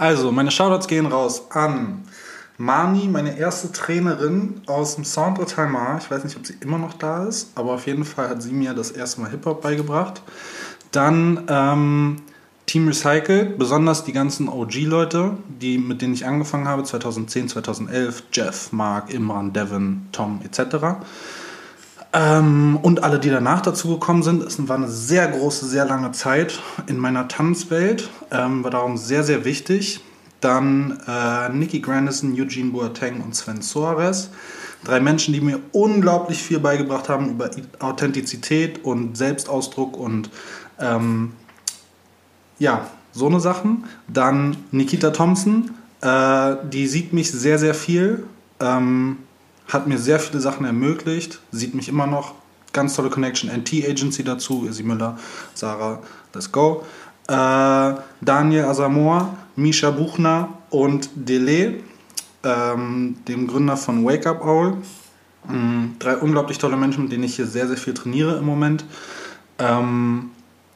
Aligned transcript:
Also, 0.00 0.32
meine 0.32 0.50
Shoutouts 0.50 0.88
gehen 0.88 1.04
raus 1.04 1.42
an 1.50 2.04
Mani, 2.56 3.06
meine 3.06 3.38
erste 3.38 3.70
Trainerin 3.70 4.62
aus 4.64 4.94
dem 4.94 5.04
Centre 5.04 5.44
Talmar. 5.44 5.98
Ich 5.98 6.10
weiß 6.10 6.24
nicht, 6.24 6.38
ob 6.38 6.46
sie 6.46 6.54
immer 6.60 6.78
noch 6.78 6.94
da 6.94 7.26
ist, 7.26 7.50
aber 7.54 7.72
auf 7.74 7.86
jeden 7.86 8.06
Fall 8.06 8.30
hat 8.30 8.42
sie 8.42 8.52
mir 8.52 8.72
das 8.72 8.92
erste 8.92 9.20
Mal 9.20 9.30
Hip-Hop 9.30 9.60
beigebracht. 9.60 10.22
Dann 10.90 11.44
ähm, 11.48 12.16
Team 12.64 12.88
Recycle, 12.88 13.44
besonders 13.44 14.02
die 14.02 14.14
ganzen 14.14 14.48
OG-Leute, 14.48 15.36
die, 15.60 15.76
mit 15.76 16.00
denen 16.00 16.14
ich 16.14 16.24
angefangen 16.24 16.66
habe, 16.66 16.82
2010, 16.82 17.48
2011, 17.48 18.22
Jeff, 18.32 18.72
Mark, 18.72 19.12
Imran, 19.12 19.52
Devin, 19.52 20.08
Tom 20.12 20.40
etc. 20.42 20.76
Ähm, 22.12 22.78
und 22.82 23.04
alle, 23.04 23.20
die 23.20 23.30
danach 23.30 23.60
dazugekommen 23.60 24.22
sind. 24.22 24.42
Es 24.42 24.68
war 24.68 24.76
eine 24.76 24.88
sehr 24.88 25.28
große, 25.28 25.66
sehr 25.66 25.84
lange 25.84 26.10
Zeit 26.12 26.60
in 26.86 26.98
meiner 26.98 27.28
Tanzwelt, 27.28 28.10
ähm, 28.32 28.64
war 28.64 28.70
darum 28.70 28.96
sehr, 28.96 29.22
sehr 29.22 29.44
wichtig. 29.44 30.00
Dann 30.40 30.98
äh, 31.06 31.50
Nicky 31.50 31.80
Grandison, 31.80 32.32
Eugene 32.32 32.72
Boateng 32.72 33.20
und 33.20 33.36
Sven 33.36 33.62
Soares. 33.62 34.30
Drei 34.82 34.98
Menschen, 34.98 35.34
die 35.34 35.40
mir 35.40 35.60
unglaublich 35.72 36.42
viel 36.42 36.58
beigebracht 36.58 37.08
haben 37.08 37.30
über 37.30 37.50
Authentizität 37.80 38.82
und 38.84 39.16
Selbstausdruck 39.16 39.96
und 39.96 40.30
ähm, 40.78 41.32
ja, 42.58 42.88
so 43.12 43.26
eine 43.26 43.40
Sachen. 43.40 43.84
Dann 44.08 44.56
Nikita 44.70 45.10
Thompson, 45.10 45.72
äh, 46.00 46.56
die 46.72 46.86
sieht 46.86 47.12
mich 47.12 47.30
sehr, 47.30 47.58
sehr 47.58 47.74
viel, 47.74 48.24
ähm, 48.58 49.18
hat 49.72 49.86
mir 49.86 49.98
sehr 49.98 50.18
viele 50.18 50.40
Sachen 50.40 50.66
ermöglicht, 50.66 51.40
sieht 51.52 51.74
mich 51.74 51.88
immer 51.88 52.06
noch. 52.06 52.34
Ganz 52.72 52.94
tolle 52.94 53.10
Connection, 53.10 53.50
NT 53.50 53.84
Agency 53.88 54.22
dazu, 54.22 54.66
Isi 54.68 54.84
Müller, 54.84 55.18
Sarah, 55.54 56.00
let's 56.34 56.52
go. 56.52 56.84
Äh, 57.26 57.94
Daniel 58.20 58.64
Asamoah, 58.64 59.36
Misha 59.56 59.90
Buchner 59.90 60.50
und 60.70 61.10
Dele, 61.14 61.80
ähm, 62.44 63.16
dem 63.26 63.48
Gründer 63.48 63.76
von 63.76 64.04
Wake 64.04 64.26
Up 64.26 64.44
Owl. 64.44 64.76
Mhm, 65.48 65.96
drei 65.98 66.16
unglaublich 66.16 66.58
tolle 66.58 66.76
Menschen, 66.76 67.04
mit 67.04 67.12
denen 67.12 67.24
ich 67.24 67.36
hier 67.36 67.46
sehr, 67.46 67.66
sehr 67.66 67.76
viel 67.76 67.94
trainiere 67.94 68.36
im 68.36 68.44
Moment. 68.44 68.84
Ähm, 69.58 70.30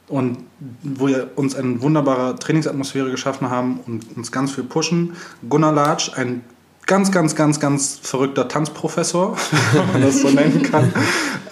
und 0.07 0.37
wo 0.83 1.07
wir 1.07 1.31
uns 1.35 1.55
eine 1.55 1.81
wunderbare 1.81 2.35
Trainingsatmosphäre 2.37 3.09
geschaffen 3.09 3.49
haben 3.49 3.79
und 3.87 4.15
uns 4.15 4.31
ganz 4.31 4.51
viel 4.51 4.63
pushen. 4.63 5.13
Gunnar 5.49 5.73
Latsch, 5.73 6.11
ein 6.15 6.41
ganz, 6.85 7.11
ganz, 7.11 7.35
ganz, 7.35 7.59
ganz 7.59 7.99
verrückter 8.01 8.47
Tanzprofessor, 8.47 9.37
wenn 9.73 9.87
man 9.87 10.01
das 10.01 10.21
so 10.21 10.29
nennen 10.29 10.63
kann. 10.63 10.93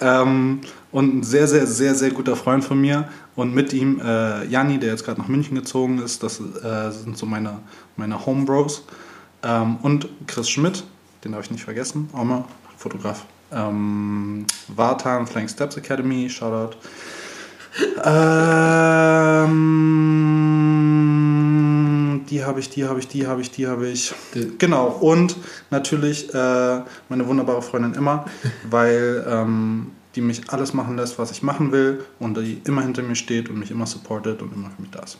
ähm, 0.00 0.60
und 0.92 1.16
ein 1.18 1.22
sehr, 1.24 1.48
sehr, 1.48 1.66
sehr, 1.66 1.94
sehr 1.94 2.10
guter 2.10 2.36
Freund 2.36 2.64
von 2.64 2.80
mir. 2.80 3.08
Und 3.34 3.52
mit 3.52 3.72
ihm 3.72 4.00
äh, 4.00 4.44
Janni, 4.46 4.78
der 4.78 4.90
jetzt 4.90 5.04
gerade 5.04 5.20
nach 5.20 5.26
München 5.26 5.56
gezogen 5.56 6.00
ist. 6.00 6.22
Das 6.22 6.38
äh, 6.40 6.90
sind 6.92 7.18
so 7.18 7.26
meine, 7.26 7.58
meine 7.96 8.24
Homebros. 8.24 8.84
Ähm, 9.42 9.78
und 9.82 10.08
Chris 10.28 10.48
Schmidt, 10.48 10.84
den 11.24 11.32
darf 11.32 11.44
ich 11.44 11.50
nicht 11.50 11.64
vergessen, 11.64 12.08
auch 12.12 12.22
mal 12.22 12.44
Fotograf. 12.76 13.24
Ähm, 13.52 14.46
Vartan 14.68 15.26
Flying 15.26 15.48
Steps 15.48 15.76
Academy, 15.76 16.30
Shoutout. 16.30 16.76
Ähm, 18.04 19.54
die 22.26 22.44
habe 22.44 22.60
ich, 22.60 22.70
die 22.70 22.84
habe 22.84 22.98
ich, 22.98 23.08
die 23.08 23.26
habe 23.26 23.40
ich, 23.40 23.50
die 23.50 23.66
habe 23.66 23.88
ich. 23.88 24.14
Genau. 24.58 24.88
Und 24.88 25.36
natürlich 25.70 26.32
äh, 26.34 26.80
meine 27.08 27.26
wunderbare 27.26 27.62
Freundin 27.62 27.94
Emma, 27.94 28.24
weil 28.70 29.24
ähm, 29.28 29.90
die 30.14 30.20
mich 30.20 30.42
alles 30.50 30.72
machen 30.72 30.96
lässt, 30.96 31.18
was 31.18 31.30
ich 31.30 31.42
machen 31.42 31.72
will 31.72 32.04
und 32.18 32.36
die 32.36 32.60
immer 32.64 32.82
hinter 32.82 33.02
mir 33.02 33.16
steht 33.16 33.48
und 33.48 33.58
mich 33.58 33.70
immer 33.70 33.86
supportet 33.86 34.42
und 34.42 34.52
immer 34.52 34.70
für 34.70 34.82
mich 34.82 34.90
da 34.90 35.00
ist. 35.00 35.18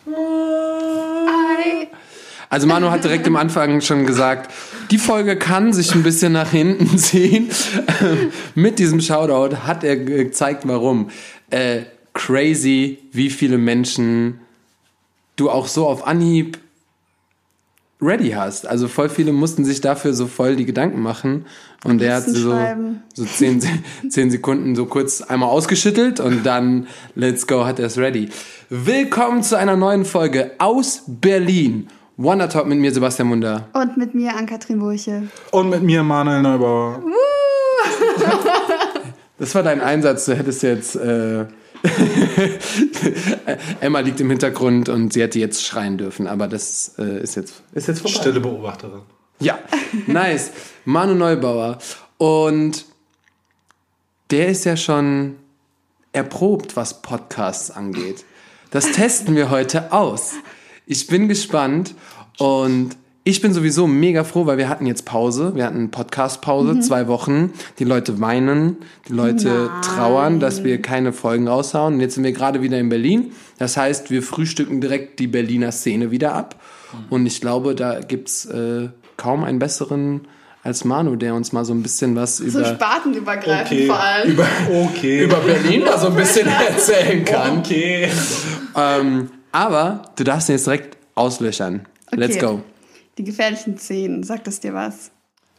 Also 2.48 2.66
Manu 2.68 2.90
hat 2.90 3.02
direkt 3.02 3.26
am 3.26 3.36
Anfang 3.36 3.80
schon 3.80 4.06
gesagt, 4.06 4.52
die 4.90 4.98
Folge 4.98 5.36
kann 5.36 5.72
sich 5.72 5.92
ein 5.94 6.04
bisschen 6.04 6.32
nach 6.32 6.50
hinten 6.50 6.98
ziehen. 6.98 7.50
Mit 8.54 8.78
diesem 8.78 9.00
Shoutout 9.00 9.56
hat 9.66 9.82
er 9.82 9.96
gezeigt, 9.96 10.62
warum. 10.66 11.10
Äh, 11.50 11.82
crazy, 12.12 12.98
wie 13.10 13.28
viele 13.28 13.58
Menschen 13.58 14.38
du 15.36 15.50
auch 15.50 15.66
so 15.66 15.86
auf 15.86 16.06
Anhieb 16.06 16.58
ready 18.04 18.30
hast. 18.30 18.66
Also 18.66 18.88
voll 18.88 19.08
viele 19.08 19.32
mussten 19.32 19.64
sich 19.64 19.80
dafür 19.80 20.14
so 20.14 20.26
voll 20.26 20.56
die 20.56 20.64
Gedanken 20.64 21.00
machen. 21.00 21.46
Und 21.84 22.00
der 22.00 22.16
hat 22.16 22.24
so, 22.24 22.56
so 23.14 23.24
zehn, 23.24 23.62
zehn 24.08 24.30
Sekunden 24.30 24.74
so 24.74 24.86
kurz 24.86 25.22
einmal 25.22 25.48
ausgeschüttelt 25.48 26.20
und 26.20 26.44
dann 26.44 26.86
let's 27.14 27.46
go 27.46 27.64
hat 27.64 27.78
er 27.78 27.86
es 27.86 27.98
ready. 27.98 28.28
Willkommen 28.70 29.42
zu 29.42 29.58
einer 29.58 29.76
neuen 29.76 30.04
Folge 30.04 30.52
aus 30.58 31.02
Berlin. 31.06 31.88
Wonder 32.16 32.48
Talk 32.48 32.66
mit 32.66 32.78
mir 32.78 32.92
Sebastian 32.92 33.28
Munder. 33.28 33.68
Und 33.72 33.96
mit 33.96 34.14
mir 34.14 34.36
Ann-Kathrin 34.36 34.78
Burche. 34.78 35.24
Und 35.50 35.70
mit 35.70 35.82
mir 35.82 36.02
Manuel 36.02 36.42
Neubauer. 36.42 37.02
das 39.38 39.54
war 39.54 39.64
dein 39.64 39.80
Einsatz. 39.80 40.26
Du 40.26 40.36
hättest 40.36 40.62
jetzt... 40.62 40.96
Äh, 40.96 41.46
Emma 43.80 44.00
liegt 44.00 44.20
im 44.20 44.30
Hintergrund 44.30 44.88
und 44.88 45.12
sie 45.12 45.22
hätte 45.22 45.38
jetzt 45.38 45.64
schreien 45.64 45.98
dürfen, 45.98 46.26
aber 46.26 46.48
das 46.48 46.94
äh, 46.98 47.22
ist 47.22 47.34
jetzt 47.36 47.62
ist 47.72 47.88
jetzt 47.88 48.00
vorbei. 48.00 48.16
Stille 48.16 48.40
Beobachterin. 48.40 49.02
Ja, 49.40 49.58
nice. 50.06 50.52
Manu 50.84 51.14
Neubauer 51.14 51.78
und 52.18 52.86
der 54.30 54.48
ist 54.48 54.64
ja 54.64 54.76
schon 54.76 55.36
erprobt, 56.12 56.76
was 56.76 57.02
Podcasts 57.02 57.70
angeht. 57.70 58.24
Das 58.70 58.92
testen 58.92 59.36
wir 59.36 59.50
heute 59.50 59.92
aus. 59.92 60.32
Ich 60.86 61.06
bin 61.06 61.28
gespannt 61.28 61.94
und 62.38 62.96
ich 63.26 63.40
bin 63.40 63.54
sowieso 63.54 63.86
mega 63.86 64.22
froh, 64.22 64.44
weil 64.44 64.58
wir 64.58 64.68
hatten 64.68 64.84
jetzt 64.84 65.06
Pause. 65.06 65.52
Wir 65.54 65.64
hatten 65.64 65.90
Podcast-Pause, 65.90 66.74
mhm. 66.74 66.82
zwei 66.82 67.08
Wochen. 67.08 67.54
Die 67.78 67.84
Leute 67.84 68.20
weinen, 68.20 68.76
die 69.08 69.14
Leute 69.14 69.70
Nein. 69.72 69.82
trauern, 69.82 70.40
dass 70.40 70.62
wir 70.62 70.82
keine 70.82 71.14
Folgen 71.14 71.48
raushauen. 71.48 71.94
Und 71.94 72.00
jetzt 72.00 72.16
sind 72.16 72.24
wir 72.24 72.32
gerade 72.32 72.60
wieder 72.60 72.78
in 72.78 72.90
Berlin. 72.90 73.32
Das 73.56 73.78
heißt, 73.78 74.10
wir 74.10 74.22
frühstücken 74.22 74.82
direkt 74.82 75.20
die 75.20 75.26
Berliner 75.26 75.72
Szene 75.72 76.10
wieder 76.10 76.34
ab. 76.34 76.60
Mhm. 76.92 76.98
Und 77.08 77.26
ich 77.26 77.40
glaube, 77.40 77.74
da 77.74 78.00
gibt's 78.00 78.44
äh, 78.44 78.90
kaum 79.16 79.42
einen 79.42 79.58
besseren 79.58 80.28
als 80.62 80.84
Manu, 80.84 81.16
der 81.16 81.34
uns 81.34 81.52
mal 81.52 81.64
so 81.64 81.72
ein 81.72 81.82
bisschen 81.82 82.16
was 82.16 82.40
über. 82.40 82.62
So 82.62 82.74
spartenübergreifend 82.74 83.70
okay. 83.70 83.86
vor 83.86 84.00
allem. 84.00 84.32
Über, 84.32 84.46
okay. 84.70 85.24
über 85.24 85.36
Berlin 85.36 85.84
mal 85.84 85.98
so 85.98 86.08
ein 86.08 86.16
bisschen 86.16 86.46
erzählen 86.68 87.24
kann. 87.24 87.60
Okay. 87.60 88.10
Ähm, 88.76 89.30
aber 89.50 90.02
du 90.16 90.24
darfst 90.24 90.50
ihn 90.50 90.56
jetzt 90.56 90.66
direkt 90.66 90.98
auslöchern. 91.14 91.86
Okay. 92.10 92.16
Let's 92.20 92.38
go. 92.38 92.62
Die 93.18 93.24
gefährlichen 93.24 93.78
Zehn, 93.78 94.22
sagt 94.22 94.46
das 94.46 94.60
dir 94.60 94.74
was? 94.74 95.10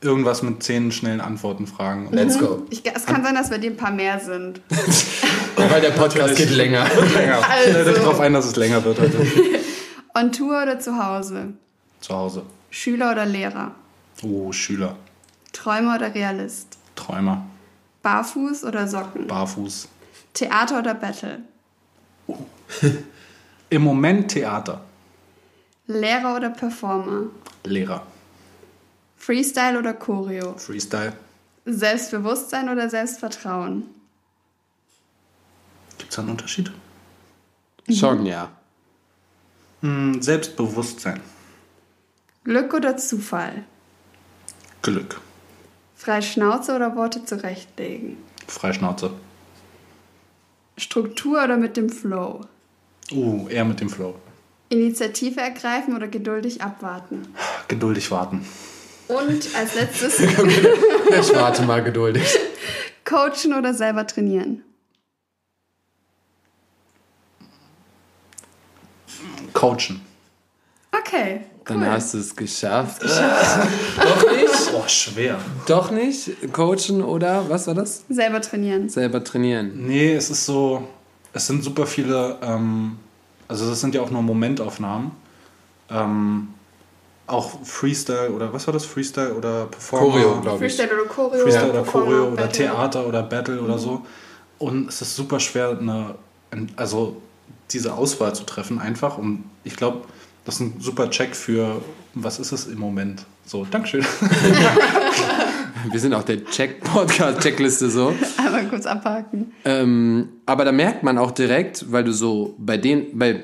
Irgendwas 0.02 0.44
mit 0.44 0.62
zehn 0.62 0.92
schnellen 0.92 1.22
Antworten 1.22 1.68
fragen. 1.68 2.10
Let's 2.12 2.38
go. 2.38 2.66
Ich, 2.70 2.84
es 2.86 3.06
kann 3.06 3.24
sein, 3.24 3.34
dass 3.34 3.50
bei 3.50 3.58
dir 3.58 3.72
ein 3.72 3.78
paar 3.78 3.92
mehr 3.92 4.20
sind. 4.20 4.62
Weil 5.56 5.82
der 5.82 5.92
Podcast 5.92 6.36
geht 6.36 6.50
länger. 6.50 6.86
länger. 7.16 7.38
Also. 7.50 7.70
Stellt 7.70 7.88
euch 7.88 7.96
darauf 7.96 8.20
ein, 8.20 8.34
dass 8.34 8.46
es 8.46 8.56
länger 8.58 8.84
wird 8.84 9.00
heute. 9.00 9.26
On 10.14 10.32
Tour 10.32 10.62
oder 10.62 10.80
zu 10.80 10.98
Hause? 10.98 11.54
Zu 12.02 12.14
Hause. 12.14 12.44
Schüler 12.70 13.14
oder 13.14 13.26
Lehrer? 13.26 13.74
Oh, 14.22 14.52
Schüler. 14.52 14.98
Träumer 15.54 15.96
oder 15.96 16.14
Realist? 16.14 16.78
Träumer. 16.96 17.46
Barfuß 18.04 18.66
oder 18.66 18.88
Socken? 18.88 19.28
Barfuß. 19.28 19.88
Theater 20.34 20.80
oder 20.80 20.94
Battle? 20.94 21.40
Oh. 22.28 22.38
Im 23.70 23.82
Moment 23.82 24.32
Theater. 24.32 24.82
Lehrer 25.88 26.36
oder 26.36 26.50
Performer? 26.50 27.28
Lehrer. 27.64 28.06
Freestyle 29.18 29.78
oder 29.78 29.94
Choreo? 29.94 30.58
Freestyle. 30.58 31.14
Selbstbewusstsein 31.66 32.70
oder 32.70 32.90
Selbstvertrauen? 32.90 33.84
Gibt 35.98 36.10
es 36.10 36.16
da 36.16 36.22
einen 36.22 36.32
Unterschied? 36.32 36.72
Schon, 37.90 38.26
ja. 38.26 38.52
Hm, 39.82 40.22
Selbstbewusstsein. 40.22 41.22
Glück 42.44 42.74
oder 42.74 42.98
Zufall? 42.98 43.64
Glück. 44.82 45.20
Freischnauze 45.96 46.76
oder 46.76 46.96
Worte 46.96 47.26
zurechtlegen? 47.26 48.18
Freischnauze. 48.48 49.12
Struktur 50.78 51.44
oder 51.44 51.58
mit 51.58 51.78
dem 51.78 51.90
Flow? 51.90 52.42
Uh, 53.12 53.48
eher 53.50 53.66
mit 53.66 53.80
dem 53.80 53.90
Flow. 53.90 54.16
Initiative 54.70 55.40
ergreifen 55.40 55.96
oder 55.96 56.08
geduldig 56.08 56.62
abwarten? 56.62 57.28
Geduldig 57.68 58.10
warten. 58.12 58.46
Und 59.08 59.56
als 59.56 59.76
letztes. 59.76 60.20
ich 60.20 61.36
warte 61.36 61.62
mal 61.64 61.84
geduldig. 61.84 62.24
Coachen 63.04 63.54
oder 63.54 63.74
selber 63.74 64.08
trainieren? 64.08 64.64
Coachen. 69.54 70.02
Okay. 70.92 71.42
Cool. 71.68 71.80
Dann 71.80 71.92
hast 71.92 72.14
du 72.14 72.20
es 72.20 72.36
geschafft. 72.36 73.02
geschafft. 73.02 73.68
Doch 73.98 74.32
nicht? 74.32 74.72
Boah, 74.72 74.88
schwer. 74.90 75.40
Doch 75.68 75.92
nicht? 75.92 76.54
Coachen 76.54 77.02
oder 77.02 77.50
was 77.50 77.68
war 77.68 77.74
das? 77.74 78.04
Selber 78.10 78.42
trainieren. 78.42 78.90
Selber 78.90 79.24
trainieren. 79.24 79.72
Nee, 79.88 80.14
es 80.14 80.30
ist 80.30 80.46
so, 80.46 80.88
es 81.34 81.48
sind 81.48 81.64
super 81.64 81.88
viele 81.88 82.38
ähm, 82.42 82.98
also 83.48 83.70
das 83.70 83.82
sind 83.82 83.96
ja 83.96 84.02
auch 84.02 84.12
nur 84.12 84.22
Momentaufnahmen. 84.22 85.12
Ähm, 85.90 86.50
auch 87.28 87.64
Freestyle 87.64 88.32
oder 88.32 88.54
was 88.54 88.68
war 88.68 88.74
das? 88.74 88.86
Freestyle 88.86 89.34
oder 89.34 89.66
Performer? 89.66 90.06
Choreo, 90.06 90.42
glaub 90.42 90.54
ich. 90.56 90.60
Freestyle 90.60 90.94
oder 90.94 91.10
Choreo. 91.10 91.44
Freestyle 91.44 91.70
oder 91.70 91.82
Performer, 91.82 92.06
Choreo 92.06 92.28
oder 92.28 92.36
Battle. 92.44 92.66
Theater 92.66 93.08
oder 93.08 93.24
Battle 93.24 93.62
oder 93.62 93.78
so. 93.78 94.06
Und 94.60 94.90
es 94.90 95.02
ist 95.02 95.16
super 95.16 95.40
schwer, 95.40 95.78
eine, 95.80 96.16
also 96.76 97.22
diese 97.72 97.94
Auswahl 97.94 98.36
zu 98.36 98.44
treffen 98.44 98.80
einfach. 98.80 99.18
Und 99.18 99.44
ich 99.64 99.76
glaube, 99.76 100.02
das 100.46 100.56
ist 100.56 100.62
ein 100.62 100.76
super 100.80 101.10
Check 101.10 101.36
für, 101.36 101.82
was 102.14 102.40
ist 102.40 102.52
es 102.52 102.68
im 102.68 102.78
Moment? 102.78 103.26
So, 103.46 103.66
Dankeschön. 103.66 104.06
Wir 105.92 106.00
sind 106.00 106.14
auch 106.14 106.24
der 106.24 106.44
Check-Podcast-Checkliste 106.46 107.90
so. 107.90 108.14
Einmal 108.38 108.66
kurz 108.68 108.86
abhaken. 108.86 109.52
Ähm, 109.64 110.30
aber 110.46 110.66
da 110.66 110.72
merkt 110.72 111.04
man 111.04 111.18
auch 111.18 111.32
direkt, 111.32 111.92
weil 111.92 112.04
du 112.04 112.14
so 112.14 112.56
bei 112.58 112.78
den, 112.78 113.18
bei 113.18 113.44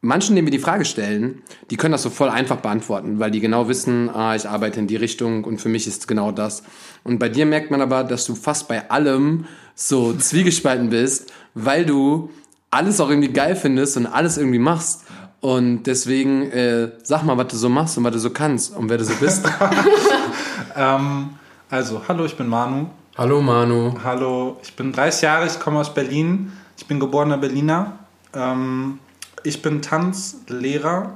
manchen, 0.00 0.36
denen 0.36 0.46
wir 0.46 0.52
die 0.52 0.58
Frage 0.58 0.84
stellen, 0.84 1.42
die 1.70 1.76
können 1.76 1.92
das 1.92 2.02
so 2.02 2.10
voll 2.10 2.28
einfach 2.28 2.56
beantworten, 2.56 3.18
weil 3.18 3.30
die 3.30 3.40
genau 3.40 3.68
wissen, 3.68 4.10
ah, 4.10 4.34
ich 4.34 4.48
arbeite 4.48 4.80
in 4.80 4.86
die 4.86 4.96
Richtung 4.96 5.44
und 5.44 5.60
für 5.60 5.68
mich 5.68 5.86
ist 5.86 6.06
genau 6.06 6.30
das. 6.30 6.62
Und 7.02 7.18
bei 7.18 7.28
dir 7.28 7.46
merkt 7.46 7.70
man 7.70 7.80
aber, 7.80 8.04
dass 8.04 8.24
du 8.26 8.34
fast 8.34 8.68
bei 8.68 8.90
allem 8.90 9.46
so 9.74 10.12
zwiegespalten 10.12 10.90
bist, 10.90 11.32
weil 11.54 11.84
du 11.84 12.30
alles 12.70 13.00
auch 13.00 13.08
irgendwie 13.08 13.32
geil 13.32 13.56
findest 13.56 13.96
und 13.96 14.06
alles 14.06 14.36
irgendwie 14.36 14.58
machst. 14.58 15.04
Und 15.40 15.84
deswegen 15.84 16.50
äh, 16.50 16.92
sag 17.02 17.22
mal, 17.24 17.36
was 17.36 17.48
du 17.48 17.56
so 17.56 17.68
machst 17.68 17.98
und 17.98 18.04
was 18.04 18.12
du 18.12 18.18
so 18.18 18.30
kannst 18.30 18.74
und 18.74 18.88
wer 18.88 18.98
du 18.98 19.04
so 19.04 19.14
bist. 19.20 19.44
ähm, 20.76 21.30
also, 21.70 22.02
hallo, 22.08 22.24
ich 22.24 22.36
bin 22.36 22.48
Manu. 22.48 22.86
Hallo 23.16 23.40
Manu. 23.40 23.94
Hallo, 24.02 24.58
ich 24.62 24.74
bin 24.74 24.92
30 24.92 25.22
Jahre, 25.22 25.46
ich 25.46 25.58
komme 25.60 25.78
aus 25.80 25.92
Berlin. 25.92 26.52
Ich 26.76 26.86
bin 26.86 27.00
geborener 27.00 27.38
Berliner. 27.38 27.98
Ähm, 28.34 28.98
ich 29.44 29.62
bin 29.62 29.82
Tanzlehrer, 29.82 31.12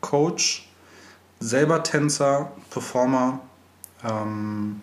Coach, 0.00 0.68
selber 1.40 1.82
Tänzer, 1.82 2.52
Performer, 2.70 3.40
ähm, 4.04 4.80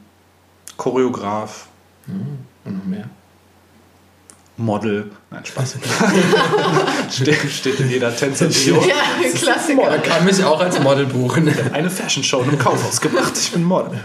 Choreograf, 0.75 1.67
Und 2.07 2.77
noch 2.77 2.85
mehr. 2.85 3.09
Model. 4.57 5.11
Nein, 5.29 5.45
Spaß. 5.45 5.75
steht, 7.11 7.37
steht 7.51 7.79
in 7.79 7.89
jeder 7.89 8.15
Tänzer-Bio. 8.15 8.81
Ja, 8.81 9.29
Klassiker. 9.35 9.97
kann 9.99 10.25
mich 10.25 10.43
auch 10.43 10.59
als 10.59 10.79
Model 10.79 11.05
buchen. 11.05 11.53
Eine 11.73 11.89
Fashion-Show 11.89 12.41
im 12.41 12.57
Kaufhaus 12.57 12.99
gemacht. 12.99 13.33
Ich 13.37 13.51
bin 13.51 13.63
Model. 13.63 13.99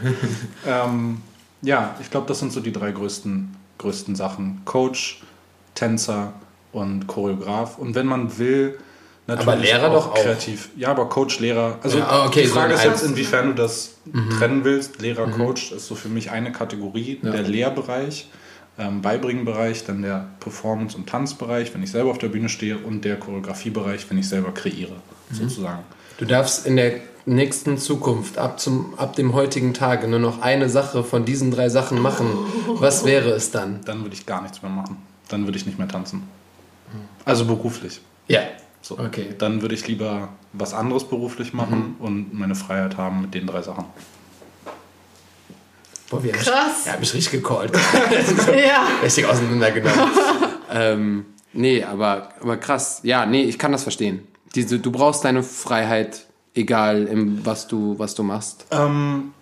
ähm, 0.66 1.22
ja, 1.62 1.94
ich 2.00 2.10
glaube, 2.10 2.26
das 2.26 2.38
sind 2.40 2.52
so 2.52 2.60
die 2.60 2.72
drei 2.72 2.90
größten, 2.92 3.56
größten 3.78 4.14
Sachen. 4.14 4.60
Coach, 4.64 5.22
Tänzer 5.74 6.34
und 6.72 7.06
Choreograf. 7.06 7.78
Und 7.78 7.94
wenn 7.94 8.06
man 8.06 8.36
will, 8.38 8.78
natürlich 9.26 9.48
Aber 9.48 9.56
Lehrer 9.62 9.90
doch 9.90 10.10
auch. 10.10 10.14
kreativ. 10.14 10.68
Ja, 10.76 10.88
aber 10.88 11.08
Coach, 11.08 11.38
Lehrer. 11.40 11.78
Also 11.82 11.98
Ja, 11.98 12.26
okay, 12.26 12.42
die 12.42 12.48
Frage 12.48 12.74
so 12.76 12.80
ist 12.80 12.84
jetzt, 12.84 13.02
inwiefern 13.04 13.48
du 13.48 13.54
das 13.54 13.94
trennen 14.38 14.64
willst. 14.64 15.00
Lehrer, 15.00 15.28
Coach 15.28 15.72
ist 15.72 15.86
so 15.86 15.94
für 15.94 16.08
mich 16.08 16.30
eine 16.30 16.52
Kategorie. 16.52 17.20
Der 17.22 17.42
Lehrbereich, 17.42 18.28
ähm, 18.78 19.02
Beibringenbereich, 19.02 19.84
dann 19.84 20.02
der 20.02 20.28
Performance- 20.40 20.96
und 20.96 21.08
Tanzbereich, 21.08 21.74
wenn 21.74 21.82
ich 21.82 21.90
selber 21.90 22.10
auf 22.10 22.18
der 22.18 22.28
Bühne 22.28 22.48
stehe 22.48 22.78
und 22.78 23.04
der 23.04 23.16
Choreografiebereich, 23.16 24.08
wenn 24.10 24.18
ich 24.18 24.28
selber 24.28 24.52
kreiere, 24.52 24.96
sozusagen. 25.30 25.82
Du 26.18 26.24
darfst 26.24 26.66
in 26.66 26.76
der 26.76 26.94
nächsten 27.26 27.78
Zukunft, 27.78 28.38
ab, 28.38 28.58
zum, 28.60 28.94
ab 28.98 29.14
dem 29.16 29.34
heutigen 29.34 29.74
Tage, 29.74 30.08
nur 30.08 30.18
noch 30.18 30.40
eine 30.42 30.68
Sache 30.68 31.04
von 31.04 31.24
diesen 31.24 31.50
drei 31.50 31.68
Sachen 31.68 32.00
machen. 32.00 32.26
Was 32.66 33.04
wäre 33.04 33.30
es 33.30 33.50
dann? 33.50 33.80
dann 33.84 34.02
würde 34.02 34.14
ich 34.14 34.26
gar 34.26 34.42
nichts 34.42 34.62
mehr 34.62 34.70
machen. 34.70 34.96
Dann 35.28 35.44
würde 35.46 35.58
ich 35.58 35.66
nicht 35.66 35.78
mehr 35.78 35.88
tanzen. 35.88 36.22
Also 37.24 37.44
beruflich. 37.44 38.00
Ja. 38.28 38.40
So. 38.80 38.98
Okay. 38.98 39.34
Dann 39.38 39.62
würde 39.62 39.74
ich 39.74 39.86
lieber 39.86 40.30
was 40.52 40.74
anderes 40.74 41.04
beruflich 41.04 41.52
machen 41.52 41.96
und 42.00 42.34
meine 42.34 42.54
Freiheit 42.54 42.96
haben 42.96 43.22
mit 43.22 43.34
den 43.34 43.46
drei 43.46 43.62
Sachen. 43.62 43.84
Boah, 46.12 46.22
wir 46.22 46.32
Krass. 46.32 46.84
Er 46.84 46.92
hat 46.92 47.00
mich 47.00 47.14
richtig 47.14 47.40
gecallt. 47.40 47.72
Ja. 48.54 48.86
richtig 49.02 49.24
auseinandergenommen. 49.24 50.10
ähm, 50.70 51.24
nee, 51.54 51.82
aber, 51.82 52.28
aber 52.38 52.58
krass. 52.58 53.00
Ja, 53.02 53.24
nee, 53.24 53.44
ich 53.44 53.58
kann 53.58 53.72
das 53.72 53.82
verstehen. 53.82 54.28
Diese, 54.54 54.78
du 54.78 54.92
brauchst 54.92 55.24
deine 55.24 55.42
Freiheit, 55.42 56.26
egal 56.54 57.04
im, 57.06 57.46
was, 57.46 57.66
du, 57.66 57.98
was 57.98 58.14
du 58.14 58.24
machst. 58.24 58.66
Ähm, 58.70 59.32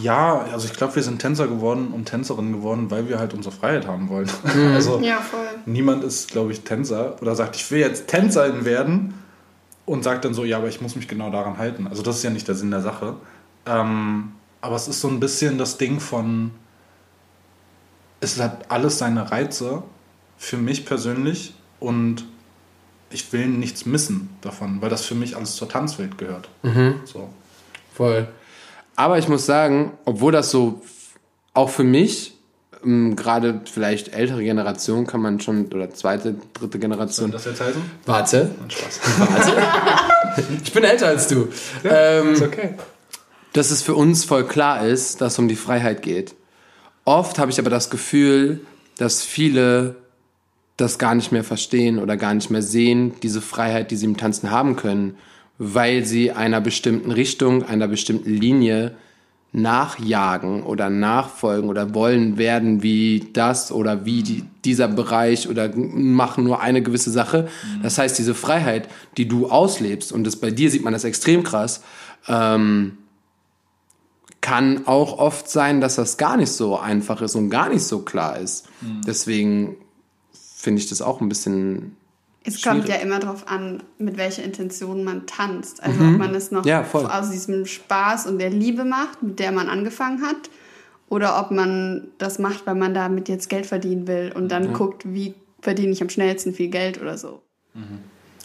ja, 0.00 0.46
also 0.50 0.66
ich 0.66 0.72
glaube, 0.72 0.96
wir 0.96 1.02
sind 1.02 1.18
Tänzer 1.20 1.46
geworden 1.46 1.88
und 1.92 2.06
Tänzerinnen 2.06 2.54
geworden, 2.54 2.90
weil 2.90 3.10
wir 3.10 3.18
halt 3.18 3.34
unsere 3.34 3.54
Freiheit 3.54 3.86
haben 3.86 4.08
wollen. 4.08 4.30
Also 4.72 4.98
Ja, 5.00 5.18
voll. 5.18 5.40
niemand 5.66 6.04
ist, 6.04 6.30
glaube 6.30 6.52
ich, 6.52 6.62
Tänzer 6.62 7.20
oder 7.20 7.34
sagt, 7.34 7.56
ich 7.56 7.70
will 7.70 7.80
jetzt 7.80 8.06
Tänzerin 8.06 8.64
werden 8.64 9.12
und 9.84 10.04
sagt 10.04 10.24
dann 10.24 10.32
so, 10.32 10.44
ja, 10.44 10.56
aber 10.56 10.68
ich 10.68 10.80
muss 10.80 10.96
mich 10.96 11.06
genau 11.06 11.28
daran 11.30 11.58
halten. 11.58 11.86
Also 11.86 12.02
das 12.02 12.16
ist 12.16 12.22
ja 12.22 12.30
nicht 12.30 12.48
der 12.48 12.54
Sinn 12.54 12.70
der 12.70 12.80
Sache. 12.80 13.16
Ähm, 13.66 14.33
aber 14.64 14.76
es 14.76 14.88
ist 14.88 15.02
so 15.02 15.08
ein 15.08 15.20
bisschen 15.20 15.58
das 15.58 15.76
Ding 15.76 16.00
von, 16.00 16.50
es 18.20 18.40
hat 18.40 18.70
alles 18.70 18.96
seine 18.96 19.30
Reize 19.30 19.82
für 20.38 20.56
mich 20.56 20.86
persönlich 20.86 21.52
und 21.80 22.24
ich 23.10 23.30
will 23.34 23.46
nichts 23.46 23.84
missen 23.84 24.30
davon, 24.40 24.80
weil 24.80 24.88
das 24.88 25.04
für 25.04 25.14
mich 25.14 25.36
alles 25.36 25.56
zur 25.56 25.68
Tanzwelt 25.68 26.16
gehört. 26.16 26.48
So. 27.04 27.28
Voll. 27.92 28.26
Aber 28.96 29.18
ich 29.18 29.28
muss 29.28 29.44
sagen, 29.44 29.92
obwohl 30.06 30.32
das 30.32 30.50
so 30.50 30.80
auch 31.52 31.68
für 31.68 31.84
mich, 31.84 32.34
ähm, 32.82 33.16
gerade 33.16 33.60
vielleicht 33.70 34.14
ältere 34.14 34.42
Generation 34.42 35.06
kann 35.06 35.20
man 35.20 35.40
schon, 35.40 35.66
oder 35.66 35.92
zweite, 35.92 36.36
dritte 36.54 36.72
Soll 36.72 36.80
Generation. 36.80 37.30
das 37.30 37.44
jetzt 37.44 37.60
heißen? 37.60 37.82
Warte, 38.06 38.50
Nein, 38.58 38.70
Spaß. 38.70 39.00
ich 40.64 40.72
bin 40.72 40.84
älter 40.84 41.08
als 41.08 41.28
du. 41.28 41.42
ist 41.42 41.84
ähm, 41.84 42.42
okay. 42.42 42.74
Dass 43.54 43.70
es 43.70 43.82
für 43.82 43.94
uns 43.94 44.24
voll 44.24 44.44
klar 44.46 44.84
ist, 44.86 45.20
dass 45.20 45.34
es 45.34 45.38
um 45.38 45.48
die 45.48 45.56
Freiheit 45.56 46.02
geht. 46.02 46.34
Oft 47.04 47.38
habe 47.38 47.50
ich 47.50 47.58
aber 47.58 47.70
das 47.70 47.88
Gefühl, 47.88 48.60
dass 48.98 49.22
viele 49.22 49.96
das 50.76 50.98
gar 50.98 51.14
nicht 51.14 51.30
mehr 51.30 51.44
verstehen 51.44 52.00
oder 52.00 52.16
gar 52.16 52.34
nicht 52.34 52.50
mehr 52.50 52.62
sehen, 52.62 53.14
diese 53.22 53.40
Freiheit, 53.40 53.92
die 53.92 53.96
sie 53.96 54.06
im 54.06 54.16
Tanzen 54.16 54.50
haben 54.50 54.74
können, 54.74 55.16
weil 55.56 56.04
sie 56.04 56.32
einer 56.32 56.60
bestimmten 56.60 57.12
Richtung, 57.12 57.62
einer 57.62 57.86
bestimmten 57.86 58.30
Linie 58.30 58.96
nachjagen 59.52 60.64
oder 60.64 60.90
nachfolgen 60.90 61.70
oder 61.70 61.94
wollen 61.94 62.38
werden 62.38 62.82
wie 62.82 63.28
das 63.34 63.70
oder 63.70 64.04
wie 64.04 64.24
die, 64.24 64.42
dieser 64.64 64.88
Bereich 64.88 65.48
oder 65.48 65.70
machen 65.76 66.42
nur 66.42 66.60
eine 66.60 66.82
gewisse 66.82 67.12
Sache. 67.12 67.46
Das 67.84 67.98
heißt, 67.98 68.18
diese 68.18 68.34
Freiheit, 68.34 68.88
die 69.16 69.28
du 69.28 69.46
auslebst, 69.46 70.10
und 70.10 70.24
das 70.24 70.34
bei 70.34 70.50
dir 70.50 70.72
sieht 70.72 70.82
man 70.82 70.92
das 70.92 71.04
extrem 71.04 71.44
krass, 71.44 71.82
ähm, 72.26 72.98
kann 74.44 74.86
auch 74.86 75.16
oft 75.18 75.48
sein, 75.48 75.80
dass 75.80 75.94
das 75.94 76.18
gar 76.18 76.36
nicht 76.36 76.52
so 76.52 76.78
einfach 76.78 77.22
ist 77.22 77.34
und 77.34 77.48
gar 77.48 77.70
nicht 77.70 77.82
so 77.82 78.00
klar 78.00 78.38
ist. 78.38 78.66
Deswegen 79.06 79.76
finde 80.34 80.82
ich 80.82 80.88
das 80.90 81.00
auch 81.00 81.22
ein 81.22 81.30
bisschen. 81.30 81.96
Es 82.44 82.60
kommt 82.60 82.84
Schwierig. 82.84 82.90
ja 82.90 82.96
immer 82.96 83.20
darauf 83.20 83.48
an, 83.48 83.82
mit 83.96 84.18
welcher 84.18 84.42
Intention 84.44 85.02
man 85.02 85.24
tanzt. 85.24 85.82
Also 85.82 85.98
ob 85.98 86.18
man 86.18 86.34
es 86.34 86.50
noch 86.50 86.62
Mhm. 86.62 86.68
Ja, 86.68 86.84
aus 86.92 87.30
diesem 87.30 87.64
Spaß 87.64 88.26
und 88.26 88.38
der 88.38 88.50
Liebe 88.50 88.84
macht, 88.84 89.22
mit 89.22 89.38
der 89.38 89.50
man 89.50 89.70
angefangen 89.70 90.20
hat, 90.20 90.50
oder 91.08 91.40
ob 91.40 91.50
man 91.50 92.08
das 92.18 92.38
macht, 92.38 92.66
weil 92.66 92.74
man 92.74 92.92
damit 92.92 93.30
jetzt 93.30 93.48
Geld 93.48 93.64
verdienen 93.64 94.06
will 94.06 94.30
und 94.34 94.50
dann 94.50 94.74
guckt, 94.74 95.04
wie 95.06 95.34
verdiene 95.62 95.92
ich 95.92 96.02
am 96.02 96.10
schnellsten 96.10 96.52
viel 96.52 96.68
Geld 96.68 97.00
oder 97.00 97.16
so. 97.16 97.40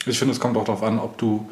Ich 0.06 0.18
finde, 0.18 0.34
es 0.34 0.40
kommt 0.40 0.56
auch 0.56 0.64
darauf 0.64 0.82
an, 0.84 0.98
ob 0.98 1.18
du 1.18 1.50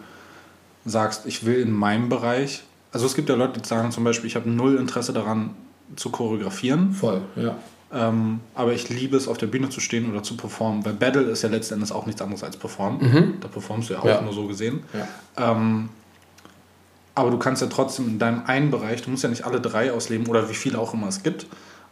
sagst, 0.86 1.25
ich 1.25 1.46
will 1.46 1.60
in 1.60 1.72
meinem 1.74 2.08
Bereich. 2.08 2.63
Also 2.91 3.06
es 3.06 3.15
gibt 3.15 3.29
ja 3.29 3.36
Leute, 3.36 3.60
die 3.60 3.67
sagen 3.67 3.91
zum 3.91 4.03
Beispiel, 4.03 4.27
ich 4.27 4.36
habe 4.36 4.50
null 4.50 4.75
Interesse 4.77 5.13
daran 5.13 5.51
zu 5.96 6.10
choreografieren, 6.10 6.91
Voll, 6.94 7.22
ja. 7.36 7.56
ähm, 7.94 8.39
aber 8.56 8.74
ich 8.74 8.89
liebe 8.89 9.15
es, 9.17 9.27
auf 9.27 9.38
der 9.38 9.48
Bühne 9.48 9.70
zu 9.70 9.79
stehen 9.79 10.10
oder 10.12 10.24
zu 10.24 10.36
performen, 10.36 10.84
weil 10.86 10.94
Battle 10.94 11.22
ist 11.24 11.44
ja 11.44 11.50
letzten 11.50 11.75
Endes 11.75 11.91
auch 11.91 12.06
nichts 12.06 12.22
anderes 12.22 12.44
als 12.44 12.58
performen. 12.58 13.36
Da 13.39 13.48
performst 13.48 13.89
du 13.89 13.94
ja 13.94 14.00
auch 14.00 14.06
Ja. 14.06 14.22
nur 14.22 14.34
so 14.34 14.48
gesehen. 14.48 14.82
Ja. 14.94 15.51
Ähm, 15.51 15.89
aber 17.15 17.32
du 17.32 17.38
kannst 17.39 17.62
ja 17.62 17.67
trotzdem 17.67 18.08
in 18.08 18.20
deinem 18.20 18.44
einen 18.46 18.70
Bereich, 18.72 19.01
du 19.01 19.10
musst 19.10 19.24
ja 19.24 19.29
nicht 19.29 19.44
alle 19.46 19.60
drei 19.62 19.91
ausleben 19.91 20.27
oder 20.27 20.50
wie 20.50 20.53
viele 20.53 20.77
auch 20.77 20.94
immer 20.94 21.08
es 21.08 21.24
gibt, 21.24 21.48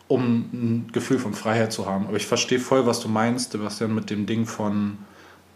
um 0.07 0.21
ein 0.53 0.89
Gefühl 0.91 1.17
von 1.19 1.33
Freiheit 1.33 1.71
zu 1.73 1.87
haben. 1.87 2.07
Aber 2.07 2.17
ich 2.17 2.27
verstehe 2.27 2.59
voll, 2.59 2.85
was 2.85 2.99
du 2.99 3.07
meinst, 3.07 3.53
Sebastian, 3.53 3.95
mit 3.95 4.09
dem 4.09 4.25
Ding 4.27 4.45
von 4.45 4.97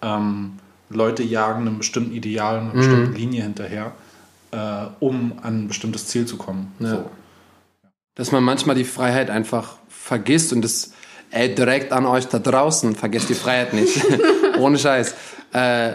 ähm, 0.01 0.53
Leute 0.89 1.22
jagen 1.24 1.67
einem 1.67 1.77
bestimmten 1.77 2.13
Ideal, 2.13 2.60
einer 2.60 2.72
bestimmten 2.72 3.13
Linie 3.13 3.43
hinterher, 3.43 3.91
äh, 4.51 4.86
um 5.00 5.34
an 5.41 5.63
ein 5.63 5.68
bestimmtes 5.68 6.08
Ziel 6.08 6.25
zu 6.25 6.38
kommen. 6.38 6.72
So. 6.79 7.10
Dass 8.15 8.32
man 8.32 8.44
manchmal 8.44 8.75
die 8.75 8.84
Freiheit 8.84 9.29
einfach 9.29 9.75
vergisst 9.88 10.51
und 10.53 10.62
das 10.62 10.91
ey, 11.32 11.53
direkt 11.53 11.91
an 11.91 12.06
euch 12.06 12.27
da 12.27 12.39
draußen, 12.39 12.96
vergesst 12.96 13.29
die 13.29 13.36
Freiheit 13.36 13.74
nicht. 13.74 14.01
Ohne 14.60 14.77
Scheiß. 14.77 15.13
Äh, 15.53 15.94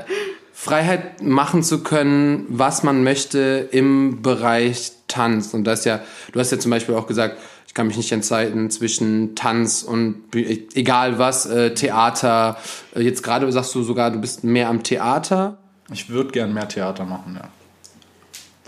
Freiheit 0.52 1.20
machen 1.22 1.62
zu 1.62 1.82
können, 1.82 2.46
was 2.48 2.82
man 2.84 3.02
möchte 3.02 3.68
im 3.72 4.22
Bereich 4.22 4.92
Tanz. 5.08 5.52
Und 5.52 5.64
das 5.64 5.84
ja, 5.84 6.00
du 6.32 6.40
hast 6.40 6.52
ja 6.52 6.58
zum 6.58 6.70
Beispiel 6.70 6.94
auch 6.94 7.06
gesagt, 7.06 7.38
ich 7.66 7.74
kann 7.74 7.88
mich 7.88 7.96
nicht 7.96 8.12
entscheiden 8.12 8.70
zwischen 8.70 9.34
Tanz 9.34 9.82
und 9.82 10.30
Bü- 10.32 10.62
egal 10.76 11.18
was, 11.18 11.44
äh, 11.46 11.74
Theater. 11.74 12.56
Äh, 12.94 13.00
Jetzt 13.02 13.22
gerade 13.24 13.50
sagst 13.50 13.74
du 13.74 13.82
sogar, 13.82 14.12
du 14.12 14.20
bist 14.20 14.44
mehr 14.44 14.68
am 14.68 14.82
Theater. 14.84 15.58
Ich 15.92 16.08
würde 16.08 16.30
gern 16.30 16.54
mehr 16.54 16.68
Theater 16.68 17.04
machen, 17.04 17.34
ja. 17.42 17.48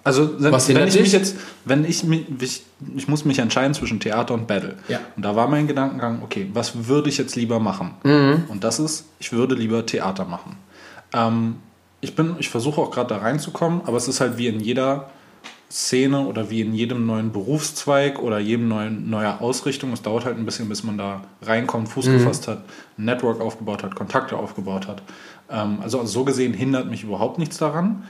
Also 0.07 0.41
wenn, 0.41 0.53
wenn 0.53 0.87
ich 0.87 1.01
mich 1.01 1.11
jetzt, 1.11 1.37
wenn 1.65 1.85
ich 1.85 2.05
mich, 2.05 2.27
ich, 2.41 2.63
ich 2.95 3.09
muss 3.09 3.25
mich 3.25 3.41
entscheiden 3.41 3.75
zwischen 3.75 3.99
Theater 3.99 4.35
und 4.35 4.47
Battle. 4.47 4.77
Ja. 4.87 5.01
Und 5.17 5.25
da 5.25 5.35
war 5.35 5.49
mein 5.49 5.67
Gedankengang, 5.67 6.23
okay, 6.23 6.49
was 6.53 6.87
würde 6.87 7.09
ich 7.09 7.19
jetzt 7.19 7.35
lieber 7.35 7.59
machen? 7.59 7.91
Mhm. 8.05 8.45
Und 8.47 8.63
das 8.63 8.79
ist, 8.79 9.07
ich 9.19 9.33
würde 9.33 9.57
lieber 9.57 9.85
Theater 9.85 10.25
machen. 10.25 10.59
Ähm, 11.13 11.57
ich 12.01 12.15
bin, 12.15 12.37
ich 12.39 12.51
versuche 12.51 12.81
auch 12.81 12.93
gerade 12.93 13.09
da 13.09 13.17
reinzukommen, 13.17 13.81
aber 13.85 13.97
es 13.97 14.07
ist 14.07 14.21
halt 14.21 14.39
wie 14.39 14.47
in 14.47 14.61
jeder 14.61 15.11
Szene 15.69 16.21
oder 16.21 16.51
wie 16.51 16.61
in 16.61 16.73
jedem 16.73 17.05
neuen 17.05 17.33
Berufszweig 17.33 18.23
oder 18.23 18.39
jedem 18.39 18.69
neuen 18.69 19.11
neuer 19.11 19.39
Ausrichtung. 19.41 19.93
Es 19.93 20.03
dauert 20.03 20.25
halt 20.25 20.39
ein 20.39 20.45
bisschen, 20.45 20.69
bis 20.69 20.85
man 20.85 20.99
da 20.99 21.23
reinkommt, 21.43 21.89
Fuß 21.89 22.07
gefasst 22.07 22.47
hat, 22.47 22.59
ein 22.97 23.07
Network 23.07 23.41
aufgebaut 23.41 23.83
hat, 23.83 23.97
Kontakte 23.97 24.37
aufgebaut 24.37 24.87
hat. 24.87 25.03
Ähm, 25.51 25.79
also 25.83 26.07
so 26.07 26.25
gesehen 26.25 26.55
hindert 26.55 26.89
mich 26.89 27.03
überhaupt 27.03 27.41
nichts 27.41 27.59
daran, 27.59 28.05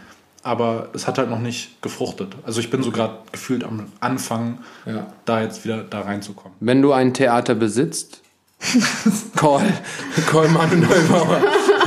aber 0.46 0.88
es 0.94 1.06
hat 1.06 1.18
halt 1.18 1.28
noch 1.28 1.40
nicht 1.40 1.82
gefruchtet. 1.82 2.34
Also 2.44 2.60
ich 2.60 2.70
bin 2.70 2.82
so 2.82 2.90
gerade 2.90 3.14
gefühlt 3.32 3.64
am 3.64 3.86
Anfang, 4.00 4.58
Ja. 4.86 5.06
da 5.24 5.42
jetzt 5.42 5.64
wieder 5.64 5.78
da 5.82 6.00
reinzukommen. 6.02 6.56
Wenn 6.60 6.80
du 6.82 6.92
ein 6.92 7.12
Theater 7.12 7.54
besitzt, 7.54 8.20
call, 9.36 9.62
call 10.30 10.48
Manu 10.48 10.76
Neubauer. 10.76 11.40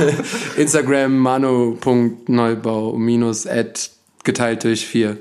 Instagram 0.56 1.16
manu.neubau 1.18 2.92
minus 2.96 3.46
at 3.46 3.90
geteilt 4.24 4.64
durch 4.64 4.86
vier. 4.86 5.16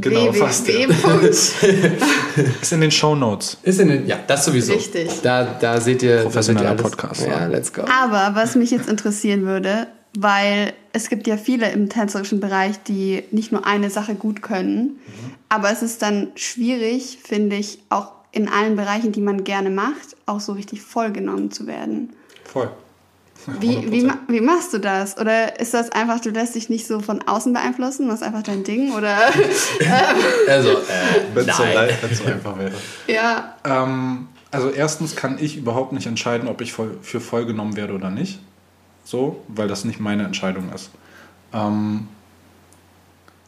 Genau, 0.00 0.32
fast, 0.32 0.66
ja. 0.68 0.86
Ist 2.62 2.72
in 2.72 2.80
den 2.80 2.90
Show 2.90 3.14
Notes. 3.14 3.58
Ist 3.62 3.78
in 3.78 3.88
den, 3.88 4.06
ja, 4.06 4.18
das 4.26 4.46
sowieso. 4.46 4.72
Richtig. 4.72 5.20
Da, 5.22 5.44
da 5.60 5.78
seht 5.82 6.02
ihr. 6.02 6.22
Professioneller 6.22 6.74
Podcast, 6.76 7.26
Ja, 7.26 7.40
ja. 7.40 7.46
let's 7.46 7.70
go. 7.74 7.82
Aber 7.82 8.34
was 8.34 8.54
mich 8.54 8.70
jetzt 8.70 8.88
interessieren 8.88 9.42
würde, 9.44 9.88
weil 10.16 10.72
es 10.92 11.08
gibt 11.08 11.26
ja 11.26 11.36
viele 11.36 11.70
im 11.70 11.88
tänzerischen 11.88 12.40
Bereich, 12.40 12.82
die 12.82 13.24
nicht 13.30 13.52
nur 13.52 13.66
eine 13.66 13.90
Sache 13.90 14.14
gut 14.14 14.42
können, 14.42 15.00
aber 15.48 15.70
es 15.70 15.82
ist 15.82 16.02
dann 16.02 16.28
schwierig, 16.34 17.18
finde 17.22 17.56
ich, 17.56 17.78
auch 17.88 18.12
in 18.32 18.48
allen 18.48 18.76
Bereichen, 18.76 19.12
die 19.12 19.20
man 19.20 19.44
gerne 19.44 19.70
macht, 19.70 20.16
auch 20.26 20.40
so 20.40 20.52
richtig 20.52 20.82
vollgenommen 20.82 21.50
zu 21.50 21.66
werden. 21.66 22.14
Voll. 22.44 22.70
Wie, 23.60 23.90
wie, 23.90 24.08
wie 24.28 24.40
machst 24.40 24.72
du 24.72 24.78
das? 24.78 25.18
Oder 25.18 25.58
ist 25.58 25.74
das 25.74 25.90
einfach, 25.90 26.20
du 26.20 26.30
lässt 26.30 26.54
dich 26.54 26.68
nicht 26.68 26.86
so 26.86 27.00
von 27.00 27.22
außen 27.22 27.52
beeinflussen, 27.52 28.08
das 28.08 28.20
ist 28.20 28.26
einfach 28.26 28.42
dein 28.42 28.62
Ding? 28.62 28.92
Oder 28.92 29.18
Also, 30.48 30.70
äh, 30.70 30.74
Wenn 31.34 31.48
es 31.48 31.56
so, 31.56 32.24
so 32.24 32.30
einfach 32.30 32.58
wäre. 32.58 32.72
ja, 33.08 33.56
Ähm, 33.64 34.28
also 34.50 34.70
erstens 34.70 35.16
kann 35.16 35.38
ich 35.40 35.56
überhaupt 35.56 35.92
nicht 35.92 36.06
entscheiden, 36.06 36.48
ob 36.48 36.60
ich 36.60 36.72
voll, 36.72 36.98
für 37.02 37.20
voll 37.20 37.46
genommen 37.46 37.76
werde 37.76 37.94
oder 37.94 38.10
nicht. 38.10 38.38
So, 39.04 39.42
weil 39.48 39.68
das 39.68 39.84
nicht 39.84 40.00
meine 40.00 40.24
Entscheidung 40.24 40.72
ist. 40.72 40.90
Ähm, 41.52 42.08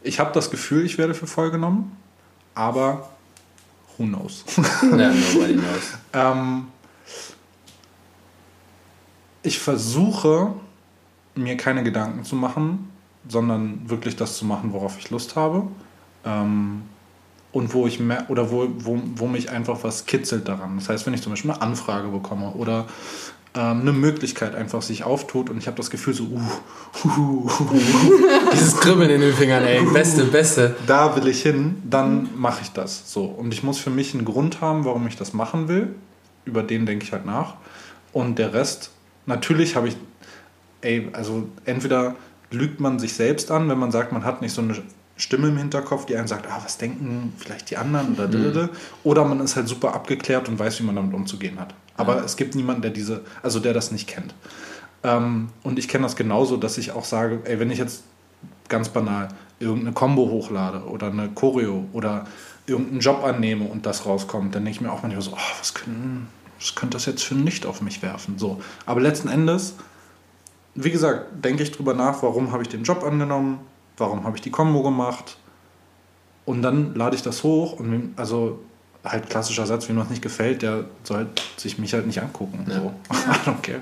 ich 0.03 0.21
habe 0.21 0.33
das 0.33 0.51
Gefühl, 0.51 0.85
ich 0.85 0.99
werde 0.99 1.15
für 1.15 1.27
voll 1.27 1.51
genommen, 1.51 1.97
aber 2.55 3.09
who 3.97 4.05
knows? 4.05 4.45
Ja, 4.83 5.11
nobody 5.11 5.55
knows. 5.55 5.99
ähm, 6.13 6.67
ich 9.43 9.59
versuche, 9.59 10.53
mir 11.35 11.57
keine 11.57 11.83
Gedanken 11.83 12.25
zu 12.25 12.37
machen, 12.37 12.91
sondern 13.29 13.89
wirklich 13.89 14.17
das 14.17 14.37
zu 14.37 14.45
machen, 14.45 14.73
worauf 14.73 14.99
ich 14.99 15.11
Lust 15.11 15.37
habe. 15.37 15.67
Ähm, 16.25 16.83
und 17.53 17.73
wo 17.73 17.87
ich 17.87 18.01
mer 18.01 18.29
oder 18.29 18.51
wo, 18.51 18.67
wo, 18.79 19.01
wo 19.15 19.29
mich 19.29 19.49
einfach 19.51 19.85
was 19.85 20.07
kitzelt 20.07 20.49
daran. 20.49 20.77
Das 20.77 20.89
heißt, 20.89 21.07
wenn 21.07 21.15
ich 21.15 21.23
zum 21.23 21.33
Beispiel 21.33 21.53
eine 21.53 21.63
Anfrage 21.63 22.09
bekomme 22.09 22.51
oder 22.51 22.87
ähm, 23.57 23.83
eine 23.83 23.93
Möglichkeit 23.93 24.55
einfach 24.55 24.83
sich 24.83 25.05
auftut 25.05 25.49
und 25.49 25.59
ich 25.59 25.69
habe 25.69 25.77
das 25.77 25.91
Gefühl 25.91 26.13
so, 26.13 26.25
uh, 26.25 26.41
uh, 27.05 27.09
uh, 27.19 27.51
Dieses 28.53 28.81
Kribbeln 28.81 29.11
in 29.11 29.21
den 29.21 29.33
Fingern, 29.33 29.63
ey. 29.63 29.85
Beste, 29.93 30.25
beste. 30.25 30.75
da 30.87 31.15
will 31.15 31.29
ich 31.29 31.43
hin, 31.43 31.81
dann 31.89 32.31
mache 32.37 32.63
ich 32.63 32.73
das 32.73 33.13
so. 33.13 33.25
Und 33.25 33.55
ich 33.55 33.63
muss 33.63 33.79
für 33.79 33.91
mich 33.91 34.13
einen 34.13 34.25
Grund 34.25 34.61
haben, 34.61 34.85
warum 34.85 35.07
ich 35.07 35.17
das 35.17 35.33
machen 35.33 35.69
will. 35.69 35.95
Über 36.45 36.65
den 36.65 36.85
denke 36.85 37.05
ich 37.05 37.13
halt 37.13 37.27
nach. 37.27 37.55
Und 38.13 38.41
der 38.41 38.53
Rest, 38.53 38.91
natürlich 39.27 39.77
habe 39.77 39.89
ich, 39.89 39.97
ey, 40.81 41.09
also 41.13 41.49
entweder 41.65 42.17
lügt 42.51 42.81
man 42.81 42.99
sich 42.99 43.15
selbst 43.15 43.51
an, 43.51 43.69
wenn 43.69 43.79
man 43.79 43.93
sagt, 43.93 44.13
man 44.13 44.25
hat 44.25 44.43
nicht 44.43 44.53
so 44.53 44.63
eine 44.63 44.75
Stimme 45.17 45.49
im 45.49 45.57
Hinterkopf, 45.57 46.07
die 46.07 46.17
einem 46.17 46.27
sagt, 46.27 46.47
ah, 46.51 46.61
was 46.63 46.77
denken 46.79 47.33
vielleicht 47.39 47.71
die 47.71 47.77
anderen 47.77 48.15
oder 48.15 48.65
mhm. 48.65 48.69
oder 49.05 49.25
man 49.25 49.41
ist 49.41 49.55
halt 49.55 49.69
super 49.69 49.95
abgeklärt 49.95 50.49
und 50.49 50.59
weiß, 50.59 50.81
wie 50.81 50.85
man 50.85 50.97
damit 50.97 51.15
umzugehen 51.15 51.61
hat. 51.61 51.75
Aber 51.97 52.25
es 52.25 52.37
gibt 52.37 52.57
niemanden, 52.57 52.83
der 52.83 52.91
diese, 52.91 53.23
also 53.43 53.61
der 53.61 53.73
das 53.73 53.93
nicht 53.93 54.09
kennt. 54.09 54.35
Ähm, 55.05 55.51
und 55.63 55.79
ich 55.79 55.87
kenne 55.87 56.03
das 56.03 56.17
genauso, 56.17 56.57
dass 56.57 56.79
ich 56.79 56.91
auch 56.91 57.05
sage, 57.05 57.41
ey, 57.45 57.61
wenn 57.61 57.71
ich 57.71 57.79
jetzt 57.79 58.03
ganz 58.69 58.89
banal 58.89 59.29
irgendeine 59.61 59.93
Combo 59.93 60.29
hochlade 60.29 60.85
oder 60.87 61.09
eine 61.09 61.29
Choreo 61.29 61.85
oder 61.93 62.27
irgendeinen 62.67 63.01
Job 63.01 63.23
annehme 63.23 63.67
und 63.67 63.87
das 63.87 64.07
rauskommt, 64.07 64.55
dann 64.55 64.65
denke 64.65 64.79
ich 64.79 64.81
mir 64.81 64.91
auch 64.91 65.03
manchmal 65.03 65.23
so, 65.23 65.33
oh, 65.33 65.59
was, 65.59 65.75
können, 65.75 66.29
was 66.59 66.75
könnte 66.75 66.97
das 66.97 67.07
jetzt 67.07 67.23
für 67.23 67.35
ein 67.35 67.45
Licht 67.45 67.67
auf 67.67 67.83
mich 67.83 68.03
werfen? 68.03 68.39
So. 68.39 68.61
Aber 68.87 69.01
letzten 69.01 69.29
Endes, 69.29 69.75
wie 70.75 70.91
gesagt, 70.91 71.45
denke 71.45 71.63
ich 71.63 71.71
drüber 71.71 71.95
nach, 71.95 72.23
warum 72.23 72.51
habe 72.51 72.63
ich 72.63 72.69
den 72.69 72.83
Job 72.83 73.05
angenommen, 73.05 73.61
warum 73.97 74.25
habe 74.25 74.37
ich 74.37 74.43
die 74.43 74.51
Combo 74.51 74.83
gemacht 74.83 75.37
und 76.45 76.63
dann 76.63 76.95
lade 76.95 77.17
ich 77.17 77.23
das 77.23 77.43
hoch 77.43 77.79
und 77.79 78.15
also 78.17 78.61
halt 79.05 79.29
klassischer 79.29 79.67
Satz, 79.67 79.89
wem 79.89 79.97
das 79.97 80.11
nicht 80.11 80.23
gefällt, 80.23 80.63
der 80.63 80.85
soll 81.03 81.27
sich 81.57 81.79
mich 81.79 81.93
halt 81.93 82.07
nicht 82.07 82.21
angucken. 82.21 82.65
So. 82.67 82.93
I 83.15 83.49
don't 83.49 83.61
care. 83.63 83.81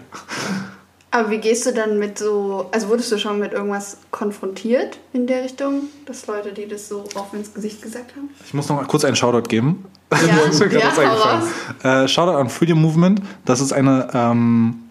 Aber 1.15 1.31
wie 1.31 1.39
gehst 1.39 1.67
du 1.67 1.75
dann 1.75 1.99
mit 1.99 2.19
so, 2.19 2.71
also 2.73 2.89
wurdest 2.89 3.13
du 3.13 3.19
schon 3.19 3.39
mit 3.39 3.53
irgendwas 3.53 3.99
konfrontiert 4.11 4.99
in 5.13 5.27
der 5.27 5.45
Richtung, 5.45 5.83
dass 6.07 6.27
Leute, 6.27 6.53
die 6.53 6.67
das 6.67 6.89
so 6.89 7.05
offen 7.15 7.41
ins 7.41 7.53
Gesicht 7.53 7.83
gesagt 7.83 8.17
haben? 8.17 8.31
Ich 8.47 8.55
muss 8.55 8.69
noch 8.71 8.77
mal 8.77 8.87
kurz 8.87 9.05
einen 9.05 9.15
Shoutout 9.15 9.49
geben. 9.49 9.85
Ja, 10.11 10.19
Das 10.47 10.55
ist 10.55 10.61
mir 10.61 10.69
gerade 10.71 11.03
ja, 11.03 11.11
eingefallen. 11.11 12.05
Äh, 12.05 12.09
Shoutout 12.09 12.39
an 12.39 12.49
Freedom 12.49 12.81
Movement. 12.81 13.21
Das 13.45 13.61
ist 13.61 13.75
eine, 13.75 14.09
ähm, 14.15 14.82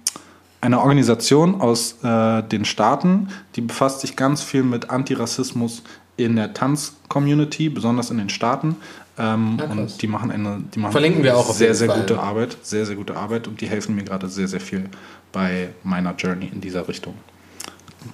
eine 0.62 0.80
Organisation 0.80 1.60
aus 1.60 1.96
äh, 2.04 2.44
den 2.44 2.66
Staaten, 2.66 3.30
die 3.56 3.62
befasst 3.62 4.02
sich 4.02 4.16
ganz 4.16 4.42
viel 4.44 4.64
mit 4.64 4.90
Antirassismus 4.90 5.84
in 6.18 6.36
der 6.36 6.54
Tanz-Community, 6.54 7.70
besonders 7.70 8.12
in 8.12 8.18
den 8.20 8.30
Staaten. 8.30 8.76
Ähm, 9.18 9.58
Ah, 9.60 9.66
krass. 9.66 9.78
und 9.78 10.02
die 10.02 10.08
machen 10.08 10.32
eine 10.32 10.62
die 10.74 10.80
machen 10.80 10.92
Verlinken 10.92 11.24
wir 11.24 11.36
auch 11.36 11.50
auf 11.50 11.56
sehr, 11.56 11.74
sehr 11.76 11.90
Fall. 11.90 12.00
gute 12.02 12.20
Arbeit. 12.20 12.58
Sehr, 12.62 12.86
sehr 12.86 12.96
gute 12.96 13.16
Arbeit 13.18 13.48
und 13.48 13.60
die 13.60 13.68
helfen 13.68 13.96
mir 13.96 14.04
gerade 14.04 14.30
sehr, 14.30 14.48
sehr 14.48 14.62
viel 14.62 14.86
bei 15.32 15.70
meiner 15.84 16.14
Journey 16.16 16.50
in 16.54 16.62
dieser 16.62 16.88
Richtung. 16.88 17.16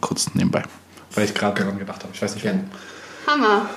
Kurz 0.02 0.34
nebenbei. 0.34 0.64
Weil 1.14 1.26
ich 1.26 1.34
gerade 1.34 1.62
daran 1.62 1.78
gedacht 1.80 2.04
habe. 2.04 2.14
Ich 2.14 2.22
weiß 2.22 2.34
nicht, 2.36 2.46
warum. 2.46 2.66
Hammer. 3.28 3.70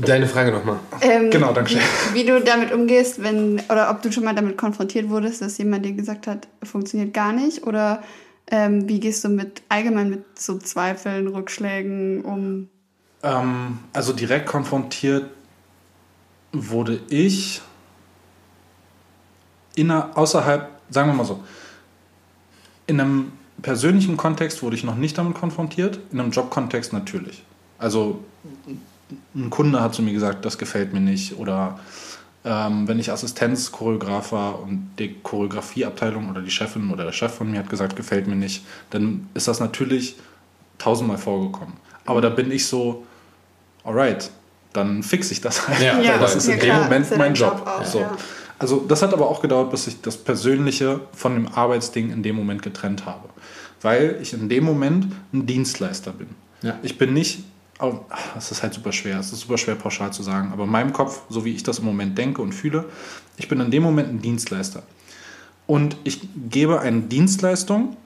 Deine 0.00 0.26
Frage 0.26 0.52
nochmal. 0.52 0.78
Ähm, 1.00 1.30
Genau, 1.30 1.52
danke 1.52 1.70
schön. 1.70 1.80
Wie, 2.12 2.20
wie 2.20 2.24
du 2.24 2.40
damit 2.40 2.72
umgehst, 2.72 3.22
wenn, 3.22 3.60
oder 3.70 3.90
ob 3.90 4.02
du 4.02 4.10
schon 4.12 4.24
mal 4.24 4.34
damit 4.34 4.58
konfrontiert 4.58 5.08
wurdest, 5.08 5.42
dass 5.42 5.58
jemand 5.58 5.84
dir 5.84 5.92
gesagt 5.92 6.26
hat, 6.26 6.48
funktioniert 6.62 7.14
gar 7.14 7.32
nicht, 7.32 7.66
oder 7.66 8.02
ähm, 8.50 8.88
wie 8.88 9.00
gehst 9.00 9.24
du 9.24 9.28
mit 9.28 9.62
allgemein 9.68 10.10
mit 10.10 10.38
so 10.38 10.58
Zweifeln, 10.58 11.28
Rückschlägen 11.28 12.22
um? 12.22 12.68
Ähm, 13.22 13.78
also 13.92 14.12
direkt 14.12 14.46
konfrontiert 14.46 15.30
wurde 16.52 17.00
ich 17.08 17.60
inner, 19.74 20.10
außerhalb, 20.14 20.68
sagen 20.90 21.10
wir 21.10 21.14
mal 21.14 21.24
so, 21.24 21.42
in 22.86 23.00
einem 23.00 23.32
persönlichen 23.62 24.16
Kontext 24.16 24.62
wurde 24.62 24.76
ich 24.76 24.84
noch 24.84 24.96
nicht 24.96 25.18
damit 25.18 25.34
konfrontiert, 25.34 25.98
in 26.12 26.20
einem 26.20 26.30
Jobkontext 26.30 26.92
natürlich. 26.92 27.42
Also 27.78 28.24
ein 29.34 29.50
Kunde 29.50 29.80
hat 29.80 29.94
zu 29.94 30.02
mir 30.02 30.12
gesagt, 30.12 30.44
das 30.44 30.58
gefällt 30.58 30.92
mir 30.92 31.00
nicht 31.00 31.38
oder 31.38 31.78
ähm, 32.44 32.86
wenn 32.86 32.98
ich 32.98 33.10
Assistenzchoreograf 33.10 34.32
war 34.32 34.62
und 34.62 34.90
die 34.98 35.16
Choreografieabteilung 35.22 36.30
oder 36.30 36.42
die 36.42 36.50
Chefin 36.50 36.90
oder 36.90 37.04
der 37.04 37.12
Chef 37.12 37.34
von 37.34 37.50
mir 37.50 37.58
hat 37.58 37.68
gesagt, 37.68 37.96
gefällt 37.96 38.26
mir 38.28 38.36
nicht, 38.36 38.64
dann 38.90 39.28
ist 39.34 39.48
das 39.48 39.60
natürlich 39.60 40.16
tausendmal 40.78 41.18
vorgekommen. 41.18 41.74
Aber 42.04 42.20
da 42.20 42.28
bin 42.28 42.50
ich 42.52 42.66
so, 42.66 43.04
alright, 43.82 44.30
dann 44.72 45.02
fixe 45.02 45.32
ich 45.32 45.40
das 45.40 45.66
halt. 45.66 45.80
Ja, 45.80 46.00
Ja, 46.00 46.18
das 46.18 46.36
ist 46.36 46.46
ja, 46.46 46.54
in 46.54 46.60
klar, 46.60 46.78
dem 46.78 46.84
Moment 46.84 47.16
mein 47.18 47.34
Job. 47.34 47.58
Job 47.58 47.66
auch, 47.66 47.84
so. 47.84 48.00
ja. 48.00 48.16
Also 48.58 48.84
das 48.88 49.02
hat 49.02 49.12
aber 49.12 49.28
auch 49.28 49.42
gedauert, 49.42 49.70
bis 49.70 49.86
ich 49.86 50.00
das 50.00 50.16
Persönliche 50.16 51.00
von 51.12 51.34
dem 51.34 51.48
Arbeitsding 51.48 52.10
in 52.10 52.22
dem 52.22 52.36
Moment 52.36 52.62
getrennt 52.62 53.04
habe. 53.04 53.28
Weil 53.82 54.18
ich 54.22 54.32
in 54.32 54.48
dem 54.48 54.64
Moment 54.64 55.08
ein 55.32 55.46
Dienstleister 55.46 56.12
bin. 56.12 56.28
Ja. 56.62 56.78
Ich 56.82 56.96
bin 56.96 57.12
nicht, 57.12 57.44
oh, 57.80 58.00
das 58.34 58.52
ist 58.52 58.62
halt 58.62 58.74
super 58.74 58.92
schwer, 58.92 59.18
es 59.18 59.32
ist 59.32 59.40
super 59.40 59.58
schwer 59.58 59.74
pauschal 59.74 60.12
zu 60.12 60.22
sagen, 60.22 60.52
aber 60.52 60.64
in 60.64 60.70
meinem 60.70 60.92
Kopf, 60.92 61.22
so 61.28 61.44
wie 61.44 61.54
ich 61.54 61.62
das 61.62 61.78
im 61.78 61.84
Moment 61.84 62.16
denke 62.16 62.42
und 62.42 62.52
fühle, 62.52 62.86
ich 63.36 63.48
bin 63.48 63.60
in 63.60 63.70
dem 63.70 63.82
Moment 63.82 64.08
ein 64.08 64.22
Dienstleister. 64.22 64.82
Und 65.66 65.96
ich 66.04 66.20
gebe 66.50 66.80
eine 66.80 67.02
Dienstleistung, 67.02 67.96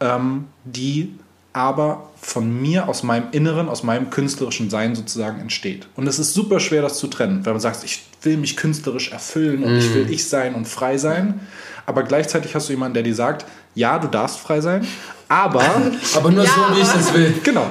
ähm, 0.00 0.46
die 0.64 1.14
aber 1.56 2.10
von 2.20 2.60
mir, 2.60 2.86
aus 2.86 3.02
meinem 3.02 3.28
Inneren, 3.32 3.70
aus 3.70 3.82
meinem 3.82 4.10
künstlerischen 4.10 4.68
Sein 4.68 4.94
sozusagen 4.94 5.40
entsteht. 5.40 5.88
Und 5.96 6.06
es 6.06 6.18
ist 6.18 6.34
super 6.34 6.60
schwer, 6.60 6.82
das 6.82 6.98
zu 6.98 7.06
trennen, 7.06 7.46
weil 7.46 7.54
man 7.54 7.60
sagt, 7.60 7.82
ich 7.82 8.02
will 8.20 8.36
mich 8.36 8.58
künstlerisch 8.58 9.10
erfüllen 9.10 9.64
und 9.64 9.78
ich 9.78 9.94
will 9.94 10.10
ich 10.10 10.28
sein 10.28 10.54
und 10.54 10.68
frei 10.68 10.98
sein. 10.98 11.40
Aber 11.86 12.02
gleichzeitig 12.02 12.54
hast 12.54 12.68
du 12.68 12.74
jemanden, 12.74 12.92
der 12.92 13.04
dir 13.04 13.14
sagt, 13.14 13.46
ja, 13.74 13.98
du 13.98 14.06
darfst 14.06 14.38
frei 14.38 14.60
sein, 14.60 14.86
aber 15.28 15.62
Aber 16.14 16.30
nur 16.30 16.44
so, 16.44 16.60
wie 16.74 16.80
ich 16.82 16.88
das 16.88 17.14
will. 17.14 17.34
Genau. 17.42 17.70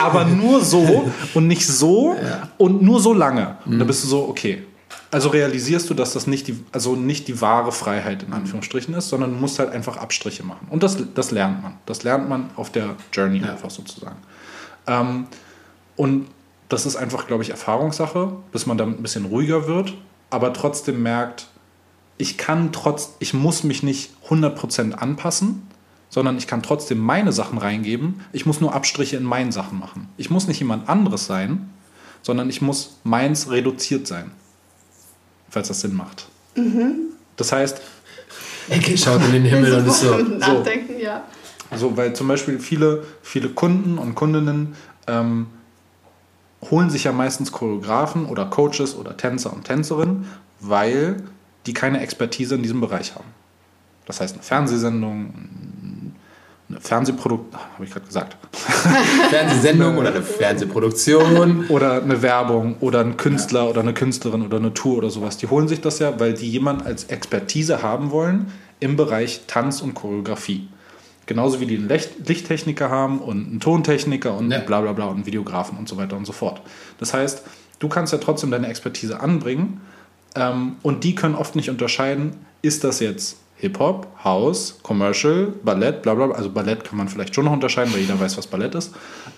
Aber 0.00 0.24
nur 0.24 0.64
so 0.64 1.12
und 1.34 1.46
nicht 1.46 1.66
so 1.66 2.16
und 2.56 2.80
nur 2.80 3.00
so 3.00 3.12
lange. 3.12 3.58
Und 3.66 3.80
dann 3.80 3.86
bist 3.86 4.02
du 4.04 4.08
so, 4.08 4.26
okay. 4.30 4.62
Also 5.14 5.28
realisierst 5.28 5.88
du, 5.88 5.94
dass 5.94 6.12
das 6.12 6.26
nicht 6.26 6.48
die, 6.48 6.58
also 6.72 6.96
nicht 6.96 7.28
die 7.28 7.40
wahre 7.40 7.70
Freiheit 7.70 8.24
in 8.24 8.32
Anführungsstrichen 8.32 8.94
ist, 8.94 9.10
sondern 9.10 9.30
du 9.30 9.36
musst 9.36 9.60
halt 9.60 9.70
einfach 9.70 9.96
Abstriche 9.96 10.42
machen. 10.42 10.66
Und 10.70 10.82
das, 10.82 10.98
das 11.14 11.30
lernt 11.30 11.62
man. 11.62 11.74
Das 11.86 12.02
lernt 12.02 12.28
man 12.28 12.50
auf 12.56 12.72
der 12.72 12.96
Journey 13.12 13.40
einfach 13.44 13.70
sozusagen. 13.70 14.16
Ähm, 14.88 15.28
und 15.94 16.26
das 16.68 16.84
ist 16.84 16.96
einfach, 16.96 17.28
glaube 17.28 17.44
ich, 17.44 17.50
Erfahrungssache, 17.50 18.32
bis 18.50 18.66
man 18.66 18.76
damit 18.76 18.98
ein 18.98 19.02
bisschen 19.02 19.26
ruhiger 19.26 19.68
wird, 19.68 19.94
aber 20.30 20.52
trotzdem 20.52 21.00
merkt, 21.04 21.46
ich 22.18 22.36
kann 22.36 22.72
trotz, 22.72 23.14
ich 23.20 23.34
muss 23.34 23.62
mich 23.62 23.84
nicht 23.84 24.10
100% 24.28 24.94
anpassen, 24.94 25.62
sondern 26.10 26.38
ich 26.38 26.48
kann 26.48 26.60
trotzdem 26.60 26.98
meine 26.98 27.30
Sachen 27.30 27.58
reingeben. 27.58 28.20
Ich 28.32 28.46
muss 28.46 28.60
nur 28.60 28.74
Abstriche 28.74 29.16
in 29.16 29.22
meinen 29.22 29.52
Sachen 29.52 29.78
machen. 29.78 30.08
Ich 30.16 30.28
muss 30.28 30.48
nicht 30.48 30.58
jemand 30.58 30.88
anderes 30.88 31.26
sein, 31.26 31.70
sondern 32.20 32.50
ich 32.50 32.60
muss 32.60 32.96
meins 33.04 33.48
reduziert 33.48 34.08
sein. 34.08 34.32
Falls 35.54 35.68
das 35.68 35.82
Sinn 35.82 35.94
macht. 35.94 36.26
Das 37.36 37.52
heißt, 37.52 37.80
Ecke 38.70 38.98
schaut 38.98 39.24
in 39.24 39.30
den 39.30 39.44
Himmel 39.44 39.72
und 39.74 39.86
ist 39.86 40.00
so. 40.00 40.16
Nachdenken, 40.16 40.98
ja. 40.98 41.22
Also, 41.70 41.96
weil 41.96 42.12
zum 42.12 42.26
Beispiel 42.26 42.58
viele, 42.58 43.04
viele 43.22 43.50
Kunden 43.50 43.98
und 43.98 44.16
Kundinnen 44.16 44.74
ähm, 45.06 45.46
holen 46.72 46.90
sich 46.90 47.04
ja 47.04 47.12
meistens 47.12 47.52
Choreografen 47.52 48.26
oder 48.26 48.46
Coaches 48.46 48.96
oder 48.96 49.16
Tänzer 49.16 49.52
und 49.52 49.62
Tänzerinnen, 49.62 50.26
weil 50.58 51.22
die 51.66 51.72
keine 51.72 52.00
Expertise 52.00 52.56
in 52.56 52.62
diesem 52.64 52.80
Bereich 52.80 53.14
haben. 53.14 53.28
Das 54.06 54.20
heißt, 54.20 54.34
eine 54.34 54.42
Fernsehsendung, 54.42 55.34
eine 56.68 56.80
Fernsehprodukt, 56.80 57.54
habe 57.54 57.84
ich 57.84 57.90
gerade 57.90 58.06
gesagt, 58.06 58.36
Fernsehsendung 59.30 59.98
oder 59.98 60.08
eine 60.10 60.22
Fernsehproduktion. 60.22 61.66
oder 61.68 62.02
eine 62.02 62.22
Werbung 62.22 62.76
oder 62.80 63.00
ein 63.00 63.16
Künstler 63.16 63.68
oder 63.68 63.80
eine 63.80 63.94
Künstlerin 63.94 64.42
oder 64.42 64.56
eine 64.58 64.72
Tour 64.74 64.98
oder 64.98 65.10
sowas. 65.10 65.36
Die 65.36 65.46
holen 65.48 65.68
sich 65.68 65.80
das 65.80 65.98
ja, 65.98 66.18
weil 66.18 66.34
die 66.34 66.50
jemand 66.50 66.86
als 66.86 67.04
Expertise 67.04 67.82
haben 67.82 68.10
wollen 68.10 68.46
im 68.80 68.96
Bereich 68.96 69.42
Tanz 69.46 69.80
und 69.82 69.94
Choreografie. 69.94 70.68
Genauso 71.26 71.60
wie 71.60 71.66
die 71.66 71.76
einen 71.76 71.88
Licht- 71.88 72.26
Lichttechniker 72.28 72.90
haben 72.90 73.18
und 73.20 73.46
einen 73.46 73.60
Tontechniker 73.60 74.36
und 74.36 74.50
Ja. 74.50 74.58
bla 74.60 74.80
bla 74.80 74.92
bla 74.92 75.06
und 75.06 75.16
einen 75.16 75.26
Videografen 75.26 75.78
und 75.78 75.88
so 75.88 75.96
weiter 75.96 76.16
und 76.16 76.26
so 76.26 76.32
fort. 76.32 76.60
Das 76.98 77.14
heißt, 77.14 77.42
du 77.78 77.88
kannst 77.88 78.12
ja 78.12 78.18
trotzdem 78.18 78.50
deine 78.50 78.68
Expertise 78.68 79.20
anbringen 79.20 79.80
ähm, 80.34 80.76
und 80.82 81.04
die 81.04 81.14
können 81.14 81.34
oft 81.34 81.56
nicht 81.56 81.70
unterscheiden, 81.70 82.32
ist 82.62 82.84
das 82.84 83.00
jetzt 83.00 83.36
Hip-Hop, 83.56 84.06
House, 84.24 84.78
Commercial, 84.82 85.52
Ballett, 85.64 86.02
bla 86.02 86.14
bla. 86.14 86.30
Also 86.32 86.50
Ballett 86.50 86.84
kann 86.84 86.98
man 86.98 87.08
vielleicht 87.08 87.34
schon 87.34 87.44
noch 87.44 87.52
unterscheiden, 87.52 87.92
weil 87.92 88.00
jeder 88.00 88.18
weiß, 88.18 88.36
was 88.36 88.46
Ballett 88.46 88.74
ist. 88.74 88.92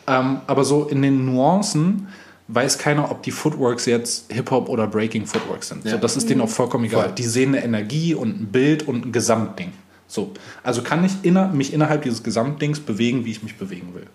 Ähm, 0.06 0.38
aber 0.46 0.64
so 0.64 0.84
in 0.84 1.02
den 1.02 1.26
Nuancen 1.26 2.08
weiß 2.48 2.78
keiner, 2.78 3.10
ob 3.10 3.22
die 3.22 3.30
Footworks 3.32 3.86
jetzt 3.86 4.32
Hip-Hop 4.32 4.68
oder 4.68 4.86
Breaking 4.86 5.26
Footworks 5.26 5.68
sind. 5.68 5.82
So, 5.82 5.90
Ja. 5.90 5.96
das 5.96 6.16
ist 6.16 6.30
denen 6.30 6.40
auch 6.40 6.48
vollkommen 6.48 6.84
egal. 6.84 7.04
Voll. 7.04 7.12
Die 7.12 7.24
sehen 7.24 7.54
eine 7.54 7.64
Energie 7.64 8.14
und 8.14 8.40
ein 8.40 8.46
Bild 8.46 8.86
und 8.86 9.06
ein 9.06 9.12
Gesamtding. 9.12 9.72
So. 10.06 10.32
Also 10.62 10.82
kann 10.82 11.04
ich 11.04 11.12
inner, 11.22 11.48
mich 11.48 11.72
innerhalb 11.72 12.02
dieses 12.02 12.22
Gesamtdings 12.22 12.80
bewegen, 12.80 13.24
wie 13.24 13.32
ich 13.32 13.42
mich 13.42 13.56
bewegen 13.56 13.94
will. 13.94 14.06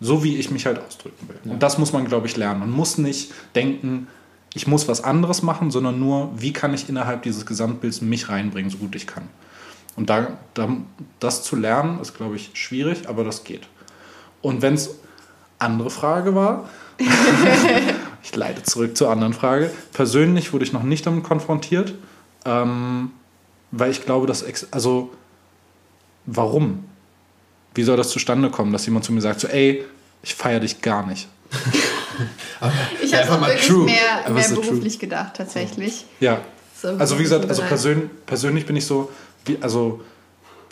So 0.00 0.22
wie 0.22 0.36
ich 0.36 0.50
mich 0.50 0.66
halt 0.66 0.78
ausdrücken 0.78 1.28
will. 1.28 1.52
Und 1.52 1.62
das 1.62 1.78
muss 1.78 1.92
man, 1.92 2.04
glaube 2.04 2.26
ich, 2.26 2.36
lernen. 2.36 2.60
Man 2.60 2.70
muss 2.70 2.98
nicht 2.98 3.32
denken, 3.54 4.08
ich 4.54 4.68
muss 4.68 4.86
was 4.86 5.02
anderes 5.02 5.42
machen, 5.42 5.72
sondern 5.72 5.98
nur, 5.98 6.30
wie 6.36 6.52
kann 6.52 6.72
ich 6.72 6.88
innerhalb 6.88 7.22
dieses 7.22 7.44
Gesamtbilds 7.44 8.00
mich 8.00 8.28
reinbringen, 8.28 8.70
so 8.70 8.78
gut 8.78 8.94
ich 8.94 9.06
kann. 9.06 9.28
Und 9.96 10.10
da, 10.10 10.38
da, 10.54 10.68
das 11.18 11.42
zu 11.42 11.56
lernen, 11.56 12.00
ist, 12.00 12.16
glaube 12.16 12.36
ich, 12.36 12.50
schwierig, 12.54 13.08
aber 13.08 13.24
das 13.24 13.44
geht. 13.44 13.68
Und 14.42 14.62
wenn 14.62 14.74
es 14.74 14.90
andere 15.58 15.90
Frage 15.90 16.34
war, 16.34 16.68
ich 18.22 18.34
leite 18.36 18.62
zurück 18.62 18.96
zur 18.96 19.10
anderen 19.10 19.32
Frage. 19.32 19.70
Persönlich 19.92 20.52
wurde 20.52 20.64
ich 20.64 20.72
noch 20.72 20.84
nicht 20.84 21.04
damit 21.06 21.24
konfrontiert, 21.24 21.94
ähm, 22.44 23.10
weil 23.72 23.90
ich 23.90 24.04
glaube, 24.04 24.28
dass, 24.28 24.44
also, 24.72 25.10
warum? 26.26 26.84
Wie 27.74 27.82
soll 27.82 27.96
das 27.96 28.10
zustande 28.10 28.50
kommen, 28.50 28.72
dass 28.72 28.86
jemand 28.86 29.04
zu 29.04 29.12
mir 29.12 29.20
sagt, 29.20 29.40
so, 29.40 29.48
ey, 29.48 29.84
ich 30.22 30.34
feiere 30.34 30.60
dich 30.60 30.80
gar 30.80 31.04
nicht? 31.04 31.28
Ich 33.02 33.12
habe 33.12 33.22
einfach 33.22 33.40
mal 33.40 33.50
wirklich 33.50 33.68
true. 33.68 33.84
mehr, 33.84 34.30
mehr 34.30 34.42
so 34.42 34.56
true. 34.56 34.64
beruflich 34.64 34.98
gedacht, 34.98 35.34
tatsächlich. 35.36 36.04
Ja. 36.20 36.40
So 36.80 36.88
im 36.88 37.00
Also 37.00 37.18
wie 37.18 37.22
gesagt, 37.22 37.48
also 37.48 37.62
persön 37.62 38.10
persönlich 38.26 38.66
bin 38.66 38.76
ich 38.76 38.86
so, 38.86 39.10
wie, 39.44 39.58
also 39.60 40.00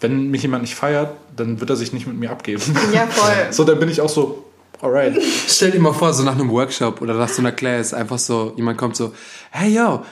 wenn 0.00 0.30
mich 0.30 0.42
jemand 0.42 0.62
nicht 0.62 0.74
feiert, 0.74 1.16
dann 1.36 1.60
wird 1.60 1.70
er 1.70 1.76
sich 1.76 1.92
nicht 1.92 2.06
mit 2.06 2.16
mir 2.16 2.30
abgeben. 2.30 2.62
Ja, 2.92 3.06
voll. 3.06 3.32
So, 3.50 3.64
dann 3.64 3.78
bin 3.78 3.88
ich 3.88 4.00
auch 4.00 4.08
so, 4.08 4.44
alright. 4.80 5.16
Stell 5.48 5.70
dir 5.70 5.80
mal 5.80 5.92
vor, 5.92 6.12
so 6.12 6.22
nach 6.24 6.34
einem 6.34 6.50
Workshop 6.50 7.00
oder 7.00 7.14
nach 7.14 7.28
so 7.28 7.40
einer 7.40 7.52
Class, 7.52 7.94
einfach 7.94 8.18
so, 8.18 8.52
jemand 8.56 8.78
kommt 8.78 8.96
so, 8.96 9.14
hey 9.50 9.72
yo, 9.72 10.04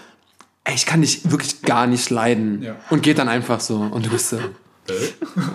ey, 0.64 0.74
ich 0.74 0.86
kann 0.86 1.00
dich 1.00 1.30
wirklich 1.30 1.62
gar 1.62 1.86
nicht 1.86 2.10
leiden. 2.10 2.62
Ja. 2.62 2.76
Und 2.90 3.02
geht 3.02 3.18
dann 3.18 3.28
einfach 3.28 3.60
so. 3.60 3.76
Und 3.76 4.06
du 4.06 4.10
bist 4.10 4.30
so, 4.30 4.38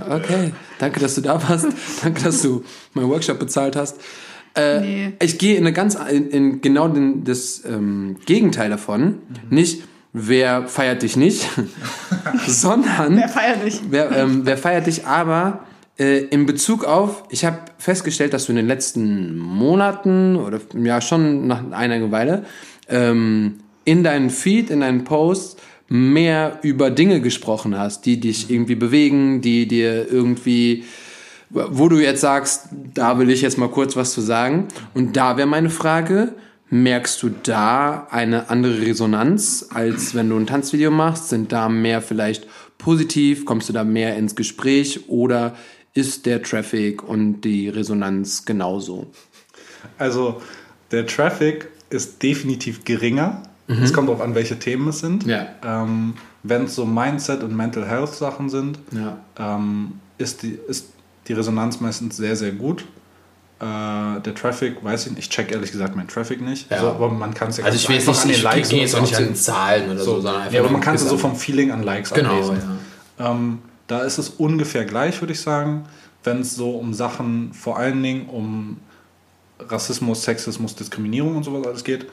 okay, 0.09 0.53
danke, 0.79 0.99
dass 0.99 1.15
du 1.15 1.21
da 1.21 1.41
warst. 1.49 1.67
danke, 2.03 2.23
dass 2.23 2.41
du 2.41 2.63
meinen 2.93 3.09
Workshop 3.09 3.39
bezahlt 3.39 3.75
hast. 3.75 3.97
Äh, 4.55 4.79
Nee. 4.79 5.13
Ich 5.21 5.37
gehe 5.37 5.55
in 5.57 5.63
eine 5.63 5.73
ganz, 5.73 5.95
in, 5.95 6.29
in 6.29 6.61
genau 6.61 6.87
den, 6.87 7.23
das 7.23 7.63
ähm, 7.65 8.17
Gegenteil 8.25 8.69
davon. 8.69 9.19
Nicht, 9.49 9.83
wer 10.13 10.67
feiert 10.67 11.01
dich 11.01 11.17
nicht, 11.17 11.47
sondern 12.47 13.17
Wer 13.17 13.29
feiert 13.29 13.65
dich? 13.65 13.81
wer, 13.89 14.11
ähm, 14.11 14.41
wer 14.45 14.57
feiert 14.57 14.87
dich, 14.87 15.05
aber 15.05 15.65
äh, 15.99 16.19
in 16.25 16.45
Bezug 16.45 16.85
auf, 16.85 17.23
ich 17.29 17.45
habe 17.45 17.59
festgestellt, 17.77 18.33
dass 18.33 18.45
du 18.45 18.51
in 18.51 18.57
den 18.57 18.67
letzten 18.67 19.37
Monaten 19.37 20.35
oder 20.35 20.59
ja 20.81 21.01
schon 21.01 21.47
nach 21.47 21.71
einer 21.71 22.11
Weile 22.11 22.45
ähm, 22.89 23.55
in 23.83 24.03
deinen 24.03 24.29
Feed, 24.29 24.69
in 24.69 24.79
deinen 24.81 25.03
Posts 25.03 25.57
mehr 25.87 26.59
über 26.63 26.89
Dinge 26.89 27.21
gesprochen 27.21 27.77
hast, 27.77 28.05
die 28.05 28.19
dich 28.19 28.49
irgendwie 28.49 28.75
bewegen, 28.75 29.41
die 29.41 29.67
dir 29.67 30.11
irgendwie, 30.11 30.83
wo 31.49 31.87
du 31.89 31.99
jetzt 31.99 32.21
sagst, 32.21 32.67
da 32.93 33.17
will 33.19 33.29
ich 33.29 33.41
jetzt 33.41 33.57
mal 33.57 33.69
kurz 33.69 33.95
was 33.95 34.13
zu 34.13 34.21
sagen. 34.21 34.67
Und 34.93 35.15
da 35.15 35.37
wäre 35.37 35.47
meine 35.47 35.69
Frage, 35.69 36.33
merkst 36.69 37.21
du 37.23 37.29
da 37.43 38.07
eine 38.09 38.49
andere 38.49 38.81
Resonanz, 38.81 39.67
als 39.73 40.15
wenn 40.15 40.29
du 40.29 40.37
ein 40.37 40.47
Tanzvideo 40.47 40.91
machst? 40.91 41.29
Sind 41.29 41.51
da 41.51 41.69
mehr 41.69 42.01
vielleicht 42.01 42.47
positiv? 42.77 43.45
Kommst 43.45 43.69
du 43.69 43.73
da 43.73 43.83
mehr 43.83 44.15
ins 44.17 44.35
Gespräch? 44.35 45.07
Oder 45.07 45.55
ist 45.93 46.25
der 46.25 46.41
Traffic 46.41 47.03
und 47.07 47.41
die 47.41 47.69
Resonanz 47.69 48.45
genauso? 48.45 49.07
Also 49.97 50.41
der 50.91 51.05
Traffic 51.05 51.69
ist 51.89 52.21
definitiv 52.23 52.83
geringer. 52.83 53.43
Es 53.67 53.93
kommt 53.93 54.09
darauf 54.09 54.21
an, 54.21 54.35
welche 54.35 54.59
Themen 54.59 54.89
es 54.89 54.99
sind. 54.99 55.25
Ja. 55.25 55.47
Ähm, 55.63 56.13
Wenn 56.43 56.65
es 56.65 56.75
so 56.75 56.85
Mindset 56.85 57.41
und 57.41 57.55
Mental 57.55 57.87
Health 57.87 58.13
Sachen 58.13 58.49
sind, 58.49 58.77
Ja. 58.91 59.17
ähm, 59.39 59.93
ist, 60.19 60.43
die, 60.43 60.59
ist 60.67 60.89
die 61.27 61.33
Resonanz 61.33 61.79
meistens 61.79 62.17
sehr, 62.17 62.35
sehr 62.35 62.51
gut. 62.51 62.85
Äh, 63.59 63.63
der 64.21 64.35
Traffic, 64.35 64.83
weiß 64.83 65.05
ich 65.05 65.11
nicht, 65.13 65.19
ich 65.19 65.29
check 65.29 65.51
ehrlich 65.51 65.71
gesagt 65.71 65.95
meinen 65.95 66.07
Traffic 66.09 66.41
nicht. 66.41 66.69
Ja. 66.69 66.77
Also, 66.77 66.89
aber 66.89 67.09
man 67.09 67.33
kann 67.33 67.49
es 67.49 67.57
ja 67.57 67.63
Also 67.65 67.77
ich 67.77 67.89
einfach 67.89 68.25
nicht, 68.25 68.37
ich 68.39 68.45
an 68.45 68.53
den 68.53 68.53
Likes 68.57 68.69
gehe 68.69 68.81
jetzt 68.81 68.95
auch 68.95 69.01
nicht 69.01 69.15
an 69.15 69.35
Zahlen 69.35 69.89
oder 69.91 69.99
so, 69.99 70.15
so. 70.15 70.21
sondern 70.21 70.41
einfach 70.41 70.53
Ja, 70.53 70.59
aber 70.61 70.69
man 70.71 70.81
kann 70.81 70.95
es 70.95 71.07
so 71.07 71.17
vom 71.17 71.35
Feeling 71.35 71.71
an 71.71 71.81
Likes 71.83 72.13
Genau, 72.13 72.31
ablesen. 72.33 72.79
ja. 73.17 73.31
Ähm, 73.31 73.59
da 73.87 74.01
ist 74.01 74.17
es 74.17 74.29
ungefähr 74.29 74.83
gleich, 74.83 75.21
würde 75.21 75.31
ich 75.33 75.39
sagen, 75.39 75.85
wenn 76.23 76.41
es 76.41 76.55
so 76.55 76.71
um 76.71 76.93
Sachen, 76.93 77.53
vor 77.53 77.77
allen 77.77 78.01
Dingen 78.03 78.27
um 78.27 78.77
Rassismus, 79.59 80.23
Sexismus, 80.23 80.75
Diskriminierung 80.75 81.37
und 81.37 81.43
sowas 81.43 81.65
alles 81.65 81.83
geht. 81.83 82.07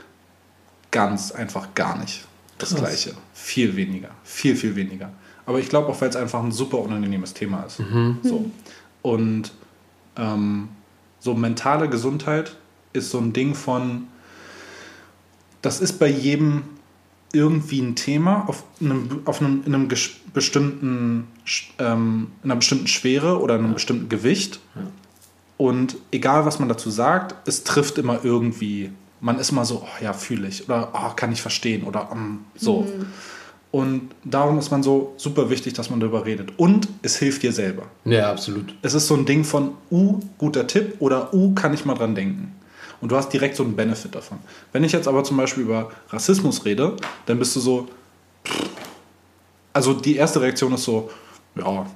Ganz 0.93 1.33
einfach 1.33 1.75
gar 1.75 1.99
nicht 1.99 2.25
das 2.59 2.71
Krass. 2.71 2.81
Gleiche. 2.81 3.15
Viel 3.35 3.75
weniger. 3.75 4.11
Viel, 4.23 4.55
viel 4.55 4.77
weniger. 4.77 5.11
Aber 5.47 5.59
ich 5.59 5.69
glaube 5.69 5.89
auch, 5.89 6.01
weil 6.01 6.09
es 6.11 6.15
einfach 6.17 6.41
ein 6.43 6.53
super 6.53 6.79
unangenehmes 6.79 7.35
Thema 7.35 7.65
ist. 7.65 7.81
So. 8.23 8.49
Und 9.03 9.53
ähm, 10.17 10.69
so 11.21 11.35
mentale 11.35 11.89
Gesundheit 11.89 12.57
ist 12.93 13.11
so 13.11 13.19
ein 13.19 13.33
Ding 13.33 13.55
von, 13.55 14.07
das 15.61 15.81
ist 15.81 15.99
bei 15.99 16.09
jedem 16.09 16.65
irgendwie 17.33 17.81
ein 17.81 17.97
Thema 17.97 18.45
auf 18.47 18.65
einem, 18.81 19.23
auf 19.25 19.41
einem, 19.41 19.63
in 19.65 19.75
einem 19.75 19.89
bestimmten, 19.89 21.29
ähm, 21.79 22.29
in 22.43 22.51
einer 22.51 22.57
bestimmten 22.57 22.87
Schwere 22.87 23.41
oder 23.41 23.55
einem 23.55 23.73
bestimmten 23.73 24.09
Gewicht. 24.09 24.61
Und 25.57 25.97
egal, 26.11 26.45
was 26.45 26.59
man 26.59 26.69
dazu 26.69 26.91
sagt, 26.91 27.49
es 27.49 27.65
trifft 27.65 27.99
immer 27.99 28.25
irgendwie. 28.25 28.91
Man 29.21 29.39
ist 29.39 29.51
immer 29.51 29.65
so, 29.65 29.83
oh 29.85 30.03
ja, 30.05 30.13
fühle 30.13 30.49
ich 30.49 30.69
oder 30.69 30.91
oh, 30.93 31.15
kann 31.15 31.33
ich 31.33 31.41
verstehen 31.41 31.85
oder 31.85 32.13
mm, 32.13 32.45
so. 32.57 32.87
Und 33.73 34.11
darum 34.23 34.59
ist 34.59 34.71
man 34.71 34.83
so 34.83 35.15
super 35.17 35.49
wichtig, 35.51 35.73
dass 35.73 35.89
man 35.91 35.99
darüber 35.99 36.25
redet. 36.27 36.53
Und 36.59 36.89
es 37.03 37.17
hilft 37.17 37.43
dir 37.43 37.53
selber. 37.53 37.85
Ja, 38.05 38.31
absolut. 38.31 38.75
Es 38.83 38.93
ist 38.95 39.07
so 39.09 39.15
ein 39.15 39.25
Ding 39.25 39.45
von, 39.45 39.73
uh, 39.91 40.21
guter 40.39 40.67
Tipp 40.67 40.97
oder 41.01 41.33
uh, 41.35 41.55
kann 41.55 41.73
ich 41.75 41.85
mal 41.85 41.95
dran 41.95 42.15
denken. 42.15 42.55
und 43.01 43.11
du 43.11 43.17
hast 43.17 43.31
direkt 43.33 43.57
so 43.57 43.65
einen 43.65 43.75
Benefit 43.75 44.15
davon. 44.15 44.39
Wenn 44.73 44.85
ich 44.85 44.93
jetzt 44.93 45.09
aber 45.09 45.25
zum 45.25 45.37
Beispiel 45.39 45.65
über 45.65 45.91
Rassismus 46.11 46.65
rede, 46.67 46.97
dann 47.27 47.39
bist 47.39 47.57
du 47.57 47.61
so, 47.61 47.89
also 49.73 49.93
die 49.95 50.17
erste 50.17 50.41
Reaktion 50.41 50.73
ist 50.75 50.85
so, 50.85 51.11
ja, 51.57 51.87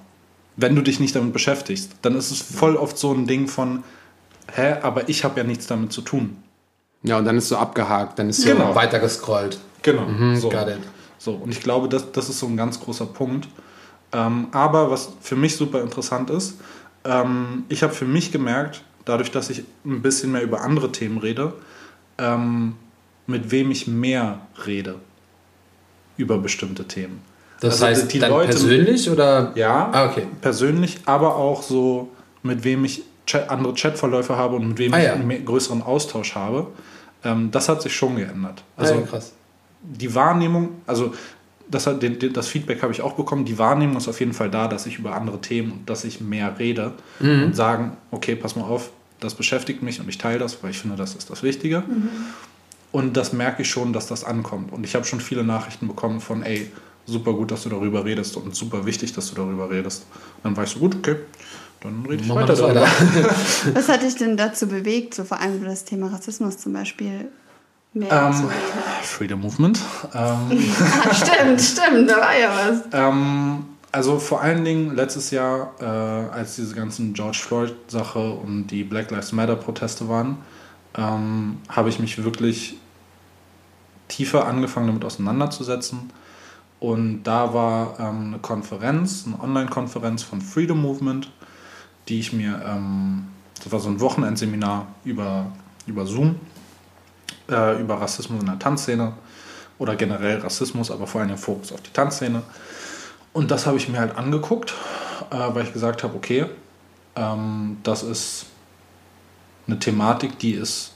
wenn 0.57 0.75
du 0.75 0.83
dich 0.83 0.99
nicht 0.99 1.15
damit 1.15 1.33
beschäftigst, 1.33 1.93
dann 2.03 2.17
ist 2.17 2.31
es 2.31 2.41
voll 2.41 2.77
oft 2.77 2.97
so 2.99 3.13
ein 3.13 3.27
Ding 3.27 3.47
von, 3.49 3.85
hä, 4.55 4.77
aber 4.83 5.09
ich 5.09 5.25
habe 5.25 5.39
ja 5.41 5.45
nichts 5.47 5.67
damit 5.67 5.93
zu 5.93 6.01
tun. 6.01 6.39
Ja, 7.03 7.19
und 7.19 7.25
dann 7.27 7.37
ist 7.37 7.49
so 7.51 7.57
abgehakt, 7.57 8.19
dann 8.19 8.31
ist 8.31 8.41
so 8.43 8.49
Genau. 8.49 8.75
weiter 8.75 8.99
gescrollt. 8.99 9.59
Genau. 9.83 10.07
Mhm, 10.07 10.37
so. 10.37 10.49
got 10.49 10.69
it. 10.69 10.79
So. 11.19 11.33
Und 11.33 11.51
ich 11.51 11.61
glaube, 11.61 11.89
das, 11.89 12.13
das 12.13 12.29
ist 12.29 12.39
so 12.39 12.47
ein 12.47 12.57
ganz 12.57 12.81
großer 12.81 13.07
Punkt. 13.07 13.49
Ähm, 14.13 14.49
aber 14.53 14.91
was 14.91 15.11
für 15.21 15.37
mich 15.37 15.57
super 15.57 15.81
interessant 15.83 16.31
ist, 16.31 16.59
ähm, 17.05 17.65
ich 17.69 17.83
habe 17.83 17.93
für 17.93 18.05
mich 18.05 18.33
gemerkt, 18.33 18.83
dadurch, 19.05 19.31
dass 19.31 19.51
ich 19.51 19.65
ein 19.85 20.03
bisschen 20.03 20.33
mehr 20.33 20.43
über 20.43 20.61
andere 20.63 20.93
Themen 20.93 21.19
rede, 21.19 21.53
ähm, 22.19 22.75
mit 23.27 23.51
wem 23.51 23.71
ich 23.71 23.87
mehr 23.87 24.41
rede 24.67 24.97
über 26.17 26.39
bestimmte 26.39 26.85
Themen. 26.87 27.21
Das 27.61 27.75
Also 27.75 27.87
heißt, 27.87 28.13
die 28.13 28.19
dann 28.19 28.31
Leute- 28.31 28.51
persönlich 28.53 29.11
oder? 29.11 29.53
Ja, 29.55 29.91
Ah, 29.93 30.07
okay. 30.11 30.27
persönlich, 30.41 30.99
aber 31.07 31.37
auch 31.37 31.63
so, 31.63 32.11
mit 32.43 32.65
wem 32.65 32.85
ich 32.85 33.03
Chat, 33.27 33.51
andere 33.51 33.75
Chatverläufe 33.75 34.37
habe 34.37 34.57
und 34.57 34.69
mit 34.69 34.79
wem 34.79 34.95
Ah, 34.95 34.99
ich 34.99 35.05
ja. 35.05 35.13
einen 35.15 35.27
mehr, 35.27 35.41
größeren 35.41 35.83
Austausch 35.83 36.35
habe. 36.37 36.69
Ähm, 37.25 37.51
das 37.51 37.69
hat 37.69 37.83
sich 37.83 37.95
schon 37.95 38.17
geändert. 38.17 38.63
Also 38.77 38.95
Also 38.95 39.07
krass. 39.07 39.33
Die 39.87 40.15
Wahrnehmung, 40.15 40.71
also 40.87 41.15
das, 41.69 41.87
hat, 41.87 42.05
das 42.35 42.49
Feedback 42.49 42.83
habe 42.83 42.93
ich 42.93 43.01
auch 43.03 43.15
bekommen, 43.15 43.45
die 43.45 43.59
Wahrnehmung 43.59 43.97
ist 43.97 44.09
auf 44.09 44.21
jeden 44.21 44.33
Fall 44.35 44.51
da, 44.51 44.69
dass 44.69 44.87
ich 44.87 44.99
über 44.99 45.15
andere 45.15 45.41
Themen 45.41 45.73
und 45.73 45.91
dass 45.91 46.05
ich 46.05 46.21
mehr 46.21 46.59
rede 46.59 46.93
Mhm. 47.21 47.45
und 47.45 47.57
sagen, 47.57 47.97
okay, 48.11 48.37
pass 48.37 48.55
mal 48.57 48.65
auf, 48.65 48.91
das 49.21 49.35
beschäftigt 49.35 49.83
mich 49.83 49.99
und 50.01 50.09
ich 50.09 50.19
teile 50.19 50.39
das, 50.39 50.63
weil 50.63 50.71
ich 50.71 50.79
finde, 50.79 50.97
das 50.97 51.15
ist 51.15 51.31
das 51.31 51.43
Wichtige. 51.43 51.83
Und 52.93 53.17
das 53.17 53.33
merke 53.33 53.63
ich 53.63 53.69
schon, 53.71 53.93
dass 53.93 54.07
das 54.07 54.25
ankommt. 54.25 54.73
Und 54.73 54.85
ich 54.85 54.95
habe 54.95 55.05
schon 55.05 55.21
viele 55.21 55.43
Nachrichten 55.45 55.87
bekommen 55.89 56.21
von, 56.21 56.43
ey, 56.43 56.71
super 57.07 57.33
gut, 57.33 57.51
dass 57.51 57.63
du 57.65 57.69
darüber 57.69 58.05
redest 58.05 58.37
und 58.37 58.55
super 58.55 58.87
wichtig, 58.87 59.13
dass 59.13 59.29
du 59.31 59.35
darüber 59.37 59.71
redest. 59.71 60.07
Und 60.39 60.45
dann 60.45 60.57
war 60.57 60.65
ich 60.65 60.71
so, 60.71 60.79
gut, 60.79 60.97
okay, 60.97 61.17
dann 61.81 62.05
rede 62.09 62.23
ich 62.23 62.29
wir 62.29 62.35
weiter 62.37 62.55
darüber. 62.55 62.83
weiter. 62.83 62.91
Was 63.75 63.89
hat 63.89 64.03
dich 64.03 64.15
denn 64.17 64.37
dazu 64.37 64.67
bewegt, 64.69 65.15
so 65.15 65.25
vor 65.25 65.41
allem 65.41 65.57
über 65.57 65.67
das 65.67 65.85
Thema 65.85 66.09
Rassismus 66.09 66.59
zum 66.59 66.73
Beispiel 66.73 67.29
mehr 67.97 68.33
Ähm? 68.35 68.51
Freedom 69.03 69.41
Movement. 69.41 69.81
Ähm, 70.15 70.39
Ah, 71.05 71.15
stimmt, 71.15 71.61
stimmt, 71.61 72.11
da 72.11 72.17
war 72.17 72.39
ja 72.39 72.51
was. 72.51 72.83
Ähm, 72.93 73.65
also 73.93 74.19
vor 74.19 74.43
allen 74.43 74.65
Dingen 74.65 74.95
letztes 74.95 75.31
Jahr, 75.31 75.73
äh, 75.81 75.85
als 75.85 76.57
diese 76.57 76.75
ganzen 76.75 77.15
George 77.15 77.39
Floyd-Sache 77.41 78.19
und 78.19 78.67
die 78.69 78.85
Black 78.85 79.11
Lives 79.11 79.33
Matter-Proteste 79.33 80.09
waren, 80.09 80.39
ähm, 80.97 81.59
habe 81.69 81.89
ich 81.89 81.99
mich 81.99 82.23
wirklich 82.23 82.77
tiefer 84.09 84.47
angefangen 84.47 84.89
damit 84.89 85.05
auseinanderzusetzen. 85.05 86.11
Und 86.79 87.23
da 87.23 87.55
war 87.55 87.99
ähm, 87.99 88.27
eine 88.29 88.39
Konferenz, 88.39 89.25
eine 89.27 89.43
Online-Konferenz 89.43 90.23
von 90.23 90.41
Freedom 90.41 90.81
Movement, 90.81 91.31
die 92.09 92.21
ich 92.21 92.33
mir, 92.33 92.61
ähm, 92.67 93.29
das 93.63 93.73
war 93.73 93.81
so 93.81 93.89
ein 93.89 94.01
Wochenendseminar 94.01 94.87
über, 95.05 95.47
über 95.87 96.07
Zoom, 96.07 96.37
äh, 97.51 97.81
über 97.81 98.01
Rassismus 98.01 98.41
in 98.41 98.47
der 98.47 98.59
Tanzszene 98.59 99.13
oder 99.79 99.97
generell 99.97 100.39
Rassismus, 100.39 100.91
aber 100.91 101.07
vor 101.07 101.21
allem 101.21 101.29
den 101.29 101.39
Fokus 101.39 101.73
auf 101.73 101.81
die 101.83 101.93
Tanzszene. 101.93 102.43
Und 103.33 103.51
das 103.51 103.67
habe 103.67 103.77
ich 103.77 103.89
mir 103.89 103.99
halt 103.99 104.17
angeguckt, 104.17 104.75
äh, 105.31 105.37
weil 105.37 105.65
ich 105.65 105.73
gesagt 105.73 106.03
habe, 106.03 106.15
okay, 106.15 106.47
ähm, 107.15 107.79
das 107.83 108.03
ist 108.03 108.47
eine 109.67 109.79
Thematik, 109.79 110.39
die 110.39 110.53
ist 110.53 110.93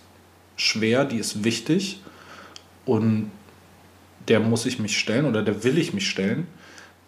schwer, 0.56 1.04
die 1.04 1.18
ist 1.18 1.44
wichtig 1.44 2.00
und 2.84 3.30
der 4.28 4.40
muss 4.40 4.66
ich 4.66 4.78
mich 4.78 4.98
stellen 4.98 5.24
oder 5.24 5.42
der 5.42 5.64
will 5.64 5.78
ich 5.78 5.92
mich 5.92 6.08
stellen. 6.08 6.46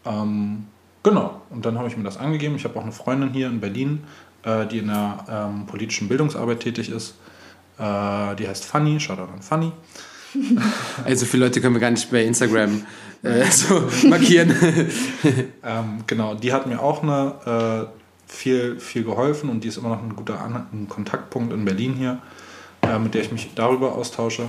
Ähm, 0.04 0.66
genau, 1.02 1.40
und 1.50 1.64
dann 1.64 1.78
habe 1.78 1.88
ich 1.88 1.96
mir 1.96 2.04
das 2.04 2.16
angegeben. 2.16 2.56
Ich 2.56 2.64
habe 2.64 2.78
auch 2.78 2.82
eine 2.82 2.92
Freundin 2.92 3.30
hier 3.30 3.46
in 3.46 3.60
Berlin, 3.60 4.04
äh, 4.42 4.66
die 4.66 4.78
in 4.78 4.88
der 4.88 5.24
ähm, 5.28 5.66
politischen 5.66 6.08
Bildungsarbeit 6.08 6.60
tätig 6.60 6.88
ist. 6.90 7.14
Äh, 7.78 8.36
die 8.36 8.48
heißt 8.48 8.64
Fanny, 8.64 9.00
Shoutout 9.00 9.32
an 9.32 9.42
Fanny. 9.42 9.72
Ey, 11.04 11.16
so 11.16 11.26
viele 11.26 11.46
Leute 11.46 11.60
können 11.60 11.74
wir 11.74 11.80
gar 11.80 11.90
nicht 11.90 12.10
bei 12.10 12.24
Instagram 12.24 12.86
äh, 13.22 13.44
so 13.50 13.88
markieren. 14.08 14.54
Ähm, 15.64 16.02
genau, 16.08 16.34
die 16.34 16.52
hat 16.52 16.66
mir 16.66 16.82
auch 16.82 17.04
eine, 17.04 17.86
äh, 17.86 18.02
viel, 18.32 18.80
viel 18.80 19.04
geholfen 19.04 19.48
und 19.48 19.62
die 19.62 19.68
ist 19.68 19.76
immer 19.76 19.90
noch 19.90 20.02
ein 20.02 20.16
guter 20.16 20.40
An 20.40 20.66
ein 20.72 20.88
Kontaktpunkt 20.88 21.52
in 21.52 21.64
Berlin 21.64 21.94
hier, 21.94 22.18
äh, 22.82 22.98
mit 22.98 23.14
der 23.14 23.22
ich 23.22 23.30
mich 23.30 23.50
darüber 23.54 23.94
austausche. 23.94 24.48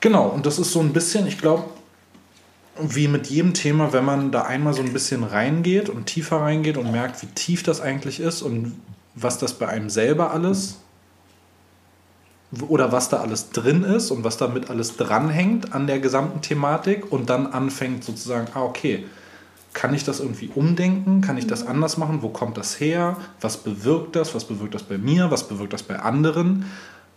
Genau, 0.00 0.26
und 0.26 0.44
das 0.44 0.58
ist 0.58 0.72
so 0.72 0.80
ein 0.80 0.92
bisschen, 0.92 1.26
ich 1.26 1.38
glaube, 1.38 1.64
wie 2.78 3.08
mit 3.08 3.28
jedem 3.28 3.54
Thema, 3.54 3.92
wenn 3.92 4.04
man 4.04 4.32
da 4.32 4.42
einmal 4.42 4.74
so 4.74 4.82
ein 4.82 4.92
bisschen 4.92 5.24
reingeht 5.24 5.88
und 5.88 6.06
tiefer 6.06 6.40
reingeht 6.40 6.76
und 6.76 6.90
merkt, 6.90 7.22
wie 7.22 7.26
tief 7.26 7.62
das 7.62 7.80
eigentlich 7.80 8.20
ist 8.20 8.42
und 8.42 8.74
was 9.14 9.38
das 9.38 9.54
bei 9.54 9.68
einem 9.68 9.88
selber 9.88 10.32
alles 10.32 10.81
oder 12.68 12.92
was 12.92 13.08
da 13.08 13.18
alles 13.18 13.50
drin 13.50 13.82
ist 13.82 14.10
und 14.10 14.24
was 14.24 14.36
damit 14.36 14.68
alles 14.68 14.96
dranhängt 14.96 15.72
an 15.72 15.86
der 15.86 16.00
gesamten 16.00 16.42
Thematik 16.42 17.10
und 17.10 17.30
dann 17.30 17.46
anfängt 17.46 18.04
sozusagen, 18.04 18.48
ah, 18.54 18.62
okay, 18.62 19.04
kann 19.72 19.94
ich 19.94 20.04
das 20.04 20.20
irgendwie 20.20 20.50
umdenken? 20.54 21.22
Kann 21.22 21.38
ich 21.38 21.46
das 21.46 21.66
anders 21.66 21.96
machen? 21.96 22.20
Wo 22.20 22.28
kommt 22.28 22.58
das 22.58 22.78
her? 22.78 23.16
Was 23.40 23.56
bewirkt 23.56 24.16
das? 24.16 24.34
Was 24.34 24.44
bewirkt 24.44 24.74
das 24.74 24.82
bei 24.82 24.98
mir? 24.98 25.30
Was 25.30 25.48
bewirkt 25.48 25.72
das 25.72 25.82
bei 25.82 25.98
anderen? 25.98 26.66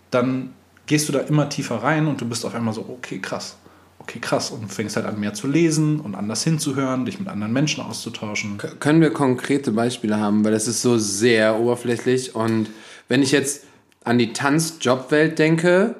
Dann 0.09 0.53
gehst 0.85 1.09
du 1.09 1.13
da 1.13 1.19
immer 1.19 1.49
tiefer 1.49 1.83
rein 1.83 2.07
und 2.07 2.21
du 2.21 2.25
bist 2.25 2.45
auf 2.45 2.55
einmal 2.55 2.73
so, 2.73 2.81
okay, 2.87 3.19
krass. 3.19 3.57
Okay, 3.99 4.19
krass. 4.19 4.51
Und 4.51 4.71
fängst 4.71 4.95
halt 4.95 5.05
an, 5.05 5.19
mehr 5.19 5.33
zu 5.33 5.47
lesen 5.47 5.99
und 5.99 6.15
anders 6.15 6.43
hinzuhören, 6.43 7.05
dich 7.05 7.19
mit 7.19 7.27
anderen 7.27 7.51
Menschen 7.51 7.83
auszutauschen. 7.83 8.57
Können 8.79 9.01
wir 9.01 9.11
konkrete 9.11 9.71
Beispiele 9.71 10.17
haben, 10.17 10.45
weil 10.45 10.53
das 10.53 10.67
ist 10.67 10.81
so 10.81 10.97
sehr 10.97 11.59
oberflächlich 11.59 12.35
und 12.35 12.69
wenn 13.07 13.21
ich 13.21 13.31
jetzt 13.31 13.63
an 14.05 14.17
die 14.17 14.33
Tanz-Jobwelt 14.33 15.37
denke 15.37 15.95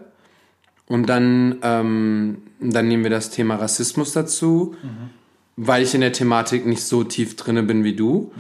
und 0.87 1.07
dann, 1.07 1.57
ähm, 1.63 2.37
dann 2.59 2.87
nehmen 2.87 3.03
wir 3.03 3.09
das 3.09 3.31
Thema 3.31 3.55
Rassismus 3.55 4.13
dazu, 4.13 4.75
weil 5.57 5.83
ich 5.83 5.95
in 5.95 6.01
der 6.01 6.13
Thematik 6.13 6.65
nicht 6.65 6.83
so 6.83 7.03
tief 7.03 7.35
drinne 7.35 7.63
bin 7.63 7.83
wie 7.83 7.95
du, 7.95 8.31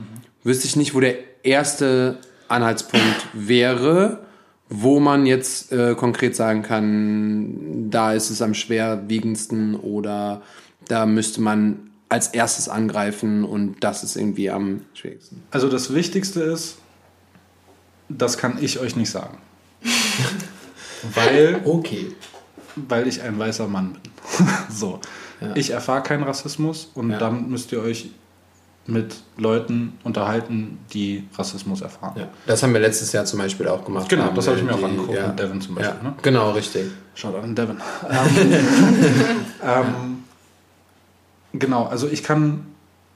wüsste 0.43 0.67
ich 0.67 0.75
nicht, 0.75 0.93
wo 0.93 0.99
der 0.99 1.15
erste 1.43 2.19
Anhaltspunkt 2.47 3.27
wäre, 3.33 4.25
wo 4.69 4.99
man 4.99 5.25
jetzt 5.25 5.71
äh, 5.71 5.95
konkret 5.95 6.35
sagen 6.35 6.61
kann, 6.61 7.89
da 7.89 8.13
ist 8.13 8.29
es 8.29 8.41
am 8.41 8.53
schwerwiegendsten 8.53 9.75
oder 9.75 10.41
da 10.87 11.05
müsste 11.05 11.41
man 11.41 11.91
als 12.09 12.27
erstes 12.27 12.69
angreifen 12.69 13.43
und 13.43 13.83
das 13.83 14.03
ist 14.03 14.15
irgendwie 14.15 14.49
am 14.49 14.81
schwierigsten. 14.93 15.43
Also 15.51 15.69
das 15.69 15.93
Wichtigste 15.93 16.41
ist, 16.41 16.77
das 18.09 18.37
kann 18.37 18.57
ich 18.61 18.79
euch 18.79 18.95
nicht 18.95 19.09
sagen. 19.09 19.37
Weil 21.13 21.61
Okay. 21.63 22.11
weil 22.75 23.07
ich 23.07 23.21
ein 23.21 23.37
weißer 23.37 23.67
Mann 23.67 23.93
bin. 23.93 24.11
so. 24.69 24.99
Ich 25.53 25.69
erfahre 25.69 26.01
keinen 26.01 26.23
Rassismus 26.23 26.89
und 26.95 27.11
Ja. 27.11 27.17
dann 27.19 27.49
müsst 27.49 27.71
ihr 27.71 27.81
euch 27.81 28.09
mit 28.87 29.15
Leuten 29.37 29.97
unterhalten, 30.03 30.77
die 30.93 31.27
Rassismus 31.37 31.81
erfahren. 31.81 32.13
Ja. 32.17 32.27
Das 32.45 32.61
haben 32.63 32.73
wir 32.73 32.79
letztes 32.79 33.11
Jahr 33.11 33.25
zum 33.25 33.39
Beispiel 33.39 33.67
auch 33.67 33.83
gemacht. 33.83 34.07
Genau, 34.09 34.29
das 34.31 34.47
habe 34.47 34.57
ich 34.57 34.63
mir 34.63 34.73
auch 34.73 34.77
die- 34.79 34.85
angeguckt 34.85 35.13
ja. 35.17 35.27
mit 35.27 35.39
Devin 35.39 35.61
zum 35.61 35.75
Beispiel. 35.75 35.95
Ja. 36.03 36.03
Ne? 36.09 36.15
Genau, 36.21 36.51
richtig. 36.51 36.91
Schaut 37.15 37.35
an 37.35 37.55
Devin. 37.55 37.77
ähm, 39.63 40.23
genau, 41.53 41.85
also 41.85 42.07
ich 42.07 42.23
kann, 42.23 42.65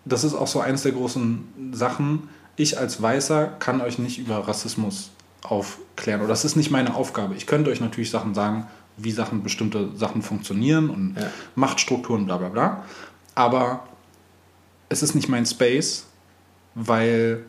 das 0.05 0.23
ist 0.23 0.33
auch 0.33 0.47
so 0.47 0.59
eins 0.59 0.83
der 0.83 0.91
großen 0.93 1.71
Sachen, 1.73 2.29
ich 2.55 2.77
als 2.77 3.01
Weißer 3.01 3.47
kann 3.59 3.81
euch 3.81 3.99
nicht 3.99 4.17
über 4.19 4.47
Rassismus 4.47 5.11
aufklären. 5.43 6.19
Oder 6.21 6.29
das 6.29 6.45
ist 6.45 6.55
nicht 6.55 6.71
meine 6.71 6.95
Aufgabe. 6.95 7.35
Ich 7.35 7.47
könnte 7.47 7.69
euch 7.71 7.79
natürlich 7.81 8.09
Sachen 8.09 8.33
sagen, 8.33 8.67
wie 8.97 9.11
Sachen, 9.11 9.43
bestimmte 9.43 9.95
Sachen 9.95 10.21
funktionieren 10.21 10.89
und 10.89 11.15
Ja. 11.17 11.27
Machtstrukturen, 11.55 12.25
bla 12.25 12.37
bla 12.37 12.49
bla. 12.49 12.83
Aber 13.35 13.83
es 14.89 15.01
ist 15.03 15.15
nicht 15.15 15.29
mein 15.29 15.45
Space, 15.45 16.05
weil 16.75 17.45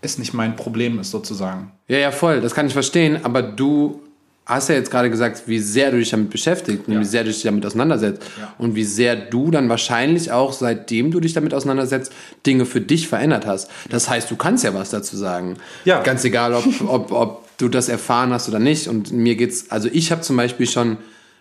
es 0.00 0.18
nicht 0.18 0.34
mein 0.34 0.56
Problem 0.56 0.98
ist, 0.98 1.10
sozusagen. 1.10 1.72
Ja, 1.86 1.98
ja, 1.98 2.10
voll, 2.10 2.40
das 2.40 2.54
kann 2.54 2.66
ich 2.66 2.72
verstehen, 2.72 3.24
aber 3.24 3.42
du 3.42 4.00
hast 4.48 4.68
ja 4.70 4.74
jetzt 4.74 4.90
gerade 4.90 5.10
gesagt, 5.10 5.42
wie 5.46 5.58
sehr 5.58 5.90
du 5.90 5.98
dich 5.98 6.10
damit 6.10 6.30
beschäftigst 6.30 6.88
und 6.88 6.94
Ja. 6.94 7.00
wie 7.00 7.04
sehr 7.04 7.22
du 7.22 7.30
dich 7.30 7.42
damit 7.42 7.64
auseinandersetzt 7.66 8.22
Ja. 8.40 8.54
und 8.58 8.74
wie 8.74 8.84
sehr 8.84 9.14
du 9.14 9.50
dann 9.50 9.68
wahrscheinlich 9.68 10.32
auch, 10.32 10.52
seitdem 10.52 11.10
du 11.10 11.20
dich 11.20 11.34
damit 11.34 11.54
auseinandersetzt, 11.54 12.12
Dinge 12.46 12.64
für 12.64 12.80
dich 12.80 13.08
verändert 13.08 13.46
hast. 13.46 13.70
Das 13.90 14.08
heißt, 14.08 14.30
du 14.30 14.36
kannst 14.36 14.64
ja 14.64 14.74
was 14.74 14.90
dazu 14.90 15.16
sagen. 15.16 15.56
Ja. 15.84 16.02
Ganz 16.02 16.24
egal, 16.24 16.54
ob, 16.54 16.64
ob, 16.88 17.12
ob 17.12 17.48
du 17.58 17.68
das 17.68 17.88
erfahren 17.88 18.32
hast 18.32 18.48
oder 18.48 18.58
nicht. 18.58 18.88
Und 18.88 19.12
mir 19.12 19.36
geht's, 19.36 19.70
also 19.70 19.88
ich 19.92 20.10
habe 20.10 20.22
zum 20.22 20.36
Beispiel 20.36 20.66
schon 20.68 20.96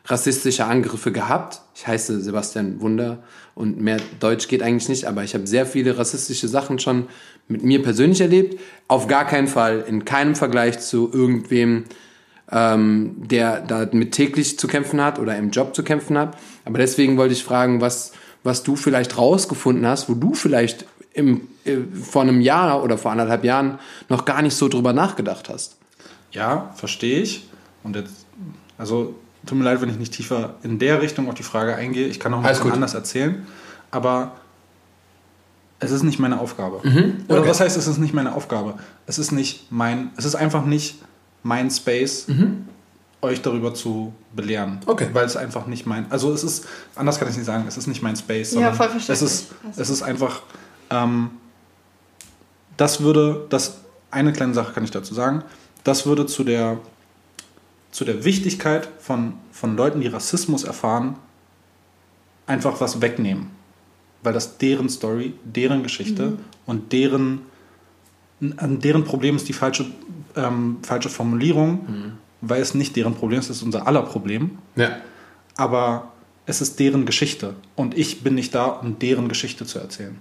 rassistische 0.06 0.66
Angriffe 0.66 1.12
gehabt. 1.12 1.62
Ich 1.76 1.86
heiße 1.88 2.22
Sebastian 2.22 2.80
Wunder 2.82 3.20
und 3.56 3.80
mehr 3.82 3.98
Deutsch 4.20 4.48
geht 4.48 4.64
eigentlich 4.64 4.88
nicht, 4.90 5.06
aber 5.06 5.24
ich 5.24 5.34
habe 5.34 5.46
sehr 5.48 5.66
viele 5.66 5.98
rassistische 5.98 6.48
Sachen 6.48 6.80
schon 6.80 7.08
mit 7.48 7.64
mir 7.64 7.82
persönlich 7.84 8.22
erlebt. 8.22 8.60
Auf 8.88 9.08
gar 9.08 9.26
keinen 9.26 9.48
Fall, 9.48 9.84
in 9.88 10.06
keinem 10.06 10.36
Vergleich 10.36 10.80
zu 10.80 11.10
irgendwem, 11.14 11.84
ähm, 12.52 13.16
der 13.18 13.62
damit 13.62 14.14
täglich 14.14 14.58
zu 14.58 14.68
kämpfen 14.68 15.02
hat 15.02 15.20
oder 15.20 15.38
im 15.38 15.52
Job 15.52 15.76
zu 15.76 15.84
kämpfen 15.84 16.18
hat. 16.18 16.38
Aber 16.66 16.78
deswegen 16.78 17.18
wollte 17.18 17.34
ich 17.34 17.44
fragen, 17.44 17.82
was, 17.82 18.14
was 18.44 18.64
du 18.64 18.76
vielleicht 18.76 19.18
rausgefunden 19.18 19.86
hast, 19.86 20.10
wo 20.10 20.14
du 20.14 20.34
vielleicht 20.34 20.86
im, 21.14 21.48
äh, 21.66 21.78
vor 22.02 22.22
einem 22.22 22.42
Jahr 22.42 22.84
oder 22.84 22.98
vor 22.98 23.12
anderthalb 23.12 23.44
Jahren 23.44 23.80
noch 24.08 24.26
gar 24.26 24.42
nicht 24.42 24.56
so 24.56 24.68
drüber 24.70 24.94
nachgedacht 24.94 25.50
hast. 25.50 25.78
Ja, 26.32 26.72
verstehe 26.76 27.22
ich. 27.22 27.48
Und 27.84 27.96
jetzt, 27.96 28.26
also 28.78 29.16
tut 29.46 29.58
mir 29.58 29.64
leid, 29.64 29.82
wenn 29.82 29.90
ich 29.90 29.98
nicht 29.98 30.14
tiefer 30.14 30.56
in 30.64 30.80
der 30.80 31.02
Richtung 31.02 31.28
auf 31.28 31.36
die 31.36 31.44
Frage 31.44 31.76
eingehe. 31.76 32.08
Ich 32.08 32.20
kann 32.20 32.34
auch 32.34 32.44
ein 32.44 32.48
bisschen 32.48 32.72
anders 32.72 32.94
erzählen. 32.94 33.46
Aber 33.92 34.34
es 35.80 35.92
ist 35.92 36.04
nicht 36.04 36.20
meine 36.20 36.40
Aufgabe. 36.40 36.80
Mhm, 36.84 37.26
Oder 37.28 37.42
okay. 37.42 37.50
was 37.50 37.60
heißt, 37.60 37.78
es 37.78 37.88
ist 37.88 37.98
nicht 37.98 38.14
meine 38.14 38.36
Aufgabe? 38.36 38.76
Es 39.06 39.20
ist 39.20 39.32
nicht 39.32 39.72
mein, 39.72 40.12
es 40.18 40.26
ist 40.26 40.36
einfach 40.36 40.66
nicht 40.66 40.98
mein 41.44 41.70
Space, 41.72 42.28
euch 43.22 43.42
darüber 43.42 43.74
zu 43.74 44.14
belehren. 44.36 44.74
Mhm. 44.74 44.80
Okay. 44.90 45.10
Weil 45.14 45.26
es 45.26 45.36
einfach 45.36 45.68
nicht 45.68 45.86
mein, 45.86 46.12
also 46.12 46.32
es 46.34 46.44
ist, 46.44 46.68
anders 46.96 47.20
kann 47.20 47.30
ich 47.30 47.36
nicht 47.36 47.46
sagen, 47.46 47.66
es 47.68 47.78
ist 47.78 47.88
nicht 47.88 48.02
mein 48.02 48.16
Space, 48.16 48.54
Ja, 48.54 48.74
sondern 48.74 48.76
voll 48.76 48.90
es 49.08 49.22
ist, 49.22 49.52
es 49.76 49.90
ist 49.90 50.02
einfach, 50.04 50.42
ähm, 50.90 51.32
das 52.78 53.02
würde, 53.02 53.46
das, 53.50 53.80
eine 54.12 54.34
kleine 54.34 54.54
Sache 54.54 54.74
kann 54.74 54.84
ich 54.84 54.92
dazu 54.92 55.14
sagen, 55.14 55.44
das 55.84 56.06
würde 56.06 56.26
zu 56.26 56.44
der, 56.44 56.80
zu 57.92 58.06
der 58.06 58.24
Wichtigkeit 58.24 58.88
von, 59.00 59.34
von 59.52 59.76
Leuten, 59.76 60.02
die 60.02 60.08
Rassismus 60.08 60.64
erfahren, 60.64 61.16
einfach 62.46 62.80
was 62.80 63.02
wegnehmen. 63.02 63.48
Weil 64.22 64.34
das 64.34 64.58
deren 64.58 64.90
Story, 64.90 65.34
deren 65.44 65.84
Geschichte 65.84 66.38
und 66.66 66.92
deren, 66.92 67.42
an 68.58 68.80
deren 68.80 69.04
Problem 69.04 69.36
ist 69.36 69.48
die 69.48 69.54
falsche, 69.54 69.86
ähm, 70.38 70.78
falsche 70.84 71.10
Formulierung, 71.10 72.14
weil 72.42 72.62
es 72.62 72.74
nicht 72.76 72.96
deren 72.96 73.16
Problem 73.16 73.40
ist, 73.40 73.50
es 73.50 73.58
ist 73.58 73.64
unser 73.64 73.88
aller 73.88 74.04
Problem, 74.04 74.58
Ja. 74.76 74.90
aber 75.56 76.10
es 76.46 76.62
ist 76.62 76.80
deren 76.80 77.06
Geschichte 77.06 77.56
und 77.76 77.98
ich 77.98 78.22
bin 78.24 78.36
nicht 78.36 78.54
da, 78.56 78.66
um 78.68 79.00
deren 79.00 79.28
Geschichte 79.28 79.66
zu 79.66 79.80
erzählen. 79.80 80.18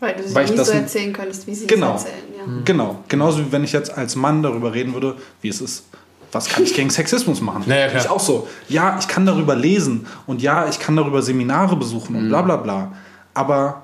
Weil 0.00 0.14
du 0.14 0.26
sie 0.26 0.34
Weil 0.34 0.44
ich 0.44 0.50
nicht 0.50 0.60
das 0.60 0.68
so 0.68 0.74
erzählen 0.74 1.12
könntest, 1.12 1.46
wie 1.46 1.54
sie 1.54 1.66
Genau. 1.66 1.96
es 1.96 2.04
erzählen. 2.04 2.24
Ja. 2.36 2.44
Genau, 2.64 2.98
genauso 3.08 3.40
wie 3.40 3.52
wenn 3.52 3.64
ich 3.64 3.72
jetzt 3.72 3.96
als 3.96 4.14
Mann 4.16 4.42
darüber 4.42 4.72
reden 4.72 4.94
würde, 4.94 5.16
wie 5.42 5.48
es 5.48 5.60
ist, 5.60 5.84
was 6.32 6.48
kann 6.48 6.62
ich 6.62 6.74
gegen 6.74 6.90
Sexismus 6.98 7.40
machen? 7.40 7.64
Ja, 7.66 7.76
ja, 7.76 7.88
klar. 7.88 8.02
Ich 8.04 8.10
auch 8.10 8.20
so, 8.20 8.48
ja, 8.68 8.96
ich 8.98 9.08
kann 9.08 9.26
darüber 9.26 9.54
lesen 9.56 10.06
und 10.26 10.40
ja, 10.42 10.68
ich 10.68 10.78
kann 10.78 10.94
darüber 10.96 11.20
Seminare 11.22 11.76
besuchen 11.76 12.14
Mhm. 12.16 12.22
und 12.22 12.28
bla 12.28 12.42
bla 12.42 12.56
bla, 12.56 12.92
aber 13.34 13.82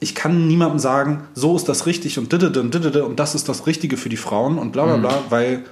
ich 0.00 0.14
kann 0.14 0.46
niemandem 0.46 0.78
sagen, 0.78 1.24
so 1.34 1.56
ist 1.56 1.68
das 1.68 1.86
richtig 1.86 2.18
und 2.18 2.32
didede 2.32 2.60
und 2.60 2.74
didede 2.74 3.04
und 3.04 3.18
das 3.18 3.34
ist 3.34 3.48
das 3.48 3.66
Richtige 3.66 3.96
für 3.96 4.08
die 4.08 4.16
Frauen 4.16 4.58
und 4.58 4.72
bla 4.72 4.84
bla 4.84 4.96
bla, 4.96 5.22
weil 5.30 5.64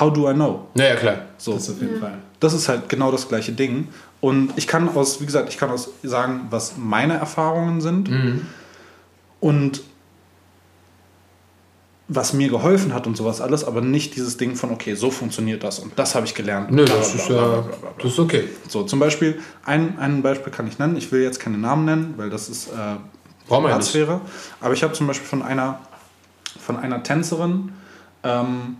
how 0.00 0.12
do 0.12 0.28
I 0.30 0.34
know? 0.34 0.66
Ja, 0.74 0.86
ja, 0.86 0.96
klar. 0.96 1.16
So. 1.38 1.52
Das 1.54 1.70
auf 1.70 1.80
jeden 1.80 2.00
Fall. 2.00 2.18
Das 2.40 2.52
ist 2.52 2.68
halt 2.68 2.88
genau 2.88 3.12
das 3.12 3.28
gleiche 3.28 3.52
Ding. 3.52 3.88
Und 4.20 4.52
ich 4.56 4.66
kann 4.66 4.88
aus, 4.88 5.20
wie 5.20 5.26
gesagt, 5.26 5.50
ich 5.50 5.58
kann 5.58 5.70
aus 5.70 5.90
sagen, 6.02 6.46
was 6.50 6.74
meine 6.78 7.14
Erfahrungen 7.14 7.80
sind 7.80 8.08
und 9.40 9.82
was 12.08 12.32
mir 12.32 12.48
geholfen 12.48 12.92
hat 12.92 13.06
und 13.06 13.16
sowas 13.16 13.40
alles, 13.40 13.64
aber 13.64 13.80
nicht 13.80 14.14
dieses 14.16 14.36
Ding 14.36 14.56
von, 14.56 14.70
okay, 14.70 14.94
so 14.94 15.10
funktioniert 15.10 15.62
das 15.62 15.78
und 15.78 15.92
das 15.96 16.14
habe 16.14 16.26
ich 16.26 16.34
gelernt. 16.34 16.70
Nö, 16.70 16.84
Bla, 16.84 16.96
das 16.96 17.12
bla, 17.12 17.22
ist 17.22 17.28
ja, 17.30 17.34
bla. 17.34 17.64
das 17.98 18.12
ist 18.12 18.18
okay. 18.18 18.44
So, 18.68 18.82
zum 18.84 18.98
Beispiel, 18.98 19.38
ein, 19.64 19.98
ein 19.98 20.22
Beispiel 20.22 20.52
kann 20.52 20.66
ich 20.66 20.78
nennen. 20.78 20.96
Ich 20.96 21.10
will 21.12 21.22
jetzt 21.22 21.40
keine 21.40 21.56
Namen 21.56 21.84
nennen, 21.86 22.14
weil 22.16 22.28
das 22.30 22.48
ist 22.48 22.68
äh, 22.68 22.96
Brauchen 23.46 23.64
wir. 23.64 23.70
Privatsphäre. 23.70 24.20
Aber 24.60 24.74
ich 24.74 24.82
habe 24.82 24.94
zum 24.94 25.06
Beispiel 25.06 25.26
von 25.26 25.42
einer, 25.42 25.80
von 26.58 26.76
einer 26.76 27.02
Tänzerin 27.02 27.72
ähm, 28.22 28.76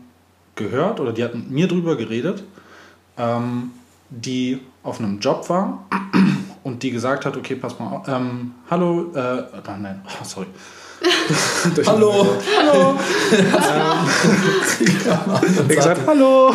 gehört, 0.55 1.01
oder 1.01 1.13
die 1.13 1.25
hat 1.25 1.35
mit 1.35 1.51
mir 1.51 1.69
drüber 1.69 1.97
geredet, 1.97 2.45
ähm, 3.19 3.73
die 4.11 4.61
auf 4.83 4.99
einem 4.99 5.21
Job 5.21 5.49
war 5.49 5.87
und 6.63 6.83
die 6.83 6.91
gesagt 6.91 7.27
hat, 7.27 7.37
okay, 7.37 7.57
pass 7.57 7.79
mal 7.79 7.89
auf, 7.89 8.09
ähm, 8.09 8.55
hallo, 8.71 9.13
äh, 9.15 9.45
oh 9.53 9.71
nein, 9.79 10.03
oh, 10.21 10.25
sorry. 10.25 10.47
Hallo. 11.87 12.39
Hallo. 12.57 12.99
Wie 15.69 15.75
gesagt, 15.75 16.01
hallo. 16.07 16.55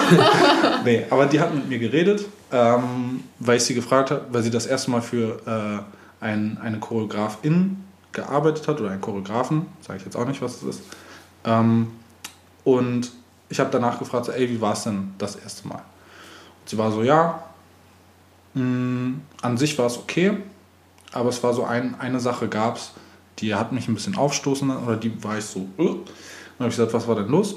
nee, 0.84 1.06
aber 1.08 1.28
die 1.28 1.40
hat 1.40 1.54
mit 1.54 1.70
mir 1.70 1.78
geredet, 1.78 2.26
ähm, 2.52 3.24
weil 3.38 3.58
ich 3.58 3.64
sie 3.64 3.76
gefragt 3.76 4.10
habe, 4.10 4.26
weil 4.32 4.42
sie 4.42 4.50
das 4.50 4.66
erste 4.66 4.90
Mal 4.90 5.04
für 5.04 5.40
äh, 5.46 6.26
ein, 6.26 6.58
eine 6.64 6.80
Choreografin 6.80 7.84
gearbeitet 8.12 8.68
hat 8.68 8.80
oder 8.80 8.92
einen 8.92 9.02
Choreografen, 9.02 9.68
sage 9.82 10.00
ich 10.00 10.06
jetzt 10.06 10.16
auch 10.16 10.26
nicht, 10.26 10.42
was 10.42 10.58
es 10.58 10.64
ist. 10.64 10.82
Ähm, 11.46 11.88
und 12.64 13.12
ich 13.50 13.60
habe 13.60 13.70
danach 13.72 14.00
gefragt, 14.00 14.26
so, 14.26 14.32
ey, 14.32 14.50
wie 14.50 14.62
war 14.62 14.74
es 14.74 14.84
denn 14.84 15.14
das 15.18 15.36
erste 15.36 15.68
Mal? 15.68 15.82
Und 16.62 16.70
sie 16.70 16.78
war 16.78 16.92
so, 16.92 17.04
ja, 17.04 17.44
mh, 18.54 19.14
an 19.42 19.58
sich 19.58 19.78
war 19.78 19.88
es 19.88 19.98
okay, 19.98 20.38
aber 21.12 21.30
es 21.30 21.42
war 21.44 21.54
so 21.54 21.64
ein, 21.64 22.00
eine 22.00 22.20
Sache 22.20 22.48
gab 22.48 22.78
es, 22.78 22.92
die 23.40 23.56
hat 23.56 23.72
mich 23.72 23.88
ein 23.88 23.94
bisschen 23.94 24.16
aufstoßen 24.16 24.70
oder 24.70 24.98
die 24.98 25.24
war 25.24 25.38
ich 25.38 25.46
so, 25.46 25.62
äh. 25.78 25.86
dann 25.86 25.96
habe 26.60 26.70
ich 26.70 26.76
gesagt, 26.76 26.94
was 26.94 27.08
war 27.08 27.16
denn 27.16 27.30
los? 27.30 27.56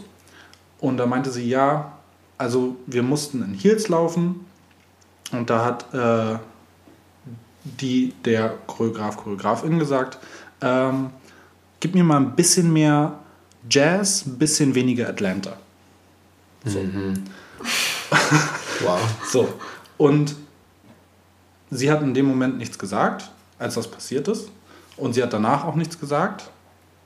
Und 0.81 0.97
da 0.97 1.07
meinte 1.07 1.31
sie, 1.31 1.49
ja, 1.49 1.93
also 2.39 2.77
wir 2.87 3.03
mussten 3.03 3.43
in 3.43 3.55
Heels 3.55 3.89
laufen 3.89 4.47
und 5.33 5.51
da 5.51 5.65
hat 5.65 5.95
äh, 5.95 6.39
die, 7.65 8.13
der 8.25 8.55
Choreograf, 8.67 9.17
Choreografin 9.17 9.79
gesagt, 9.79 10.19
ähm, 10.63 11.11
gib 11.81 11.95
mir 11.95 12.05
mal 12.05 12.19
ein 12.19 12.37
bisschen 12.37 12.73
mehr 12.73 13.19
Jazz, 13.69 14.25
ein 14.27 14.39
bisschen 14.39 14.75
weniger 14.75 15.09
Atlanta. 15.09 15.57
Wow. 18.85 18.99
So, 19.31 19.49
und 19.97 20.35
sie 21.71 21.91
hat 21.91 22.03
in 22.03 22.15
dem 22.15 22.27
Moment 22.27 22.59
nichts 22.59 22.79
gesagt, 22.79 23.31
als 23.59 23.75
das 23.75 23.89
passiert 23.89 24.27
ist. 24.29 24.51
Und 24.97 25.15
sie 25.15 25.23
hat 25.23 25.33
danach 25.33 25.65
auch 25.65 25.77
nichts 25.77 25.99
gesagt. 25.99 26.51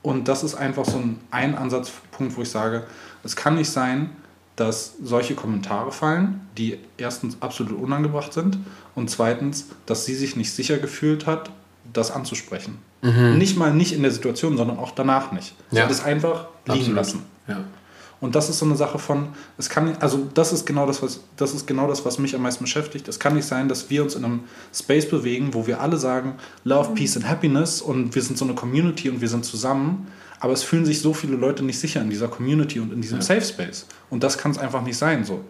Und 0.03 0.29
das 0.29 0.42
ist 0.42 0.55
einfach 0.55 0.85
so 0.85 0.99
ein, 0.99 1.21
ein 1.31 1.55
Ansatzpunkt, 1.55 2.37
wo 2.37 2.42
ich 2.42 2.51
sage, 2.51 2.85
es 3.25 3.37
kann 3.37 3.57
nicht 3.57 3.71
sein, 3.71 4.11
dass 4.55 4.95
solche 5.03 5.35
Kommentare 5.35 5.92
fallen, 5.92 6.49
die 6.57 6.79
erstens 6.97 7.37
absolut 7.40 7.79
unangebracht 7.79 8.33
sind 8.33 8.59
und 8.95 9.11
zweitens, 9.11 9.66
dass 9.85 10.07
sie 10.07 10.14
sich 10.14 10.35
nicht 10.37 10.53
sicher 10.53 10.79
gefühlt 10.79 11.27
hat, 11.27 11.51
das 11.92 12.11
anzusprechen. 12.11 12.79
Nicht 13.37 13.57
mal 13.57 13.73
nicht 13.73 13.92
in 13.92 14.03
der 14.03 14.11
Situation, 14.11 14.57
sondern 14.57 14.79
auch 14.79 14.90
danach 14.92 15.33
nicht. 15.33 15.55
Sie 15.71 15.77
Ja. 15.77 15.85
hat 15.85 15.90
es 15.90 16.03
einfach 16.03 16.49
liegen 16.66 16.79
Absolut. 16.81 16.97
lassen. 16.97 17.23
Ja. 17.49 17.61
Und 18.19 18.35
das 18.35 18.49
ist 18.49 18.59
so 18.59 18.64
eine 18.64 18.77
Sache 18.77 18.99
von, 18.99 19.29
es 19.59 19.69
kann, 19.69 19.95
also 20.01 20.27
das 20.33 20.51
ist 20.53 20.64
genau 20.64 20.87
das, 20.87 21.03
was, 21.03 21.21
das 21.37 21.53
ist 21.53 21.66
genau 21.66 21.87
das, 21.87 22.05
was 22.07 22.19
mich 22.19 22.35
am 22.35 22.42
meisten 22.42 22.64
beschäftigt. 22.64 23.07
Es 23.09 23.19
kann 23.21 23.35
nicht 23.35 23.45
sein, 23.47 23.69
dass 23.69 23.90
wir 23.90 24.03
uns 24.03 24.14
in 24.14 24.25
einem 24.25 24.40
Space 24.75 25.07
bewegen, 25.09 25.53
wo 25.53 25.66
wir 25.66 25.81
alle 25.83 25.99
sagen, 25.99 26.35
Love, 26.64 26.95
Peace 26.95 27.16
and 27.16 27.29
Happiness 27.29 27.83
und 27.83 28.14
wir 28.14 28.23
sind 28.23 28.38
so 28.38 28.47
eine 28.47 28.55
Community 28.55 29.11
und 29.11 29.21
wir 29.21 29.29
sind 29.29 29.45
zusammen. 29.45 30.07
Aber 30.40 30.53
es 30.55 30.62
fühlen 30.62 30.85
sich 30.87 31.01
so 31.01 31.12
viele 31.14 31.37
Leute 31.37 31.62
nicht 31.62 31.79
sicher 31.79 32.01
in 32.03 32.11
dieser 32.11 32.29
Community 32.29 32.79
und 32.81 32.92
in 32.92 33.01
diesem 33.01 33.21
Safe 33.23 33.40
Space. 33.42 33.87
Und 34.11 34.23
das 34.23 34.37
kann 34.38 34.51
es 34.51 34.59
einfach 34.59 34.83
nicht 34.83 34.97
sein 34.97 35.25
so. 35.25 35.42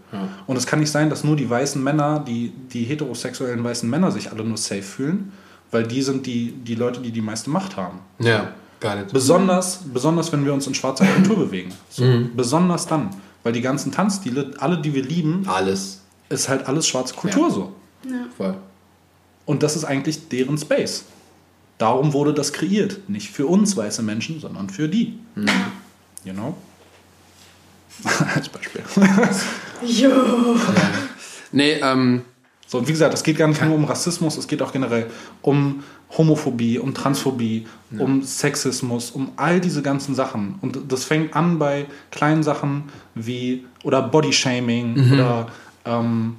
Und 0.46 0.56
es 0.56 0.66
kann 0.66 0.78
nicht 0.80 0.90
sein, 0.92 1.08
dass 1.10 1.22
nur 1.24 1.34
die 1.36 1.48
weißen 1.48 1.82
Männer, 1.82 2.20
die, 2.26 2.52
die 2.72 2.84
heterosexuellen 2.84 3.62
weißen 3.64 3.88
Männer 3.88 4.10
sich 4.12 4.30
alle 4.30 4.44
nur 4.44 4.56
safe 4.56 4.82
fühlen, 4.82 5.32
weil 5.70 5.84
die 5.86 6.02
sind 6.02 6.26
die, 6.26 6.52
die 6.52 6.74
Leute, 6.74 7.00
die 7.00 7.10
die 7.10 7.20
meiste 7.20 7.50
Macht 7.50 7.76
haben. 7.76 7.98
Ja, 8.18 8.52
gar 8.80 8.96
nicht. 8.96 9.12
Besonders, 9.12 9.80
besonders 9.92 10.32
wenn 10.32 10.44
wir 10.44 10.52
uns 10.54 10.66
in 10.66 10.74
schwarzer 10.74 11.06
Kultur 11.06 11.36
bewegen. 11.46 11.72
So, 11.90 12.04
Besonders 12.34 12.86
dann. 12.86 13.10
Weil 13.42 13.52
die 13.52 13.60
ganzen 13.60 13.92
Tanzstile, 13.92 14.54
alle, 14.58 14.78
die 14.80 14.92
wir 14.94 15.04
lieben, 15.04 15.44
Alles. 15.46 16.02
ist 16.28 16.48
halt 16.48 16.66
alles 16.66 16.86
schwarze 16.88 17.14
Kultur 17.14 17.48
Ja. 17.48 17.54
so. 17.54 17.72
Voll. 18.36 18.56
Und 19.44 19.62
das 19.62 19.76
ist 19.76 19.84
eigentlich 19.84 20.28
deren 20.28 20.58
Space. 20.58 21.04
Darum 21.78 22.12
wurde 22.12 22.34
das 22.34 22.52
kreiert. 22.52 23.08
Nicht 23.08 23.30
für 23.30 23.46
uns 23.46 23.76
weiße 23.76 24.02
Menschen, 24.02 24.40
sondern 24.40 24.68
für 24.70 24.88
die. 24.88 25.18
You 26.24 26.32
know? 26.32 26.56
Als 28.34 28.48
Beispiel. 28.48 28.82
Nee, 31.52 31.72
ähm, 31.82 32.22
So, 32.66 32.78
und 32.78 32.88
wie 32.88 32.92
gesagt, 32.92 33.14
es 33.14 33.22
geht 33.22 33.36
gar 33.38 33.46
nicht 33.46 33.62
nur 33.64 33.74
um 33.74 33.84
Rassismus, 33.84 34.36
es 34.36 34.48
geht 34.48 34.60
auch 34.60 34.72
generell 34.72 35.06
um 35.42 35.84
Homophobie, 36.16 36.78
um 36.78 36.94
Transphobie, 36.94 37.66
um 37.98 38.22
Sexismus, 38.22 39.10
um 39.10 39.32
all 39.36 39.60
diese 39.60 39.82
ganzen 39.82 40.14
Sachen. 40.14 40.56
Und 40.62 40.78
das 40.88 41.04
fängt 41.04 41.34
an 41.36 41.58
bei 41.58 41.86
kleinen 42.10 42.42
Sachen 42.42 42.84
wie 43.14 43.64
oder 43.84 44.02
Bodyshaming 44.02 45.12
oder 45.12 45.48
ähm, 45.84 46.36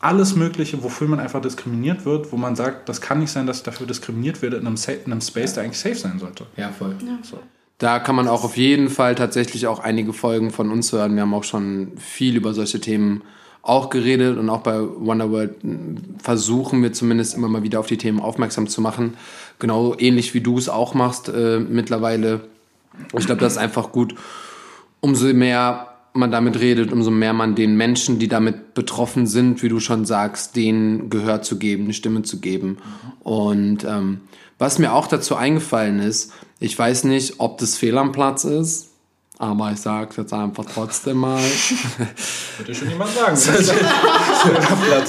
alles 0.00 0.36
Mögliche, 0.36 0.82
wofür 0.82 1.08
man 1.08 1.20
einfach 1.20 1.40
diskriminiert 1.40 2.04
wird, 2.04 2.32
wo 2.32 2.36
man 2.36 2.56
sagt, 2.56 2.88
das 2.88 3.00
kann 3.00 3.18
nicht 3.18 3.30
sein, 3.30 3.46
dass 3.46 3.58
ich 3.58 3.62
dafür 3.62 3.86
diskriminiert 3.86 4.42
werde 4.42 4.56
in 4.56 4.66
einem, 4.66 4.76
Sa 4.76 4.92
in 4.92 5.12
einem 5.12 5.20
Space, 5.20 5.54
der 5.54 5.64
eigentlich 5.64 5.78
safe 5.78 5.96
sein 5.96 6.18
sollte. 6.18 6.46
ja, 6.56 6.70
voll. 6.70 6.94
So. 7.22 7.38
Da 7.78 7.98
kann 7.98 8.14
man 8.16 8.28
auch 8.28 8.44
auf 8.44 8.56
jeden 8.56 8.88
Fall 8.88 9.14
tatsächlich 9.14 9.66
auch 9.66 9.80
einige 9.80 10.14
Folgen 10.14 10.50
von 10.50 10.70
uns 10.70 10.92
hören. 10.92 11.14
Wir 11.14 11.22
haben 11.22 11.34
auch 11.34 11.44
schon 11.44 11.92
viel 11.98 12.36
über 12.36 12.54
solche 12.54 12.80
Themen 12.80 13.22
auch 13.68 13.90
geredet 13.90 14.38
und 14.38 14.48
auch 14.48 14.60
bei 14.60 14.80
Wonderworld 14.80 15.62
mh, 15.62 16.00
versuchen 16.22 16.82
wir 16.82 16.92
zumindest 16.92 17.34
immer 17.34 17.48
mal 17.48 17.62
wieder 17.62 17.80
auf 17.80 17.86
die 17.86 17.98
Themen 17.98 18.20
aufmerksam 18.20 18.68
zu 18.68 18.80
machen. 18.80 19.14
Genau 19.58 19.94
ähnlich 19.98 20.34
wie 20.34 20.40
du 20.40 20.58
es 20.58 20.68
auch 20.68 20.94
machst 20.94 21.28
äh, 21.28 21.58
mittlerweile. 21.58 22.42
Ich 23.18 23.26
glaube, 23.26 23.40
das 23.40 23.54
ist 23.54 23.58
einfach 23.58 23.92
gut. 23.92 24.14
Umso 25.00 25.26
mehr 25.32 25.88
man 26.16 26.30
damit 26.30 26.58
redet, 26.58 26.92
umso 26.92 27.10
mehr 27.10 27.32
man 27.32 27.54
den 27.54 27.76
Menschen, 27.76 28.18
die 28.18 28.28
damit 28.28 28.74
betroffen 28.74 29.26
sind, 29.26 29.62
wie 29.62 29.68
du 29.68 29.80
schon 29.80 30.06
sagst, 30.06 30.56
denen 30.56 31.10
Gehör 31.10 31.42
zu 31.42 31.58
geben, 31.58 31.84
eine 31.84 31.92
Stimme 31.92 32.22
zu 32.22 32.40
geben. 32.40 32.78
Und 33.22 33.84
ähm, 33.84 34.20
was 34.58 34.78
mir 34.78 34.94
auch 34.94 35.06
dazu 35.06 35.36
eingefallen 35.36 35.98
ist, 35.98 36.32
ich 36.58 36.78
weiß 36.78 37.04
nicht, 37.04 37.34
ob 37.38 37.58
das 37.58 37.76
fehl 37.76 37.98
am 37.98 38.12
Platz 38.12 38.44
ist, 38.44 38.90
aber 39.38 39.72
ich 39.72 39.80
sage 39.80 40.14
jetzt 40.16 40.32
einfach 40.32 40.64
trotzdem 40.64 41.18
mal. 41.18 41.40
Würde 42.58 42.74
schon 42.74 42.90
jemand 42.90 43.10
sagen. 43.10 43.36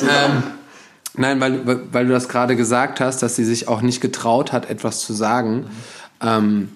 ähm, 0.09 0.43
nein, 1.15 1.39
weil, 1.39 1.81
weil 1.91 2.07
du 2.07 2.11
das 2.11 2.27
gerade 2.27 2.55
gesagt 2.55 2.99
hast, 2.99 3.23
dass 3.23 3.35
sie 3.35 3.45
sich 3.45 3.67
auch 3.67 3.81
nicht 3.81 4.01
getraut 4.01 4.51
hat, 4.51 4.69
etwas 4.69 5.01
zu 5.01 5.13
sagen. 5.13 5.55
Mhm. 5.55 5.65
Ähm, 6.21 6.71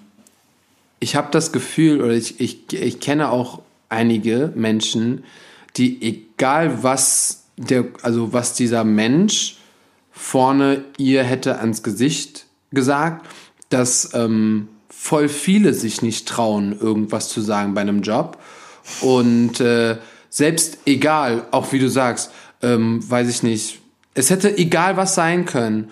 ich 0.99 1.15
habe 1.15 1.29
das 1.31 1.51
Gefühl, 1.51 2.01
oder 2.01 2.13
ich, 2.13 2.39
ich, 2.39 2.71
ich 2.71 2.99
kenne 2.99 3.29
auch 3.29 3.61
einige 3.89 4.53
Menschen, 4.55 5.23
die 5.75 6.01
egal 6.01 6.83
was 6.83 7.43
der, 7.57 7.85
also 8.01 8.33
was 8.33 8.53
dieser 8.53 8.83
Mensch 8.83 9.57
vorne 10.11 10.83
ihr 10.97 11.23
hätte 11.23 11.59
ans 11.59 11.83
Gesicht 11.83 12.45
gesagt, 12.71 13.25
dass 13.69 14.13
ähm, 14.13 14.67
voll 15.01 15.29
viele 15.29 15.73
sich 15.73 16.03
nicht 16.03 16.27
trauen, 16.27 16.77
irgendwas 16.79 17.27
zu 17.27 17.41
sagen 17.41 17.73
bei 17.73 17.81
einem 17.81 18.03
Job. 18.03 18.37
Und 19.01 19.59
äh, 19.59 19.97
selbst 20.29 20.77
egal, 20.85 21.47
auch 21.49 21.71
wie 21.71 21.79
du 21.79 21.89
sagst, 21.89 22.31
ähm, 22.61 22.99
weiß 23.09 23.27
ich 23.27 23.41
nicht, 23.41 23.79
es 24.13 24.29
hätte 24.29 24.55
egal 24.55 24.97
was 24.97 25.15
sein 25.15 25.45
können. 25.45 25.89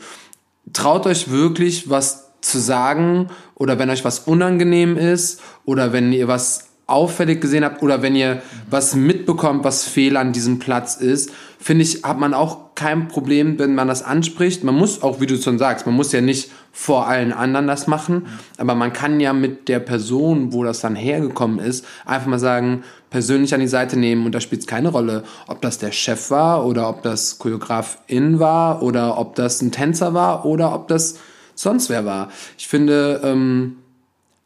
Traut 0.73 1.07
euch 1.07 1.31
wirklich 1.31 1.89
was 1.89 2.27
zu 2.41 2.59
sagen 2.59 3.29
oder 3.55 3.79
wenn 3.79 3.89
euch 3.89 4.05
was 4.05 4.19
unangenehm 4.19 4.95
ist 4.95 5.41
oder 5.65 5.91
wenn 5.91 6.13
ihr 6.13 6.27
was 6.27 6.67
auffällig 6.85 7.41
gesehen 7.41 7.65
habt 7.65 7.81
oder 7.81 8.03
wenn 8.03 8.15
ihr 8.15 8.43
was 8.69 8.93
mitbekommt, 8.93 9.63
was 9.63 9.85
fehl 9.85 10.17
an 10.17 10.33
diesem 10.33 10.59
Platz 10.59 10.97
ist, 10.97 11.31
finde 11.59 11.83
ich, 11.83 12.03
hat 12.03 12.17
man 12.17 12.33
auch 12.33 12.73
kein 12.75 13.09
Problem, 13.09 13.59
wenn 13.59 13.75
man 13.75 13.89
das 13.89 14.01
anspricht. 14.01 14.63
Man 14.63 14.75
muss 14.75 15.03
auch, 15.03 15.19
wie 15.19 15.25
du 15.25 15.35
schon 15.35 15.59
sagst, 15.59 15.85
man 15.85 15.95
muss 15.95 16.13
ja 16.13 16.21
nicht 16.21 16.49
vor 16.71 17.07
allen 17.07 17.33
anderen 17.33 17.67
das 17.67 17.87
machen, 17.87 18.27
aber 18.57 18.75
man 18.75 18.93
kann 18.93 19.19
ja 19.19 19.33
mit 19.33 19.67
der 19.67 19.79
Person, 19.79 20.53
wo 20.53 20.63
das 20.63 20.79
dann 20.79 20.95
hergekommen 20.95 21.59
ist, 21.59 21.85
einfach 22.05 22.27
mal 22.27 22.39
sagen, 22.39 22.83
persönlich 23.09 23.53
an 23.53 23.59
die 23.59 23.67
Seite 23.67 23.99
nehmen 23.99 24.25
und 24.25 24.33
da 24.33 24.39
spielt 24.39 24.61
es 24.61 24.67
keine 24.67 24.89
Rolle, 24.89 25.23
ob 25.47 25.61
das 25.61 25.77
der 25.77 25.91
Chef 25.91 26.31
war 26.31 26.65
oder 26.65 26.87
ob 26.87 27.01
das 27.01 27.39
Choreografin 27.39 28.39
war 28.39 28.81
oder 28.81 29.17
ob 29.17 29.35
das 29.35 29.61
ein 29.61 29.71
Tänzer 29.71 30.13
war 30.13 30.45
oder 30.45 30.73
ob 30.73 30.87
das 30.87 31.19
sonst 31.55 31.89
wer 31.89 32.05
war. 32.05 32.29
Ich 32.57 32.69
finde, 32.69 33.19
ähm, 33.23 33.77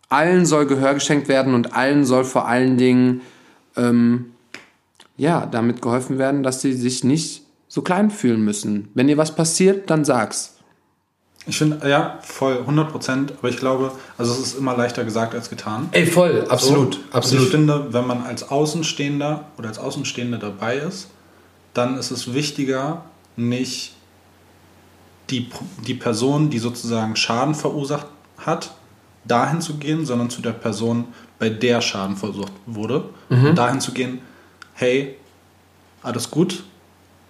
allen 0.09 0.47
soll 0.47 0.65
Gehör 0.65 0.95
geschenkt 0.95 1.27
werden 1.27 1.53
und 1.53 1.75
allen 1.75 2.05
soll 2.05 2.23
vor 2.23 2.47
allen 2.47 2.77
Dingen 2.77 3.21
ähm, 3.77 4.32
ja 5.17 5.45
damit 5.45 5.81
geholfen 5.81 6.17
werden, 6.17 6.43
dass 6.43 6.61
sie 6.61 6.73
sich 6.73 7.03
nicht 7.03 7.43
so 7.67 7.81
klein 7.81 8.11
fühlen 8.11 8.43
müssen. 8.43 8.89
Wenn 8.93 9.07
dir 9.07 9.17
was 9.17 9.35
passiert, 9.35 9.89
dann 9.89 10.05
sag's. 10.05 10.57
Ich 11.45 11.57
finde, 11.57 11.87
ja, 11.89 12.19
voll, 12.21 12.59
100 12.59 12.91
Prozent. 12.91 13.33
Aber 13.37 13.49
ich 13.49 13.57
glaube, 13.57 13.91
also 14.17 14.31
es 14.31 14.39
ist 14.39 14.57
immer 14.57 14.77
leichter 14.77 15.03
gesagt 15.03 15.35
als 15.35 15.49
getan. 15.49 15.89
Ey, 15.91 16.05
voll, 16.05 16.45
absolut, 16.49 16.93
so. 16.93 16.99
absolut. 17.11 17.41
Und 17.41 17.45
ich 17.47 17.51
finde, 17.51 17.93
wenn 17.93 18.07
man 18.07 18.23
als 18.23 18.49
Außenstehender 18.49 19.45
oder 19.57 19.67
als 19.67 19.77
Außenstehende 19.77 20.39
dabei 20.39 20.77
ist, 20.77 21.09
dann 21.73 21.97
ist 21.97 22.11
es 22.11 22.33
wichtiger, 22.33 23.03
nicht 23.35 23.95
die, 25.29 25.49
die 25.85 25.95
Person, 25.95 26.49
die 26.49 26.59
sozusagen 26.59 27.15
Schaden 27.15 27.55
verursacht 27.55 28.07
hat, 28.37 28.73
dahin 29.25 29.61
zu 29.61 29.77
gehen, 29.77 30.05
sondern 30.05 30.29
zu 30.29 30.41
der 30.41 30.51
Person, 30.51 31.05
bei 31.39 31.49
der 31.49 31.81
Schaden 31.81 32.15
verursacht 32.15 32.53
wurde. 32.65 33.09
Mhm. 33.29 33.47
Und 33.47 33.55
dahin 33.55 33.81
zu 33.81 33.91
gehen, 33.91 34.21
hey, 34.73 35.15
alles 36.01 36.29
gut, 36.29 36.63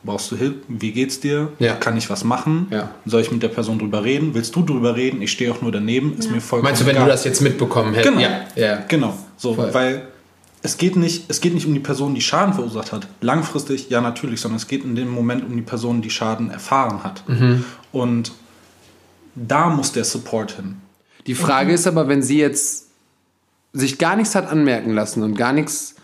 brauchst 0.04 0.32
du 0.32 0.36
Hilfe, 0.36 0.58
wie 0.68 0.92
geht's 0.92 1.20
dir, 1.20 1.52
ja. 1.60 1.76
kann 1.76 1.98
ich 1.98 2.10
was 2.10 2.24
machen, 2.24 2.68
ja. 2.72 2.92
soll 3.06 3.22
ich 3.22 3.32
mit 3.32 3.42
der 3.42 3.48
Person 3.50 3.80
drüber 3.80 4.04
reden, 4.04 4.34
willst 4.34 4.56
du 4.56 4.64
drüber 4.64 4.96
reden, 4.96 5.22
ich 5.22 5.32
stehe 5.32 5.52
auch 5.52 5.62
nur 5.62 5.72
daneben, 5.72 6.18
ist 6.18 6.30
mir 6.30 6.42
vollkommen 6.42 6.70
Meinst 6.70 6.82
du, 6.82 6.86
wenn 6.86 6.96
egal. 6.96 7.06
du 7.08 7.12
das 7.12 7.24
jetzt 7.24 7.42
mitbekommen 7.42 7.94
hättest? 7.94 8.16
Genau, 8.16 8.22
ja. 8.22 8.46
ja. 8.56 8.84
genau, 8.88 9.18
so, 9.38 9.54
Voll. 9.54 9.74
weil 9.74 10.08
es 10.62 10.78
geht, 10.78 10.96
nicht, 10.96 11.30
es 11.30 11.42
geht 11.42 11.54
nicht 11.54 11.66
um 11.66 11.74
die 11.74 11.82
Person, 11.82 12.16
die 12.16 12.22
Schaden 12.22 12.54
verursacht 12.54 12.94
hat, 12.94 13.08
langfristig, 13.22 13.90
ja 13.90 14.00
natürlich, 14.00 14.40
sondern 14.40 14.58
es 14.58 14.68
geht 14.68 14.84
in 14.86 14.96
dem 14.96 15.10
Moment 15.10 15.44
um 15.46 15.56
die 15.56 15.62
Person, 15.62 16.02
die 16.02 16.10
Schaden 16.10 16.50
erfahren 16.50 17.04
hat. 17.04 17.28
Mhm. 17.28 17.66
Und 17.92 18.32
da 19.36 19.70
muss 19.70 19.92
der 19.92 20.06
Support 20.06 20.54
hin. 20.54 20.78
Die 21.28 21.36
Frage 21.36 21.70
mhm. 21.70 21.76
ist 21.76 21.88
aber, 21.88 22.08
wenn 22.08 22.22
sie 22.22 22.40
jetzt 22.40 22.88
sich 23.74 23.98
gar 23.98 24.16
nichts 24.16 24.36
hat 24.36 24.48
anmerken 24.48 24.94
lassen 24.94 25.24
und 25.24 25.36
gar 25.36 25.54
nichts 25.54 25.96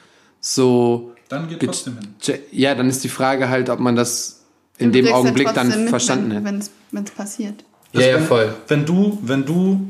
so. 0.42 1.14
Dann 1.30 1.48
geht 1.48 1.62
trotzdem 1.62 1.98
hin. 1.98 2.40
Ja, 2.52 2.76
dann 2.76 2.90
ist 2.90 3.04
die 3.04 3.10
Frage 3.10 3.50
halt, 3.50 3.70
ob 3.70 3.80
man 3.80 3.96
das 3.96 4.42
in 4.78 4.92
dem 4.92 5.08
Augenblick 5.08 5.54
dann 5.54 5.68
mit, 5.68 5.90
verstanden 5.90 6.36
hat. 6.36 6.44
Wenn 6.44 7.04
es 7.04 7.12
passiert. 7.12 7.64
Ja, 7.94 8.02
ja, 8.02 8.20
voll. 8.20 8.54
Wenn 8.68 8.86
du, 8.86 9.20
wenn 9.22 9.46
du, 9.46 9.90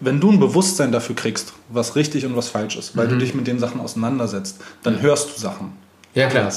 wenn 0.00 0.20
du 0.20 0.30
ein 0.30 0.38
Bewusstsein 0.38 0.92
dafür 0.92 1.16
kriegst, 1.16 1.52
was 1.68 1.96
richtig 1.96 2.24
und 2.26 2.36
was 2.36 2.48
falsch 2.48 2.76
ist, 2.76 2.96
weil 2.96 3.06
mhm. 3.06 3.10
du 3.10 3.18
dich 3.18 3.34
mit 3.34 3.46
den 3.46 3.58
Sachen 3.58 3.80
auseinandersetzt, 3.80 4.60
dann 4.82 5.00
hörst 5.02 5.34
du 5.34 5.40
Sachen. 5.40 5.72
Ja, 6.14 6.28
klar. 6.28 6.52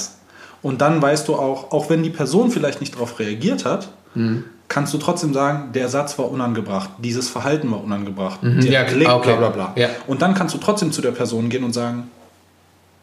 Und 0.61 0.81
dann 0.81 1.01
weißt 1.01 1.27
du 1.27 1.35
auch, 1.35 1.71
auch 1.71 1.89
wenn 1.89 2.03
die 2.03 2.09
Person 2.09 2.51
vielleicht 2.51 2.81
nicht 2.81 2.95
darauf 2.95 3.19
reagiert 3.19 3.65
hat, 3.65 3.89
mhm 4.13 4.43
kannst 4.69 4.93
du 4.93 4.99
trotzdem 4.99 5.33
sagen, 5.33 5.73
der 5.73 5.89
Satz 5.89 6.17
war 6.17 6.31
unangebracht, 6.31 6.91
dieses 6.99 7.27
Verhalten 7.27 7.69
war 7.71 7.83
unangebracht, 7.83 8.41
mhm. 8.43 8.61
der 8.61 8.71
ja, 8.71 8.83
Klick, 8.85 9.09
okay. 9.09 9.35
bla 9.35 9.49
bla 9.49 9.49
bla. 9.49 9.73
Ja. 9.75 9.89
Und 10.07 10.21
dann 10.21 10.35
kannst 10.35 10.53
du 10.53 10.59
trotzdem 10.59 10.91
zu 10.91 11.01
der 11.01 11.11
Person 11.11 11.49
gehen 11.49 11.63
und 11.63 11.73
sagen, 11.73 12.09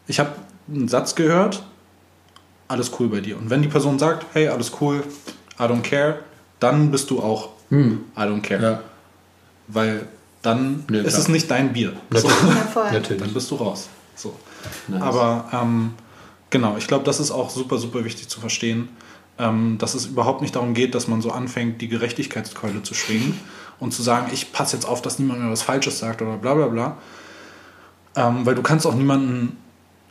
ich 0.07 0.19
habe 0.19 0.31
einen 0.69 0.87
Satz 0.87 1.15
gehört, 1.15 1.63
alles 2.67 2.91
cool 2.99 3.07
bei 3.07 3.21
dir. 3.21 3.37
Und 3.37 3.49
wenn 3.49 3.61
die 3.61 3.67
Person 3.67 3.99
sagt, 3.99 4.25
hey, 4.33 4.47
alles 4.47 4.71
cool, 4.81 5.03
I 5.59 5.63
don't 5.63 5.81
care, 5.81 6.19
dann 6.59 6.91
bist 6.91 7.09
du 7.09 7.21
auch 7.21 7.49
hm. 7.69 8.05
I 8.15 8.21
don't 8.21 8.41
care. 8.41 8.61
Ja. 8.61 8.79
Weil 9.67 10.07
dann 10.41 10.85
ja, 10.89 11.01
ist 11.01 11.17
es 11.17 11.27
nicht 11.27 11.51
dein 11.51 11.73
Bier. 11.73 11.93
So. 12.11 12.29
Natürlich. 12.75 13.21
Dann 13.21 13.33
bist 13.33 13.51
du 13.51 13.55
raus. 13.55 13.89
So. 14.15 14.33
Nice. 14.87 15.01
Aber 15.01 15.49
ähm, 15.51 15.93
genau, 16.49 16.77
ich 16.77 16.87
glaube, 16.87 17.03
das 17.03 17.19
ist 17.19 17.31
auch 17.31 17.49
super, 17.49 17.77
super 17.77 18.03
wichtig 18.05 18.29
zu 18.29 18.39
verstehen 18.39 18.89
ähm, 19.39 19.77
dass 19.77 19.93
es 19.93 20.07
überhaupt 20.07 20.41
nicht 20.41 20.55
darum 20.55 20.73
geht, 20.73 20.95
dass 20.95 21.07
man 21.07 21.21
so 21.21 21.31
anfängt, 21.31 21.81
die 21.81 21.87
Gerechtigkeitskeule 21.87 22.83
zu 22.83 22.93
schwingen 22.93 23.39
und 23.79 23.93
zu 23.93 24.01
sagen, 24.01 24.27
ich 24.33 24.51
passe 24.51 24.75
jetzt 24.75 24.85
auf, 24.85 25.01
dass 25.01 25.19
niemand 25.19 25.41
mehr 25.41 25.51
was 25.51 25.61
Falsches 25.61 25.99
sagt 25.99 26.21
oder 26.21 26.37
bla 26.37 26.55
bla 26.55 26.67
bla. 26.67 26.97
Ähm, 28.15 28.45
weil 28.45 28.55
du 28.55 28.63
kannst 28.63 28.87
auch 28.87 28.95
niemanden, 28.95 29.57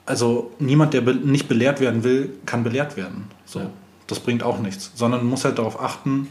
also 0.06 0.52
niemand, 0.58 0.94
der 0.94 1.02
be 1.02 1.14
nicht 1.14 1.48
belehrt 1.48 1.80
werden 1.80 2.04
will, 2.04 2.30
kann 2.46 2.64
belehrt 2.64 2.96
werden. 2.96 3.24
So. 3.44 3.60
Ja. 3.60 3.70
Das 4.06 4.20
bringt 4.20 4.44
auch 4.44 4.60
nichts, 4.60 4.92
sondern 4.94 5.22
man 5.22 5.30
muss 5.30 5.44
halt 5.44 5.58
darauf 5.58 5.82
achten, 5.82 6.28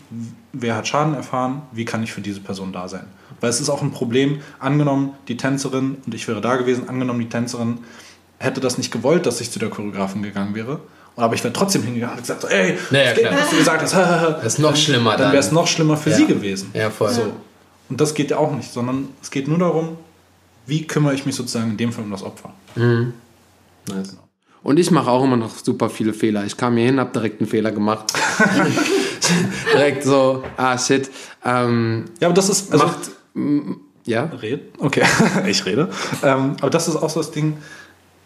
wer 0.53 0.77
hat 0.77 0.87
Schaden 0.87 1.13
erfahren, 1.13 1.61
wie 1.73 1.83
kann 1.83 2.03
ich 2.03 2.13
für 2.13 2.21
diese 2.21 2.39
Person 2.39 2.71
da 2.71 2.87
sein. 2.87 3.05
Weil 3.41 3.49
es 3.49 3.59
ist 3.59 3.69
auch 3.69 3.81
ein 3.81 3.91
Problem, 3.91 4.39
angenommen 4.59 5.11
die 5.27 5.35
Tänzerin, 5.35 5.97
und 6.05 6.15
ich 6.15 6.25
wäre 6.29 6.39
da 6.39 6.55
gewesen, 6.55 6.87
angenommen 6.87 7.19
die 7.19 7.27
Tänzerin 7.27 7.79
hätte 8.39 8.61
das 8.61 8.77
nicht 8.77 8.91
gewollt, 8.91 9.25
dass 9.25 9.41
ich 9.41 9.51
zu 9.51 9.59
der 9.59 9.69
Choreografin 9.69 10.23
gegangen 10.23 10.55
wäre 10.55 10.79
aber 11.17 11.33
ich 11.33 11.43
wäre 11.43 11.53
trotzdem 11.53 11.83
hingegangen 11.83 12.17
und 12.17 12.21
gesagt, 12.21 12.41
so, 12.41 12.47
ey, 12.47 12.77
naja, 12.91 13.13
geht, 13.13 13.25
was 13.31 13.49
du 13.49 13.57
gesagt 13.57 13.81
hast. 13.81 13.93
das 13.93 14.45
ist 14.45 14.59
noch 14.59 14.75
schlimmer 14.75 15.11
dann. 15.11 15.21
Dann 15.21 15.31
wäre 15.31 15.43
es 15.43 15.51
noch 15.51 15.67
schlimmer 15.67 15.97
für 15.97 16.09
ja. 16.09 16.17
sie 16.17 16.25
gewesen. 16.25 16.71
Ja, 16.73 16.89
voll. 16.89 17.11
So. 17.11 17.33
Und 17.89 18.01
das 18.01 18.13
geht 18.13 18.31
ja 18.31 18.37
auch 18.37 18.51
nicht, 18.53 18.71
sondern 18.71 19.09
es 19.21 19.31
geht 19.31 19.47
nur 19.47 19.57
darum, 19.57 19.97
wie 20.65 20.85
kümmere 20.85 21.13
ich 21.13 21.25
mich 21.25 21.35
sozusagen 21.35 21.71
in 21.71 21.77
dem 21.77 21.93
Fall 21.93 22.03
um 22.03 22.11
das 22.11 22.23
Opfer. 22.23 22.51
Mhm. 22.75 23.13
Nice. 23.89 24.17
Und 24.63 24.79
ich 24.79 24.89
mache 24.89 25.11
auch 25.11 25.23
immer 25.23 25.37
noch 25.37 25.55
super 25.57 25.91
viele 25.91 26.13
Fehler. 26.13 26.43
Ich 26.45 26.57
kam 26.57 26.75
hier 26.75 26.87
hin, 26.87 26.99
habe 26.99 27.11
direkt 27.11 27.39
einen 27.39 27.47
Fehler 27.47 27.71
gemacht. 27.71 28.11
direkt 29.73 30.03
so, 30.03 30.43
ah 30.57 30.75
shit. 30.77 31.11
Ähm, 31.43 32.05
ja, 32.19 32.27
aber 32.27 32.33
das 32.33 32.49
ist. 32.49 32.71
Also, 32.71 32.85
macht, 32.85 33.11
ja? 34.05 34.23
Red? 34.23 34.61
Okay, 34.79 35.03
ich 35.47 35.65
rede. 35.65 35.89
Ähm, 36.23 36.55
aber 36.59 36.69
das 36.69 36.87
ist 36.87 36.95
auch 36.95 37.09
so 37.09 37.19
das 37.19 37.31
Ding, 37.31 37.57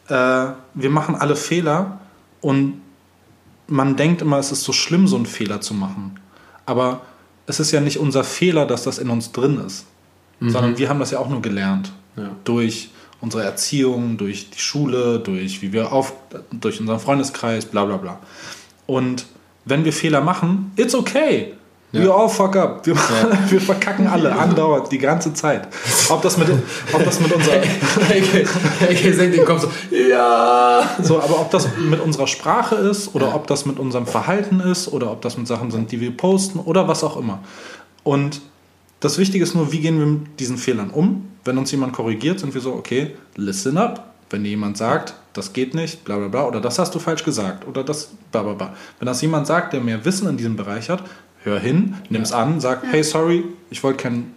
äh, 0.08 0.14
wir 0.14 0.90
machen 0.90 1.16
alle 1.16 1.36
Fehler 1.36 2.00
und 2.42 2.82
man 3.68 3.96
denkt 3.96 4.22
immer, 4.22 4.38
es 4.40 4.52
ist 4.52 4.64
so 4.64 4.74
schlimm, 4.74 5.08
so 5.08 5.16
einen 5.16 5.26
Fehler 5.26 5.62
zu 5.62 5.74
machen. 5.74 6.20
Aber 6.66 7.02
es 7.46 7.60
ist 7.60 7.72
ja 7.72 7.82
nicht 7.82 7.98
unser 7.98 8.24
Fehler, 8.24 8.66
dass 8.66 8.84
das 8.84 8.98
in 8.98 9.10
uns 9.10 9.32
drin 9.32 9.60
ist, 9.66 9.86
mhm. 10.40 10.50
sondern 10.52 10.78
wir 10.78 10.90
haben 10.90 11.00
das 11.00 11.12
ja 11.12 11.20
auch 11.20 11.30
nur 11.30 11.42
gelernt. 11.42 11.92
Ja. 12.16 12.32
Durch 12.44 12.92
unsere 13.22 13.44
Erziehung, 13.44 14.18
durch 14.18 14.50
die 14.50 14.60
Schule, 14.60 15.20
durch 15.20 15.62
wie 15.62 15.74
wir 15.74 15.92
auf, 15.92 16.14
durch 16.52 16.80
unseren 16.80 17.00
Freundeskreis, 17.00 17.66
bla 17.66 17.86
bla 17.86 17.98
bla. 17.98 18.20
Und 18.86 19.26
wenn 19.66 19.86
wir 19.86 19.94
Fehler 19.94 20.22
machen, 20.22 20.72
it's 20.78 20.96
okay. 20.96 21.54
Ja. 21.92 22.04
We 22.04 22.14
all 22.14 22.30
fuck 22.30 22.56
up. 22.56 22.86
Wir, 22.86 22.94
ja. 22.94 23.40
wir 23.50 23.62
verkacken 23.62 24.06
alle, 24.08 24.32
andauernd, 24.32 24.92
die 24.92 25.00
ganze 25.00 25.34
Zeit. 25.34 25.68
Ob 26.10 26.22
das 26.22 26.38
mit, 26.38 26.48
ob 26.94 27.04
das 27.04 27.20
mit 27.20 27.32
unserer. 27.32 27.56
AK 27.62 29.14
senkt 29.16 29.36
den 29.36 29.46
Kopf 29.46 29.62
so, 29.62 29.72
ja. 29.96 30.88
So, 31.02 31.20
aber 31.20 31.42
ob 31.42 31.50
das 31.50 31.68
mit 31.78 32.00
unserer 32.00 32.28
Sprache 32.28 32.76
ist 32.76 33.16
oder 33.16 33.30
ja. 33.30 33.36
ob 33.36 33.48
das 33.48 33.66
mit 33.66 33.80
unserem 33.80 34.06
Verhalten 34.06 34.60
ist 34.60 34.88
oder 34.88 35.12
ob 35.12 35.24
das 35.24 35.38
mit 35.38 35.48
Sachen 35.48 35.72
sind, 35.72 35.92
die 35.92 36.00
wir 36.00 36.16
posten 36.16 36.60
oder 36.60 36.88
was 36.88 37.04
auch 37.04 37.18
immer. 37.18 37.40
Und 38.04 38.42
das 39.00 39.18
Wichtige 39.18 39.44
ist 39.44 39.56
nur, 39.56 39.72
wie 39.72 39.80
gehen 39.80 39.98
wir 39.98 40.06
mit 40.06 40.40
diesen 40.40 40.58
Fehlern 40.58 40.92
um? 40.92 41.29
Wenn 41.46 41.58
uns 41.58 41.72
jemand 41.72 41.94
korrigiert, 41.94 42.40
sind 42.40 42.54
wir 42.54 42.62
so, 42.62 42.74
okay, 42.74 43.16
listen 43.36 43.78
up. 43.78 44.06
Wenn 44.30 44.44
dir 44.44 44.50
jemand 44.50 44.78
sagt, 44.78 45.16
das 45.34 45.54
geht 45.54 45.74
nicht, 45.74 46.04
bla 46.06 46.18
bla 46.18 46.28
bla, 46.28 46.46
oder 46.46 46.62
das 46.62 46.78
hast 46.78 46.94
du 46.94 47.00
falsch 47.00 47.24
gesagt, 47.24 47.68
oder 47.68 47.84
das 47.84 48.12
bla 48.32 48.44
bla 48.44 48.54
bla. 48.54 48.74
Wenn 49.00 49.08
das 49.08 49.22
jemand 49.22 49.48
sagt, 49.48 49.74
der 49.74 49.82
mehr 49.82 50.06
Wissen 50.06 50.28
in 50.30 50.38
diesem 50.38 50.56
Bereich 50.56 50.90
hat, 50.90 51.04
hör 51.44 51.60
hin, 51.60 51.96
nimm's 52.10 52.32
an, 52.32 52.60
sag, 52.60 52.84
hey, 52.92 53.04
sorry, 53.04 53.44
ich 53.72 53.84
wollte 53.84 54.04
kein, 54.04 54.34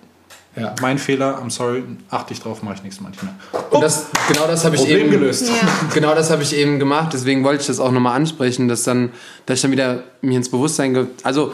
Ja. 0.57 0.75
mein 0.81 0.97
Fehler, 0.99 1.39
I'm 1.43 1.51
sorry, 1.51 1.83
achte 2.09 2.33
ich 2.33 2.41
drauf, 2.41 2.63
mache 2.63 2.77
ich 2.77 2.83
nächstes 2.85 3.03
Mal 3.03 3.11
nicht 3.11 3.23
mehr. 3.23 3.35
Und 3.71 3.83
das, 3.83 4.07
genau 4.29 4.47
das 4.47 4.65
habe 4.65 4.77
ich 4.77 4.83
Problem 4.83 5.01
eben 5.01 5.11
gelöst. 5.11 5.49
Ja. 5.49 5.55
Genau 5.93 6.15
das 6.15 6.31
habe 6.31 6.43
ich 6.43 6.55
eben 6.57 6.79
gemacht, 6.79 7.11
deswegen 7.13 7.45
wollte 7.45 7.61
ich 7.61 7.67
das 7.67 7.79
auch 7.81 7.91
nochmal 7.93 8.17
ansprechen, 8.17 8.69
dass 8.69 8.85
dann, 8.85 9.11
dass 9.45 9.57
ich 9.59 9.63
dann 9.63 9.73
wieder 9.73 10.05
mir 10.23 10.37
ins 10.39 10.51
Bewusstsein 10.51 10.95
ge 10.95 11.07
also 11.23 11.53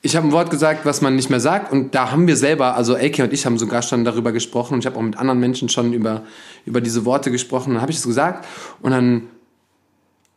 ich 0.00 0.14
habe 0.16 0.28
ein 0.28 0.32
Wort 0.32 0.50
gesagt, 0.50 0.86
was 0.86 1.00
man 1.00 1.16
nicht 1.16 1.28
mehr 1.28 1.40
sagt. 1.40 1.72
Und 1.72 1.94
da 1.94 2.12
haben 2.12 2.26
wir 2.26 2.36
selber, 2.36 2.76
also 2.76 2.94
Elke 2.94 3.24
und 3.24 3.32
ich 3.32 3.44
haben 3.46 3.58
sogar 3.58 3.82
schon 3.82 4.04
darüber 4.04 4.32
gesprochen. 4.32 4.74
Und 4.74 4.80
ich 4.80 4.86
habe 4.86 4.96
auch 4.96 5.02
mit 5.02 5.16
anderen 5.16 5.40
Menschen 5.40 5.68
schon 5.68 5.92
über, 5.92 6.22
über 6.64 6.80
diese 6.80 7.04
Worte 7.04 7.30
gesprochen, 7.30 7.74
dann 7.74 7.82
habe 7.82 7.90
ich 7.90 7.98
es 7.98 8.04
gesagt. 8.04 8.46
Und 8.80 8.92
dann 8.92 9.22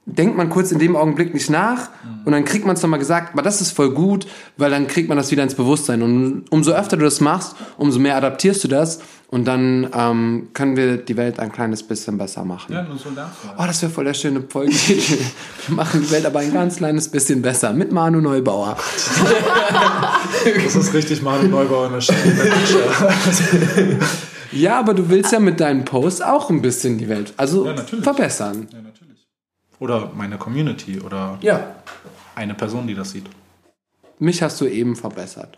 denkt 0.05 0.35
man 0.35 0.49
kurz 0.49 0.71
in 0.71 0.79
dem 0.79 0.95
Augenblick 0.95 1.33
nicht 1.33 1.49
nach. 1.49 1.89
Und 2.25 2.31
dann 2.31 2.43
kriegt 2.43 2.65
man 2.65 2.75
es 2.75 2.81
nochmal 2.81 2.99
gesagt, 2.99 3.33
aber 3.33 3.43
das 3.43 3.61
ist 3.61 3.71
voll 3.71 3.91
gut, 3.91 4.25
weil 4.57 4.71
dann 4.71 4.87
kriegt 4.87 5.09
man 5.09 5.17
das 5.17 5.29
wieder 5.29 5.43
ins 5.43 5.55
Bewusstsein. 5.55 6.01
Und 6.01 6.45
umso 6.49 6.71
öfter 6.71 6.97
du 6.97 7.03
das 7.03 7.21
machst, 7.21 7.55
umso 7.77 7.99
mehr 7.99 8.15
adaptierst 8.15 8.63
du 8.63 8.67
das 8.67 8.99
und 9.31 9.45
dann 9.45 9.89
ähm, 9.93 10.49
können 10.53 10.75
wir 10.75 10.97
die 10.97 11.17
Welt 11.17 11.39
ein 11.39 11.51
kleines 11.51 11.81
bisschen 11.83 12.17
besser 12.17 12.43
machen. 12.45 12.73
Ja, 12.73 12.83
nur 12.83 12.97
so. 12.97 13.09
Oh, 13.57 13.63
das 13.65 13.81
wäre 13.81 13.91
voll 13.91 14.03
der 14.03 14.13
schöne 14.13 14.41
Folgentitel. 14.47 15.17
Wir 15.67 15.75
machen 15.75 16.01
die 16.01 16.11
Welt 16.11 16.25
aber 16.25 16.39
ein 16.39 16.51
ganz 16.53 16.75
kleines 16.77 17.07
bisschen 17.09 17.41
besser 17.41 17.71
mit 17.73 17.91
Manu 17.93 18.19
Neubauer. 18.21 18.77
Das 20.63 20.75
ist 20.75 20.93
richtig 20.93 21.21
Manu 21.21 21.47
Neubauer 21.47 21.87
in 21.87 21.93
der 21.93 22.01
Stadt. 22.01 22.17
Ja, 24.53 24.79
aber 24.79 24.93
du 24.93 25.07
willst 25.09 25.31
ja 25.31 25.39
mit 25.39 25.61
deinen 25.61 25.85
Posts 25.85 26.21
auch 26.23 26.49
ein 26.49 26.61
bisschen 26.61 26.97
die 26.97 27.07
Welt, 27.07 27.33
also 27.37 27.65
Ja, 27.67 27.75
verbessern. 28.01 28.67
Ja, 28.69 28.81
natürlich. 28.81 29.25
Oder 29.79 30.11
meine 30.13 30.37
Community 30.37 30.99
oder 30.99 31.37
Ja. 31.41 31.75
eine 32.35 32.53
Person, 32.53 32.85
die 32.85 32.93
das 32.93 33.11
sieht. 33.11 33.27
Mich 34.19 34.43
hast 34.43 34.59
du 34.59 34.65
eben 34.65 34.97
verbessert. 34.97 35.55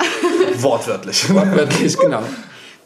Wortwörtlich. 0.56 1.28
Wirklich, 1.28 1.98
genau. 1.98 2.22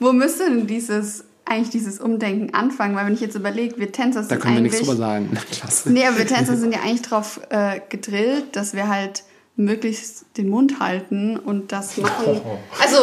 Wo 0.00 0.12
müsste 0.12 0.44
denn 0.44 0.66
dieses, 0.66 1.24
eigentlich 1.44 1.70
dieses 1.70 2.00
Umdenken 2.00 2.54
anfangen? 2.54 2.96
Weil 2.96 3.06
wenn 3.06 3.14
ich 3.14 3.20
jetzt 3.20 3.36
überlege, 3.36 3.78
wir 3.78 3.92
Tänzer 3.92 4.20
Da 4.20 4.26
sind 4.26 4.40
können 4.40 4.54
wir 4.54 4.58
eigentlich... 4.58 4.72
nichts 4.72 4.86
drüber 4.86 4.96
sagen. 4.98 5.30
Klasse. 5.50 5.92
Nee, 5.92 6.06
aber 6.06 6.18
wir 6.18 6.26
Tänzer 6.26 6.56
sind 6.56 6.72
ja 6.72 6.80
eigentlich 6.80 7.02
drauf 7.02 7.40
äh, 7.50 7.80
gedrillt, 7.88 8.56
dass 8.56 8.74
wir 8.74 8.88
halt 8.88 9.24
möglichst 9.56 10.26
den 10.36 10.48
Mund 10.48 10.80
halten 10.80 11.36
und 11.36 11.72
das 11.72 11.96
machen. 11.96 12.40
Also, 12.82 12.96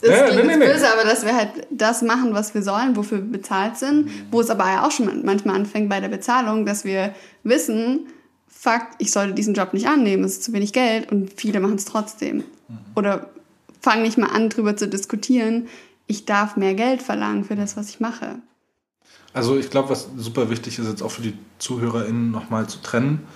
das 0.00 0.10
Ja, 0.10 0.26
klingt 0.26 0.46
nee, 0.46 0.56
nee, 0.56 0.64
nee. 0.64 0.72
böse, 0.72 0.86
aber 0.92 1.02
dass 1.02 1.24
wir 1.24 1.34
halt 1.34 1.50
das 1.70 2.02
machen, 2.02 2.32
was 2.32 2.54
wir 2.54 2.62
sollen, 2.62 2.94
wofür 2.94 3.18
wir 3.18 3.32
bezahlt 3.32 3.76
sind. 3.76 4.08
Wo 4.30 4.40
es 4.40 4.48
aber 4.48 4.66
ja 4.66 4.86
auch 4.86 4.92
schon 4.92 5.24
manchmal 5.24 5.56
anfängt 5.56 5.88
bei 5.88 5.98
der 6.00 6.08
Bezahlung, 6.08 6.64
dass 6.64 6.84
wir 6.84 7.14
wissen, 7.42 8.06
fuck, 8.46 8.82
ich 8.98 9.10
sollte 9.10 9.34
diesen 9.34 9.54
Job 9.54 9.74
nicht 9.74 9.88
annehmen, 9.88 10.22
es 10.22 10.34
ist 10.34 10.44
zu 10.44 10.52
wenig 10.52 10.72
Geld 10.72 11.10
und 11.10 11.32
viele 11.34 11.58
machen 11.58 11.74
es 11.76 11.84
trotzdem. 11.84 12.44
Oder 12.94 13.30
fangen 13.80 14.02
nicht 14.02 14.18
mal 14.18 14.28
an, 14.28 14.50
drüber 14.50 14.76
zu 14.76 14.88
diskutieren, 14.88 15.66
ich 16.08 16.24
darf 16.24 16.56
mehr 16.56 16.74
Geld 16.74 17.02
verlangen 17.02 17.44
für 17.44 17.54
das, 17.54 17.76
was 17.76 17.90
ich 17.90 18.00
mache. 18.00 18.36
Also 19.32 19.56
ich 19.56 19.70
glaube, 19.70 19.90
was 19.90 20.08
super 20.16 20.50
wichtig 20.50 20.78
ist, 20.78 20.88
jetzt 20.88 21.02
auch 21.02 21.10
für 21.10 21.22
die 21.22 21.34
ZuhörerInnen 21.58 22.32
nochmal 22.32 22.66
zu 22.66 22.80
trennen, 22.80 23.26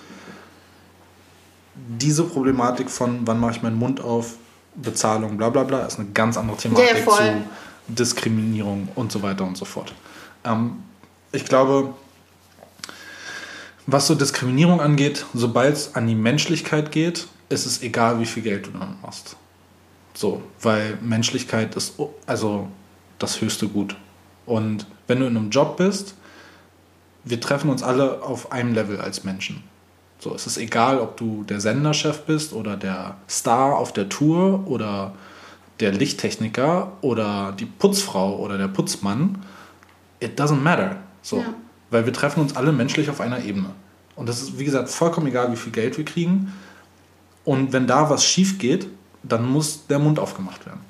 diese 1.75 2.23
Problematik 2.23 2.89
von 2.89 3.25
wann 3.25 3.39
mache 3.39 3.51
ich 3.51 3.61
meinen 3.61 3.77
Mund 3.77 4.01
auf, 4.01 4.35
Bezahlung, 4.75 5.37
bla 5.37 5.49
bla 5.49 5.63
bla, 5.63 5.85
ist 5.85 5.99
eine 5.99 6.09
ganz 6.09 6.35
andere 6.35 6.57
Thematik 6.57 7.05
Ja, 7.05 7.11
zu 7.11 7.43
Diskriminierung 7.87 8.89
und 8.95 9.11
so 9.11 9.21
weiter 9.21 9.45
und 9.45 9.55
so 9.55 9.65
fort. 9.65 9.93
Ähm, 10.43 10.83
ich 11.31 11.45
glaube, 11.45 11.93
was 13.85 14.07
so 14.07 14.15
Diskriminierung 14.15 14.81
angeht, 14.81 15.25
sobald 15.33 15.75
es 15.75 15.95
an 15.95 16.07
die 16.07 16.15
Menschlichkeit 16.15 16.91
geht, 16.91 17.27
ist 17.49 17.65
es 17.65 17.81
egal, 17.83 18.19
wie 18.19 18.25
viel 18.25 18.41
Geld 18.41 18.65
du 18.65 18.71
damit 18.71 19.01
machst. 19.01 19.35
So, 20.13 20.41
weil 20.61 20.97
Menschlichkeit 21.01 21.75
ist 21.75 21.95
also 22.27 22.67
das 23.19 23.41
höchste 23.41 23.67
Gut. 23.67 23.95
Und 24.45 24.85
wenn 25.07 25.19
du 25.19 25.25
in 25.25 25.35
einem 25.37 25.49
Job 25.49 25.77
bist, 25.77 26.15
wir 27.23 27.39
treffen 27.39 27.69
uns 27.69 27.81
alle 27.83 28.21
auf 28.21 28.51
einem 28.51 28.73
Level 28.73 28.99
als 28.99 29.23
Menschen. 29.23 29.63
So, 30.19 30.33
es 30.35 30.45
ist 30.47 30.57
egal, 30.57 30.99
ob 30.99 31.17
du 31.17 31.43
der 31.43 31.59
Senderchef 31.61 32.21
bist 32.21 32.53
oder 32.53 32.77
der 32.77 33.15
Star 33.29 33.77
auf 33.77 33.91
der 33.93 34.09
Tour 34.09 34.67
oder 34.67 35.13
der 35.79 35.91
Lichttechniker 35.91 36.93
oder 37.01 37.53
die 37.57 37.65
Putzfrau 37.65 38.37
oder 38.37 38.57
der 38.57 38.67
Putzmann. 38.67 39.43
It 40.19 40.39
doesn't 40.39 40.61
matter. 40.61 40.97
So, 41.21 41.39
Ja. 41.39 41.53
weil 41.89 42.05
wir 42.05 42.13
treffen 42.13 42.41
uns 42.41 42.55
alle 42.55 42.71
menschlich 42.71 43.09
auf 43.09 43.19
einer 43.21 43.43
Ebene. 43.43 43.69
Und 44.15 44.29
das 44.29 44.41
ist, 44.41 44.59
wie 44.59 44.65
gesagt, 44.65 44.89
vollkommen 44.89 45.27
egal, 45.27 45.51
wie 45.51 45.55
viel 45.55 45.71
Geld 45.71 45.97
wir 45.97 46.05
kriegen. 46.05 46.53
Und 47.45 47.73
wenn 47.73 47.87
da 47.87 48.09
was 48.09 48.23
schief 48.23 48.57
geht, 48.59 48.87
dann 49.23 49.49
muss 49.49 49.87
der 49.87 49.99
Mund 49.99 50.19
aufgemacht 50.19 50.65
werden. 50.65 50.81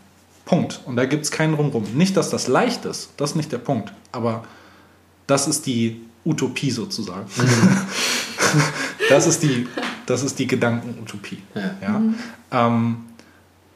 Punkt. 0.46 0.82
Und 0.86 0.96
da 0.96 1.06
gibt 1.06 1.24
es 1.24 1.32
keinen 1.32 1.54
Rumrum. 1.54 1.84
Nicht, 1.94 2.18
dass 2.18 2.30
das 2.30 2.48
leicht 2.48 2.86
ist, 2.86 3.12
das 3.18 3.32
ist 3.32 3.36
nicht 3.36 3.52
der 3.52 3.60
Punkt. 3.60 3.94
Aber 4.12 4.44
das 5.28 5.48
ist 5.48 5.66
die 5.66 6.02
Utopie 6.26 6.72
sozusagen. 6.72 7.26
das, 9.10 9.28
ist 9.28 9.44
die, 9.44 9.68
das 10.06 10.24
ist 10.24 10.40
die 10.40 10.48
Gedankenutopie. 10.48 11.42
Ja. 11.82 12.02
Ähm, 12.52 12.98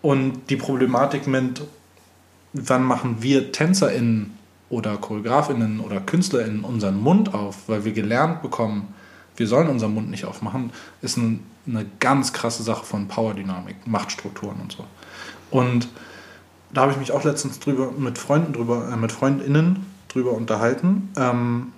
und 0.02 0.50
die 0.50 0.58
Problematik 0.58 1.28
mit, 1.28 1.62
wann 2.54 2.84
machen 2.84 3.18
wir 3.22 3.52
TänzerInnen 3.52 4.38
oder 4.70 4.98
ChoreografInnen 4.98 5.80
oder 5.80 6.02
KünstlerInnen 6.02 6.64
unseren 6.64 7.00
Mund 7.00 7.34
auf, 7.34 7.68
weil 7.68 7.86
wir 7.86 7.94
gelernt 7.94 8.42
bekommen, 8.42 8.94
wir 9.36 9.48
sollen 9.48 9.70
unseren 9.70 9.94
Mund 9.94 10.10
nicht 10.10 10.26
aufmachen, 10.26 10.72
ist 11.02 11.18
ein, 11.18 11.44
eine 11.68 11.86
ganz 12.00 12.34
krasse 12.34 12.64
Sache 12.64 12.86
von 12.86 13.08
Powerdynamik, 13.08 13.88
Machtstrukturen 13.88 14.60
und 14.62 14.72
so. 14.72 14.86
Und 15.52 15.88
da 16.72 16.82
habe 16.82 16.92
ich 16.92 16.98
mich 16.98 17.12
auch 17.12 17.24
letztens 17.24 17.60
drüber 17.60 17.92
mit 17.92 18.18
Freunden 18.18 18.54
drüber, 18.54 18.90
äh, 18.92 18.98
mit 18.98 19.12
FreundInnen 19.12 19.86
drüber 20.08 20.32
unterhalten. 20.32 21.10
Ähm, 21.18 21.74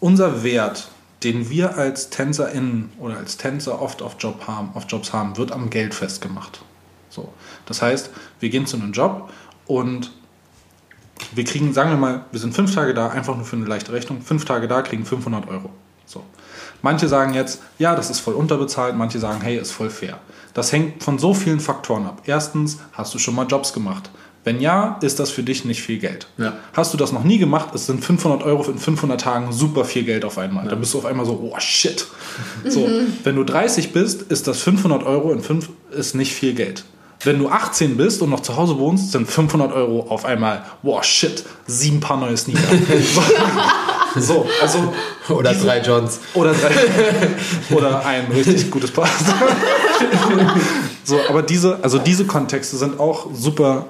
unser 0.00 0.42
Wert, 0.42 0.90
den 1.22 1.48
wir 1.48 1.76
als 1.76 2.10
TänzerInnen 2.10 2.92
oder 2.98 3.16
als 3.16 3.36
Tänzer 3.36 3.80
oft 3.80 4.02
auf, 4.02 4.16
Job 4.18 4.46
haben, 4.46 4.70
auf 4.74 4.84
Jobs 4.88 5.12
haben, 5.12 5.36
wird 5.36 5.52
am 5.52 5.70
Geld 5.70 5.94
festgemacht. 5.94 6.62
So. 7.08 7.32
Das 7.66 7.80
heißt, 7.80 8.10
wir 8.40 8.50
gehen 8.50 8.66
zu 8.66 8.76
einem 8.76 8.92
Job 8.92 9.30
und 9.66 10.12
wir 11.32 11.44
kriegen, 11.44 11.72
sagen 11.72 11.90
wir 11.90 11.96
mal, 11.96 12.24
wir 12.30 12.40
sind 12.40 12.54
fünf 12.54 12.74
Tage 12.74 12.92
da, 12.92 13.08
einfach 13.08 13.36
nur 13.36 13.44
für 13.44 13.56
eine 13.56 13.64
leichte 13.66 13.92
Rechnung, 13.92 14.20
fünf 14.20 14.44
Tage 14.44 14.68
da, 14.68 14.82
kriegen 14.82 15.04
500 15.04 15.48
Euro. 15.48 15.70
So. 16.06 16.24
Manche 16.84 17.08
sagen 17.08 17.32
jetzt, 17.32 17.62
ja, 17.78 17.96
das 17.96 18.10
ist 18.10 18.20
voll 18.20 18.34
unterbezahlt, 18.34 18.94
manche 18.94 19.18
sagen, 19.18 19.40
hey, 19.40 19.56
ist 19.56 19.72
voll 19.72 19.88
fair. 19.88 20.18
Das 20.52 20.70
hängt 20.70 21.02
von 21.02 21.18
so 21.18 21.32
vielen 21.32 21.58
Faktoren 21.58 22.04
ab. 22.04 22.20
Erstens, 22.26 22.76
hast 22.92 23.14
du 23.14 23.18
schon 23.18 23.34
mal 23.34 23.46
Jobs 23.46 23.72
gemacht? 23.72 24.10
Wenn 24.44 24.60
ja, 24.60 24.98
ist 25.00 25.18
das 25.18 25.30
für 25.30 25.42
dich 25.42 25.64
nicht 25.64 25.80
viel 25.80 25.98
Geld. 25.98 26.26
Ja. 26.36 26.52
Hast 26.74 26.92
du 26.92 26.98
das 26.98 27.10
noch 27.10 27.24
nie 27.24 27.38
gemacht, 27.38 27.74
es 27.74 27.86
sind 27.86 28.04
500 28.04 28.42
Euro 28.42 28.70
in 28.70 28.76
500 28.76 29.18
Tagen 29.18 29.50
super 29.50 29.86
viel 29.86 30.02
Geld 30.02 30.26
auf 30.26 30.36
einmal. 30.36 30.68
Da 30.68 30.74
bist 30.74 30.92
du 30.92 30.98
auf 30.98 31.06
einmal 31.06 31.24
so, 31.24 31.50
oh 31.50 31.58
shit. 31.58 32.06
So, 32.68 32.86
wenn 33.22 33.36
du 33.36 33.44
30 33.44 33.94
bist, 33.94 34.20
ist 34.20 34.46
das 34.46 34.60
500 34.60 35.04
Euro 35.04 35.32
in 35.32 35.40
5 35.40 35.70
ist 35.90 36.14
nicht 36.14 36.34
viel 36.34 36.52
Geld. 36.52 36.84
Wenn 37.22 37.38
du 37.38 37.48
18 37.48 37.96
bist 37.96 38.20
und 38.20 38.28
noch 38.28 38.40
zu 38.40 38.56
Hause 38.56 38.78
wohnst, 38.78 39.12
sind 39.12 39.26
500 39.26 39.72
Euro 39.72 40.06
auf 40.10 40.26
einmal, 40.26 40.66
wow, 40.82 41.02
shit, 41.02 41.44
sieben 41.66 42.00
Paar 42.00 42.18
neue 42.18 42.36
Sneaker. 42.36 42.60
so, 44.20 44.46
also. 44.60 44.92
Oder 45.28 45.52
diese- 45.52 45.66
drei 45.66 45.80
Johns. 45.80 46.20
Oder, 46.34 46.52
drei, 46.52 46.70
oder 47.74 48.04
ein 48.04 48.26
richtig 48.32 48.70
gutes 48.70 48.90
Paar. 48.90 49.08
so, 51.04 51.18
aber 51.28 51.42
diese, 51.42 51.78
also 51.82 51.98
diese 51.98 52.24
Kontexte 52.26 52.76
sind 52.76 52.98
auch 53.00 53.28
super, 53.32 53.86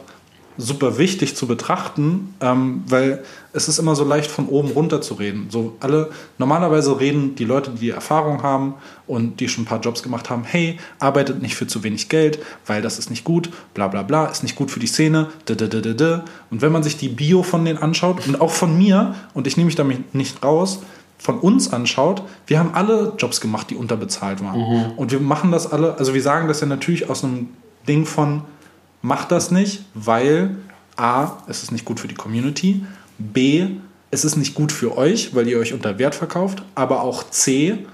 super 0.56 0.98
wichtig 0.98 1.34
zu 1.34 1.46
betrachten, 1.48 2.34
ähm, 2.40 2.84
weil 2.86 3.24
es 3.52 3.68
ist 3.68 3.78
immer 3.78 3.96
so 3.96 4.04
leicht 4.04 4.30
von 4.30 4.46
oben 4.46 4.68
runter 4.70 5.00
zu 5.00 5.14
reden. 5.14 5.48
So 5.50 5.76
alle, 5.80 6.10
normalerweise 6.38 6.98
reden 7.00 7.34
die 7.34 7.44
Leute, 7.44 7.70
die 7.72 7.78
die 7.80 7.90
Erfahrung 7.90 8.42
haben 8.44 8.74
und 9.08 9.40
die 9.40 9.48
schon 9.48 9.62
ein 9.64 9.66
paar 9.66 9.80
Jobs 9.80 10.02
gemacht 10.04 10.30
haben, 10.30 10.44
hey, 10.44 10.78
arbeitet 11.00 11.42
nicht 11.42 11.56
für 11.56 11.66
zu 11.66 11.82
wenig 11.82 12.08
Geld, 12.08 12.38
weil 12.66 12.82
das 12.82 12.98
ist 13.00 13.10
nicht 13.10 13.24
gut, 13.24 13.50
bla 13.74 13.88
bla 13.88 14.02
bla, 14.02 14.26
ist 14.26 14.44
nicht 14.44 14.54
gut 14.54 14.70
für 14.70 14.80
die 14.80 14.86
Szene, 14.86 15.28
d 15.48 15.54
-d 15.54 15.66
-d 15.68 15.80
-d 15.82 15.94
-d. 15.96 16.20
Und 16.50 16.62
wenn 16.62 16.70
man 16.72 16.84
sich 16.84 16.96
die 16.96 17.08
Bio 17.08 17.42
von 17.42 17.64
denen 17.64 17.78
anschaut 17.78 18.24
und 18.26 18.40
auch 18.40 18.50
von 18.52 18.76
mir, 18.78 19.14
und 19.34 19.48
ich 19.48 19.56
nehme 19.56 19.66
mich 19.66 19.76
damit 19.76 20.14
nicht 20.14 20.42
raus, 20.44 20.80
von 21.18 21.38
uns 21.38 21.72
anschaut, 21.72 22.22
wir 22.46 22.58
haben 22.58 22.74
alle 22.74 23.14
Jobs 23.18 23.40
gemacht, 23.40 23.70
die 23.70 23.76
unterbezahlt 23.76 24.42
waren. 24.42 24.92
Und 24.96 25.12
wir 25.12 25.20
machen 25.20 25.52
das 25.52 25.70
alle, 25.70 25.96
also 25.96 26.14
wir 26.14 26.22
sagen 26.22 26.48
das 26.48 26.60
ja 26.60 26.66
natürlich 26.66 27.08
aus 27.08 27.24
einem 27.24 27.48
Ding 27.88 28.04
von, 28.06 28.42
macht 29.02 29.30
das 29.30 29.50
nicht, 29.50 29.84
weil 29.94 30.56
A, 30.96 31.38
es 31.46 31.62
ist 31.62 31.72
nicht 31.72 31.84
gut 31.84 32.00
für 32.00 32.08
die 32.08 32.14
Community, 32.14 32.84
B, 33.18 33.66
es 34.10 34.24
ist 34.24 34.36
nicht 34.36 34.54
gut 34.54 34.72
für 34.72 34.96
euch, 34.96 35.34
weil 35.34 35.48
ihr 35.48 35.58
euch 35.58 35.72
unter 35.72 35.98
Wert 35.98 36.14
verkauft, 36.14 36.62
aber 36.74 37.02
auch 37.02 37.28
C, 37.30 37.86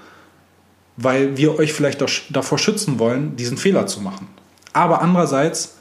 weil 0.97 1.37
wir 1.37 1.59
euch 1.59 1.73
vielleicht 1.73 2.05
davor 2.31 2.59
schützen 2.59 2.99
wollen, 2.99 3.37
diesen 3.37 3.57
Fehler 3.57 3.87
zu 3.87 4.01
machen. 4.01 4.29
Aber 4.73 5.03
andererseits, 5.03 5.77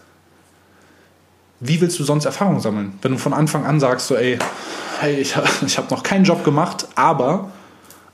wie 1.59 1.81
willst 1.81 1.99
du 1.99 2.03
sonst 2.03 2.25
Erfahrung 2.25 2.59
sammeln? 2.59 2.93
Wenn 3.01 3.11
du 3.11 3.17
von 3.17 3.33
Anfang 3.33 3.65
an 3.65 3.79
sagst, 3.79 4.07
so, 4.07 4.15
ey, 4.15 4.39
hey, 5.01 5.19
ich, 5.19 5.35
ich 5.65 5.77
habe 5.77 5.93
noch 5.93 6.03
keinen 6.03 6.25
Job 6.25 6.43
gemacht, 6.43 6.87
aber 6.95 7.51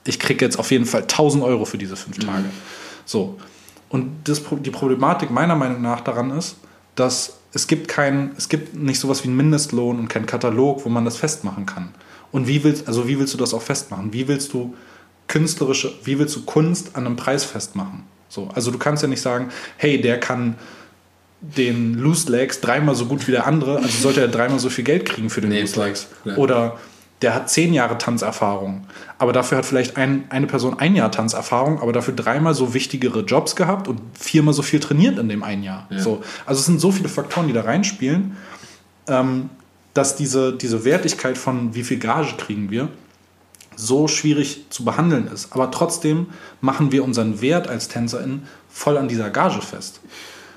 ich 0.05 0.19
kriege 0.19 0.43
jetzt 0.43 0.57
auf 0.57 0.71
jeden 0.71 0.85
Fall 0.85 1.01
1000 1.01 1.43
Euro 1.43 1.65
für 1.65 1.77
diese 1.77 1.95
fünf 1.95 2.19
Tage. 2.19 2.45
So. 3.05 3.39
Und 3.89 4.27
das, 4.27 4.41
die 4.61 4.71
Problematik 4.71 5.31
meiner 5.31 5.55
Meinung 5.55 5.81
nach 5.81 6.01
daran 6.01 6.31
ist, 6.31 6.57
dass 6.95 7.37
es 7.53 7.67
gibt 7.67 7.87
kein, 7.87 8.31
es 8.37 8.49
gibt 8.49 8.75
nicht 8.75 8.99
sowas 8.99 9.23
wie 9.23 9.27
einen 9.27 9.37
Mindestlohn 9.37 9.97
und 9.97 10.07
keinen 10.09 10.25
Katalog, 10.25 10.85
wo 10.85 10.89
man 10.89 11.05
das 11.05 11.17
festmachen 11.17 11.65
kann. 11.65 11.93
Und 12.31 12.47
wie 12.47 12.63
willst, 12.63 12.87
also 12.87 13.07
wie 13.07 13.17
willst 13.17 13.33
du 13.33 13.37
das 13.37 13.53
auch 13.53 13.61
festmachen? 13.61 14.11
Wie 14.11 14.27
willst 14.27 14.51
du 14.53 14.75
künstlerische, 15.27 15.93
wie 16.03 16.19
willst 16.19 16.35
du 16.35 16.43
Kunst 16.43 16.95
an 16.95 17.05
einem 17.05 17.15
Preis 17.15 17.45
festmachen? 17.45 18.03
So, 18.27 18.49
also 18.53 18.71
du 18.71 18.77
kannst 18.77 19.03
ja 19.03 19.07
nicht 19.07 19.21
sagen, 19.21 19.49
hey, 19.77 20.01
der 20.01 20.19
kann 20.19 20.55
den 21.41 21.95
Loose 21.95 22.31
Legs 22.31 22.61
dreimal 22.61 22.95
so 22.95 23.05
gut 23.05 23.27
wie 23.27 23.31
der 23.31 23.45
andere, 23.45 23.77
also 23.77 23.89
sollte 23.89 24.21
er 24.21 24.27
dreimal 24.27 24.59
so 24.59 24.69
viel 24.69 24.83
Geld 24.83 25.05
kriegen 25.05 25.29
für 25.29 25.41
den 25.41 25.51
Nee, 25.51 25.61
Loose 25.61 25.79
Legs. 25.83 26.07
klar. 26.23 26.37
Oder 26.37 26.77
der 27.21 27.33
hat 27.33 27.49
zehn 27.49 27.73
Jahre 27.73 27.97
Tanzerfahrung, 27.97 28.85
aber 29.17 29.31
dafür 29.31 29.57
hat 29.57 29.65
vielleicht 29.65 29.95
ein, 29.97 30.25
eine 30.29 30.47
Person 30.47 30.79
ein 30.79 30.95
Jahr 30.95 31.11
Tanzerfahrung, 31.11 31.81
aber 31.81 31.93
dafür 31.93 32.13
dreimal 32.13 32.53
so 32.53 32.73
wichtigere 32.73 33.21
Jobs 33.21 33.55
gehabt 33.55 33.87
und 33.87 34.01
viermal 34.19 34.53
so 34.53 34.61
viel 34.61 34.79
trainiert 34.79 35.17
in 35.17 35.29
dem 35.29 35.43
einen 35.43 35.63
Jahr. 35.63 35.87
Ja. 35.89 35.99
So, 35.99 36.23
also 36.45 36.59
es 36.59 36.65
sind 36.65 36.79
so 36.81 36.91
viele 36.91 37.09
Faktoren, 37.09 37.47
die 37.47 37.53
da 37.53 37.61
reinspielen, 37.61 38.35
ähm, 39.07 39.49
dass 39.93 40.15
diese, 40.15 40.53
diese 40.53 40.83
Wertigkeit 40.83 41.37
von 41.37 41.73
wie 41.73 41.83
viel 41.83 41.99
Gage 41.99 42.35
kriegen 42.37 42.69
wir 42.69 42.89
so 43.77 44.07
schwierig 44.07 44.65
zu 44.69 44.85
behandeln 44.85 45.27
ist. 45.27 45.51
Aber 45.51 45.71
trotzdem 45.71 46.27
machen 46.61 46.91
wir 46.91 47.03
unseren 47.03 47.41
Wert 47.41 47.67
als 47.67 47.87
TänzerInnen 47.87 48.43
voll 48.69 48.97
an 48.97 49.07
dieser 49.07 49.29
Gage 49.29 49.61
fest. 49.61 49.99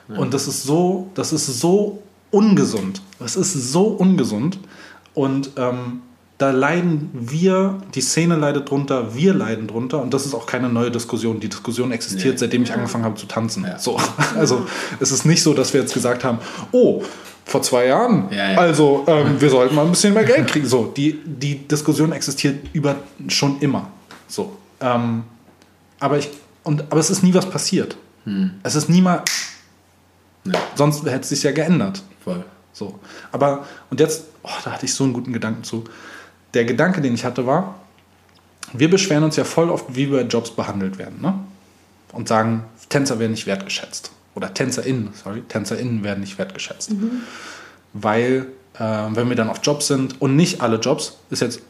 Und 0.09 0.33
das 0.35 0.49
ist 0.49 0.63
so, 0.63 1.11
das 1.15 1.33
ist 1.33 1.47
so 1.61 2.03
ungesund. 2.31 3.03
Das 3.19 3.37
ist 3.37 3.53
so 3.73 3.85
ungesund. 3.89 4.59
Und 5.15 5.51
ähm, 5.57 6.01
da 6.39 6.51
leiden 6.51 7.11
wir, 7.13 7.79
die 7.95 8.01
Szene 8.01 8.37
leidet 8.37 8.71
drunter, 8.71 9.15
wir 9.15 9.35
leiden 9.35 9.67
drunter. 9.67 10.01
Und 10.01 10.15
das 10.15 10.25
ist 10.25 10.35
auch 10.35 10.47
keine 10.47 10.69
neue 10.69 10.91
Diskussion. 10.91 11.41
Die 11.41 11.49
Diskussion 11.49 11.91
existiert, 11.93 12.35
Nee. 12.35 12.39
seitdem 12.39 12.63
ich 12.63 12.73
angefangen 12.73 13.05
habe 13.05 13.17
zu 13.17 13.27
tanzen. 13.27 13.65
Ja. 13.65 13.79
So. 13.79 13.99
Also 14.37 14.67
es 15.01 15.11
ist 15.11 15.25
nicht 15.27 15.43
so, 15.43 15.53
dass 15.53 15.75
wir 15.75 15.81
jetzt 15.81 15.93
gesagt 15.95 16.25
haben, 16.25 16.39
oh, 16.73 17.03
vor 17.45 17.63
zwei 17.63 17.87
Jahren, 17.87 18.29
Ja, 18.31 18.53
ja. 18.53 18.59
also 18.59 19.05
ähm, 19.09 19.41
wir 19.41 19.51
sollten 19.51 19.75
mal 19.75 19.85
ein 19.85 19.91
bisschen 19.91 20.15
mehr 20.15 20.25
Geld 20.25 20.47
kriegen. 20.49 20.67
So, 20.67 20.93
die, 20.97 21.19
die 21.25 21.67
Diskussion 21.67 22.13
existiert 22.13 22.67
über 22.73 22.97
schon 23.29 23.59
immer. 23.61 23.89
So. 24.29 24.57
Ähm, 24.81 25.25
aber 25.99 26.19
ich, 26.19 26.29
und, 26.63 26.83
aber 26.83 27.01
es 27.01 27.11
ist 27.11 27.23
nie 27.23 27.35
was 27.35 27.49
passiert. 27.51 27.97
Es 28.63 28.75
ist 28.75 28.89
nie 28.91 29.01
mal, 29.01 29.23
Ja, 30.53 30.61
sonst 30.75 31.05
hätte 31.05 31.21
es 31.21 31.29
sich 31.29 31.43
ja 31.43 31.53
geändert. 31.53 32.03
voll. 32.23 32.45
So. 32.73 32.99
Aber, 33.33 33.67
und 33.91 34.01
jetzt, 34.01 34.25
oh, 34.43 34.51
da 34.65 34.73
hatte 34.73 34.87
ich 34.87 34.95
so 34.95 35.05
einen 35.05 35.13
guten 35.13 35.33
Gedanken 35.33 35.65
zu. 35.65 35.85
Der 36.55 36.65
Gedanke, 36.65 37.01
den 37.01 37.15
ich 37.15 37.25
hatte, 37.25 37.47
war, 37.47 37.75
wir 38.73 38.91
beschweren 38.91 39.25
uns 39.25 39.37
ja 39.37 39.45
voll 39.45 39.71
oft, 39.71 39.97
wie 39.97 40.11
wir 40.11 40.23
Jobs 40.23 40.51
behandelt 40.51 40.99
werden. 40.99 41.21
Ne? 41.21 41.35
Und 42.13 42.29
sagen, 42.29 42.65
Tänzer 42.89 43.19
werden 43.19 43.33
nicht 43.33 43.47
wertgeschätzt. 43.47 44.13
Oder 44.35 44.55
TänzerInnen, 44.55 45.11
sorry, 45.15 45.43
TänzerInnen 45.43 46.05
werden 46.05 46.21
nicht 46.21 46.39
wertgeschätzt. 46.39 46.93
Weil, 47.93 48.47
äh, 48.79 49.07
wenn 49.11 49.29
wir 49.29 49.37
dann 49.37 49.51
auf 49.51 49.61
Jobs 49.63 49.89
sind, 49.89 50.21
und 50.21 50.37
nicht 50.37 50.61
alle 50.61 50.77
Jobs, 50.77 51.19
ist 51.31 51.43
jetzt 51.43 51.61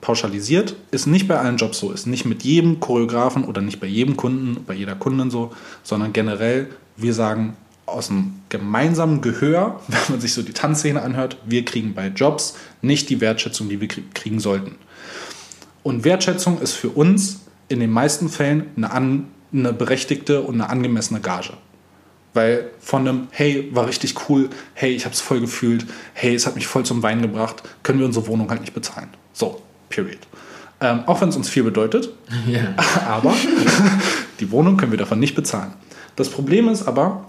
pauschalisiert, 0.00 0.74
ist 0.90 1.06
nicht 1.06 1.28
bei 1.28 1.38
allen 1.38 1.56
Jobs 1.56 1.78
so, 1.78 1.92
ist 1.92 2.06
nicht 2.06 2.24
mit 2.24 2.42
jedem 2.42 2.80
Choreografen 2.80 3.44
oder 3.44 3.60
nicht 3.60 3.78
bei 3.78 3.86
jedem 3.86 4.16
Kunden, 4.16 4.64
bei 4.64 4.74
jeder 4.74 4.96
Kundin 4.96 5.30
so, 5.30 5.52
sondern 5.84 6.12
generell, 6.12 6.68
wir 6.96 7.14
sagen 7.14 7.56
aus 7.92 8.08
dem 8.08 8.34
gemeinsamen 8.48 9.20
Gehör, 9.20 9.80
wenn 9.88 9.98
man 10.08 10.20
sich 10.20 10.32
so 10.34 10.42
die 10.42 10.52
Tanzszene 10.52 11.00
anhört, 11.02 11.36
wir 11.44 11.64
kriegen 11.64 11.94
bei 11.94 12.08
Jobs 12.08 12.54
nicht 12.80 13.08
die 13.10 13.20
Wertschätzung, 13.20 13.68
die 13.68 13.80
wir 13.80 13.88
krie- 13.88 14.02
kriegen 14.14 14.40
sollten. 14.40 14.76
Und 15.82 16.04
Wertschätzung 16.04 16.60
ist 16.60 16.72
für 16.72 16.90
uns 16.90 17.40
in 17.68 17.80
den 17.80 17.90
meisten 17.90 18.28
Fällen 18.28 18.66
eine, 18.76 18.90
an, 18.92 19.26
eine 19.52 19.72
berechtigte 19.72 20.42
und 20.42 20.54
eine 20.54 20.68
angemessene 20.70 21.20
Gage. 21.20 21.54
Weil 22.34 22.70
von 22.80 23.06
einem, 23.06 23.26
hey, 23.30 23.68
war 23.72 23.86
richtig 23.86 24.14
cool, 24.28 24.48
hey, 24.74 24.92
ich 24.94 25.04
hab's 25.04 25.20
voll 25.20 25.40
gefühlt, 25.40 25.86
hey, 26.14 26.34
es 26.34 26.46
hat 26.46 26.54
mich 26.54 26.66
voll 26.66 26.84
zum 26.84 27.02
Weinen 27.02 27.20
gebracht, 27.22 27.62
können 27.82 27.98
wir 27.98 28.06
unsere 28.06 28.26
Wohnung 28.26 28.48
halt 28.48 28.60
nicht 28.62 28.72
bezahlen. 28.74 29.08
So, 29.34 29.60
period. 29.90 30.18
Ähm, 30.80 31.00
auch 31.06 31.20
wenn 31.20 31.28
es 31.28 31.36
uns 31.36 31.48
viel 31.50 31.62
bedeutet, 31.62 32.10
Ja. 32.46 32.74
aber 33.06 33.34
die 34.40 34.50
Wohnung 34.50 34.76
können 34.78 34.92
wir 34.92 34.98
davon 34.98 35.18
nicht 35.20 35.34
bezahlen. 35.34 35.72
Das 36.16 36.28
Problem 36.30 36.68
ist 36.68 36.86
aber, 36.88 37.24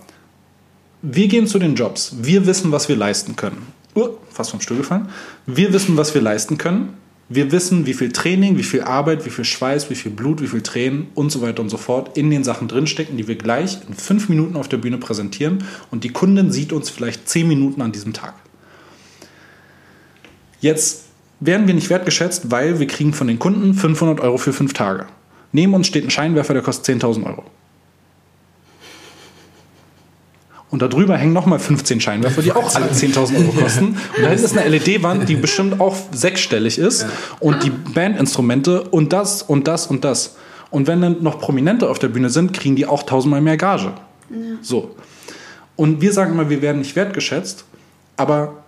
wir 1.04 1.28
gehen 1.28 1.48
zu 1.48 1.60
den 1.60 1.76
Jobs. 1.76 2.16
Wir 2.22 2.48
wissen, 2.48 2.72
was 2.72 2.88
wir 2.88 2.96
leisten 2.96 3.36
können. 3.36 3.68
Uh, 3.94 4.12
fast 4.30 4.52
vom 4.52 4.62
Stuhl 4.62 4.78
gefallen. 4.78 5.10
Wir 5.46 5.74
wissen, 5.74 5.98
was 5.98 6.14
wir 6.14 6.22
leisten 6.22 6.58
können. 6.58 6.94
Wir 7.28 7.52
wissen, 7.52 7.86
wie 7.86 7.94
viel 7.94 8.12
Training, 8.12 8.58
wie 8.58 8.64
viel 8.64 8.82
Arbeit, 8.82 9.26
wie 9.26 9.30
viel 9.30 9.44
Schweiß, 9.44 9.90
wie 9.90 9.96
viel 9.96 10.12
Blut, 10.12 10.42
wie 10.42 10.48
viel 10.48 10.62
Tränen 10.62 11.08
und 11.14 11.30
so 11.30 11.42
weiter 11.42 11.62
und 11.62 11.70
so 11.70 11.78
fort 11.78 12.18
in 12.18 12.30
den 12.30 12.44
Sachen 12.46 12.70
drinstecken, 12.70 13.18
die 13.18 13.28
wir 13.28 13.36
gleich 13.36 13.80
in 13.88 13.94
fünf 13.94 14.30
Minuten 14.30 14.56
auf 14.56 14.70
der 14.70 14.78
Bühne 14.78 14.98
präsentieren. 14.98 15.66
Und 15.92 16.06
die 16.06 16.10
Kundin 16.10 16.52
sieht 16.52 16.72
uns 16.72 16.90
vielleicht 16.90 17.28
zehn 17.28 17.50
Minuten 17.50 17.82
an 17.82 17.92
diesem 17.92 18.14
Tag. 18.14 18.36
Jetzt 20.62 21.04
werden 21.42 21.68
wir 21.68 21.74
nicht 21.74 21.90
wertgeschätzt, 21.90 22.50
weil 22.50 22.80
wir 22.80 22.88
kriegen 22.88 23.14
von 23.14 23.28
den 23.28 23.40
Kunden 23.40 23.74
500 23.74 24.22
Euro 24.22 24.38
für 24.38 24.54
fünf 24.54 24.72
Tage. 24.72 25.08
Neben 25.52 25.74
uns 25.74 25.88
steht 25.88 26.06
ein 26.06 26.12
Scheinwerfer, 26.12 26.54
der 26.54 26.64
kostet 26.64 27.02
10.000 27.02 27.26
Euro. 27.26 27.44
Und 30.74 30.82
darüber 30.82 31.16
hängen 31.16 31.34
nochmal 31.34 31.60
15 31.60 32.02
Scheinwerfer, 32.02 32.42
die 32.42 32.52
auch 32.52 32.74
alle 32.74 32.88
10.000 32.88 33.38
Euro 33.38 33.52
kosten. 33.52 33.90
Und 33.90 34.24
da 34.24 34.30
hinten 34.30 34.44
ist 34.44 34.58
eine 34.58 34.68
LED-Wand, 34.76 35.30
die 35.30 35.36
bestimmt 35.36 35.80
auch 35.80 35.96
sechsstellig 36.12 36.80
ist. 36.80 37.06
Und 37.40 37.62
die 37.62 37.70
Bandinstrumente 37.70 38.82
und 38.82 39.14
das 39.14 39.44
und 39.44 39.68
das 39.68 39.86
und 39.86 40.04
das. 40.04 40.36
Und 40.72 40.88
wenn 40.88 41.00
dann 41.00 41.22
noch 41.22 41.38
Prominente 41.38 41.88
auf 41.88 42.00
der 42.00 42.08
Bühne 42.08 42.32
sind, 42.32 42.54
kriegen 42.54 42.76
die 42.76 42.88
auch 42.88 43.04
tausendmal 43.04 43.40
mehr 43.40 43.56
Gage. 43.56 43.94
So. 44.64 44.96
Und 45.76 46.02
wir 46.02 46.12
sagen 46.12 46.32
immer, 46.32 46.50
wir 46.50 46.64
werden 46.64 46.80
nicht 46.80 46.96
wertgeschätzt. 46.96 47.66
Aber 48.18 48.64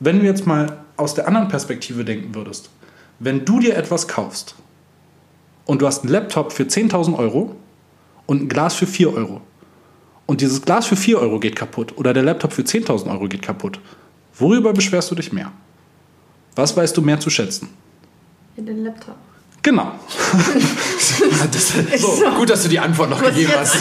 wenn 0.00 0.18
du 0.18 0.24
jetzt 0.24 0.48
mal 0.48 0.78
aus 0.96 1.14
der 1.14 1.28
anderen 1.28 1.46
Perspektive 1.46 2.04
denken 2.04 2.34
würdest, 2.34 2.68
wenn 3.20 3.44
du 3.44 3.60
dir 3.60 3.76
etwas 3.76 4.08
kaufst 4.08 4.56
und 5.66 5.82
du 5.82 5.86
hast 5.86 6.02
einen 6.02 6.10
Laptop 6.10 6.52
für 6.52 6.64
10.000 6.64 7.16
Euro 7.16 7.54
und 8.26 8.42
ein 8.42 8.48
Glas 8.48 8.74
für 8.74 8.88
4 8.88 9.14
Euro 9.14 9.40
und 10.26 10.40
dieses 10.40 10.62
Glas 10.62 10.86
für 10.86 10.96
4 10.96 11.18
Euro 11.18 11.38
geht 11.38 11.56
kaputt 11.56 11.96
oder 11.96 12.12
der 12.12 12.22
Laptop 12.22 12.52
für 12.52 12.62
10.000 12.62 13.10
Euro 13.10 13.28
geht 13.28 13.42
kaputt, 13.42 13.78
worüber 14.38 14.72
beschwerst 14.72 15.10
du 15.10 15.14
dich 15.14 15.32
mehr? 15.32 15.52
Was 16.56 16.76
weißt 16.76 16.96
du 16.96 17.02
mehr 17.02 17.20
zu 17.20 17.30
schätzen? 17.30 17.68
In 18.56 18.66
den 18.66 18.84
Laptop. 18.84 19.16
Genau. 19.62 19.92
Das, 21.52 21.72
so, 22.00 22.30
gut, 22.36 22.50
dass 22.50 22.62
du 22.62 22.68
die 22.68 22.78
Antwort 22.78 23.10
noch 23.10 23.22
gegeben 23.22 23.52
hast. 23.56 23.76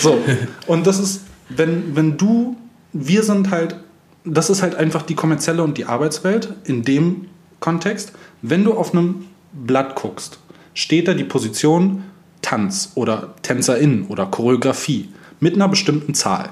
So. 0.00 0.18
Und 0.66 0.86
das 0.86 0.98
ist, 0.98 1.20
wenn, 1.48 1.94
wenn 1.94 2.16
du, 2.16 2.56
wir 2.92 3.22
sind 3.22 3.50
halt, 3.50 3.76
das 4.24 4.50
ist 4.50 4.62
halt 4.62 4.74
einfach 4.74 5.02
die 5.02 5.14
kommerzielle 5.14 5.62
und 5.62 5.78
die 5.78 5.84
Arbeitswelt 5.84 6.54
in 6.64 6.82
dem 6.82 7.26
Kontext. 7.60 8.12
Wenn 8.40 8.64
du 8.64 8.74
auf 8.74 8.92
einem 8.92 9.26
Blatt 9.52 9.94
guckst, 9.94 10.38
steht 10.74 11.08
da 11.08 11.14
die 11.14 11.24
Position 11.24 12.04
Tanz 12.42 12.92
oder 12.94 13.34
Tänzerin 13.42 14.06
oder 14.08 14.26
Choreografie 14.26 15.08
mit 15.40 15.54
einer 15.54 15.68
bestimmten 15.68 16.14
Zahl. 16.14 16.50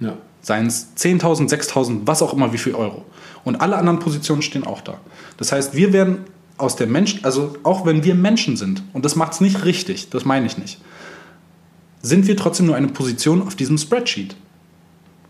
Ja. 0.00 0.14
Seien 0.40 0.66
es 0.66 0.88
10.000, 0.96 1.48
6.000, 1.50 2.00
was 2.04 2.22
auch 2.22 2.32
immer, 2.32 2.52
wie 2.52 2.58
viel 2.58 2.74
Euro. 2.74 3.04
Und 3.44 3.56
alle 3.60 3.76
anderen 3.76 3.98
Positionen 3.98 4.42
stehen 4.42 4.64
auch 4.66 4.80
da. 4.80 4.98
Das 5.36 5.52
heißt, 5.52 5.74
wir 5.74 5.92
werden 5.92 6.18
aus 6.56 6.76
der 6.76 6.86
Mensch, 6.86 7.20
also 7.22 7.56
auch 7.62 7.84
wenn 7.84 8.04
wir 8.04 8.14
Menschen 8.14 8.56
sind, 8.56 8.82
und 8.92 9.04
das 9.04 9.16
macht 9.16 9.32
es 9.34 9.40
nicht 9.40 9.64
richtig, 9.64 10.10
das 10.10 10.24
meine 10.24 10.46
ich 10.46 10.56
nicht, 10.56 10.80
sind 12.02 12.26
wir 12.26 12.36
trotzdem 12.36 12.66
nur 12.66 12.76
eine 12.76 12.88
Position 12.88 13.42
auf 13.42 13.54
diesem 13.54 13.78
Spreadsheet. 13.78 14.36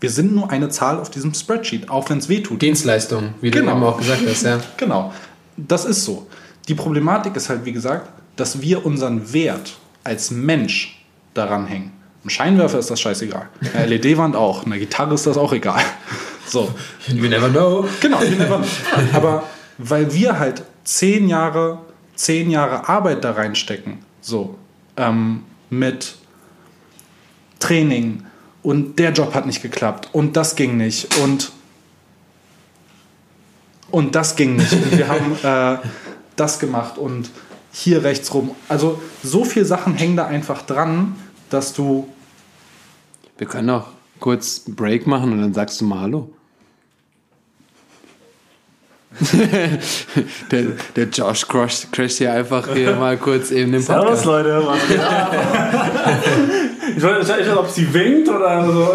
Wir 0.01 0.09
sind 0.09 0.35
nur 0.35 0.51
eine 0.51 0.69
Zahl 0.69 0.99
auf 0.99 1.09
diesem 1.09 1.33
Spreadsheet, 1.33 1.89
auch 1.89 2.09
wenn 2.09 2.17
es 2.17 2.27
weh 2.29 2.41
tut. 2.41 2.61
Dienstleistung, 2.61 3.33
wie 3.41 3.49
Genau. 3.49 3.71
du 3.71 3.77
eben 3.77 3.83
auch 3.85 3.97
gesagt 3.97 4.21
hast, 4.27 4.43
ja. 4.43 4.59
Genau, 4.77 5.13
das 5.57 5.85
ist 5.85 6.03
so. 6.03 6.27
Die 6.67 6.75
Problematik 6.75 7.35
ist 7.35 7.49
halt, 7.49 7.63
wie 7.65 7.71
gesagt, 7.71 8.09
dass 8.35 8.61
wir 8.61 8.85
unseren 8.85 9.31
Wert 9.33 9.77
als 10.05 10.31
Mensch 10.31 11.03
daran 11.33 11.67
hängen. 11.67 11.91
Im 12.23 12.29
Scheinwerfer 12.29 12.79
ist 12.79 12.89
das 12.89 13.01
scheißegal. 13.01 13.49
Eine 13.73 13.97
LED-Wand 13.97 14.35
auch. 14.35 14.65
Eine 14.65 14.79
Gitarre 14.79 15.13
ist 15.15 15.27
das 15.27 15.37
auch 15.37 15.51
egal. 15.51 15.83
So. 16.47 16.71
You 17.07 17.27
never 17.27 17.49
know. 17.49 17.87
Genau, 17.99 18.21
you 18.21 18.37
never 18.37 18.59
know. 18.59 18.67
aber 19.13 19.43
weil 19.79 20.13
wir 20.13 20.37
halt 20.37 20.63
zehn 20.83 21.27
Jahre, 21.27 21.79
zehn 22.13 22.51
Jahre 22.51 22.87
Arbeit 22.87 23.23
da 23.23 23.31
reinstecken, 23.31 23.97
so, 24.21 24.55
ähm, 24.95 25.43
mit 25.71 26.15
Training 27.59 28.25
und 28.61 28.99
der 28.99 29.11
Job 29.11 29.33
hat 29.33 29.47
nicht 29.47 29.63
geklappt 29.63 30.09
und 30.11 30.37
das 30.37 30.55
ging 30.55 30.77
nicht 30.77 31.17
und 31.17 31.51
und 33.89 34.13
das 34.13 34.35
ging 34.35 34.55
nicht 34.55 34.71
und 34.71 34.97
wir 34.97 35.07
haben 35.07 35.35
äh, 35.43 35.79
das 36.35 36.59
gemacht 36.59 36.99
und 36.99 37.31
hier 37.75 38.03
rechts 38.05 38.33
rum. 38.33 38.55
Also 38.69 39.01
so 39.21 39.43
viele 39.43 39.65
Sachen 39.65 39.95
hängen 39.95 40.15
da 40.15 40.25
einfach 40.27 40.61
dran, 40.61 41.15
dass 41.49 41.73
du 41.73 42.07
Wir 43.37 43.47
können 43.47 43.69
auch 43.69 43.87
kurz 44.21 44.63
einen 44.65 44.77
Break 44.77 45.07
machen 45.07 45.33
und 45.33 45.41
dann 45.41 45.53
sagst 45.53 45.81
du 45.81 45.85
mal 45.85 45.99
Hallo. 46.01 46.31
der, 50.51 50.63
der 50.95 51.07
Josh 51.09 51.47
crasht, 51.47 51.91
crasht 51.91 52.17
hier 52.17 52.33
einfach 52.33 52.73
hier 52.73 52.95
mal 52.99 53.17
kurz 53.17 53.51
eben 53.51 53.73
den 53.73 53.81
Servus, 53.81 54.23
Podcast. 54.23 54.25
Leute. 54.25 54.63
Ich 56.95 57.03
weiß 57.03 57.23
ich 57.23 57.29
weiß 57.29 57.39
nicht, 57.39 57.57
ob 57.57 57.69
sie 57.69 57.93
winkt 57.93 58.29
oder 58.29 58.65
so. 58.65 58.93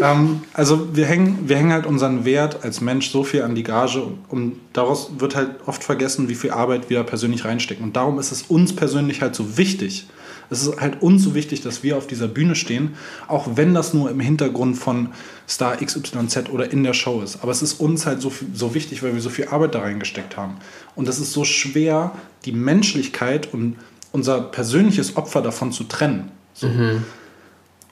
Ähm, 0.00 0.42
also 0.52 0.94
wir 0.96 1.06
hängen, 1.06 1.48
wir 1.48 1.56
hängen 1.56 1.72
halt 1.72 1.86
unseren 1.86 2.24
Wert 2.24 2.64
als 2.64 2.80
Mensch 2.80 3.10
so 3.10 3.24
viel 3.24 3.42
an 3.42 3.54
die 3.54 3.62
Gage 3.62 4.02
und 4.28 4.56
daraus 4.72 5.12
wird 5.18 5.36
halt 5.36 5.50
oft 5.66 5.84
vergessen, 5.84 6.28
wie 6.28 6.34
viel 6.34 6.50
Arbeit 6.50 6.90
wir 6.90 7.02
persönlich 7.04 7.44
reinstecken. 7.44 7.84
Und 7.84 7.96
darum 7.96 8.18
ist 8.18 8.32
es 8.32 8.42
uns 8.42 8.74
persönlich 8.74 9.22
halt 9.22 9.34
so 9.34 9.56
wichtig. 9.56 10.06
Es 10.50 10.62
ist 10.62 10.80
halt 10.80 11.02
uns 11.02 11.22
so 11.22 11.34
wichtig, 11.34 11.60
dass 11.60 11.82
wir 11.82 11.96
auf 11.96 12.06
dieser 12.06 12.26
Bühne 12.26 12.54
stehen, 12.54 12.96
auch 13.26 13.48
wenn 13.56 13.74
das 13.74 13.92
nur 13.92 14.10
im 14.10 14.18
Hintergrund 14.18 14.78
von 14.78 15.10
Star 15.46 15.76
XYZ 15.76 16.48
oder 16.50 16.72
in 16.72 16.84
der 16.84 16.94
Show 16.94 17.20
ist. 17.20 17.42
Aber 17.42 17.52
es 17.52 17.60
ist 17.60 17.80
uns 17.80 18.06
halt 18.06 18.22
so, 18.22 18.32
so 18.54 18.74
wichtig, 18.74 19.02
weil 19.02 19.12
wir 19.12 19.20
so 19.20 19.30
viel 19.30 19.48
Arbeit 19.48 19.74
da 19.74 19.80
reingesteckt 19.80 20.36
haben. 20.36 20.56
Und 20.94 21.06
es 21.06 21.18
ist 21.18 21.32
so 21.32 21.44
schwer, 21.44 22.12
die 22.46 22.52
Menschlichkeit 22.52 23.52
und 23.52 23.76
unser 24.10 24.40
persönliches 24.40 25.16
Opfer 25.16 25.42
davon 25.42 25.70
zu 25.70 25.84
trennen. 25.84 26.30
So. 26.54 26.66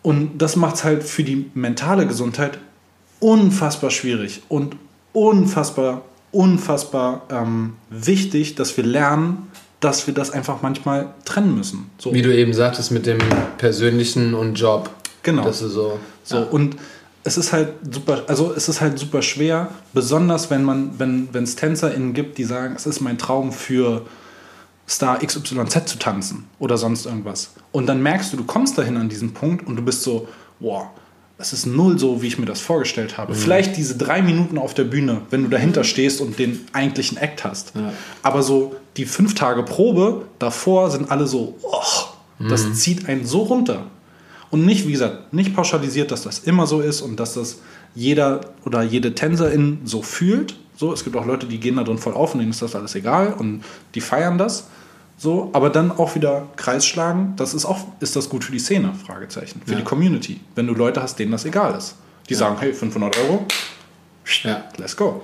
Und 0.07 0.39
das 0.39 0.55
macht 0.55 0.77
es 0.77 0.85
halt 0.85 1.03
für 1.03 1.25
die 1.25 1.51
mentale 1.55 2.07
Gesundheit 2.07 2.59
unfassbar 3.19 3.91
schwierig 3.91 4.41
und 4.49 4.77
unfassbar, 5.13 6.03
unfassbar 6.31 7.23
ähm, 7.29 7.73
wichtig, 7.91 8.55
dass 8.55 8.77
wir 8.77 8.85
lernen, 8.85 9.51
dass 9.81 10.07
wir 10.07 10.15
das 10.15 10.31
einfach 10.31 10.63
manchmal 10.63 11.09
trennen 11.25 11.57
müssen. 11.57 11.91
So. 11.99 12.15
Wie 12.15 12.23
du 12.23 12.33
eben 12.33 12.55
sagtest 12.55 12.93
mit 12.93 13.05
dem 13.05 13.19
persönlichen 13.59 14.35
und 14.35 14.55
Job. 14.55 14.91
Genau. 15.25 15.43
Das 15.43 15.61
ist 15.61 15.73
so. 15.73 15.99
So, 16.23 16.39
und 16.39 16.77
es 17.25 17.37
ist 17.37 17.53
halt 17.53 17.71
super, 17.91 18.27
also 18.29 18.55
es 18.57 18.69
ist 18.69 18.81
halt 18.81 19.01
super 19.01 19.23
schwer, 19.23 19.71
besonders 19.93 20.51
wenn 20.51 20.63
man, 20.63 21.01
wenn 21.01 21.43
es 21.43 21.57
TänzerInnen 21.57 22.13
gibt, 22.15 22.39
die 22.39 22.45
sagen, 22.45 22.75
es 22.77 22.87
ist 22.87 23.01
mein 23.01 23.19
Traum 23.19 23.51
für 23.51 24.03
Star 24.89 25.19
XYZ 25.19 25.87
zu 25.87 25.99
tanzen 25.99 26.45
oder 26.59 26.79
sonst 26.79 27.07
irgendwas. 27.07 27.51
Und 27.73 27.87
dann 27.87 28.03
merkst 28.03 28.33
du, 28.33 28.37
du 28.37 28.45
kommst 28.45 28.79
dahin 28.79 28.97
an 28.97 29.09
diesen 29.09 29.35
Punkt 29.35 29.67
und 29.67 29.77
du 29.77 29.83
bist 29.83 30.03
so, 30.03 30.29
wow, 30.61 30.87
es 31.39 31.53
ist 31.53 31.67
null 31.67 31.99
so, 31.99 32.23
wie 32.23 32.29
ich 32.29 32.39
mir 32.39 32.47
das 32.47 32.61
vorgestellt 32.61 33.19
habe. 33.19 33.35
Vielleicht 33.35 33.77
diese 33.77 33.97
drei 33.97 34.23
Minuten 34.23 34.57
auf 34.57 34.73
der 34.73 34.85
Bühne, 34.85 35.23
wenn 35.31 35.43
du 35.43 35.51
dahinter 35.51 35.85
stehst 35.85 36.21
und 36.21 36.39
den 36.39 36.65
eigentlichen 36.73 37.19
Act 37.19 37.45
hast. 37.45 37.73
Aber 38.23 38.43
so 38.43 38.77
die 38.97 39.05
fünf 39.05 39.35
Tage 39.35 39.63
Probe 39.63 40.27
davor 40.39 40.91
sind 40.91 41.11
alle 41.11 41.27
so, 41.27 41.57
oh, 41.63 42.47
das 42.49 42.75
zieht 42.75 43.09
einen 43.09 43.27
so 43.27 43.41
runter. 43.41 43.87
Und 44.51 44.65
nicht, 44.65 44.87
wie 44.87 44.93
gesagt, 44.93 45.33
nicht 45.33 45.55
pauschalisiert, 45.55 46.11
dass 46.11 46.23
das 46.23 46.39
immer 46.39 46.67
so 46.67 46.81
ist 46.81 47.03
und 47.03 47.19
dass 47.21 47.35
das 47.35 47.59
jeder 47.95 48.41
oder 48.65 48.83
jede 48.83 49.15
Tänzerin 49.15 49.81
so 49.85 50.03
fühlt. 50.03 50.57
So, 50.77 50.93
es 50.93 51.05
gibt 51.05 51.17
auch 51.17 51.27
Leute, 51.27 51.47
die 51.47 51.59
gehen 51.59 51.77
da 51.77 51.83
drin 51.83 51.99
voll 51.99 52.15
auf 52.15 52.35
und 52.35 52.41
denen 52.41 52.53
ist 52.53 52.63
das 52.63 52.75
alles 52.75 52.95
egal 52.95 53.35
und 53.35 53.65
die 53.95 54.01
feiern 54.01 54.39
das. 54.39 54.69
So, 55.19 55.51
aber 55.55 55.71
dann 55.71 55.91
auch 55.91 56.15
wieder 56.15 56.47
Kreis 56.57 56.85
schlagen, 56.87 57.33
das 57.37 57.55
ist 57.55 57.65
auch, 57.65 57.79
ist 58.01 58.17
das 58.17 58.29
gut 58.29 58.45
für 58.45 58.53
die 58.53 58.59
Szene? 58.59 58.93
Fragezeichen. 59.07 59.63
Für 59.65 59.73
Ja. 59.73 59.79
die 59.79 59.85
Community. 59.85 60.41
Wenn 60.55 60.67
du 60.67 60.75
Leute 60.75 61.03
hast, 61.03 61.19
denen 61.19 61.33
das 61.33 61.45
egal 61.47 61.75
ist. 61.77 61.97
Die 62.29 62.35
sagen, 62.35 62.57
hey, 62.59 62.73
500 62.75 63.17
Euro, 63.19 63.47
Ja. 64.43 64.63
let's 64.77 64.97
go. 64.97 65.23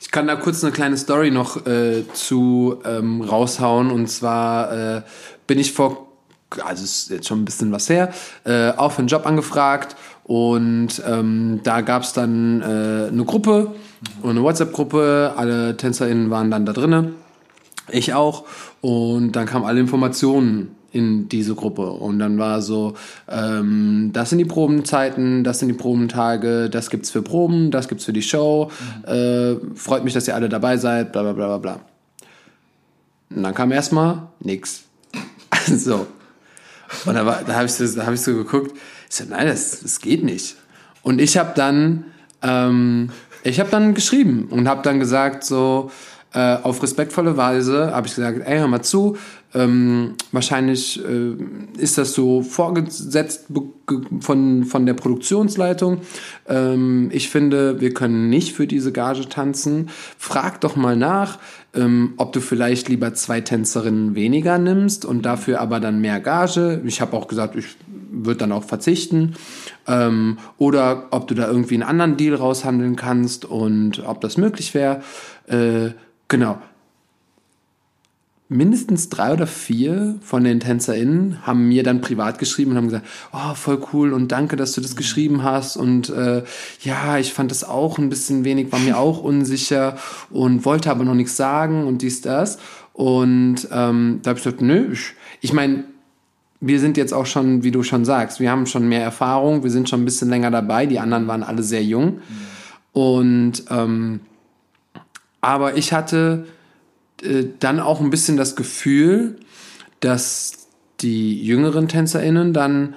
Ich 0.00 0.10
kann 0.10 0.28
da 0.28 0.36
kurz 0.36 0.62
eine 0.62 0.72
kleine 0.72 0.96
Story 0.96 1.30
noch 1.30 1.66
äh, 1.66 2.04
zu 2.14 2.78
ähm, 2.84 3.20
raushauen. 3.20 3.90
Und 3.90 4.06
zwar 4.08 4.72
äh, 4.98 5.02
bin 5.46 5.58
ich 5.58 5.72
vor, 5.72 6.06
also 6.64 6.84
ist 6.84 7.10
jetzt 7.10 7.26
schon 7.26 7.42
ein 7.42 7.44
bisschen 7.44 7.72
was 7.72 7.90
her, 7.90 8.12
äh, 8.44 8.70
auch 8.70 8.92
für 8.92 9.00
einen 9.00 9.08
Job 9.08 9.26
angefragt. 9.26 9.96
Und 10.24 11.02
ähm, 11.06 11.60
da 11.64 11.80
gab 11.80 12.02
es 12.02 12.12
dann 12.12 12.62
äh, 12.62 13.08
eine 13.10 13.24
Gruppe, 13.26 13.74
eine 14.22 14.42
WhatsApp-Gruppe. 14.42 15.34
Alle 15.36 15.76
TänzerInnen 15.76 16.30
waren 16.30 16.50
dann 16.50 16.64
da 16.64 16.72
drinne. 16.72 17.12
Ich 17.90 18.14
auch. 18.14 18.44
Und 18.80 19.32
dann 19.32 19.46
kamen 19.46 19.64
alle 19.64 19.80
Informationen 19.80 20.74
in 20.92 21.28
diese 21.28 21.54
Gruppe. 21.54 21.86
Und 21.90 22.18
dann 22.18 22.38
war 22.38 22.62
so, 22.62 22.94
ähm, 23.28 24.10
das 24.12 24.30
sind 24.30 24.38
die 24.38 24.44
Probenzeiten, 24.44 25.44
das 25.44 25.58
sind 25.58 25.68
die 25.68 25.74
Probentage, 25.74 26.70
das 26.70 26.88
gibt's 26.88 27.10
für 27.10 27.22
Proben, 27.22 27.70
das 27.70 27.88
gibt's 27.88 28.04
für 28.04 28.12
die 28.12 28.22
Show. 28.22 28.70
Äh, 29.06 29.56
freut 29.74 30.04
mich, 30.04 30.14
dass 30.14 30.26
ihr 30.28 30.34
alle 30.34 30.48
dabei 30.48 30.76
seid, 30.76 31.12
bla 31.12 31.22
bla 31.22 31.32
bla 31.32 31.46
bla 31.46 31.58
bla. 31.58 31.80
Und 33.34 33.42
dann 33.42 33.54
kam 33.54 33.70
erstmal 33.72 34.28
nix. 34.40 34.84
so. 35.66 36.06
Und 37.04 37.14
da, 37.14 37.26
war- 37.26 37.42
da 37.46 37.54
habe 37.54 37.66
ich, 37.66 37.72
so- 37.72 37.96
da 37.98 38.06
hab 38.06 38.14
ich 38.14 38.20
so 38.22 38.32
geguckt, 38.34 38.72
ich 39.10 39.14
so, 39.16 39.24
nein, 39.28 39.46
das, 39.46 39.80
das 39.80 40.00
geht 40.00 40.24
nicht. 40.24 40.56
Und 41.02 41.20
ich 41.20 41.36
habe 41.36 41.52
dann, 41.54 42.04
ähm, 42.42 43.10
ich 43.44 43.60
habe 43.60 43.70
dann 43.70 43.92
geschrieben 43.94 44.46
und 44.50 44.66
habe 44.68 44.82
dann 44.82 44.98
gesagt, 44.98 45.44
so 45.44 45.90
äh, 46.34 46.56
auf 46.62 46.82
respektvolle 46.82 47.36
Weise 47.36 47.92
habe 47.94 48.06
ich 48.06 48.14
gesagt, 48.14 48.40
ey, 48.44 48.58
hör 48.58 48.68
mal 48.68 48.82
zu, 48.82 49.16
ähm, 49.54 50.14
wahrscheinlich 50.30 51.02
äh, 51.02 51.36
ist 51.78 51.96
das 51.96 52.12
so 52.12 52.42
vorgesetzt 52.42 53.46
von, 54.20 54.64
von 54.64 54.86
der 54.86 54.92
Produktionsleitung. 54.92 56.02
Ähm, 56.46 57.08
ich 57.12 57.30
finde, 57.30 57.80
wir 57.80 57.94
können 57.94 58.28
nicht 58.28 58.52
für 58.52 58.66
diese 58.66 58.92
Gage 58.92 59.28
tanzen. 59.30 59.88
Frag 60.18 60.60
doch 60.60 60.76
mal 60.76 60.96
nach, 60.96 61.38
ähm, 61.74 62.12
ob 62.18 62.34
du 62.34 62.40
vielleicht 62.40 62.90
lieber 62.90 63.14
zwei 63.14 63.40
Tänzerinnen 63.40 64.14
weniger 64.14 64.58
nimmst 64.58 65.06
und 65.06 65.22
dafür 65.22 65.62
aber 65.62 65.80
dann 65.80 66.02
mehr 66.02 66.20
Gage. 66.20 66.82
Ich 66.84 67.00
habe 67.00 67.16
auch 67.16 67.26
gesagt, 67.26 67.56
ich 67.56 67.68
würde 68.10 68.40
dann 68.40 68.52
auch 68.52 68.64
verzichten. 68.64 69.34
Ähm, 69.86 70.36
oder 70.58 71.06
ob 71.10 71.26
du 71.26 71.34
da 71.34 71.46
irgendwie 71.48 71.74
einen 71.74 71.84
anderen 71.84 72.18
Deal 72.18 72.34
raushandeln 72.34 72.96
kannst 72.96 73.46
und 73.46 74.02
ob 74.06 74.20
das 74.20 74.36
möglich 74.36 74.74
wäre. 74.74 75.00
Äh, 75.46 75.90
genau. 76.28 76.58
Mindestens 78.50 79.10
drei 79.10 79.34
oder 79.34 79.46
vier 79.46 80.16
von 80.22 80.42
den 80.42 80.58
TänzerInnen 80.58 81.46
haben 81.46 81.68
mir 81.68 81.82
dann 81.82 82.00
privat 82.00 82.38
geschrieben 82.38 82.70
und 82.70 82.76
haben 82.78 82.86
gesagt, 82.86 83.06
oh, 83.30 83.52
voll 83.54 83.78
cool 83.92 84.14
und 84.14 84.32
danke, 84.32 84.56
dass 84.56 84.72
du 84.72 84.80
das 84.80 84.96
geschrieben 84.96 85.42
hast 85.42 85.76
und 85.76 86.08
äh, 86.08 86.44
ja, 86.80 87.18
ich 87.18 87.34
fand 87.34 87.50
das 87.50 87.62
auch 87.62 87.98
ein 87.98 88.08
bisschen 88.08 88.44
wenig, 88.44 88.72
war 88.72 88.78
mir 88.78 88.96
auch 88.96 89.22
unsicher 89.22 89.98
und 90.30 90.64
wollte 90.64 90.90
aber 90.90 91.04
noch 91.04 91.14
nichts 91.14 91.36
sagen 91.36 91.86
und 91.86 92.00
dies, 92.00 92.22
das. 92.22 92.58
Und 92.94 93.68
ähm, 93.70 94.20
da 94.22 94.30
habe 94.30 94.38
ich 94.38 94.44
gesagt, 94.44 94.62
nö, 94.62 94.92
ich, 94.92 95.12
ich 95.42 95.52
meine, 95.52 95.84
wir 96.60 96.80
sind 96.80 96.96
jetzt 96.96 97.12
auch 97.12 97.26
schon, 97.26 97.62
wie 97.62 97.70
du 97.70 97.82
schon 97.82 98.04
sagst, 98.04 98.40
wir 98.40 98.50
haben 98.50 98.66
schon 98.66 98.88
mehr 98.88 99.02
Erfahrung, 99.02 99.62
wir 99.62 99.70
sind 99.70 99.88
schon 99.88 100.02
ein 100.02 100.04
bisschen 100.04 100.30
länger 100.30 100.50
dabei, 100.50 100.86
die 100.86 100.98
anderen 100.98 101.26
waren 101.26 101.42
alle 101.42 101.62
sehr 101.62 101.84
jung. 101.84 102.20
Und 102.92 103.62
ähm, 103.70 104.20
aber 105.40 105.76
ich 105.76 105.92
hatte 105.92 106.46
äh, 107.22 107.44
dann 107.58 107.80
auch 107.80 108.00
ein 108.00 108.10
bisschen 108.10 108.36
das 108.36 108.56
Gefühl, 108.56 109.36
dass 110.00 110.68
die 111.00 111.42
jüngeren 111.42 111.88
TänzerInnen 111.88 112.52
dann 112.52 112.94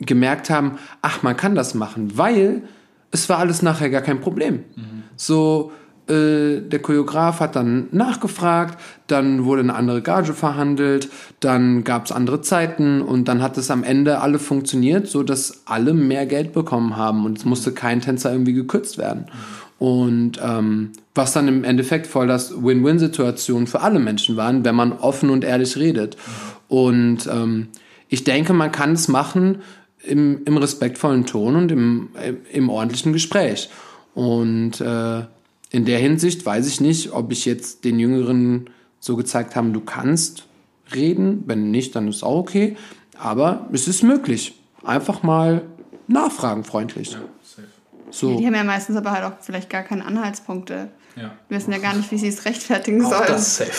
gemerkt 0.00 0.50
haben, 0.50 0.78
ach, 1.02 1.22
man 1.22 1.36
kann 1.36 1.54
das 1.54 1.74
machen, 1.74 2.16
weil 2.16 2.62
es 3.10 3.28
war 3.28 3.38
alles 3.38 3.62
nachher 3.62 3.90
gar 3.90 4.00
kein 4.00 4.20
Problem. 4.20 4.64
So, 5.16 5.72
äh, 6.08 6.60
der 6.60 6.80
Choreograf 6.80 7.40
hat 7.40 7.54
dann 7.54 7.88
nachgefragt, 7.92 8.80
dann 9.06 9.44
wurde 9.44 9.60
eine 9.60 9.74
andere 9.74 10.02
Gage 10.02 10.32
verhandelt, 10.32 11.08
dann 11.40 11.84
gab 11.84 12.06
es 12.06 12.12
andere 12.12 12.40
Zeiten 12.40 13.02
und 13.02 13.28
dann 13.28 13.40
hat 13.42 13.56
es 13.58 13.70
am 13.70 13.84
Ende 13.84 14.20
alle 14.20 14.38
funktioniert, 14.38 15.06
so 15.06 15.22
dass 15.22 15.66
alle 15.66 15.94
mehr 15.94 16.26
Geld 16.26 16.52
bekommen 16.52 16.96
haben 16.96 17.24
und 17.24 17.38
es 17.38 17.44
musste 17.44 17.72
kein 17.72 18.00
Tänzer 18.00 18.32
irgendwie 18.32 18.54
gekürzt 18.54 18.98
werden. 18.98 19.26
Und 19.78 20.40
ähm, 20.42 20.92
was 21.14 21.32
dann 21.32 21.48
im 21.48 21.64
Endeffekt 21.64 22.06
voll 22.06 22.26
das 22.26 22.62
Win-Win-Situation 22.62 23.66
für 23.66 23.80
alle 23.80 23.98
Menschen 23.98 24.36
waren, 24.36 24.64
wenn 24.64 24.74
man 24.74 24.92
offen 24.92 25.30
und 25.30 25.44
ehrlich 25.44 25.76
redet. 25.76 26.16
Und 26.68 27.26
ähm, 27.26 27.68
ich 28.08 28.24
denke, 28.24 28.52
man 28.52 28.72
kann 28.72 28.92
es 28.92 29.08
machen 29.08 29.58
im, 30.02 30.42
im 30.44 30.56
respektvollen 30.56 31.26
Ton 31.26 31.56
und 31.56 31.72
im, 31.72 32.10
im 32.50 32.68
ordentlichen 32.70 33.12
Gespräch. 33.12 33.68
Und 34.14 34.80
äh, 34.80 35.22
in 35.70 35.84
der 35.84 35.98
Hinsicht 35.98 36.44
weiß 36.44 36.66
ich 36.66 36.80
nicht, 36.80 37.12
ob 37.12 37.32
ich 37.32 37.44
jetzt 37.44 37.84
den 37.84 37.98
Jüngeren 37.98 38.70
so 39.00 39.16
gezeigt 39.16 39.56
habe, 39.56 39.70
du 39.70 39.80
kannst 39.80 40.46
reden. 40.94 41.44
Wenn 41.46 41.70
nicht, 41.70 41.94
dann 41.96 42.08
ist 42.08 42.22
auch 42.22 42.38
okay. 42.38 42.76
Aber 43.18 43.68
es 43.72 43.88
ist 43.88 44.02
möglich. 44.02 44.58
Einfach 44.84 45.22
mal 45.22 45.62
nachfragen, 46.08 46.64
freundlich. 46.64 47.16
So. 48.10 48.36
Die 48.36 48.46
haben 48.46 48.54
ja 48.54 48.64
meistens 48.64 48.96
aber 48.96 49.12
halt 49.12 49.24
auch 49.24 49.32
vielleicht 49.40 49.70
gar 49.70 49.82
keine 49.82 50.04
Anhaltspunkte. 50.04 50.90
Ja. 51.16 51.32
Wir 51.48 51.58
wissen 51.58 51.72
ja 51.72 51.78
gar 51.78 51.94
nicht, 51.94 52.10
wie 52.10 52.18
sie 52.18 52.28
es 52.28 52.44
rechtfertigen 52.44 53.04
Auch 53.04 53.10
sollen. 53.10 53.24
das 53.28 53.56
safe. 53.58 53.72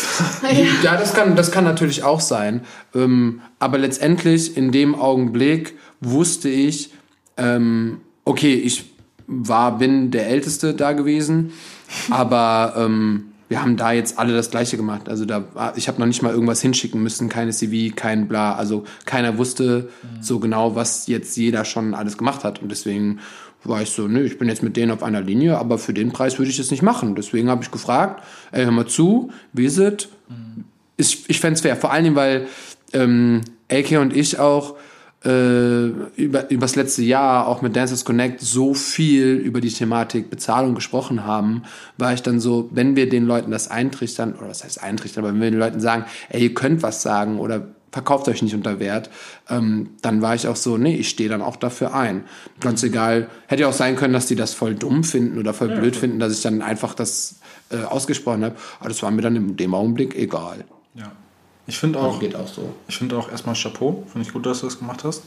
Ja, 0.84 0.98
das 0.98 1.14
kann, 1.14 1.36
das 1.36 1.52
kann 1.52 1.64
natürlich 1.64 2.04
auch 2.04 2.20
sein. 2.22 2.62
Ähm, 2.94 3.42
aber 3.60 3.78
letztendlich 3.78 4.56
in 4.58 4.72
dem 4.72 4.94
Augenblick 4.96 5.78
wusste 6.02 6.50
ich, 6.50 6.92
ähm, 7.38 8.02
okay, 8.26 8.54
ich 8.54 8.92
war, 9.26 9.78
bin 9.78 10.12
der 10.12 10.28
Älteste 10.28 10.74
da 10.74 10.92
gewesen, 10.92 11.54
aber 12.10 12.74
ähm, 12.78 13.26
wir 13.50 13.62
haben 13.62 13.78
da 13.78 13.92
jetzt 13.92 14.18
alle 14.20 14.34
das 14.34 14.50
Gleiche 14.52 14.78
gemacht. 14.78 15.10
Also 15.10 15.26
da, 15.26 15.44
war- 15.54 15.74
ich 15.78 15.88
habe 15.88 16.00
noch 16.00 16.08
nicht 16.08 16.22
mal 16.24 16.32
irgendwas 16.34 16.62
hinschicken 16.62 17.02
müssen, 17.04 17.30
keine 17.30 17.52
CV, 17.52 17.96
kein 17.96 18.28
Bla. 18.28 18.56
Also 18.56 18.84
keiner 19.06 19.38
wusste 19.38 19.90
so 20.22 20.40
genau, 20.40 20.76
was 20.76 21.08
jetzt 21.08 21.36
jeder 21.38 21.64
schon 21.66 21.94
alles 21.94 22.18
gemacht 22.18 22.44
hat. 22.44 22.62
Und 22.62 22.70
deswegen 22.72 23.20
war 23.66 23.82
ich 23.82 23.90
so, 23.90 24.08
nö, 24.08 24.24
ich 24.24 24.38
bin 24.38 24.50
jetzt 24.50 24.64
mit 24.64 24.76
denen 24.76 24.92
auf 24.92 25.04
einer 25.04 25.22
Linie, 25.22 25.58
aber 25.58 25.78
für 25.78 25.94
den 25.94 26.12
Preis 26.12 26.38
würde 26.38 26.52
ich 26.52 26.60
es 26.60 26.72
nicht 26.72 26.82
machen. 26.82 27.16
Deswegen 27.16 27.50
habe 27.50 27.64
ich 27.64 27.72
gefragt, 27.72 28.24
ey, 28.52 28.64
hör 28.64 28.72
mal 28.72 28.88
zu, 28.88 29.32
wie 29.54 29.66
ist 29.66 29.78
es? 29.78 30.10
Ich, 30.98 31.30
ich 31.30 31.40
fände 31.40 31.56
es 31.56 31.62
fair, 31.62 31.76
vor 31.76 31.92
allen 31.92 32.04
Dingen, 32.04 32.16
weil 32.16 32.48
ähm, 32.94 33.42
AK 33.72 34.00
und 34.00 34.16
ich 34.16 34.40
auch 34.40 34.76
äh, 35.26 35.86
über, 36.16 36.50
über 36.50 36.62
das 36.62 36.76
letzte 36.76 37.02
Jahr 37.02 37.48
auch 37.48 37.62
mit 37.62 37.76
Dancers 37.76 38.04
Connect 38.04 38.42
so 38.42 38.74
viel 38.74 39.36
über 39.36 39.62
die 39.62 39.72
Thematik 39.72 40.30
Bezahlung 40.30 40.76
gesprochen 40.76 41.26
haben, 41.26 41.64
war 41.98 42.14
ich 42.14 42.22
dann 42.22 42.40
so, 42.40 42.70
wenn 42.72 42.96
wir 42.96 43.10
den 43.10 43.26
Leuten 43.26 43.52
das 43.52 43.72
eintrichtern, 43.72 44.36
oder 44.36 44.50
was 44.50 44.64
heißt 44.64 44.84
eintrichtern, 44.84 45.24
aber 45.24 45.34
wenn 45.34 45.42
wir 45.42 45.52
den 45.52 45.60
Leuten 45.60 45.80
sagen, 45.80 46.06
ey, 46.30 46.44
ihr 46.44 46.54
könnt 46.54 46.84
was 46.84 47.02
sagen 47.02 47.40
oder 47.40 47.68
verkauft 47.94 48.28
euch 48.28 48.42
nicht 48.42 48.56
unter 48.56 48.80
Wert, 48.80 49.10
ähm, 49.50 49.92
dann 50.02 50.22
war 50.22 50.36
ich 50.36 50.48
auch 50.48 50.58
so, 50.58 50.78
nee, 50.78 50.96
ich 50.96 51.08
stehe 51.10 51.30
dann 51.30 51.42
auch 51.42 51.56
dafür 51.56 51.94
ein. 51.94 52.26
Ganz 52.60 52.84
egal, 52.84 53.30
hätte 53.48 53.62
ja 53.62 53.70
auch 53.70 53.74
sein 53.74 53.96
können, 53.96 54.14
dass 54.14 54.26
die 54.26 54.36
das 54.36 54.54
voll 54.54 54.76
dumm 54.76 55.04
finden 55.06 55.38
oder 55.40 55.54
voll 55.54 55.70
blöd 55.70 55.96
finden, 55.96 56.20
dass 56.20 56.34
ich 56.34 56.42
dann 56.42 56.62
einfach 56.62 56.94
das 56.96 57.36
äh, 57.70 57.84
ausgesprochen 57.84 58.44
habe, 58.44 58.56
aber 58.82 58.90
das 58.90 59.02
war 59.04 59.12
mir 59.12 59.22
dann 59.22 59.36
in 59.38 59.56
dem 59.56 59.74
Augenblick 59.74 60.16
egal. 60.16 60.66
Ja. 60.96 61.12
Ich 61.68 61.78
finde 61.78 62.00
auch, 62.00 62.20
Geht 62.20 62.36
auch 62.36 62.48
so. 62.48 62.74
ich 62.90 62.98
finde 62.98 63.16
auch 63.18 63.32
erstmal 63.32 63.56
Chapeau. 63.56 64.04
Finde 64.12 64.28
ich 64.28 64.34
gut, 64.34 64.46
dass 64.46 64.60
du 64.60 64.66
das 64.66 64.80
gemacht 64.80 65.06
hast. 65.06 65.22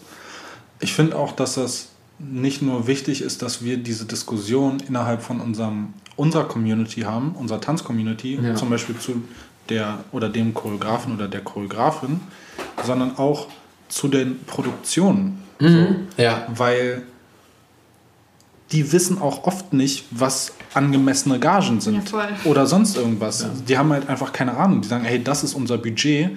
Ich 0.80 0.92
finde 0.92 1.16
auch, 1.16 1.32
dass 1.32 1.54
das 1.54 1.88
nicht 2.18 2.60
nur 2.62 2.86
wichtig 2.86 3.22
ist, 3.22 3.40
dass 3.42 3.62
wir 3.64 3.76
diese 3.78 4.04
Diskussion 4.06 4.78
innerhalb 4.86 5.22
von 5.22 5.40
unserem, 5.40 5.94
unserer 6.16 6.44
Community 6.44 7.02
haben, 7.02 7.32
unserer 7.36 7.60
Tanzcommunity, 7.60 8.38
Ja. 8.42 8.54
zum 8.54 8.68
Beispiel 8.70 8.98
zu 8.98 9.22
der 9.70 10.04
oder 10.12 10.28
dem 10.28 10.54
Choreografen 10.54 11.14
oder 11.14 11.26
der 11.28 11.40
Choreografin, 11.40 12.20
sondern 12.86 13.18
auch 13.18 13.48
zu 13.88 14.08
den 14.08 14.42
Produktionen. 14.46 15.42
Ja. 16.16 16.46
Weil 16.54 17.02
die 18.72 18.92
wissen 18.92 19.20
auch 19.20 19.44
oft 19.44 19.72
nicht, 19.72 20.04
was 20.10 20.52
angemessene 20.74 21.38
Gagen 21.38 21.80
sind 21.80 22.10
Ja, 22.12 22.28
oder 22.44 22.66
sonst 22.66 22.96
irgendwas. 22.96 23.46
Die 23.68 23.78
haben 23.78 23.92
halt 23.92 24.08
einfach 24.08 24.32
keine 24.32 24.56
Ahnung. 24.56 24.80
Die 24.82 24.88
sagen, 24.88 25.04
hey, 25.04 25.22
das 25.22 25.44
ist 25.44 25.54
unser 25.54 25.78
Budget. 25.78 26.30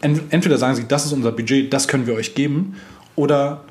Ent- 0.00 0.22
Entweder 0.30 0.58
sagen 0.58 0.76
sie, 0.76 0.86
das 0.86 1.06
ist 1.06 1.12
unser 1.12 1.32
Budget, 1.32 1.72
das 1.72 1.88
können 1.88 2.06
wir 2.06 2.14
euch 2.14 2.34
geben, 2.34 2.76
oder 3.16 3.62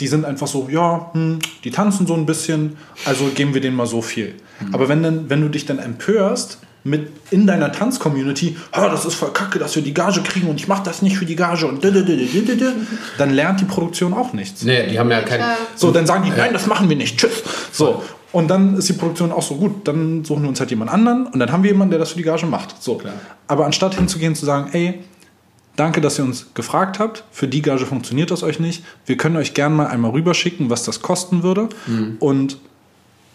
die 0.00 0.08
sind 0.08 0.24
einfach 0.24 0.48
so, 0.48 0.68
ja, 0.70 1.10
hm, 1.12 1.38
die 1.62 1.70
tanzen 1.70 2.06
so 2.06 2.14
ein 2.14 2.26
bisschen, 2.26 2.76
also 3.04 3.26
geben 3.34 3.54
wir 3.54 3.60
denen 3.60 3.76
mal 3.76 3.86
so 3.86 4.02
viel. 4.02 4.34
Aber 4.72 4.88
wenn, 4.88 5.02
dann, 5.02 5.30
wenn 5.30 5.40
du 5.40 5.48
dich 5.48 5.64
dann 5.66 5.78
empörst 5.78 6.58
mit 6.84 7.08
in 7.30 7.46
deiner 7.46 7.72
Tanzcommunity, 7.72 8.56
"Ah, 8.70 8.88
das 8.88 9.04
ist 9.06 9.14
voll 9.14 9.32
kacke, 9.32 9.58
dass 9.58 9.74
wir 9.74 9.82
die 9.82 9.94
Gage 9.94 10.20
kriegen 10.20 10.48
und 10.48 10.60
ich 10.60 10.68
mache 10.68 10.82
das 10.84 11.00
nicht 11.02 11.16
für 11.16 11.24
die 11.24 11.34
Gage 11.34 11.66
und 11.66 11.82
dididididididi", 11.82 12.66
dann 13.18 13.30
lernt 13.30 13.60
die 13.60 13.64
Produktion 13.64 14.12
auch 14.12 14.32
nichts. 14.34 14.62
Nee, 14.62 14.86
die 14.88 14.98
haben 14.98 15.10
ja 15.10 15.22
kein. 15.22 15.40
So, 15.74 15.90
dann 15.90 16.06
sagen 16.06 16.24
die, 16.24 16.30
nein, 16.30 16.52
das 16.52 16.66
machen 16.66 16.88
wir 16.88 16.96
nicht, 16.96 17.18
tschüss. 17.18 17.42
So, 17.72 18.02
und 18.32 18.48
dann 18.48 18.76
ist 18.76 18.88
die 18.88 18.92
Produktion 18.92 19.32
auch 19.32 19.42
so 19.42 19.56
gut, 19.56 19.88
dann 19.88 20.24
suchen 20.24 20.42
wir 20.42 20.48
uns 20.50 20.60
halt 20.60 20.70
jemand 20.70 20.90
anderen 20.90 21.26
und 21.26 21.38
dann 21.38 21.50
haben 21.50 21.62
wir 21.62 21.70
jemanden, 21.70 21.90
der 21.90 22.00
das 22.00 22.10
für 22.10 22.18
die 22.18 22.22
Gage 22.22 22.46
macht. 22.46 22.82
So. 22.82 23.00
Aber 23.48 23.64
anstatt 23.64 23.94
hinzugehen 23.94 24.32
und 24.32 24.36
zu 24.36 24.44
sagen, 24.44 24.70
ey, 24.72 25.00
danke, 25.76 26.00
dass 26.00 26.18
ihr 26.18 26.24
uns 26.24 26.48
gefragt 26.52 26.98
habt, 26.98 27.24
für 27.30 27.48
die 27.48 27.62
Gage 27.62 27.86
funktioniert 27.86 28.30
das 28.30 28.42
euch 28.42 28.60
nicht, 28.60 28.84
wir 29.06 29.16
können 29.16 29.36
euch 29.36 29.54
gerne 29.54 29.74
mal 29.74 29.86
einmal 29.86 30.10
rüberschicken, 30.10 30.68
was 30.68 30.84
das 30.84 31.00
kosten 31.00 31.42
würde 31.42 31.68
und 32.20 32.58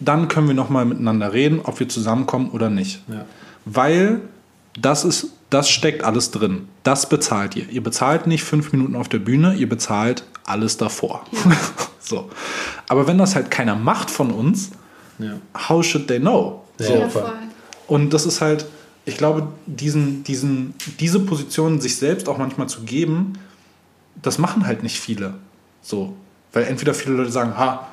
dann 0.00 0.28
können 0.28 0.48
wir 0.48 0.54
nochmal 0.54 0.84
miteinander 0.84 1.32
reden, 1.32 1.60
ob 1.62 1.78
wir 1.80 1.88
zusammenkommen 1.88 2.50
oder 2.50 2.70
nicht. 2.70 3.02
Ja. 3.08 3.24
Weil 3.64 4.22
das 4.80 5.04
ist, 5.04 5.28
das 5.50 5.68
steckt 5.68 6.02
alles 6.04 6.30
drin. 6.30 6.68
Das 6.82 7.08
bezahlt 7.08 7.56
ihr. 7.56 7.68
Ihr 7.68 7.82
bezahlt 7.82 8.26
nicht 8.26 8.44
fünf 8.44 8.72
Minuten 8.72 8.96
auf 8.96 9.08
der 9.08 9.18
Bühne, 9.18 9.54
ihr 9.54 9.68
bezahlt 9.68 10.24
alles 10.44 10.76
davor. 10.76 11.24
so. 12.00 12.30
Aber 12.88 13.06
wenn 13.06 13.18
das 13.18 13.34
halt 13.34 13.50
keiner 13.50 13.76
macht 13.76 14.10
von 14.10 14.30
uns, 14.30 14.70
Ja. 15.18 15.34
how 15.68 15.84
should 15.84 16.08
they 16.08 16.18
know? 16.18 16.64
So. 16.78 16.94
Ja, 16.94 17.08
voll. 17.08 17.32
Und 17.86 18.10
das 18.14 18.24
ist 18.24 18.40
halt, 18.40 18.64
ich 19.04 19.16
glaube, 19.16 19.48
diesen, 19.66 20.24
diesen, 20.24 20.74
diese 20.98 21.20
Position 21.20 21.80
sich 21.80 21.96
selbst 21.96 22.28
auch 22.28 22.38
manchmal 22.38 22.68
zu 22.68 22.82
geben, 22.82 23.34
das 24.22 24.38
machen 24.38 24.66
halt 24.66 24.82
nicht 24.82 24.98
viele. 25.00 25.34
So. 25.82 26.14
Weil 26.52 26.64
entweder 26.64 26.94
viele 26.94 27.16
Leute 27.16 27.30
sagen, 27.30 27.56
ha, 27.56 27.88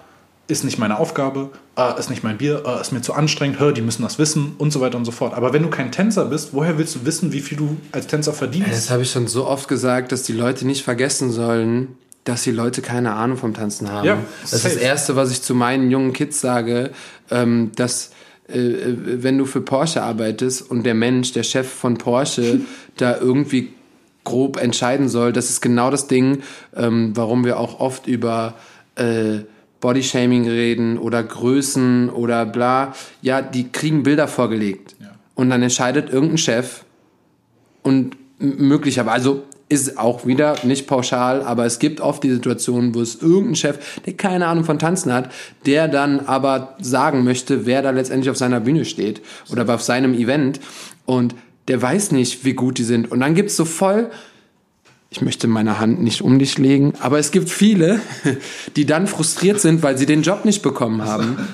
ist 0.47 0.63
nicht 0.63 0.77
meine 0.79 0.97
Aufgabe, 0.97 1.49
ah, 1.75 1.91
ist 1.91 2.09
nicht 2.09 2.23
mein 2.23 2.37
Bier, 2.37 2.63
ah, 2.65 2.79
ist 2.79 2.91
mir 2.91 3.01
zu 3.01 3.13
anstrengend, 3.13 3.59
hör, 3.59 3.73
die 3.73 3.81
müssen 3.81 4.03
das 4.03 4.17
wissen 4.17 4.53
und 4.57 4.71
so 4.71 4.79
weiter 4.79 4.97
und 4.97 5.05
so 5.05 5.11
fort. 5.11 5.33
Aber 5.33 5.53
wenn 5.53 5.63
du 5.63 5.69
kein 5.69 5.91
Tänzer 5.91 6.25
bist, 6.25 6.53
woher 6.53 6.77
willst 6.77 6.95
du 6.95 7.05
wissen, 7.05 7.33
wie 7.33 7.41
viel 7.41 7.57
du 7.57 7.77
als 7.91 8.07
Tänzer 8.07 8.33
verdienst? 8.33 8.71
Das 8.71 8.89
habe 8.89 9.03
ich 9.03 9.11
schon 9.11 9.27
so 9.27 9.45
oft 9.45 9.67
gesagt, 9.67 10.11
dass 10.11 10.23
die 10.23 10.33
Leute 10.33 10.65
nicht 10.65 10.83
vergessen 10.83 11.31
sollen, 11.31 11.97
dass 12.23 12.43
die 12.43 12.51
Leute 12.51 12.81
keine 12.81 13.13
Ahnung 13.13 13.37
vom 13.37 13.53
Tanzen 13.53 13.91
haben. 13.91 14.05
Ja, 14.05 14.17
das 14.41 14.53
ist 14.53 14.63
safe. 14.63 14.75
das 14.75 14.83
Erste, 14.83 15.15
was 15.15 15.31
ich 15.31 15.41
zu 15.41 15.53
meinen 15.53 15.91
jungen 15.91 16.13
Kids 16.13 16.39
sage, 16.39 16.91
ähm, 17.29 17.71
dass 17.75 18.11
äh, 18.49 18.59
äh, 18.59 19.23
wenn 19.23 19.37
du 19.37 19.45
für 19.45 19.61
Porsche 19.61 20.01
arbeitest 20.01 20.69
und 20.69 20.83
der 20.83 20.93
Mensch, 20.93 21.33
der 21.33 21.43
Chef 21.43 21.69
von 21.69 21.97
Porsche, 21.97 22.61
da 22.97 23.17
irgendwie 23.17 23.73
grob 24.23 24.57
entscheiden 24.61 25.07
soll, 25.07 25.31
das 25.31 25.49
ist 25.49 25.61
genau 25.61 25.89
das 25.89 26.07
Ding, 26.07 26.41
ähm, 26.75 27.11
warum 27.15 27.45
wir 27.45 27.59
auch 27.59 27.79
oft 27.79 28.07
über 28.07 28.55
äh, 28.95 29.39
Bodyshaming 29.79 30.47
reden 30.47 30.97
oder 30.97 31.23
Größen 31.23 32.09
oder 32.09 32.45
bla. 32.45 32.93
Ja, 33.21 33.41
die 33.41 33.69
kriegen 33.71 34.03
Bilder 34.03 34.27
vorgelegt. 34.27 34.95
Ja. 34.99 35.11
Und 35.35 35.49
dann 35.49 35.61
entscheidet 35.61 36.09
irgendein 36.09 36.37
Chef, 36.37 36.83
und 37.87 38.17
möglicherweise, 38.39 39.13
also 39.13 39.43
ist 39.69 39.97
auch 39.97 40.25
wieder 40.25 40.57
nicht 40.63 40.87
pauschal, 40.87 41.41
aber 41.41 41.65
es 41.65 41.79
gibt 41.79 42.01
oft 42.01 42.21
die 42.21 42.31
Situation, 42.31 42.93
wo 42.93 43.01
es 43.01 43.21
irgendein 43.21 43.55
Chef, 43.55 44.01
der 44.05 44.13
keine 44.13 44.47
Ahnung 44.47 44.65
von 44.65 44.77
Tanzen 44.77 45.13
hat, 45.13 45.31
der 45.65 45.87
dann 45.87 46.19
aber 46.21 46.75
sagen 46.81 47.23
möchte, 47.23 47.65
wer 47.65 47.81
da 47.81 47.91
letztendlich 47.91 48.29
auf 48.29 48.37
seiner 48.37 48.59
Bühne 48.59 48.83
steht 48.83 49.21
oder 49.49 49.73
auf 49.73 49.81
seinem 49.81 50.13
Event 50.13 50.59
und 51.05 51.33
der 51.69 51.81
weiß 51.81 52.11
nicht, 52.11 52.43
wie 52.43 52.53
gut 52.53 52.77
die 52.77 52.83
sind. 52.83 53.09
Und 53.09 53.21
dann 53.21 53.35
gibt's 53.35 53.55
so 53.55 53.65
voll, 53.65 54.09
ich 55.09 55.21
möchte 55.21 55.47
meine 55.47 55.79
Hand 55.79 56.01
nicht 56.01 56.21
um 56.21 56.37
dich 56.39 56.57
legen, 56.57 56.93
aber 56.99 57.19
es 57.19 57.31
gibt 57.31 57.49
viele, 57.49 57.99
die 58.75 58.85
dann 58.85 59.07
frustriert 59.07 59.59
sind, 59.59 59.83
weil 59.83 59.97
sie 59.97 60.05
den 60.05 60.21
Job 60.21 60.45
nicht 60.45 60.61
bekommen 60.61 61.03
haben. 61.03 61.47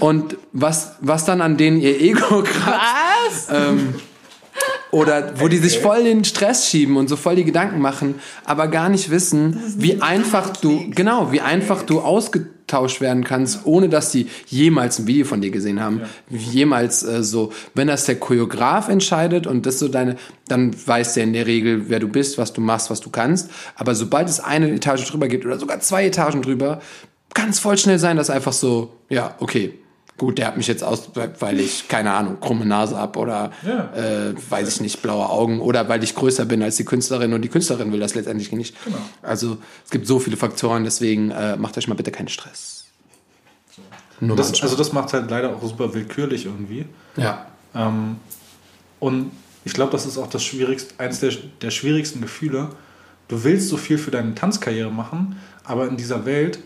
Und 0.00 0.36
was, 0.52 0.92
was 1.00 1.24
dann 1.24 1.40
an 1.40 1.56
denen 1.56 1.80
ihr 1.80 2.00
Ego 2.00 2.42
kratzt, 2.44 3.50
ähm, 3.50 3.94
oder 4.90 5.40
wo 5.40 5.48
die 5.48 5.58
sich 5.58 5.80
voll 5.80 6.04
den 6.04 6.24
Stress 6.24 6.68
schieben 6.68 6.96
und 6.96 7.08
so 7.08 7.16
voll 7.16 7.34
die 7.34 7.44
Gedanken 7.44 7.80
machen, 7.80 8.14
aber 8.44 8.68
gar 8.68 8.88
nicht 8.88 9.10
wissen, 9.10 9.60
wie 9.76 10.00
einfach 10.00 10.56
du, 10.56 10.84
genau, 10.90 11.32
wie 11.32 11.40
einfach 11.40 11.82
du 11.82 12.00
ausgetauscht 12.64 13.00
werden 13.00 13.24
kannst, 13.24 13.60
ohne 13.64 13.88
dass 13.88 14.10
sie 14.12 14.28
jemals 14.46 14.98
ein 14.98 15.06
Video 15.06 15.24
von 15.24 15.40
dir 15.40 15.50
gesehen 15.50 15.80
haben. 15.80 16.02
Jemals 16.30 17.02
äh, 17.02 17.22
so. 17.22 17.52
Wenn 17.74 17.88
das 17.88 18.06
der 18.06 18.16
Choreograf 18.16 18.88
entscheidet 18.88 19.46
und 19.46 19.66
das 19.66 19.78
so 19.78 19.88
deine, 19.88 20.16
dann 20.48 20.74
weiß 20.86 21.14
der 21.14 21.24
in 21.24 21.32
der 21.32 21.46
Regel, 21.46 21.88
wer 21.88 22.00
du 22.00 22.08
bist, 22.08 22.38
was 22.38 22.52
du 22.52 22.60
machst, 22.60 22.90
was 22.90 23.00
du 23.00 23.10
kannst. 23.10 23.50
Aber 23.76 23.94
sobald 23.94 24.28
es 24.28 24.40
eine 24.40 24.70
Etage 24.70 25.04
drüber 25.10 25.28
gibt 25.28 25.44
oder 25.44 25.58
sogar 25.58 25.80
zwei 25.80 26.06
Etagen 26.06 26.42
drüber, 26.42 26.80
kann 27.34 27.50
es 27.50 27.58
voll 27.58 27.76
schnell 27.78 27.98
sein, 27.98 28.16
dass 28.16 28.30
einfach 28.30 28.52
so, 28.52 28.92
ja, 29.08 29.34
okay. 29.40 29.74
Gut, 30.16 30.38
der 30.38 30.46
hat 30.46 30.56
mich 30.56 30.68
jetzt 30.68 30.84
aus, 30.84 31.10
weil 31.40 31.58
ich, 31.58 31.88
keine 31.88 32.12
Ahnung, 32.12 32.38
krumme 32.40 32.64
Nase 32.64 32.96
hab 32.96 33.16
oder 33.16 33.50
Ja. 33.66 33.92
äh, 33.94 34.34
weiß 34.48 34.68
ich 34.68 34.80
nicht, 34.80 35.02
blaue 35.02 35.28
Augen 35.28 35.60
oder 35.60 35.88
weil 35.88 36.04
ich 36.04 36.14
größer 36.14 36.44
bin 36.44 36.62
als 36.62 36.76
die 36.76 36.84
Künstlerin 36.84 37.32
und 37.32 37.42
die 37.42 37.48
Künstlerin 37.48 37.90
will 37.92 37.98
das 37.98 38.14
letztendlich 38.14 38.52
nicht. 38.52 38.76
Also 39.22 39.58
es 39.84 39.90
gibt 39.90 40.06
so 40.06 40.20
viele 40.20 40.36
Faktoren, 40.36 40.84
deswegen 40.84 41.32
äh, 41.32 41.56
macht 41.56 41.76
euch 41.78 41.88
mal 41.88 41.94
bitte 41.94 42.12
keinen 42.12 42.28
Stress. 42.28 42.84
Nur 44.20 44.36
Das, 44.36 44.62
also 44.62 44.76
das 44.76 44.92
macht 44.92 45.12
halt 45.12 45.28
leider 45.30 45.54
auch 45.56 45.62
super 45.62 45.92
willkürlich 45.94 46.46
irgendwie. 46.46 46.86
ja. 47.16 47.46
Ähm, 47.74 48.16
und 49.00 49.32
ich 49.64 49.72
glaube, 49.72 49.90
das 49.90 50.06
ist 50.06 50.16
auch 50.16 50.28
das 50.28 50.44
schwierigste, 50.44 50.94
eines 50.98 51.18
der, 51.20 51.32
der 51.60 51.70
schwierigsten 51.70 52.20
Gefühle. 52.20 52.70
Du 53.26 53.42
willst 53.42 53.68
so 53.68 53.76
viel 53.76 53.98
für 53.98 54.12
deine 54.12 54.34
Tanzkarriere 54.36 54.92
machen, 54.92 55.36
aber 55.64 55.88
in 55.88 55.96
dieser 55.96 56.24
Welt 56.24 56.60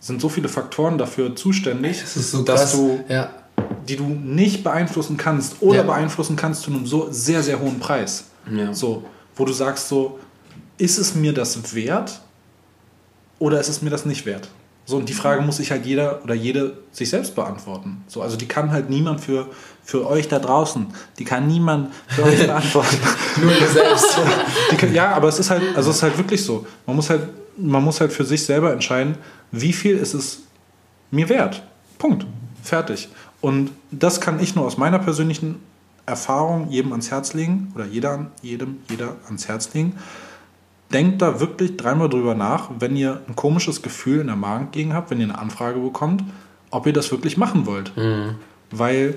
sind 0.00 0.20
so 0.20 0.28
viele 0.28 0.48
Faktoren 0.48 0.98
dafür 0.98 1.36
zuständig, 1.36 2.02
dass 2.46 2.72
du, 2.72 3.04
ja. 3.08 3.30
die 3.86 3.96
du 3.96 4.04
nicht 4.04 4.64
beeinflussen 4.64 5.16
kannst 5.16 5.56
oder 5.60 5.78
Ja. 5.78 5.82
beeinflussen 5.84 6.36
kannst 6.36 6.62
zu 6.62 6.70
einem 6.70 6.86
so 6.86 7.08
sehr, 7.10 7.42
sehr 7.42 7.60
hohen 7.60 7.78
Preis. 7.78 8.24
Ja. 8.50 8.72
So, 8.72 9.04
wo 9.36 9.44
du 9.44 9.52
sagst 9.52 9.88
so, 9.88 10.18
ist 10.78 10.98
es 10.98 11.14
mir 11.14 11.34
das 11.34 11.74
wert 11.74 12.20
oder 13.38 13.60
ist 13.60 13.68
es 13.68 13.82
mir 13.82 13.90
das 13.90 14.06
nicht 14.06 14.24
wert? 14.26 14.48
So, 14.86 14.96
und 14.96 15.08
die 15.08 15.12
Frage 15.14 15.40
muss 15.42 15.58
sich 15.58 15.70
halt 15.70 15.86
jeder 15.86 16.24
oder 16.24 16.34
jede 16.34 16.78
sich 16.90 17.10
selbst 17.10 17.36
beantworten. 17.36 18.02
So, 18.08 18.22
also 18.22 18.36
die 18.36 18.48
kann 18.48 18.72
halt 18.72 18.90
niemand 18.90 19.20
für, 19.20 19.46
für 19.84 20.04
euch 20.08 20.26
da 20.26 20.38
draußen, 20.40 20.86
die 21.18 21.24
kann 21.24 21.46
niemand 21.46 21.94
für 22.08 22.24
euch 22.24 22.38
beantworten. 22.46 22.96
Nur 23.40 23.52
ihr 23.52 23.68
selbst. 23.68 24.18
Die 24.72 24.76
kann, 24.76 24.92
ja, 24.92 25.12
aber 25.12 25.28
es 25.28 25.38
ist 25.38 25.50
halt, 25.50 25.62
also 25.76 25.90
es 25.90 25.96
ist 25.98 26.02
halt 26.02 26.16
wirklich 26.18 26.42
so. 26.42 26.66
Man 26.86 26.96
muss 26.96 27.08
halt, 27.08 27.22
man 27.56 27.84
muss 27.84 28.00
halt 28.00 28.12
für 28.12 28.24
sich 28.24 28.44
selber 28.44 28.72
entscheiden, 28.72 29.16
wie 29.52 29.72
viel 29.72 29.96
ist 29.96 30.14
es 30.14 30.42
mir 31.10 31.28
wert. 31.28 31.62
Punkt. 31.98 32.26
Fertig. 32.62 33.08
Und 33.40 33.70
das 33.90 34.20
kann 34.20 34.40
ich 34.40 34.54
nur 34.54 34.66
aus 34.66 34.76
meiner 34.76 34.98
persönlichen 34.98 35.56
Erfahrung 36.06 36.68
jedem 36.70 36.92
ans 36.92 37.10
Herz 37.10 37.34
legen 37.34 37.72
oder 37.74 37.86
jeder, 37.86 38.30
jedem, 38.42 38.78
jeder 38.88 39.16
ans 39.26 39.48
Herz 39.48 39.72
legen. 39.74 39.94
denkt 40.92 41.22
da 41.22 41.40
wirklich 41.40 41.76
dreimal 41.76 42.08
drüber 42.08 42.34
nach, 42.34 42.70
wenn 42.78 42.96
ihr 42.96 43.22
ein 43.28 43.36
komisches 43.36 43.80
Gefühl 43.82 44.20
in 44.20 44.26
der 44.26 44.36
Magengegend 44.36 44.92
habt, 44.92 45.10
wenn 45.10 45.20
ihr 45.20 45.24
eine 45.28 45.38
Anfrage 45.38 45.78
bekommt, 45.78 46.24
ob 46.70 46.86
ihr 46.86 46.92
das 46.92 47.10
wirklich 47.10 47.36
machen 47.36 47.66
wollt. 47.66 47.92
Weil 48.70 49.14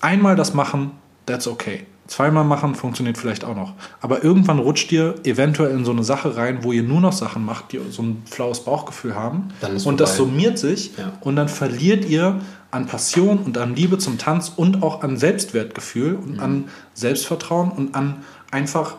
einmal 0.00 0.36
das 0.36 0.54
machen, 0.54 0.92
that's 1.26 1.46
okay. 1.46 1.86
Zweimal 2.12 2.44
machen 2.44 2.74
funktioniert 2.74 3.16
vielleicht 3.16 3.42
auch 3.42 3.56
noch. 3.56 3.72
Aber 4.02 4.22
irgendwann 4.22 4.58
rutscht 4.58 4.92
ihr 4.92 5.14
eventuell 5.24 5.70
in 5.70 5.86
so 5.86 5.92
eine 5.92 6.04
Sache 6.04 6.36
rein, 6.36 6.58
wo 6.62 6.70
ihr 6.70 6.82
nur 6.82 7.00
noch 7.00 7.14
Sachen 7.14 7.42
macht, 7.42 7.72
die 7.72 7.80
so 7.90 8.02
ein 8.02 8.22
flaues 8.30 8.60
Bauchgefühl 8.60 9.14
haben. 9.14 9.48
Und 9.62 9.98
das 9.98 10.16
vorbei. 10.16 10.30
summiert 10.32 10.58
sich 10.58 10.90
Ja. 10.98 11.12
und 11.22 11.36
dann 11.36 11.48
verliert 11.48 12.04
ihr 12.04 12.38
an 12.70 12.86
Passion 12.86 13.38
und 13.38 13.56
an 13.56 13.74
Liebe 13.74 13.96
zum 13.96 14.18
Tanz 14.18 14.52
und 14.54 14.82
auch 14.82 15.02
an 15.02 15.16
Selbstwertgefühl 15.16 16.16
und 16.16 16.38
an 16.38 16.64
Selbstvertrauen 16.92 17.70
und 17.70 17.94
an 17.94 18.22
einfach 18.50 18.96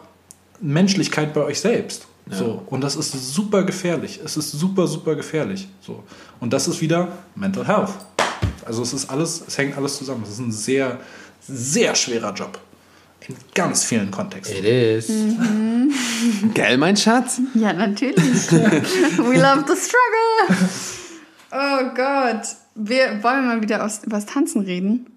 Menschlichkeit 0.59 1.35
bei 1.35 1.41
euch 1.43 1.59
selbst. 1.59 2.07
So. 2.31 2.63
Und 2.65 2.81
das 2.81 2.95
ist 2.95 3.11
super 3.35 3.63
gefährlich. 3.63 4.21
Es 4.25 4.37
ist 4.37 4.51
super, 4.53 4.87
super 4.87 5.15
gefährlich. 5.15 5.67
So. 5.81 6.01
Und 6.39 6.51
das 6.51 6.67
ist 6.67 6.81
wieder 6.81 7.09
Mental 7.35 7.67
Health. 7.67 7.91
Also 8.65 8.81
es 8.81 8.91
ist 8.93 9.07
alles, 9.11 9.43
es 9.45 9.55
hängt 9.57 9.77
alles 9.77 9.97
zusammen. 9.99 10.23
Es 10.23 10.29
ist 10.31 10.39
ein 10.39 10.51
sehr, 10.51 10.99
sehr 11.41 11.93
schwerer 11.93 12.33
Job. 12.33 12.57
In 13.27 13.35
ganz 13.53 13.85
vielen 13.85 14.11
Kontexten. 14.11 14.57
It 14.57 14.65
is. 14.65 15.07
Gell, 16.53 16.77
mein 16.77 16.97
Schatz? 16.97 17.39
Ja, 17.53 17.71
natürlich. 17.73 18.51
We 18.51 19.37
love 19.37 19.63
the 19.67 19.75
struggle. 19.75 20.57
Oh 21.51 21.93
Gott. 21.95 22.47
Wir 22.75 23.23
wollen 23.23 23.45
wir 23.45 23.55
mal 23.55 23.61
wieder 23.61 23.83
aus, 23.85 24.03
über 24.03 24.17
das 24.17 24.25
Tanzen 24.25 24.63
reden. 24.63 25.07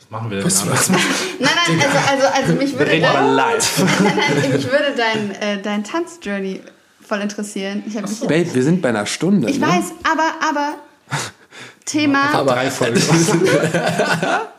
Was 0.00 0.10
machen 0.10 0.30
wir 0.30 0.38
denn 0.38 0.46
Was- 0.46 0.62
anders? 0.62 0.88
Nein, 0.88 0.98
nein, 1.40 1.80
also, 1.80 1.98
also, 2.10 2.26
also 2.26 2.52
mich 2.54 2.72
würde 2.72 2.90
Reden 2.90 3.02
wir 3.02 3.12
dein, 3.12 3.34
live. 3.34 3.82
nein, 4.02 4.16
nein, 4.16 4.52
mich 4.52 4.64
würde 4.64 4.94
dein, 4.96 5.30
äh, 5.40 5.62
dein 5.62 5.84
Tanzjourney 5.84 6.62
voll 7.06 7.20
interessieren. 7.20 7.82
Ich, 7.86 7.96
hab 7.96 8.08
mich, 8.08 8.20
Babe, 8.20 8.54
wir 8.54 8.62
sind 8.62 8.82
bei 8.82 8.88
einer 8.88 9.06
Stunde. 9.06 9.48
ich 9.50 9.58
ne? 9.58 9.66
weiß, 9.66 9.92
aber, 10.04 10.32
aber 10.48 10.74
Thema. 11.84 12.30
Aber 12.32 12.52
Drei 12.52 12.70
Folgen. 12.70 13.00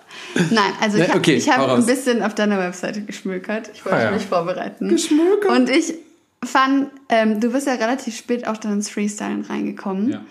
Nein, 0.51 0.71
also 0.81 0.97
ich 0.97 1.03
Ne, 1.03 1.09
habe 1.09 1.19
okay, 1.19 1.35
ich 1.35 1.49
hab 1.49 1.57
hau 1.59 1.73
ein 1.75 1.85
bisschen 1.85 2.21
auf 2.23 2.35
deiner 2.35 2.57
Webseite 2.59 3.01
geschmökert. 3.01 3.69
Ich 3.73 3.83
wollte 3.85 3.97
Ah, 3.97 4.03
ja. 4.03 4.11
mich 4.11 4.23
vorbereiten. 4.25 4.89
Geschmökert. 4.89 5.51
Und 5.51 5.69
ich 5.69 5.93
fand, 6.43 6.89
ähm, 7.09 7.39
du 7.39 7.51
bist 7.51 7.67
ja 7.67 7.73
relativ 7.73 8.15
spät 8.15 8.47
auch 8.47 8.57
dann 8.57 8.73
ins 8.73 8.89
Freestylen 8.89 9.41
reingekommen. 9.41 10.09
Ja. 10.09 10.21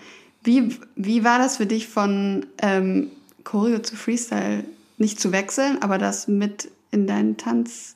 Wie, 0.43 0.77
wie 0.95 1.23
war 1.23 1.39
das 1.39 1.57
für 1.57 1.65
dich 1.65 1.87
von 1.87 2.45
ähm, 2.61 3.11
Choreo 3.43 3.79
zu 3.79 3.95
Freestyle 3.95 4.63
nicht 4.97 5.19
zu 5.19 5.31
wechseln, 5.31 5.77
aber 5.81 5.97
das 5.97 6.27
mit 6.27 6.69
in 6.91 7.05
deinen 7.07 7.37
Tanz 7.37 7.95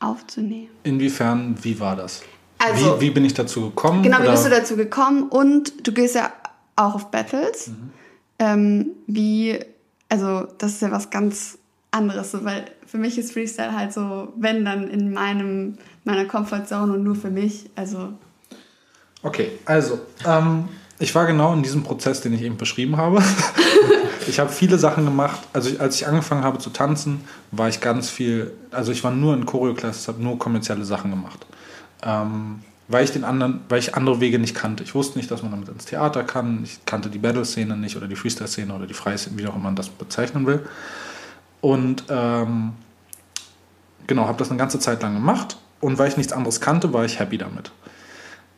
aufzunehmen? 0.00 0.68
Inwiefern, 0.82 1.56
wie 1.62 1.78
war 1.78 1.96
das? 1.96 2.22
Also- 2.58 2.96
wie, 3.00 3.06
wie 3.06 3.10
bin 3.10 3.24
ich 3.24 3.34
dazu 3.34 3.62
gekommen? 3.70 4.02
Genau, 4.02 4.18
wie 4.18 4.22
Oder- 4.22 4.32
bist 4.32 4.46
du 4.46 4.50
dazu 4.50 4.76
gekommen? 4.76 5.24
Und 5.24 5.86
du 5.86 5.92
gehst 5.92 6.14
ja 6.14 6.32
auch 6.76 6.94
auf 6.96 7.10
Battles. 7.10 7.70
Ähm, 8.38 8.90
wie, 9.06 9.58
also 10.12 10.46
das 10.58 10.72
ist 10.72 10.82
ja 10.82 10.90
was 10.90 11.08
ganz 11.08 11.58
anderes, 11.90 12.32
so, 12.32 12.44
weil 12.44 12.66
für 12.86 12.98
mich 12.98 13.16
ist 13.16 13.32
Freestyle 13.32 13.74
halt 13.74 13.94
so, 13.94 14.32
wenn 14.36 14.64
dann 14.64 14.88
in 14.88 15.12
meinem 15.12 15.78
meiner 16.04 16.26
Comfortzone 16.26 16.92
und 16.92 17.02
nur 17.02 17.14
für 17.14 17.30
mich. 17.30 17.70
Also 17.76 18.12
Okay, 19.22 19.52
also, 19.64 20.00
ähm, 20.26 20.68
ich 20.98 21.14
war 21.14 21.26
genau 21.26 21.52
in 21.54 21.62
diesem 21.62 21.82
Prozess, 21.82 22.20
den 22.20 22.34
ich 22.34 22.42
eben 22.42 22.56
beschrieben 22.56 22.96
habe. 22.96 23.22
ich 24.26 24.40
habe 24.40 24.50
viele 24.50 24.78
Sachen 24.78 25.04
gemacht. 25.04 25.40
Also, 25.52 25.70
ich, 25.70 25.80
als 25.80 25.94
ich 25.94 26.06
angefangen 26.06 26.42
habe 26.42 26.58
zu 26.58 26.70
tanzen, 26.70 27.22
war 27.52 27.68
ich 27.68 27.80
ganz 27.80 28.10
viel, 28.10 28.52
also 28.72 28.90
ich 28.90 29.04
war 29.04 29.12
nur 29.12 29.34
in 29.34 29.46
Choreoclasses, 29.46 30.08
habe 30.08 30.22
nur 30.22 30.38
kommerzielle 30.38 30.84
Sachen 30.84 31.10
gemacht. 31.10 31.46
Ähm, 32.02 32.60
weil 32.92 33.04
ich 33.04 33.10
den 33.10 33.24
anderen, 33.24 33.60
weil 33.68 33.78
ich 33.78 33.94
andere 33.94 34.20
Wege 34.20 34.38
nicht 34.38 34.54
kannte. 34.54 34.84
Ich 34.84 34.94
wusste 34.94 35.18
nicht, 35.18 35.30
dass 35.30 35.42
man 35.42 35.50
damit 35.50 35.68
ins 35.68 35.86
Theater 35.86 36.24
kann. 36.24 36.60
Ich 36.64 36.84
kannte 36.84 37.08
die 37.08 37.18
Battle-Szene 37.18 37.76
nicht 37.76 37.96
oder 37.96 38.06
die 38.06 38.16
Freestyle-Szene 38.16 38.74
oder 38.74 38.86
die 38.86 38.94
Freie-Szene, 38.94 39.38
wie 39.38 39.46
auch 39.46 39.54
immer 39.54 39.64
man 39.64 39.76
das 39.76 39.88
bezeichnen 39.88 40.46
will. 40.46 40.60
Und 41.60 42.04
ähm, 42.08 42.72
genau, 44.06 44.26
habe 44.26 44.38
das 44.38 44.50
eine 44.50 44.58
ganze 44.58 44.78
Zeit 44.78 45.02
lang 45.02 45.14
gemacht. 45.14 45.56
Und 45.80 45.98
weil 45.98 46.08
ich 46.08 46.16
nichts 46.16 46.32
anderes 46.32 46.60
kannte, 46.60 46.92
war 46.92 47.04
ich 47.04 47.18
happy 47.18 47.38
damit. 47.38 47.72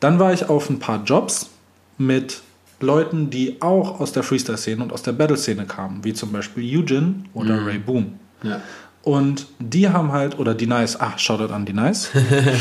Dann 0.01 0.19
war 0.19 0.33
ich 0.33 0.49
auf 0.49 0.69
ein 0.69 0.79
paar 0.79 1.05
Jobs 1.05 1.49
mit 1.97 2.43
Leuten, 2.81 3.31
die 3.31 3.63
auch 3.63 4.01
aus 4.01 4.13
der 4.13 4.23
Freestyle-Szene 4.23 4.83
und 4.83 4.93
aus 4.93 5.03
der 5.03 5.13
Battle-Szene 5.13 5.65
kamen, 5.67 6.05
wie 6.05 6.13
zum 6.13 6.33
Beispiel 6.33 6.79
Eugene 6.79 7.25
oder 7.33 7.65
Ray 7.65 7.79
Boom. 7.79 8.19
Ja. 8.43 8.61
Und 9.05 9.47
die 9.59 9.89
haben 9.91 10.13
halt, 10.13 10.39
oder 10.39 10.55
die 10.55 10.67
Nice, 10.67 10.99
ach, 10.99 11.19
Shoutout 11.19 11.53
an 11.53 11.67
die 11.67 11.75
Nice. 11.75 12.09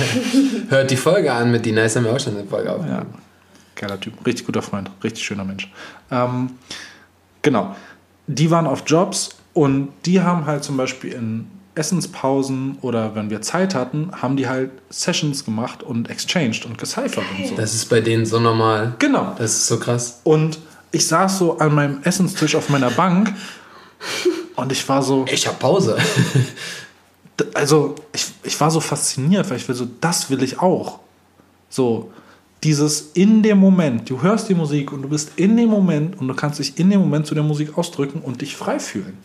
Hört 0.69 0.91
die 0.91 0.97
Folge 0.97 1.31
an 1.31 1.51
mit 1.51 1.65
die 1.65 1.71
Nice 1.71 1.95
haben 1.95 2.03
wir 2.03 2.11
auch 2.13 2.19
schon 2.19 2.37
eine 2.37 2.45
Folge 2.45 2.67
Ja, 2.67 2.75
aufgenommen. 2.75 3.13
geiler 3.75 3.99
Typ, 3.99 4.13
richtig 4.25 4.45
guter 4.45 4.61
Freund, 4.61 4.91
richtig 5.03 5.23
schöner 5.23 5.45
Mensch. 5.45 5.71
Ähm, 6.11 6.51
genau, 7.41 7.75
die 8.27 8.51
waren 8.51 8.67
auf 8.67 8.83
Jobs 8.85 9.29
und 9.53 9.89
die 10.05 10.19
haben 10.21 10.45
halt 10.45 10.65
zum 10.65 10.75
Beispiel 10.75 11.13
in 11.13 11.47
Essenspausen 11.75 12.77
oder 12.81 13.15
wenn 13.15 13.29
wir 13.29 13.41
Zeit 13.41 13.73
hatten, 13.73 14.11
haben 14.21 14.35
die 14.35 14.47
halt 14.47 14.69
Sessions 14.89 15.45
gemacht 15.45 15.81
und 15.81 16.09
exchanged 16.09 16.65
und 16.65 16.77
gecyphert 16.77 17.23
und 17.37 17.47
so. 17.47 17.55
Das 17.55 17.73
ist 17.73 17.89
bei 17.89 18.01
denen 18.01 18.25
so 18.25 18.39
normal. 18.39 18.93
Genau. 18.99 19.33
Das 19.37 19.51
ist 19.53 19.67
so 19.67 19.79
krass. 19.79 20.19
Und 20.23 20.59
ich 20.91 21.07
saß 21.07 21.39
so 21.39 21.57
an 21.57 21.73
meinem 21.73 22.01
Essenstisch 22.03 22.55
auf 22.55 22.69
meiner 22.69 22.91
Bank 22.91 23.33
und 24.55 24.71
ich 24.71 24.87
war 24.87 25.01
so, 25.01 25.25
Ich 25.31 25.47
hab 25.47 25.59
Pause. 25.59 25.97
Also 27.55 27.95
ich, 28.13 28.27
ich 28.43 28.61
war 28.61 28.69
so 28.69 28.79
fasziniert, 28.79 29.49
weil 29.49 29.57
ich 29.57 29.67
will 29.67 29.73
so, 29.73 29.87
das 29.99 30.29
will 30.29 30.43
ich 30.43 30.59
auch. 30.59 30.99
So, 31.67 32.11
dieses 32.63 33.09
in 33.13 33.41
dem 33.41 33.57
Moment, 33.57 34.09
du 34.09 34.21
hörst 34.21 34.49
die 34.49 34.53
Musik 34.53 34.91
und 34.91 35.01
du 35.01 35.09
bist 35.09 35.31
in 35.35 35.57
dem 35.57 35.69
Moment 35.69 36.19
und 36.19 36.27
du 36.27 36.35
kannst 36.35 36.59
dich 36.59 36.77
in 36.77 36.91
dem 36.91 36.99
Moment 36.99 37.25
zu 37.25 37.33
der 37.33 37.43
Musik 37.43 37.77
ausdrücken 37.77 38.21
und 38.21 38.41
dich 38.41 38.55
frei 38.55 38.79
fühlen. 38.79 39.17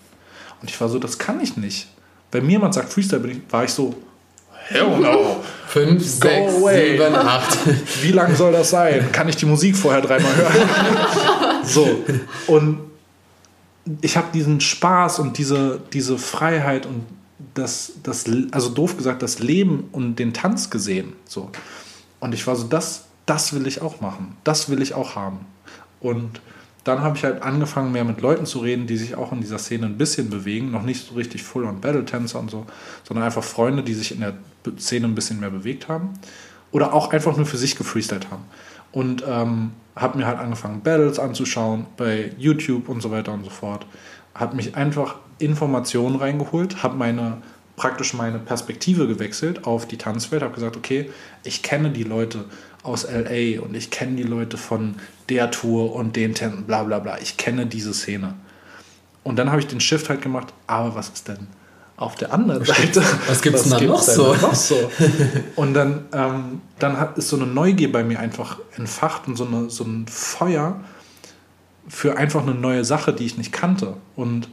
Und 0.60 0.70
ich 0.70 0.80
war 0.80 0.88
so, 0.88 0.98
das 0.98 1.18
kann 1.18 1.40
ich 1.40 1.56
nicht. 1.56 1.88
Wenn 2.32 2.46
mir 2.46 2.52
jemand 2.52 2.74
sagt 2.74 2.92
Freestyle, 2.92 3.20
bin 3.20 3.30
ich, 3.30 3.52
war 3.52 3.64
ich 3.64 3.70
so, 3.70 3.94
hell 4.68 4.98
no. 4.98 5.36
Fünf, 5.68 6.04
sechs, 6.04 6.54
away. 6.54 6.92
sieben, 6.92 7.14
acht. 7.14 7.58
Wie 8.02 8.12
lang 8.12 8.34
soll 8.34 8.52
das 8.52 8.70
sein? 8.70 9.12
Kann 9.12 9.28
ich 9.28 9.36
die 9.36 9.46
Musik 9.46 9.76
vorher 9.76 10.00
dreimal 10.00 10.34
hören? 10.34 10.54
so. 11.64 12.04
Und 12.46 12.87
ich 14.00 14.16
habe 14.16 14.28
diesen 14.32 14.60
Spaß 14.60 15.18
und 15.18 15.38
diese, 15.38 15.80
diese 15.92 16.18
Freiheit 16.18 16.86
und 16.86 17.04
das, 17.54 17.92
das, 18.02 18.24
also 18.50 18.70
doof 18.70 18.96
gesagt, 18.96 19.22
das 19.22 19.38
Leben 19.38 19.88
und 19.92 20.16
den 20.16 20.32
Tanz 20.32 20.70
gesehen. 20.70 21.12
So. 21.24 21.50
Und 22.20 22.34
ich 22.34 22.46
war 22.46 22.56
so, 22.56 22.66
das, 22.66 23.06
das 23.26 23.52
will 23.52 23.66
ich 23.66 23.80
auch 23.80 24.00
machen. 24.00 24.36
Das 24.44 24.68
will 24.68 24.82
ich 24.82 24.94
auch 24.94 25.14
haben. 25.14 25.40
Und 26.00 26.40
dann 26.84 27.00
habe 27.02 27.16
ich 27.16 27.24
halt 27.24 27.42
angefangen, 27.42 27.92
mehr 27.92 28.04
mit 28.04 28.20
Leuten 28.20 28.46
zu 28.46 28.60
reden, 28.60 28.86
die 28.86 28.96
sich 28.96 29.14
auch 29.14 29.32
in 29.32 29.40
dieser 29.40 29.58
Szene 29.58 29.86
ein 29.86 29.98
bisschen 29.98 30.30
bewegen. 30.30 30.70
Noch 30.70 30.82
nicht 30.82 31.06
so 31.06 31.14
richtig 31.14 31.42
Full-on-Battle-Tänzer 31.42 32.40
und 32.40 32.50
so, 32.50 32.66
sondern 33.04 33.24
einfach 33.24 33.44
Freunde, 33.44 33.82
die 33.82 33.94
sich 33.94 34.12
in 34.12 34.20
der 34.20 34.34
Szene 34.78 35.06
ein 35.06 35.14
bisschen 35.14 35.40
mehr 35.40 35.50
bewegt 35.50 35.88
haben. 35.88 36.14
Oder 36.70 36.92
auch 36.92 37.12
einfach 37.12 37.36
nur 37.36 37.46
für 37.46 37.58
sich 37.58 37.76
gefreestylt 37.76 38.30
haben. 38.30 38.44
Und 38.92 39.22
ähm, 39.26 39.72
habe 40.00 40.18
mir 40.18 40.26
halt 40.26 40.38
angefangen, 40.38 40.80
Battles 40.80 41.18
anzuschauen 41.18 41.86
bei 41.96 42.32
YouTube 42.38 42.88
und 42.88 43.00
so 43.00 43.10
weiter 43.10 43.32
und 43.32 43.44
so 43.44 43.50
fort. 43.50 43.86
Habe 44.34 44.56
mich 44.56 44.76
einfach 44.76 45.16
Informationen 45.38 46.16
reingeholt, 46.16 46.82
habe 46.82 46.96
meine 46.96 47.38
praktisch 47.78 48.12
meine 48.12 48.40
Perspektive 48.40 49.06
gewechselt 49.06 49.64
auf 49.64 49.86
die 49.86 49.96
Tanzwelt, 49.96 50.42
habe 50.42 50.52
gesagt, 50.52 50.76
okay, 50.76 51.10
ich 51.44 51.62
kenne 51.62 51.90
die 51.90 52.02
Leute 52.02 52.44
aus 52.82 53.04
LA 53.04 53.62
und 53.62 53.74
ich 53.74 53.90
kenne 53.90 54.16
die 54.16 54.24
Leute 54.24 54.56
von 54.56 54.96
der 55.28 55.50
Tour 55.50 55.94
und 55.94 56.16
den 56.16 56.34
Tänzen, 56.34 56.64
bla 56.64 56.82
bla 56.82 56.98
bla. 56.98 57.18
Ich 57.20 57.36
kenne 57.36 57.66
diese 57.66 57.94
Szene. 57.94 58.34
Und 59.22 59.38
dann 59.38 59.50
habe 59.50 59.60
ich 59.60 59.66
den 59.66 59.80
Shift 59.80 60.08
halt 60.08 60.22
gemacht, 60.22 60.52
aber 60.66 60.94
was 60.94 61.08
ist 61.08 61.28
denn 61.28 61.46
auf 61.98 62.14
der 62.14 62.32
anderen 62.32 62.64
Seite? 62.64 63.02
was 63.26 63.42
gibt's 63.42 63.64
denn 63.64 63.72
da 63.72 63.80
noch 63.80 64.04
denn 64.04 64.14
so? 64.14 64.32
da 64.32 64.40
noch 64.40 64.54
so? 64.54 64.90
Und 65.56 65.74
dann, 65.74 66.06
ähm, 66.12 66.60
dann 66.78 66.98
hat, 66.98 67.18
ist 67.18 67.28
so 67.28 67.36
eine 67.36 67.46
Neugier 67.46 67.92
bei 67.92 68.04
mir 68.04 68.20
einfach 68.20 68.58
entfacht 68.76 69.26
und 69.26 69.36
so, 69.36 69.44
eine, 69.44 69.68
so 69.68 69.84
ein 69.84 70.06
Feuer 70.08 70.80
für 71.88 72.16
einfach 72.16 72.42
eine 72.42 72.54
neue 72.54 72.84
Sache, 72.84 73.12
die 73.12 73.26
ich 73.26 73.36
nicht 73.36 73.50
kannte. 73.50 73.96
Und 74.14 74.48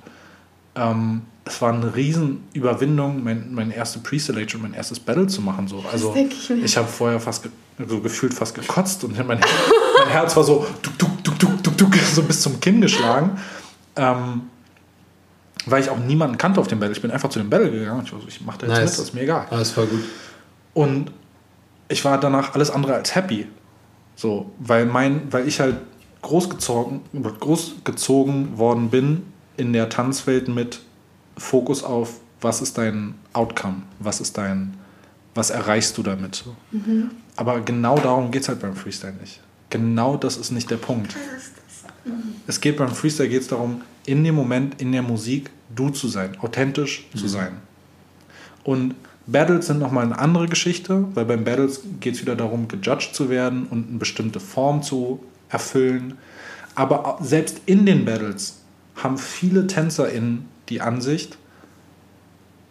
ähm, 0.75 1.21
es 1.45 1.61
war 1.61 1.71
eine 1.71 1.95
riesen 1.95 2.43
Überwindung, 2.53 3.23
mein, 3.23 3.53
mein 3.53 3.69
erste 3.69 3.99
Pre-Selection, 3.99 4.61
mein 4.61 4.73
erstes 4.73 4.99
Battle 4.99 5.27
zu 5.27 5.41
machen. 5.41 5.67
So. 5.67 5.83
Also 5.91 6.15
ich 6.15 6.49
ich 6.49 6.77
habe 6.77 6.87
vorher 6.87 7.19
fast 7.19 7.43
ge 7.43 7.51
so 7.87 7.99
gefühlt 7.99 8.33
fast 8.33 8.55
gekotzt 8.55 9.03
und 9.03 9.17
mein, 9.17 9.37
mein 9.37 10.09
Herz 10.09 10.35
war 10.37 10.45
so 10.45 10.65
duk, 10.81 10.97
duk, 10.97 11.23
duk, 11.23 11.39
duk, 11.39 11.63
duk, 11.63 11.77
duk, 11.77 11.95
so 11.97 12.23
bis 12.23 12.41
zum 12.41 12.59
Kinn 12.61 12.79
geschlagen. 12.79 13.37
Ähm, 13.97 14.43
weil 15.66 15.82
ich 15.82 15.89
auch 15.89 15.97
niemanden 15.97 16.38
kannte 16.38 16.59
auf 16.59 16.68
dem 16.68 16.80
Battle. 16.80 16.95
Ich 16.95 17.01
bin 17.01 17.11
einfach 17.11 17.30
zu 17.30 17.39
dem 17.39 17.49
Battle 17.49 17.72
gegangen. 17.72 18.03
Ich 18.05 18.13
war 18.13 18.22
so, 18.22 18.28
ich 18.28 18.41
mache 18.41 18.59
da 18.59 18.68
jetzt 18.68 18.76
Nice. 18.78 18.82
mit, 18.91 18.99
das 18.99 19.05
ist 19.05 19.13
mir 19.13 19.22
egal. 19.22 19.47
Alles 19.49 19.72
voll 19.72 19.88
gut. 19.88 20.03
Und 20.74 21.11
ich 21.88 22.03
war 22.05 22.20
danach 22.20 22.53
alles 22.55 22.70
andere 22.72 22.95
als 22.95 23.16
happy. 23.16 23.47
So, 24.16 24.51
weil 24.59 24.86
mein, 24.86 25.32
weil 25.32 25.47
ich 25.47 25.59
halt 25.59 25.78
großgezogen, 26.22 27.01
großgezogen 27.39 28.57
worden 28.57 28.89
bin 28.89 29.24
in 29.57 29.74
der 29.74 29.89
Tanzwelt 29.89 30.47
mit 30.47 30.82
Fokus 31.38 31.84
auf, 31.84 32.20
was 32.41 32.61
ist 32.61 32.78
dein 32.78 33.16
Outcome, 33.34 33.84
was 33.99 34.22
ist 34.22 34.38
dein 34.38 34.76
was 35.36 35.49
erreichst 35.49 35.97
du 35.97 36.01
damit. 36.03 36.43
Aber 37.36 37.59
genau 37.59 37.99
darum 37.99 38.32
geht 38.32 38.43
es 38.43 38.47
halt 38.47 38.61
beim 38.61 38.76
Freestyle 38.76 39.13
nicht. 39.20 39.41
Genau 39.70 40.16
das 40.16 40.38
ist 40.38 40.51
nicht 40.51 40.72
der 40.72 40.78
Punkt. 40.78 41.13
Es 42.47 42.61
geht 42.61 42.78
beim 42.78 42.89
Freestyle 42.89 43.28
geht 43.28 43.41
es 43.41 43.47
darum, 43.49 43.82
in 44.05 44.24
dem 44.24 44.36
Moment, 44.36 44.82
in 44.82 44.91
der 44.93 45.01
Musik, 45.01 45.49
du 45.74 45.89
zu 45.89 46.07
sein, 46.07 46.38
authentisch 46.41 47.07
zu 47.16 47.28
sein. 47.28 47.57
Und 48.63 48.95
Battles 49.28 49.68
sind 49.68 49.80
nochmal 49.80 50.05
eine 50.05 50.20
andere 50.20 50.47
Geschichte, 50.47 51.05
weil 51.16 51.26
beim 51.26 51.43
Battles 51.43 51.82
geht 51.99 52.16
es 52.16 52.22
wieder 52.22 52.36
darum, 52.36 52.68
gejudged 52.68 53.16
zu 53.16 53.30
werden 53.30 53.66
und 53.68 53.89
eine 53.89 53.97
bestimmte 53.97 54.39
Form 54.39 54.84
zu 54.84 55.24
erfüllen. 55.49 56.18
Aber 56.76 57.18
selbst 57.22 57.61
in 57.66 57.86
den 57.86 58.05
Battles 58.05 58.61
haben 58.95 59.18
viele 59.18 59.68
TänzerInnen 59.68 60.47
die 60.70 60.82
Ansicht, 60.82 61.38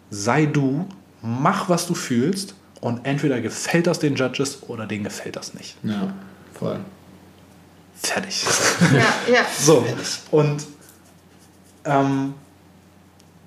sei 0.09 0.45
du, 0.45 0.87
mach 1.21 1.69
was 1.69 1.87
du 1.87 1.93
fühlst 1.93 2.55
und 2.81 3.05
entweder 3.05 3.41
gefällt 3.41 3.87
das 3.87 3.99
den 3.99 4.15
Judges 4.15 4.63
oder 4.67 4.85
denen 4.85 5.03
gefällt 5.03 5.35
das 5.35 5.53
nicht. 5.53 5.75
Ja, 5.83 6.13
voll. 6.53 6.79
Fertig. 7.95 8.45
Ja, 8.93 9.33
ja. 9.33 9.41
So, 9.59 9.85
und 10.31 10.65
ähm, 11.85 12.33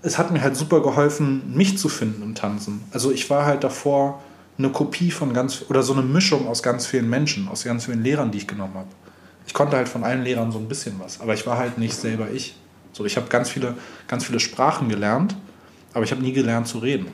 es 0.03 0.19
hat 0.19 0.31
mir 0.31 0.41
halt 0.43 0.57
super 0.57 0.81
geholfen, 0.81 1.55
mich 1.55 1.79
zu 1.79 1.89
finden 1.89 2.23
im 2.23 2.35
Tanzen. 2.35 2.83
Also 2.93 3.11
ich 3.11 3.29
war 3.31 3.45
halt 3.47 3.65
davor 3.65 4.23
eine 4.57 4.71
Kopie 4.71 5.11
von 5.11 5.33
ganz, 5.33 5.65
oder 5.69 5.83
so 5.83 5.93
eine 5.93 6.03
Mischung 6.03 6.49
aus 6.49 6.63
ganz 6.63 6.87
vielen 6.87 7.09
Menschen, 7.09 7.49
aus 7.49 7.65
ganz 7.65 7.85
vielen 7.87 8.03
Lehrern, 8.03 8.31
die 8.31 8.39
ich 8.39 8.47
genommen 8.49 8.75
habe. 8.75 8.89
Ich 9.47 9.55
konnte 9.55 9.77
halt 9.77 9.89
von 9.89 10.05
allen 10.05 10.23
Lehrern 10.23 10.53
so 10.53 10.59
ein 10.59 10.69
bisschen 10.69 10.95
was, 10.99 11.21
aber 11.21 11.35
ich 11.35 11.47
war 11.47 11.59
halt 11.59 11.79
nicht 11.79 11.95
selber 11.95 12.31
ich. 12.31 12.57
So, 12.93 13.05
ich 13.05 13.17
habe 13.17 13.29
ganz 13.29 13.49
viele, 13.51 13.75
ganz 14.09 14.25
viele 14.25 14.41
Sprachen 14.41 14.89
gelernt, 14.89 15.37
aber 15.95 16.05
ich 16.05 16.11
habe 16.11 16.23
nie 16.23 16.33
gelernt 16.33 16.67
zu 16.67 16.79
reden. 16.79 17.07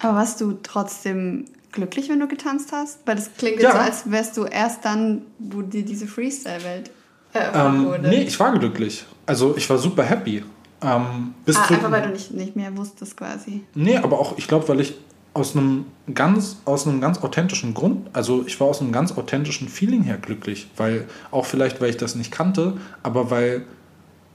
Aber 0.00 0.16
warst 0.18 0.40
du 0.40 0.58
trotzdem 0.62 1.44
glücklich, 1.72 2.08
wenn 2.08 2.18
du 2.20 2.26
getanzt 2.26 2.70
hast? 2.72 2.98
Weil 3.06 3.16
das 3.16 3.30
klingt 3.36 3.60
Ja. 3.60 3.68
jetzt 3.68 3.76
so, 3.76 3.78
als 3.82 4.10
wärst 4.10 4.36
du 4.36 4.44
erst 4.44 4.84
dann, 4.84 5.22
wo 5.38 5.62
dir 5.62 5.84
diese 5.84 6.06
Freestyle-Welt 6.06 6.90
eröffnet 7.32 7.64
Ähm, 7.64 7.86
wurde. 7.86 8.08
nee, 8.08 8.22
ich 8.22 8.38
war 8.40 8.58
glücklich. 8.58 9.04
Also 9.26 9.56
ich 9.56 9.68
war 9.70 9.78
super 9.78 10.02
happy. 10.02 10.42
Ähm, 10.82 11.34
bis 11.44 11.56
ah, 11.56 11.66
einfach 11.68 11.90
weil 11.90 12.02
du 12.02 12.08
nicht, 12.10 12.32
nicht 12.32 12.56
mehr 12.56 12.76
wusstest 12.76 13.16
quasi. 13.16 13.62
Nee, 13.74 13.98
aber 13.98 14.18
auch, 14.18 14.38
ich 14.38 14.48
glaube, 14.48 14.68
weil 14.68 14.80
ich 14.80 14.94
aus 15.32 15.54
einem 15.56 15.84
ganz, 16.12 16.56
aus 16.64 16.86
einem 16.86 17.00
ganz 17.00 17.22
authentischen 17.22 17.74
Grund, 17.74 18.08
also 18.12 18.44
ich 18.46 18.58
war 18.60 18.66
aus 18.66 18.80
einem 18.80 18.92
ganz 18.92 19.12
authentischen 19.12 19.68
Feeling 19.68 20.02
her 20.02 20.18
glücklich, 20.18 20.68
weil 20.76 21.06
auch 21.30 21.46
vielleicht, 21.46 21.80
weil 21.80 21.90
ich 21.90 21.96
das 21.96 22.14
nicht 22.14 22.32
kannte, 22.32 22.74
aber 23.02 23.30
weil 23.30 23.64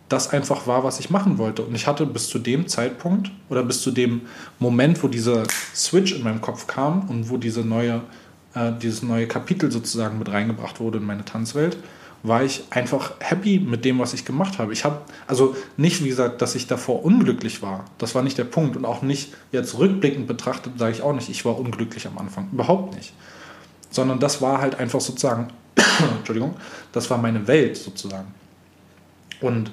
das 0.07 0.31
einfach 0.31 0.67
war, 0.67 0.83
was 0.83 0.99
ich 0.99 1.09
machen 1.09 1.37
wollte. 1.37 1.63
Und 1.63 1.73
ich 1.73 1.87
hatte 1.87 2.05
bis 2.05 2.29
zu 2.29 2.39
dem 2.39 2.67
Zeitpunkt 2.67 3.31
oder 3.49 3.63
bis 3.63 3.81
zu 3.81 3.91
dem 3.91 4.21
Moment, 4.59 5.03
wo 5.03 5.07
dieser 5.07 5.43
Switch 5.73 6.13
in 6.13 6.23
meinem 6.23 6.41
Kopf 6.41 6.67
kam 6.67 7.09
und 7.09 7.29
wo 7.29 7.37
diese 7.37 7.61
neue, 7.61 8.01
äh, 8.53 8.71
dieses 8.81 9.01
neue 9.01 9.27
Kapitel 9.27 9.71
sozusagen 9.71 10.19
mit 10.19 10.31
reingebracht 10.31 10.79
wurde 10.79 10.99
in 10.99 11.05
meine 11.05 11.25
Tanzwelt, 11.25 11.77
war 12.27 12.43
ich 12.43 12.63
einfach 12.69 13.13
happy 13.19 13.59
mit 13.59 13.85
dem, 13.85 13.99
was 13.99 14.13
ich 14.13 14.25
gemacht 14.25 14.57
habe. 14.57 14.73
Ich 14.73 14.85
habe, 14.85 15.01
also 15.27 15.55
nicht, 15.77 16.03
wie 16.03 16.09
gesagt, 16.09 16.41
dass 16.41 16.55
ich 16.55 16.67
davor 16.67 17.03
unglücklich 17.03 17.61
war. 17.61 17.85
Das 17.97 18.15
war 18.15 18.23
nicht 18.23 18.37
der 18.37 18.45
Punkt. 18.45 18.75
Und 18.75 18.85
auch 18.85 19.01
nicht 19.01 19.33
jetzt 19.51 19.77
rückblickend 19.77 20.27
betrachtet, 20.27 20.73
sage 20.77 20.91
ich 20.93 21.01
auch 21.01 21.13
nicht, 21.13 21.29
ich 21.29 21.45
war 21.45 21.57
unglücklich 21.57 22.07
am 22.07 22.17
Anfang. 22.17 22.49
Überhaupt 22.51 22.95
nicht. 22.95 23.13
Sondern 23.91 24.19
das 24.19 24.41
war 24.41 24.59
halt 24.59 24.79
einfach 24.79 25.01
sozusagen, 25.01 25.49
Entschuldigung, 26.17 26.55
das 26.91 27.09
war 27.09 27.17
meine 27.17 27.47
Welt 27.47 27.77
sozusagen. 27.77 28.33
Und 29.41 29.71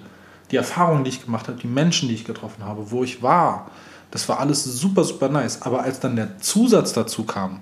die 0.50 0.57
Erfahrungen, 0.57 1.05
die 1.05 1.11
ich 1.11 1.24
gemacht 1.24 1.48
habe, 1.48 1.59
die 1.59 1.66
Menschen, 1.66 2.09
die 2.09 2.14
ich 2.14 2.24
getroffen 2.24 2.64
habe, 2.64 2.90
wo 2.90 3.03
ich 3.03 3.22
war, 3.22 3.70
das 4.11 4.28
war 4.28 4.40
alles 4.40 4.64
super, 4.64 5.05
super 5.05 5.28
nice. 5.28 5.62
Aber 5.62 5.82
als 5.82 6.00
dann 6.00 6.16
der 6.16 6.38
Zusatz 6.38 6.92
dazu 6.92 7.24
kam, 7.24 7.61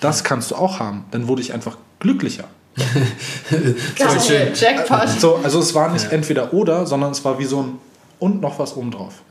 das 0.00 0.24
kannst 0.24 0.50
du 0.50 0.56
auch 0.56 0.80
haben, 0.80 1.04
dann 1.10 1.28
wurde 1.28 1.42
ich 1.42 1.52
einfach 1.52 1.76
glücklicher. 1.98 2.44
Geil, 3.96 4.20
schön. 4.20 4.48
Jackpot. 4.54 5.08
So, 5.20 5.36
also 5.36 5.60
es 5.60 5.74
war 5.74 5.92
nicht 5.92 6.10
entweder 6.12 6.52
oder, 6.52 6.86
sondern 6.86 7.12
es 7.12 7.24
war 7.24 7.38
wie 7.38 7.44
so 7.44 7.62
ein 7.62 7.78
und 8.18 8.40
noch 8.40 8.58
was 8.58 8.76
obendrauf. 8.76 9.22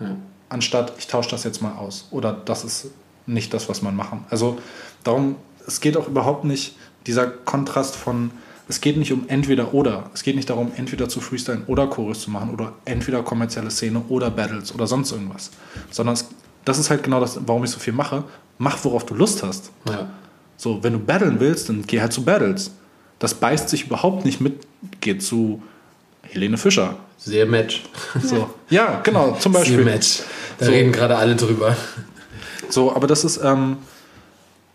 Anstatt 0.49 0.93
ich 0.97 1.07
tausche 1.07 1.31
das 1.31 1.43
jetzt 1.43 1.61
mal 1.61 1.73
aus. 1.73 2.07
Oder 2.11 2.33
das 2.33 2.63
ist 2.63 2.87
nicht 3.25 3.53
das, 3.53 3.69
was 3.69 3.81
man 3.81 3.95
machen. 3.95 4.25
Also 4.29 4.57
darum, 5.03 5.35
es 5.65 5.81
geht 5.81 5.97
auch 5.97 6.07
überhaupt 6.07 6.43
nicht 6.43 6.75
dieser 7.07 7.27
Kontrast 7.27 7.95
von, 7.95 8.31
es 8.67 8.81
geht 8.81 8.97
nicht 8.97 9.11
um 9.11 9.25
entweder 9.27 9.73
oder. 9.73 10.09
Es 10.13 10.23
geht 10.23 10.35
nicht 10.35 10.49
darum, 10.49 10.71
entweder 10.75 11.09
zu 11.09 11.21
freestylen 11.21 11.63
oder 11.67 11.87
Chorus 11.87 12.21
zu 12.21 12.31
machen 12.31 12.51
oder 12.51 12.73
entweder 12.85 13.23
kommerzielle 13.23 13.71
Szene 13.71 14.03
oder 14.09 14.29
Battles 14.29 14.73
oder 14.73 14.87
sonst 14.87 15.11
irgendwas. 15.11 15.51
Sondern 15.89 16.13
es, 16.13 16.29
das 16.65 16.77
ist 16.77 16.89
halt 16.89 17.03
genau 17.03 17.19
das, 17.19 17.39
warum 17.45 17.63
ich 17.63 17.71
so 17.71 17.79
viel 17.79 17.93
mache. 17.93 18.23
Mach, 18.57 18.83
worauf 18.83 19.05
du 19.05 19.15
Lust 19.15 19.43
hast. 19.43 19.71
Ja. 19.89 20.09
So, 20.55 20.83
wenn 20.83 20.93
du 20.93 20.99
battlen 20.99 21.39
willst, 21.39 21.67
dann 21.69 21.81
geh 21.85 21.99
halt 21.99 22.13
zu 22.13 22.23
Battles. 22.23 22.71
Das 23.23 23.35
beißt 23.35 23.69
sich 23.69 23.85
überhaupt 23.85 24.25
nicht 24.25 24.41
mit, 24.41 24.67
geh 24.99 25.17
zu 25.17 25.63
Helene 26.23 26.57
Fischer. 26.57 26.97
Sehr 27.17 27.45
Match. 27.45 27.83
So. 28.21 28.49
Ja, 28.69 28.99
genau, 29.01 29.37
zum 29.39 29.53
Sehr 29.53 29.61
Beispiel. 29.61 29.85
Match. 29.85 30.23
Da 30.59 30.65
So. 30.65 30.71
reden 30.73 30.91
gerade 30.91 31.15
alle 31.15 31.37
drüber. 31.37 31.73
So, 32.67 32.93
aber 32.93 33.07
das 33.07 33.23
ist, 33.23 33.37
ähm, 33.41 33.77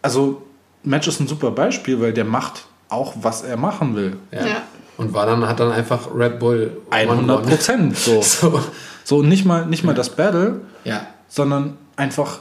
also 0.01 0.41
Match 0.83 1.07
ist 1.09 1.21
ein 1.21 1.27
super 1.29 1.51
Beispiel, 1.51 2.01
weil 2.01 2.15
der 2.15 2.25
macht 2.25 2.65
auch, 2.89 3.13
was 3.21 3.43
er 3.43 3.59
machen 3.59 3.95
will. 3.95 4.17
Ja. 4.33 4.47
Ja. 4.47 4.63
Und 4.97 5.13
war 5.13 5.27
dann, 5.27 5.47
hat 5.47 5.61
dann 5.61 5.71
einfach 5.71 6.09
Red 6.15 6.39
Bull 6.39 6.79
100 6.89 7.27
gewonnen. 7.43 7.49
Prozent. 7.51 7.99
So. 7.99 8.23
So. 8.23 8.63
so, 9.05 9.23
nicht 9.23 9.45
mal, 9.45 9.67
nicht 9.67 9.85
mal 9.85 9.95
das 9.95 10.09
Battle, 10.17 10.63
Ja. 10.85 11.07
sondern 11.29 11.77
einfach, 11.97 12.39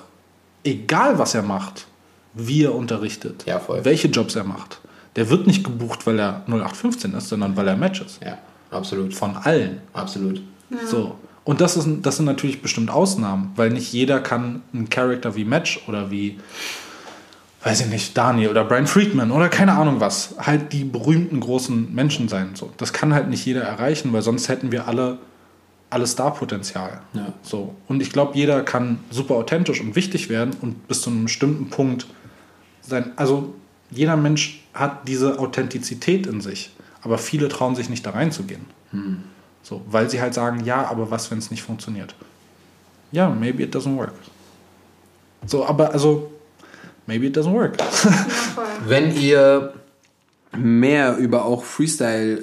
egal 0.63 1.19
was 1.19 1.35
er 1.35 1.43
macht, 1.43 1.85
wie 2.33 2.63
er 2.63 2.73
unterrichtet, 2.73 3.43
Ja, 3.45 3.59
voll. 3.59 3.83
welche 3.83 4.07
Jobs 4.07 4.35
er 4.37 4.45
macht. 4.45 4.79
Der 5.17 5.29
wird 5.29 5.47
nicht 5.47 5.63
gebucht, 5.63 6.05
weil 6.05 6.19
er 6.19 6.43
0815 6.45 7.13
ist, 7.15 7.27
sondern 7.27 7.57
weil 7.57 7.67
er 7.67 7.75
Match 7.75 8.01
ist. 8.01 8.21
Ja, 8.23 8.37
absolut. 8.71 9.13
Von 9.13 9.35
allen. 9.35 9.81
Absolut. 9.91 10.41
So. 10.85 11.15
Und 11.43 11.59
das, 11.59 11.75
ist, 11.75 11.87
das 12.03 12.17
sind 12.17 12.25
natürlich 12.25 12.61
bestimmt 12.61 12.91
Ausnahmen, 12.91 13.51
weil 13.55 13.71
nicht 13.71 13.91
jeder 13.91 14.19
kann 14.19 14.61
einen 14.73 14.89
Charakter 14.89 15.35
wie 15.35 15.43
Match 15.43 15.81
oder 15.87 16.11
wie, 16.11 16.37
weiß 17.63 17.81
ich 17.81 17.87
nicht, 17.87 18.15
Daniel 18.17 18.49
oder 18.49 18.63
Brian 18.63 18.85
Friedman 18.85 19.31
oder 19.31 19.49
keine 19.49 19.73
Ahnung 19.73 19.99
was, 19.99 20.35
halt 20.39 20.71
die 20.71 20.83
berühmten 20.83 21.39
großen 21.39 21.95
Menschen 21.95 22.27
sein. 22.27 22.51
So. 22.53 22.69
Das 22.77 22.93
kann 22.93 23.13
halt 23.13 23.29
nicht 23.29 23.45
jeder 23.45 23.61
erreichen, 23.63 24.13
weil 24.13 24.21
sonst 24.21 24.49
hätten 24.49 24.71
wir 24.71 24.87
alle, 24.87 25.17
alle 25.89 26.05
Star-Potenzial. 26.05 27.01
Ja. 27.13 27.33
So. 27.41 27.73
Und 27.87 28.01
ich 28.01 28.11
glaube, 28.11 28.37
jeder 28.37 28.61
kann 28.61 28.99
super 29.09 29.35
authentisch 29.35 29.81
und 29.81 29.95
wichtig 29.95 30.29
werden 30.29 30.51
und 30.61 30.87
bis 30.87 31.01
zu 31.01 31.09
einem 31.09 31.23
bestimmten 31.23 31.69
Punkt 31.69 32.05
sein. 32.81 33.13
Also 33.15 33.55
jeder 33.89 34.17
Mensch 34.17 34.66
hat 34.79 35.07
diese 35.07 35.39
Authentizität 35.39 36.27
in 36.27 36.41
sich, 36.41 36.71
aber 37.01 37.17
viele 37.17 37.47
trauen 37.47 37.75
sich 37.75 37.89
nicht 37.89 38.05
da 38.05 38.11
reinzugehen. 38.11 38.65
So, 39.63 39.81
weil 39.89 40.09
sie 40.09 40.21
halt 40.21 40.33
sagen, 40.33 40.63
ja, 40.63 40.87
aber 40.89 41.11
was, 41.11 41.29
wenn 41.29 41.39
es 41.39 41.51
nicht 41.51 41.63
funktioniert? 41.63 42.15
Ja, 43.11 43.29
maybe 43.29 43.63
it 43.63 43.75
doesn't 43.75 43.97
work. 43.97 44.13
So, 45.45 45.65
aber 45.65 45.91
also, 45.91 46.31
maybe 47.05 47.27
it 47.27 47.37
doesn't 47.37 47.53
work. 47.53 47.77
Wenn 48.87 49.15
ihr 49.15 49.73
mehr 50.55 51.17
über 51.17 51.45
auch 51.45 51.63
Freestyle 51.63 52.37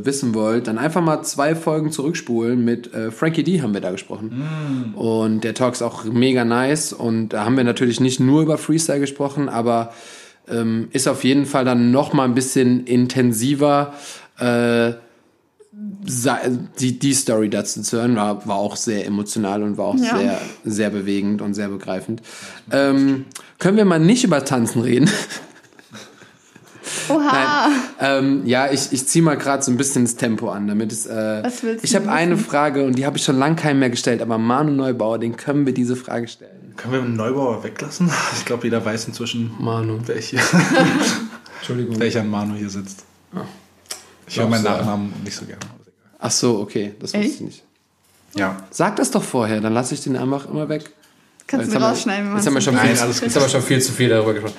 äh, 0.00 0.04
wissen 0.04 0.34
wollt, 0.34 0.66
dann 0.66 0.78
einfach 0.78 1.02
mal 1.02 1.22
zwei 1.22 1.54
Folgen 1.54 1.92
zurückspulen. 1.92 2.64
Mit 2.64 2.92
äh, 2.92 3.10
Frankie 3.10 3.44
D 3.44 3.62
haben 3.62 3.74
wir 3.74 3.80
da 3.80 3.90
gesprochen. 3.90 4.94
Und 4.96 5.44
der 5.44 5.54
Talk 5.54 5.74
ist 5.74 5.82
auch 5.82 6.04
mega 6.04 6.44
nice. 6.44 6.92
Und 6.92 7.30
da 7.30 7.44
haben 7.44 7.56
wir 7.56 7.64
natürlich 7.64 8.00
nicht 8.00 8.20
nur 8.20 8.42
über 8.42 8.58
Freestyle 8.58 9.00
gesprochen, 9.00 9.48
aber 9.48 9.92
ähm, 10.48 10.88
ist 10.92 11.08
auf 11.08 11.24
jeden 11.24 11.46
Fall 11.46 11.64
dann 11.64 11.90
noch 11.90 12.12
mal 12.12 12.24
ein 12.24 12.34
bisschen 12.34 12.86
intensiver. 12.86 13.94
Äh, 14.38 14.92
die, 16.80 16.98
die 16.98 17.14
Story 17.14 17.48
dazu 17.48 17.80
zu 17.82 17.96
hören, 17.98 18.16
war, 18.16 18.46
war 18.46 18.56
auch 18.56 18.76
sehr 18.76 19.06
emotional 19.06 19.62
und 19.62 19.78
war 19.78 19.86
auch 19.86 19.96
Ja. 19.98 20.18
sehr, 20.18 20.40
sehr 20.64 20.90
bewegend 20.90 21.40
und 21.42 21.54
sehr 21.54 21.68
begreifend. 21.68 22.22
Ähm, 22.70 23.24
können 23.58 23.76
wir 23.76 23.84
mal 23.84 23.98
nicht 24.00 24.24
über 24.24 24.44
Tanzen 24.44 24.82
reden? 24.82 25.08
Oha. 27.16 27.68
Ähm, 28.00 28.42
ja, 28.46 28.70
ich, 28.70 28.92
ich 28.92 29.06
ziehe 29.06 29.22
mal 29.22 29.36
gerade 29.36 29.62
so 29.62 29.70
ein 29.70 29.76
bisschen 29.76 30.04
das 30.04 30.16
Tempo 30.16 30.50
an, 30.50 30.66
damit 30.68 30.92
es. 30.92 31.06
Äh, 31.06 31.42
Was 31.44 31.62
willst 31.62 31.84
ich 31.84 31.94
habe 31.94 32.10
eine 32.10 32.36
Frage 32.36 32.84
und 32.84 32.96
die 32.98 33.06
habe 33.06 33.16
ich 33.18 33.24
schon 33.24 33.38
lange 33.38 33.56
keinem 33.56 33.78
mehr 33.80 33.90
gestellt, 33.90 34.22
aber 34.22 34.38
Manu 34.38 34.70
Neubauer, 34.72 35.18
den 35.18 35.36
können 35.36 35.66
wir 35.66 35.74
diese 35.74 35.96
Frage 35.96 36.28
stellen. 36.28 36.74
Können 36.76 36.92
wir 36.94 37.00
den 37.02 37.16
Neubauer 37.16 37.62
weglassen? 37.64 38.10
Ich 38.38 38.44
glaube, 38.44 38.64
jeder 38.64 38.84
weiß 38.84 39.06
inzwischen, 39.06 39.52
Manu. 39.58 39.98
welche, 40.06 40.38
Entschuldigung. 41.58 41.98
welcher 42.00 42.24
Manu 42.24 42.54
hier 42.54 42.70
sitzt. 42.70 43.04
Ich 44.26 44.38
höre 44.38 44.48
meinen? 44.48 44.64
Nachnamen 44.64 45.12
nicht 45.24 45.36
so 45.36 45.44
gerne. 45.44 45.60
Ach 46.18 46.30
so, 46.30 46.60
okay, 46.60 46.94
das 47.00 47.12
wusste 47.14 47.26
ich 47.26 47.40
nicht. 47.40 47.62
Ja. 48.34 48.56
Sag 48.70 48.96
das 48.96 49.10
doch 49.10 49.22
vorher, 49.22 49.60
dann 49.60 49.74
lasse 49.74 49.92
ich 49.94 50.00
den 50.02 50.16
einfach 50.16 50.48
immer 50.48 50.68
weg. 50.68 50.90
Kannst 51.46 51.66
Jetzt 51.66 51.74
du 51.74 51.80
wir- 51.80 51.86
rausschneiden, 51.86 52.28
wenn 52.30 52.36
Jetzt 52.36 52.44
man 52.46 52.46
haben 52.46 52.54
wir 52.54 52.60
schon, 52.62 52.74
Nein, 52.74 52.88
viel, 52.94 53.00
alles 53.02 53.16
gut. 53.16 53.24
jetzt 53.28 53.34
haben 53.36 53.42
wir 53.42 53.48
schon 53.50 53.62
viel 53.62 53.82
zu 53.82 53.92
viel 53.92 54.08
darüber 54.08 54.32
gesprochen. 54.32 54.56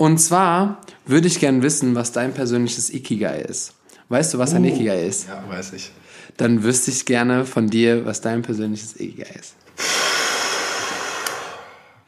Und 0.00 0.16
zwar 0.16 0.80
würde 1.04 1.26
ich 1.26 1.40
gerne 1.40 1.62
wissen, 1.62 1.94
was 1.94 2.10
dein 2.10 2.32
persönliches 2.32 2.88
Ikigai 2.88 3.42
ist. 3.42 3.74
Weißt 4.08 4.32
du, 4.32 4.38
was 4.38 4.54
ein 4.54 4.64
Ikigai 4.64 5.06
ist? 5.06 5.28
Ja, 5.28 5.44
weiß 5.46 5.74
ich. 5.74 5.90
Dann 6.38 6.62
wüsste 6.62 6.90
ich 6.90 7.04
gerne 7.04 7.44
von 7.44 7.68
dir, 7.68 8.06
was 8.06 8.22
dein 8.22 8.40
persönliches 8.40 8.98
Ikigai 8.98 9.28
ist. 9.38 9.56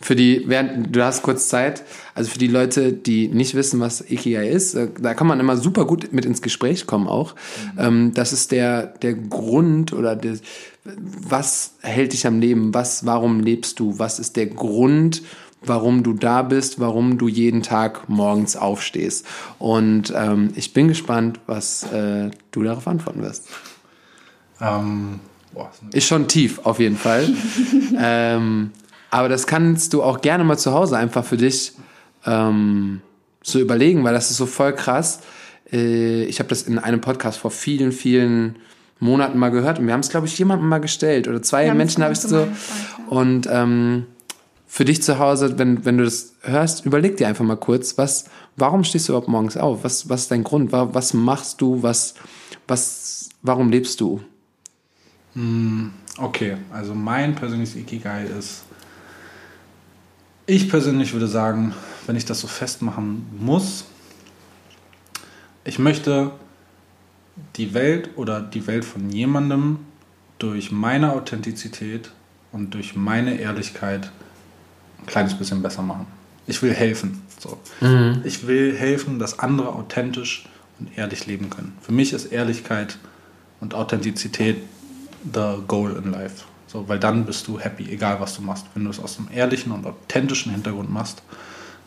Für 0.01 0.17
die, 0.17 0.45
während 0.47 0.97
du 0.97 1.05
hast 1.05 1.23
kurz 1.23 1.49
Zeit, 1.49 1.85
also 2.15 2.31
für 2.31 2.39
die 2.39 2.47
Leute, 2.47 2.95
die 2.95 3.29
nicht 3.29 3.55
wissen, 3.55 3.79
was 3.79 4.01
Ikigai 4.01 4.49
ist, 4.49 4.73
äh, 4.73 4.89
da 4.99 5.13
kann 5.13 5.27
man 5.27 5.39
immer 5.39 5.59
super 5.59 5.85
gut 5.85 6.15
mit 6.15 6.25
ins 6.25 6.41
Gespräch 6.41 6.87
kommen 6.87 7.09
auch. 7.09 7.35
Ähm, 7.79 8.15
das 8.15 8.33
ist 8.33 8.53
der, 8.53 8.87
der 8.87 9.13
Grund 9.13 9.93
oder 9.93 10.17
der, 10.17 10.39
was 10.85 11.75
hält 11.83 12.15
dich 12.15 12.27
am 12.27 12.41
Leben? 12.41 12.73
Was, 12.73 13.05
warum 13.05 13.41
lebst 13.41 13.79
du? 13.81 13.99
Was 13.99 14.19
ist 14.19 14.37
der 14.37 14.47
Grund, 14.47 15.23
warum 15.65 16.03
du 16.03 16.13
da 16.13 16.43
bist, 16.43 16.81
warum 16.81 17.19
du 17.19 17.29
jeden 17.29 17.63
Tag 17.63 18.09
morgens 18.09 18.57
aufstehst? 18.57 19.27
Und 19.59 20.13
ähm, 20.17 20.51
ich 20.57 20.73
bin 20.73 20.89
gespannt, 20.89 21.41
was 21.47 21.85
äh, 21.93 22.31
du 22.51 22.63
darauf 22.63 22.87
antworten 22.87 23.23
wirst. 23.23 23.49
Ähm, 24.61 25.21
boah, 25.53 25.71
ist 25.71 25.95
Ist 25.95 26.07
schon 26.07 26.29
tief, 26.29 26.61
auf 26.65 26.79
jeden 26.79 26.97
Fall. 26.97 27.29
ähm, 27.99 28.71
aber 29.11 29.29
das 29.29 29.47
kannst 29.47 29.93
du 29.93 30.03
auch 30.03 30.21
gerne 30.21 30.45
mal 30.45 30.59
zu 30.59 30.73
Hause 30.73 30.97
einfach 30.97 31.25
für 31.25 31.37
dich 31.37 31.73
ähm, 32.25 33.01
so 33.43 33.59
überlegen, 33.59 34.05
weil 34.05 34.15
das 34.15 34.31
ist 34.31 34.37
so 34.37 34.47
voll 34.47 34.75
krass. 34.75 35.21
Äh, 35.71 36.25
ich 36.25 36.39
habe 36.39 36.49
das 36.49 36.63
in 36.63 36.79
einem 36.79 37.01
Podcast 37.01 37.39
vor 37.39 37.51
vielen, 37.51 37.93
vielen 37.93 38.57
Monaten 39.01 39.37
mal 39.37 39.51
gehört 39.51 39.81
und 39.81 39.87
wir 39.87 39.95
haben 39.95 40.01
es, 40.01 40.11
glaube 40.11 40.29
ich, 40.29 40.39
jemandem 40.39 40.69
mal 40.69 40.79
gestellt 40.79 41.27
oder 41.27 41.43
zwei 41.43 41.65
Wir 41.65 41.71
haben 41.71 41.81
es 41.81 41.99
Menschen 41.99 42.05
habe 42.05 42.13
ich 42.13 42.21
so. 42.21 42.29
gefragt, 42.29 42.57
ja. 42.99 43.05
Und 43.09 43.49
ähm, 43.51 44.07
für 44.75 44.87
dich 44.87 45.03
zu 45.03 45.19
Hause, 45.19 45.59
wenn, 45.59 45.85
wenn 45.85 45.99
du 45.99 46.05
das 46.05 46.33
hörst, 46.41 46.87
überleg 46.87 47.19
dir 47.19 47.29
einfach 47.29 47.45
mal 47.45 47.59
kurz, 47.59 47.99
was, 47.99 48.25
warum 48.57 48.85
stehst 48.85 49.07
du 49.07 49.13
überhaupt 49.13 49.29
morgens 49.29 49.59
auf? 49.59 49.85
Was, 49.85 50.09
was 50.09 50.23
ist 50.23 50.31
dein 50.31 50.45
Grund? 50.45 50.73
Wa- 50.73 50.89
Was 50.95 51.13
machst 51.13 51.61
du? 51.61 51.83
Was, 51.83 52.15
was, 52.67 53.29
warum 53.43 53.69
lebst 53.69 54.01
du? 54.01 54.23
Okay, 56.17 56.57
also 56.73 56.95
mein 56.95 57.35
persönliches 57.35 57.77
Ikigai 57.77 58.25
ist, 58.25 58.63
ich 60.47 60.71
persönlich 60.71 61.13
würde 61.13 61.29
sagen, 61.29 61.75
wenn 62.07 62.17
ich 62.17 62.25
das 62.25 62.41
so 62.41 62.47
festmachen 62.47 63.27
muss, 63.39 63.85
ich 65.65 65.79
möchte 65.79 66.31
die 67.57 67.75
Welt 67.75 68.09
oder 68.17 68.41
die 68.41 68.67
Welt 68.67 68.87
von 68.87 69.11
jemandem 69.11 69.81
durch 70.39 70.73
meine 70.73 71.13
Authentizität 71.13 72.11
und 72.53 72.73
durch 72.73 72.97
meine 72.97 73.39
Ehrlichkeit 73.39 74.11
ein 75.03 75.07
kleines 75.07 75.35
bisschen 75.35 75.63
besser 75.63 75.83
machen. 75.83 76.07
Ich 76.47 76.63
will 76.63 76.73
helfen. 76.73 77.23
So. 77.39 77.59
Ich 78.25 78.47
will 78.47 78.77
helfen, 78.77 79.19
dass 79.19 79.39
andere 79.39 79.69
authentisch 79.69 80.47
und 80.79 80.97
ehrlich 80.97 81.27
leben 81.27 81.51
können. 81.51 81.77
Für 81.81 81.93
mich 81.93 82.13
ist 82.13 82.27
Ehrlichkeit 82.27 82.99
und 83.61 83.75
Authentizität 83.75 84.59
the 85.33 85.59
goal 85.69 85.97
in 86.03 86.11
life. 86.11 86.45
So, 86.67 86.89
weil 86.89 86.99
dann 86.99 87.27
bist 87.27 87.47
du 87.47 87.61
happy, 87.61 87.91
egal 87.91 88.19
was 88.21 88.35
du 88.35 88.43
machst. 88.43 88.67
Wenn 88.75 88.85
du 88.85 88.91
es 88.91 88.99
aus 88.99 89.19
einem 89.19 89.29
ehrlichen 89.33 89.73
und 89.73 89.87
authentischen 89.87 90.53
Hintergrund 90.53 90.91
machst, 90.91 91.23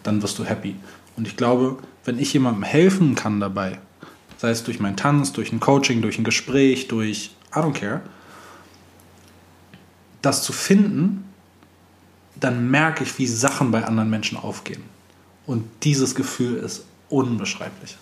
dann 0.04 0.22
wirst 0.22 0.38
du 0.40 0.46
happy. 0.46 0.76
Und 1.18 1.28
ich 1.28 1.36
glaube, 1.36 1.78
wenn 2.04 2.20
ich 2.20 2.32
jemandem 2.34 2.64
helfen 2.64 3.16
kann 3.16 3.40
dabei, 3.40 3.80
sei 4.38 4.52
es 4.52 4.64
durch 4.64 4.80
meinen 4.80 4.96
Tanz, 4.96 5.34
durch 5.34 5.52
ein 5.52 5.60
Coaching, 5.60 6.02
durch 6.02 6.20
ein 6.20 6.24
Gespräch, 6.24 6.88
durch 6.88 7.32
I 7.56 7.60
don't 7.60 7.74
care, 7.74 8.02
das 10.22 10.44
zu 10.44 10.54
finden, 10.54 11.25
dann 12.40 12.70
merke 12.70 13.04
ich, 13.04 13.18
wie 13.18 13.28
Sachen 13.28 13.72
bei 13.72 13.84
anderen 13.86 14.10
Menschen 14.10 14.38
aufgehen. 14.38 14.84
Und 15.46 15.66
dieses 15.84 16.16
Gefühl 16.16 16.58
ist 16.58 16.86
unbeschreiblich. 17.10 17.98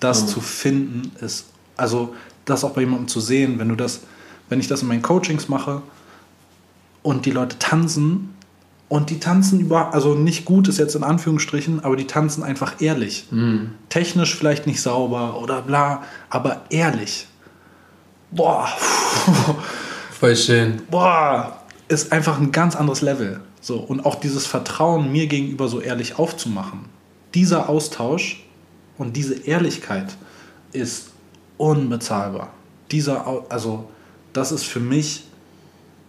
Das 0.00 0.26
zu 0.26 0.40
finden 0.40 1.12
ist, 1.20 1.46
also 1.76 2.14
das 2.44 2.64
auch 2.64 2.70
bei 2.72 2.80
jemandem 2.80 3.08
zu 3.08 3.20
sehen, 3.20 3.58
wenn 3.58 3.68
du 3.68 3.76
das, 3.76 4.00
wenn 4.48 4.58
ich 4.60 4.66
das 4.66 4.82
in 4.82 4.88
meinen 4.88 5.02
Coachings 5.02 5.48
mache 5.48 5.82
und 7.02 7.26
die 7.26 7.30
Leute 7.30 7.58
tanzen 7.58 8.34
und 8.88 9.10
die 9.10 9.20
tanzen 9.20 9.60
über, 9.60 9.94
also 9.94 10.14
nicht 10.14 10.44
gut 10.46 10.66
ist 10.68 10.78
jetzt 10.78 10.96
in 10.96 11.04
Anführungsstrichen, 11.04 11.84
aber 11.84 11.96
die 11.96 12.06
tanzen 12.06 12.42
einfach 12.42 12.80
ehrlich. 12.80 13.28
Technisch 13.88 14.34
vielleicht 14.34 14.66
nicht 14.66 14.82
sauber 14.82 15.40
oder 15.40 15.62
bla, 15.62 16.02
aber 16.30 16.62
ehrlich. 16.70 17.26
Boah, 18.32 18.68
Voll 20.18 20.36
schön. 20.36 20.82
boah, 20.90 21.59
ist 21.90 22.12
einfach 22.12 22.40
ein 22.40 22.52
ganz 22.52 22.76
anderes 22.76 23.00
Level. 23.00 23.40
So, 23.60 23.78
und 23.78 24.06
auch 24.06 24.14
dieses 24.14 24.46
Vertrauen 24.46 25.10
mir 25.10 25.26
gegenüber 25.26 25.68
so 25.68 25.80
ehrlich 25.80 26.18
aufzumachen. 26.18 26.86
Dieser 27.34 27.68
Austausch 27.68 28.44
und 28.96 29.16
diese 29.16 29.34
Ehrlichkeit 29.34 30.16
ist 30.72 31.10
unbezahlbar. 31.56 32.52
Dieser, 32.92 33.44
also, 33.48 33.90
das 34.32 34.52
ist 34.52 34.64
für 34.64 34.80
mich 34.80 35.24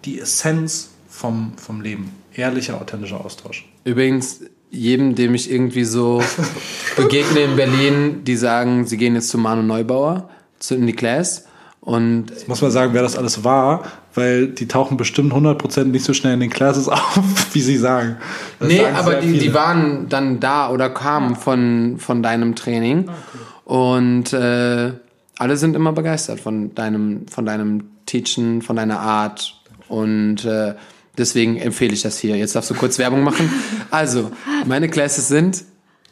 die 0.05 0.19
Essenz 0.19 0.91
vom, 1.09 1.53
vom 1.57 1.81
Leben. 1.81 2.11
Ehrlicher, 2.35 2.79
authentischer 2.79 3.23
Austausch. 3.23 3.67
Übrigens, 3.83 4.41
jedem, 4.69 5.15
dem 5.15 5.33
ich 5.33 5.51
irgendwie 5.51 5.83
so 5.83 6.23
begegne 6.95 7.41
in 7.41 7.55
Berlin, 7.55 8.23
die 8.23 8.35
sagen, 8.35 8.85
sie 8.85 8.97
gehen 8.97 9.15
jetzt 9.15 9.29
zu 9.29 9.37
Manu 9.37 9.63
Neubauer, 9.63 10.29
zu 10.59 10.75
in 10.75 10.85
die 10.85 10.93
Class. 10.93 11.45
Und 11.81 12.47
Muss 12.47 12.61
man 12.61 12.69
sagen, 12.69 12.93
wer 12.93 13.01
das 13.01 13.17
alles 13.17 13.43
war, 13.43 13.83
weil 14.13 14.47
die 14.47 14.67
tauchen 14.67 14.97
bestimmt 14.97 15.33
100% 15.33 15.85
nicht 15.85 16.05
so 16.05 16.13
schnell 16.13 16.33
in 16.33 16.39
den 16.39 16.49
Classes 16.49 16.87
auf, 16.89 17.23
wie 17.53 17.61
sie 17.61 17.77
sagen. 17.77 18.17
Das 18.59 18.67
nee, 18.67 18.79
sagen 18.79 18.95
aber 18.95 19.15
die, 19.15 19.27
viele. 19.29 19.39
die 19.39 19.53
waren 19.53 20.09
dann 20.09 20.39
da 20.39 20.69
oder 20.69 20.89
kamen 20.89 21.35
von, 21.35 21.95
von 21.97 22.23
deinem 22.23 22.55
Training. 22.55 23.09
Und 23.65 24.33
äh, 24.33 24.91
alle 25.37 25.57
sind 25.57 25.75
immer 25.75 25.93
begeistert 25.93 26.39
von 26.39 26.75
deinem, 26.75 27.27
von 27.27 27.45
deinem 27.45 27.83
Teachen, 28.05 28.61
von 28.61 28.75
deiner 28.75 28.99
Art. 28.99 29.55
Und 29.87 30.45
äh, 30.45 30.75
deswegen 31.17 31.57
empfehle 31.57 31.93
ich 31.93 32.01
das 32.01 32.17
hier. 32.17 32.35
Jetzt 32.35 32.55
darfst 32.55 32.69
du 32.69 32.75
kurz 32.75 32.99
Werbung 32.99 33.23
machen. 33.23 33.51
Also, 33.91 34.31
meine 34.65 34.89
Classes 34.89 35.27
sind 35.27 35.63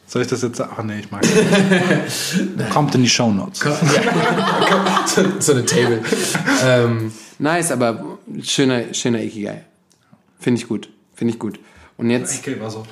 Soll 0.10 0.24
ich 0.24 0.28
das 0.28 0.41
jetzt 0.41 0.57
sagen? 0.57 0.72
Ach 0.76 0.82
nee, 0.84 0.99
ich 1.01 1.12
mag 1.12 1.22
das. 1.22 2.39
Kommt 2.74 2.95
in 2.95 3.03
die 3.03 3.10
Shownotes. 3.10 3.60
so, 5.05 5.24
so 5.39 5.51
eine 5.51 5.64
Table. 5.66 6.01
ähm, 6.66 7.12
nice, 7.38 7.72
aber 7.72 8.18
schöner, 8.41 8.91
schöner 8.95 9.22
Ikigai. 9.22 9.66
Finde 10.39 10.62
ich 10.62 10.68
gut. 10.68 10.89
Finde 11.14 11.34
ich 11.36 11.39
gut. 11.39 11.60
Und 11.97 12.10
jetzt, 12.10 12.39
Okay, 12.39 12.60
war 12.60 12.72
so. 12.72 12.86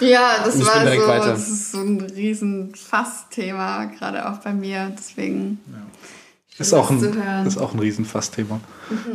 Ja, 0.00 0.38
das 0.42 0.58
war 0.64 0.78
so, 0.78 0.80
direkt 0.80 1.06
weiter. 1.06 1.26
das 1.32 1.46
ist 1.50 1.72
so 1.72 1.78
ein 1.80 2.00
riesen 2.00 2.74
Fassthema, 2.74 3.84
gerade 3.84 4.26
auch 4.30 4.38
bei 4.38 4.54
mir. 4.54 4.90
Deswegen 4.96 5.58
Ist 6.58 6.72
auch, 6.72 6.90
ein, 6.90 7.46
ist 7.46 7.58
auch 7.58 7.74
ein 7.74 7.78
Riesenfassthema. 7.80 8.60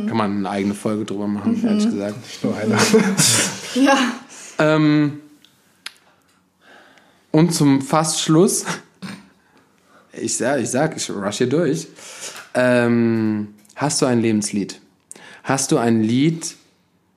kann 0.06 0.16
man 0.16 0.36
eine 0.38 0.50
eigene 0.50 0.74
Folge 0.74 1.04
drüber 1.06 1.26
machen, 1.26 1.60
ehrlich 1.66 1.90
gesagt. 1.90 2.18
Nicht 2.18 2.44
nur 2.44 2.56
einer. 2.56 2.78
ja, 3.74 3.96
Ähm, 4.60 5.20
und 7.30 7.54
zum 7.54 7.82
fast 7.82 8.20
Schluss, 8.20 8.64
ich 10.12 10.36
sag, 10.36 10.60
ich 10.60 10.70
sag, 10.70 10.96
ich 10.96 11.10
rush 11.10 11.38
hier 11.38 11.48
durch. 11.48 11.88
Ähm, 12.54 13.54
hast 13.76 14.02
du 14.02 14.06
ein 14.06 14.20
Lebenslied? 14.20 14.80
Hast 15.42 15.72
du 15.72 15.78
ein 15.78 16.02
Lied, 16.02 16.56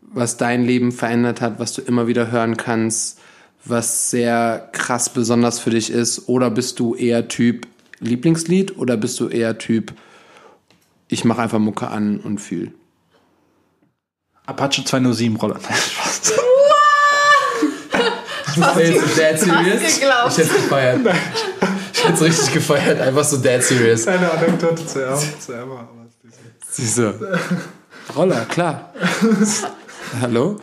was 0.01 0.37
dein 0.37 0.63
Leben 0.63 0.91
verändert 0.91 1.41
hat, 1.41 1.59
was 1.59 1.73
du 1.73 1.81
immer 1.81 2.07
wieder 2.07 2.31
hören 2.31 2.57
kannst, 2.57 3.19
was 3.65 4.09
sehr 4.09 4.69
krass 4.71 5.09
besonders 5.09 5.59
für 5.59 5.69
dich 5.69 5.89
ist? 5.89 6.27
Oder 6.27 6.49
bist 6.49 6.79
du 6.79 6.95
eher 6.95 7.27
Typ 7.27 7.67
Lieblingslied 7.99 8.77
oder 8.77 8.97
bist 8.97 9.19
du 9.19 9.27
eher 9.27 9.57
Typ, 9.57 9.93
ich 11.07 11.23
mache 11.23 11.41
einfach 11.41 11.59
Mucke 11.59 11.87
an 11.87 12.19
und 12.19 12.39
fühl? 12.39 12.73
Apache 14.45 14.83
207 14.83 15.35
Roller. 15.37 15.59
Nein, 18.57 18.93
Spaß. 18.95 19.15
Dead 19.15 19.39
serious? 19.39 19.81
Ich 19.83 20.01
hätte 20.37 20.53
gefeiert. 20.53 20.99
Ich 21.93 22.03
hätte 22.03 22.13
es 22.13 22.21
richtig 22.21 22.53
gefeiert, 22.53 23.01
einfach 23.01 23.23
so 23.23 23.37
dead 23.37 23.63
serious. 23.63 24.07
Eine 24.07 24.31
Anekdote 24.31 24.85
zu 24.85 25.03
Emma. 25.05 25.17
Zu 25.39 25.53
Emma 25.53 25.75
aber 25.81 26.07
Siehst 26.69 26.97
du. 26.97 27.13
Roller, 28.15 28.45
klar. 28.45 28.93
Hallo? 30.21 30.59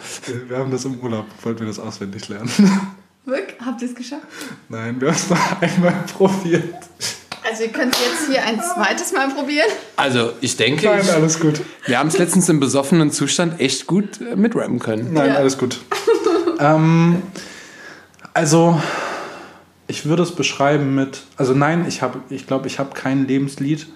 wir 0.49 0.57
haben 0.59 0.71
das 0.71 0.85
im 0.85 0.99
Urlaub, 1.01 1.27
wollten 1.43 1.61
wir 1.61 1.67
das 1.69 1.79
auswendig 1.79 2.29
lernen. 2.29 2.51
wirklich, 3.25 3.57
habt 3.65 3.81
ihr 3.83 3.89
es 3.89 3.95
geschafft? 3.95 4.23
Nein, 4.69 5.01
wir 5.01 5.09
haben 5.09 5.17
es 5.17 5.31
noch 5.31 5.61
einmal 5.63 5.95
probiert. 6.17 6.65
Also 7.51 7.63
ihr 7.63 7.71
könnt 7.71 7.95
jetzt 7.97 8.29
hier 8.29 8.43
ein 8.45 8.61
zweites 8.61 9.13
Mal 9.13 9.29
probieren. 9.31 9.69
Also, 9.97 10.33
ich 10.43 10.57
denke, 10.59 10.85
Nein, 10.87 11.01
ich, 11.03 11.11
alles 11.13 11.41
gut. 11.41 11.61
wir 11.87 11.99
haben 11.99 12.09
es 12.09 12.19
letztens 12.19 12.49
im 12.51 12.61
besoffenen 12.61 13.11
Zustand 13.11 13.59
echt 13.61 13.87
gut 13.87 14.21
äh, 14.21 14.37
mitrappen 14.37 14.79
können. 14.81 15.15
Nein, 15.15 15.29
Ja. 15.31 15.35
alles 15.37 15.57
gut. 15.57 15.79
ähm, 16.61 17.23
also, 18.39 18.81
ich 19.89 20.05
würde 20.05 20.23
es 20.23 20.31
beschreiben 20.31 20.95
mit, 20.95 21.25
also 21.37 21.55
nein, 21.55 21.87
ich 21.89 22.03
habe, 22.03 22.21
ich 22.31 22.47
glaube, 22.47 22.69
ich 22.69 22.79
habe 22.79 22.95
kein 22.95 23.27
Lebenslied. 23.27 23.89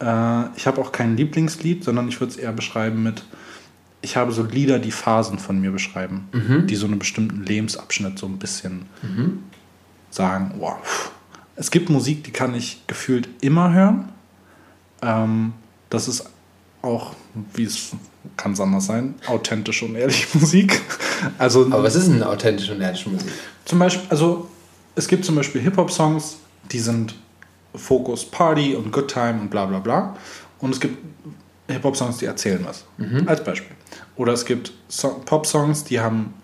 Äh, 0.00 0.56
ich 0.56 0.66
habe 0.66 0.80
auch 0.80 0.90
kein 0.90 1.16
Lieblingslied, 1.16 1.84
sondern 1.84 2.08
ich 2.08 2.18
würde 2.20 2.32
es 2.32 2.36
eher 2.36 2.52
beschreiben 2.52 3.04
mit, 3.04 3.24
ich 4.02 4.16
habe 4.16 4.32
so 4.32 4.42
Lieder, 4.42 4.80
die 4.80 4.90
Phasen 4.90 5.38
von 5.38 5.60
mir 5.60 5.70
beschreiben, 5.70 6.26
die 6.66 6.74
so 6.74 6.86
einen 6.86 6.98
bestimmten 6.98 7.44
Lebensabschnitt 7.44 8.18
so 8.18 8.26
ein 8.26 8.38
bisschen 8.38 8.86
sagen, 10.10 10.54
wow. 10.58 11.12
Es 11.54 11.70
gibt 11.70 11.88
Musik, 11.88 12.24
die 12.24 12.32
kann 12.32 12.56
ich 12.56 12.82
gefühlt 12.88 13.28
immer 13.40 13.72
hören. 13.72 14.08
Ähm, 15.02 15.52
das 15.88 16.08
ist 16.08 16.28
auch, 16.82 17.14
wie 17.54 17.64
es 17.64 17.92
kann 18.36 18.52
es 18.52 18.60
anders 18.60 18.86
sein, 18.86 19.14
authentische 19.26 19.84
und 19.84 19.94
ehrliche 19.96 20.26
Musik. 20.38 20.80
Also 21.38 21.66
Aber 21.66 21.82
was 21.82 21.94
ist 21.94 22.08
eine 22.10 22.28
authentische 22.28 22.74
und 22.74 22.80
ehrliche 22.80 23.08
Musik? 23.08 23.30
zum 23.64 23.78
Beispiel, 23.78 24.06
also 24.10 24.48
es 24.94 25.08
gibt 25.08 25.24
zum 25.24 25.34
Beispiel 25.36 25.60
Hip-Hop-Songs, 25.60 26.38
die 26.72 26.78
sind 26.78 27.14
Fokus 27.74 28.24
Party 28.24 28.74
und 28.74 28.92
Good 28.92 29.08
Time 29.12 29.40
und 29.40 29.50
bla 29.50 29.66
bla 29.66 29.78
bla. 29.78 30.16
Und 30.58 30.70
es 30.74 30.80
gibt 30.80 30.98
Hip-Hop-Songs, 31.68 32.18
die 32.18 32.26
erzählen 32.26 32.60
was. 32.64 32.84
Als 33.26 33.44
Beispiel. 33.44 33.76
Oder 34.16 34.32
es 34.32 34.44
gibt 34.44 34.72
so 34.88 35.20
Pop-Songs, 35.24 35.84
die 35.84 36.00
haben 36.00 36.34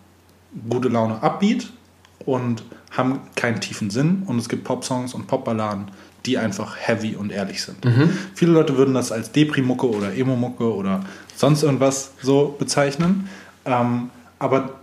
gute 0.69 0.89
Laune 0.89 1.20
Upbeat 1.23 1.73
und 2.24 2.62
haben 2.93 3.20
keinen 3.35 3.61
tiefen 3.61 3.90
Sinn. 3.90 4.23
Und 4.27 4.39
es 4.39 4.48
gibt 4.48 4.65
Pop-Songs 4.65 5.15
und 5.15 5.27
Pop-Balladen, 5.27 5.90
die 6.26 6.38
einfach 6.38 6.76
heavy 6.78 7.16
und 7.16 7.30
ehrlich 7.30 7.62
sind. 7.62 7.84
Viele 8.34 8.52
Leute 8.52 8.76
würden 8.76 8.94
das 8.94 9.12
als 9.12 9.32
Depri-Mucke 9.32 9.88
oder 9.88 10.14
Emo-Mucke 10.14 10.74
oder 10.74 11.05
sonst 11.36 11.62
irgendwas 11.62 12.12
so 12.22 12.56
bezeichnen. 12.59 13.28
Ähm, 13.64 14.10
aber 14.38 14.74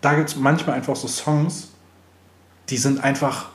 da 0.00 0.14
gibt 0.14 0.28
es 0.28 0.36
manchmal 0.36 0.76
einfach 0.76 0.96
so 0.96 1.08
Songs, 1.08 1.68
die 2.68 2.76
sind 2.76 3.02
einfach. 3.02 3.46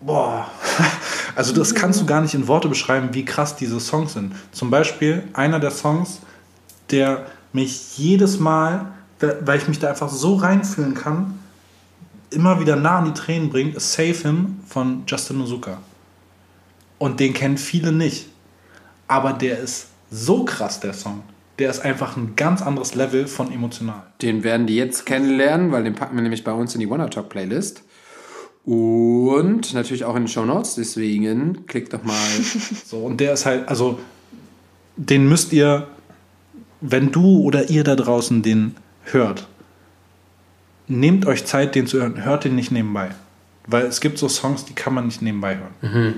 Boah. 0.00 0.50
Also, 1.36 1.54
das 1.54 1.76
kannst 1.76 2.00
du 2.00 2.06
gar 2.06 2.20
nicht 2.20 2.34
in 2.34 2.48
Worte 2.48 2.68
beschreiben, 2.68 3.10
wie 3.12 3.24
krass 3.24 3.54
diese 3.54 3.78
Songs 3.78 4.14
sind. 4.14 4.34
Zum 4.50 4.68
Beispiel 4.68 5.22
einer 5.32 5.60
der 5.60 5.70
Songs, 5.70 6.18
der 6.90 7.24
mich 7.52 7.96
jedes 7.96 8.40
Mal, 8.40 8.86
weil 9.20 9.58
ich 9.58 9.68
mich 9.68 9.78
da 9.78 9.88
einfach 9.88 10.08
so 10.08 10.34
reinfühlen 10.34 10.94
kann, 10.94 11.38
immer 12.30 12.60
wieder 12.60 12.76
nah 12.76 12.98
an 12.98 13.06
die 13.06 13.14
Tränen 13.14 13.50
bringt, 13.50 13.76
ist 13.76 13.92
Save 13.92 14.14
Him 14.14 14.60
von 14.66 15.02
Justin 15.06 15.40
Ozuka. 15.40 15.78
Und 16.98 17.20
den 17.20 17.34
kennen 17.34 17.58
viele 17.58 17.92
nicht. 17.92 18.26
Aber 19.08 19.32
der 19.32 19.58
ist 19.58 19.88
so 20.10 20.44
krass, 20.44 20.80
der 20.80 20.92
Song. 20.92 21.22
Der 21.58 21.70
ist 21.70 21.80
einfach 21.80 22.16
ein 22.16 22.36
ganz 22.36 22.62
anderes 22.62 22.94
Level 22.94 23.26
von 23.26 23.52
emotional. 23.52 24.02
Den 24.22 24.44
werden 24.44 24.66
die 24.66 24.76
jetzt 24.76 25.06
kennenlernen, 25.06 25.72
weil 25.72 25.84
den 25.84 25.94
packen 25.94 26.16
wir 26.16 26.22
nämlich 26.22 26.44
bei 26.44 26.52
uns 26.52 26.74
in 26.74 26.80
die 26.80 26.88
Wanna 26.88 27.08
Talk 27.08 27.28
Playlist. 27.28 27.82
Und 28.64 29.72
natürlich 29.72 30.04
auch 30.04 30.14
in 30.14 30.22
den 30.22 30.28
Show 30.28 30.44
Notes. 30.44 30.74
Deswegen 30.74 31.66
klickt 31.66 31.92
doch 31.92 32.02
mal. 32.04 32.16
So, 32.86 32.98
und 32.98 33.18
der 33.20 33.32
ist 33.32 33.46
halt, 33.46 33.68
also, 33.68 33.98
den 34.96 35.28
müsst 35.28 35.52
ihr, 35.52 35.86
wenn 36.80 37.10
du 37.10 37.40
oder 37.40 37.70
ihr 37.70 37.84
da 37.84 37.96
draußen 37.96 38.42
den 38.42 38.76
hört, 39.04 39.48
nehmt 40.90 41.26
euch 41.26 41.44
Zeit, 41.46 41.74
den 41.74 41.86
zu 41.86 41.98
hören. 42.00 42.22
Hört 42.24 42.44
den 42.44 42.54
nicht 42.56 42.70
nebenbei. 42.72 43.10
Weil 43.66 43.84
es 43.86 44.00
gibt 44.00 44.18
so 44.18 44.28
Songs, 44.28 44.64
die 44.64 44.72
kann 44.74 44.92
man 44.94 45.06
nicht 45.06 45.22
nebenbei 45.22 45.56
hören. 45.82 46.14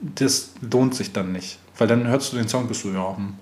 Das 0.00 0.50
lohnt 0.60 0.94
sich 0.94 1.12
dann 1.12 1.32
nicht. 1.32 1.58
Weil 1.78 1.88
dann 1.88 2.06
hörst 2.06 2.32
du 2.32 2.36
den 2.36 2.48
Song, 2.48 2.66
bist 2.68 2.84
du, 2.84 2.90
ja, 2.92 3.16
hm, 3.16 3.34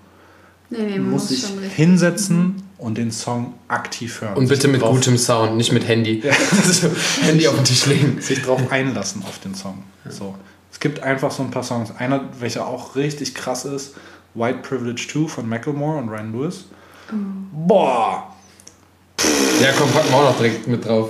Nee, 0.69 0.79
nee, 0.83 0.99
muss 0.99 1.29
richtig. 1.29 1.71
hinsetzen 1.73 2.55
und 2.79 2.97
den 2.97 3.11
Song 3.11 3.53
aktiv 3.67 4.21
hören. 4.21 4.35
Und 4.35 4.49
bitte 4.49 4.67
mit 4.67 4.81
drauf- 4.81 4.95
gutem 4.95 5.17
Sound, 5.17 5.57
nicht 5.57 5.71
mit 5.71 5.87
Handy. 5.87 6.23
Also, 6.27 6.89
Handy 7.21 7.47
auf 7.47 7.55
den 7.55 7.63
Tisch 7.65 7.85
legen. 7.85 8.19
sich 8.19 8.41
drauf 8.41 8.71
einlassen 8.71 9.21
auf 9.23 9.39
den 9.39 9.53
Song. 9.53 9.83
So. 10.09 10.35
Es 10.71 10.79
gibt 10.79 11.01
einfach 11.01 11.29
so 11.31 11.43
ein 11.43 11.51
paar 11.51 11.63
Songs. 11.63 11.91
Einer, 11.97 12.21
welcher 12.39 12.65
auch 12.67 12.95
richtig 12.95 13.35
krass 13.35 13.63
ist, 13.65 13.95
White 14.33 14.59
Privilege 14.63 15.05
2 15.07 15.27
von 15.29 15.47
Macklemore 15.47 15.97
und 15.99 16.09
Ryan 16.09 16.33
Lewis. 16.33 16.65
Boah, 17.53 18.34
Ja, 19.61 19.71
komm, 19.77 19.89
packen 19.91 20.09
wir 20.09 20.15
auch 20.17 20.29
noch 20.31 20.37
direkt 20.37 20.67
mit 20.67 20.85
drauf. 20.85 21.09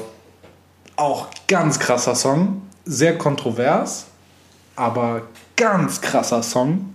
auch 0.95 1.27
ganz 1.47 1.80
krasser 1.80 2.15
Song. 2.15 2.61
Sehr 2.85 3.17
kontrovers, 3.17 4.05
aber 4.76 5.23
ganz 5.55 5.99
krasser 5.99 6.43
Song. 6.43 6.93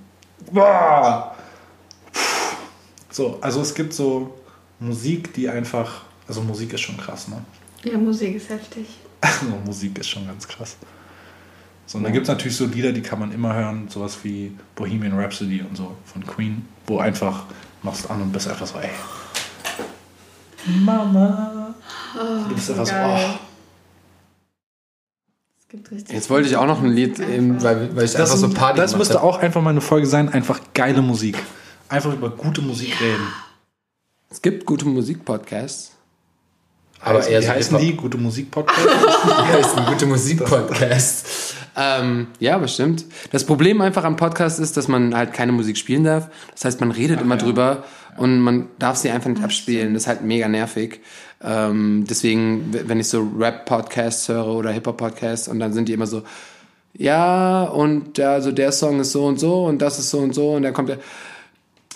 Boah. 0.52 1.35
So, 3.10 3.39
also 3.40 3.60
es 3.60 3.74
gibt 3.74 3.93
so 3.93 4.39
Musik, 4.78 5.35
die 5.35 5.48
einfach, 5.48 6.02
also 6.28 6.40
Musik 6.43 6.72
ist 6.72 6.82
schon 6.82 6.97
krass, 6.97 7.27
ne? 7.28 7.43
Ja, 7.85 7.98
Musik 7.98 8.36
ist 8.36 8.48
heftig. 8.48 8.86
Also 9.22 9.47
Musik 9.66 9.98
ist 9.98 10.09
schon 10.09 10.27
ganz 10.27 10.48
krass. 10.48 10.77
So, 11.85 11.98
und 11.98 12.05
dann 12.05 12.12
gibt 12.14 12.22
es 12.22 12.28
natürlich 12.28 12.56
so 12.56 12.64
Lieder, 12.64 12.90
die 12.93 13.02
kann 13.02 13.18
man 13.18 13.32
immer 13.32 13.52
hören, 13.52 13.86
sowas 13.90 14.16
wie 14.22 14.56
Bohemian 14.77 15.12
Rhapsody 15.18 15.60
und 15.60 15.77
so 15.77 15.94
von 16.06 16.27
Queen, 16.27 16.66
wo 16.86 17.01
einfach 17.01 17.43
machst 17.82 18.09
an 18.10 18.22
und 18.22 18.32
bist 18.32 18.48
einfach 18.48 18.66
so, 18.66 18.78
ey. 18.78 18.89
Mama. 20.66 21.74
du 22.49 22.55
bist 22.55 22.70
einfach 22.70 22.87
so, 22.87 22.93
geil. 22.93 23.31
oh. 23.35 23.39
Es 25.61 25.69
gibt 25.69 25.91
richtig. 25.91 26.15
Jetzt 26.15 26.31
wollte 26.31 26.49
ich 26.49 26.57
auch 26.57 26.66
noch 26.66 26.82
ein 26.82 26.91
Lied, 26.91 27.19
ähm, 27.20 27.62
weil, 27.62 27.95
weil 27.97 28.05
ich 28.05 28.12
Das, 28.12 28.32
einfach 28.32 28.37
so 28.49 28.51
Party 28.55 28.81
das 28.81 28.97
müsste 28.97 29.15
hab. 29.15 29.23
auch 29.23 29.39
einfach 29.39 29.62
mal 29.62 29.70
eine 29.70 29.81
Folge 29.81 30.07
sein, 30.07 30.28
einfach 30.28 30.61
geile 30.74 31.03
Musik. 31.03 31.39
Einfach 31.89 32.12
über 32.12 32.31
gute 32.31 32.61
Musik 32.62 33.01
reden. 33.01 33.23
Es 34.31 34.41
gibt 34.43 34.65
gute 34.66 34.85
Musikpodcasts. 34.87 35.93
Aber 37.03 37.20
Heißen- 37.20 37.28
eher 37.28 37.41
wie 37.41 37.45
so 37.47 37.53
heißen 37.53 37.78
die? 37.81 37.95
Gute 37.97 38.19
Musik-Podcast? 38.19 38.87
Ja, 39.27 39.57
ist 39.57 39.77
ein 39.77 39.87
guter 39.87 40.07
Musikpodcast. 40.07 41.49
Ähm, 41.81 42.27
ja, 42.39 42.59
bestimmt. 42.59 43.07
Das 43.32 43.44
Problem 43.44 43.81
einfach 43.81 44.05
am 44.05 44.16
Podcast 44.16 44.61
ist, 44.61 44.77
dass 44.77 44.86
man 44.86 45.15
halt 45.16 45.32
keine 45.32 45.52
Musik 45.52 45.78
spielen 45.78 46.05
darf. 46.05 46.28
Das 46.52 46.66
heißt, 46.66 46.81
man 46.81 46.90
redet 46.90 47.20
immer 47.20 47.39
drüber 47.39 47.85
und 48.19 48.40
man 48.40 48.69
darf 48.78 48.97
sie 48.97 49.11
einfach 49.11 49.31
nicht 49.31 49.43
abspielen. 49.43 49.94
Das 49.94 50.02
ist 50.02 50.07
halt 50.09 50.23
mega 50.23 50.47
nervig. 50.47 51.01
Ähm, 51.43 52.05
deswegen, 52.09 52.74
wenn 52.86 53.01
ich 53.01 53.09
so 53.09 53.27
Rap-Podcasts 53.39 54.28
höre 54.28 54.48
oder 54.48 54.70
Hip-Hop-Podcasts 54.73 55.48
und 55.48 55.59
dann 55.59 55.73
sind 55.73 55.89
die 55.89 55.94
immer 55.94 56.07
so, 56.07 56.23
ja, 56.93 57.65
und 57.65 58.19
ja, 58.19 58.32
also 58.32 58.52
der 58.52 58.73
Song 58.73 59.01
ist 59.01 59.12
so 59.12 59.24
und 59.24 59.40
so 59.40 59.65
und 59.65 59.81
das 59.81 59.98
ist 59.98 60.11
so 60.11 60.19
und 60.19 60.35
so 60.35 60.52
und 60.52 60.65
dann 60.65 60.74
kommt 60.74 60.90
der. 60.90 60.98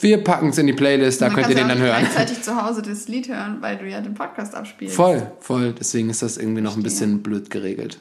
Wir 0.01 0.23
packen 0.23 0.48
es 0.48 0.59
in 0.59 0.66
die 0.66 0.73
Playlist, 0.73 1.23
da 1.23 1.31
könnt 1.31 1.48
ihr 1.48 1.55
den 1.55 1.69
dann 1.69 1.78
ja 1.78 1.85
hören. 1.85 2.02
nicht 2.02 2.12
gleichzeitig 2.15 2.43
zu 2.43 2.62
Hause 2.62 2.82
das 2.82 3.09
Lied 3.09 3.28
hören, 3.28 3.59
weil 3.61 3.77
du 3.77 3.89
ja 3.89 4.01
den 4.01 4.15
Podcast 4.15 4.55
abspielst. 4.55 4.94
Voll, 4.97 5.31
voll. 5.40 5.74
Deswegen 5.78 6.11
ist 6.11 6.23
das 6.23 6.36
irgendwie 6.36 6.62
noch 6.62 6.77
ein 6.77 6.82
bisschen 6.82 7.23
blöd 7.23 7.51
geregelt. 7.51 8.01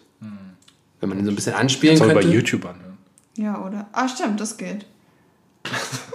Wenn 1.04 1.10
man 1.10 1.20
ihn 1.20 1.26
so 1.26 1.32
ein 1.32 1.36
bisschen 1.36 1.54
anspielen 1.54 1.98
Soll 1.98 2.08
bei 2.08 2.22
könnte. 2.22 2.30
YouTube 2.30 2.66
anhören. 2.66 2.98
Ja, 3.36 3.62
oder? 3.62 3.88
Ah, 3.92 4.08
stimmt, 4.08 4.40
das 4.40 4.56
geht. 4.56 4.86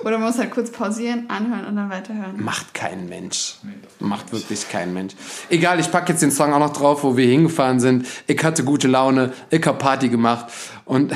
Oder 0.02 0.12
man 0.12 0.28
muss 0.28 0.38
halt 0.38 0.50
kurz 0.50 0.70
pausieren, 0.70 1.28
anhören 1.28 1.66
und 1.66 1.76
dann 1.76 1.90
weiterhören. 1.90 2.42
Macht 2.42 2.72
kein 2.72 3.06
Mensch. 3.06 3.56
Macht 4.00 4.32
wirklich 4.32 4.66
kein 4.70 4.94
Mensch. 4.94 5.14
Egal, 5.50 5.78
ich 5.78 5.92
packe 5.92 6.12
jetzt 6.12 6.22
den 6.22 6.30
Song 6.30 6.54
auch 6.54 6.58
noch 6.58 6.72
drauf, 6.72 7.04
wo 7.04 7.18
wir 7.18 7.26
hingefahren 7.26 7.80
sind. 7.80 8.06
Ich 8.26 8.42
hatte 8.42 8.64
gute 8.64 8.88
Laune, 8.88 9.34
ich 9.50 9.62
hab 9.66 9.78
Party 9.78 10.08
gemacht 10.08 10.46
und 10.86 11.14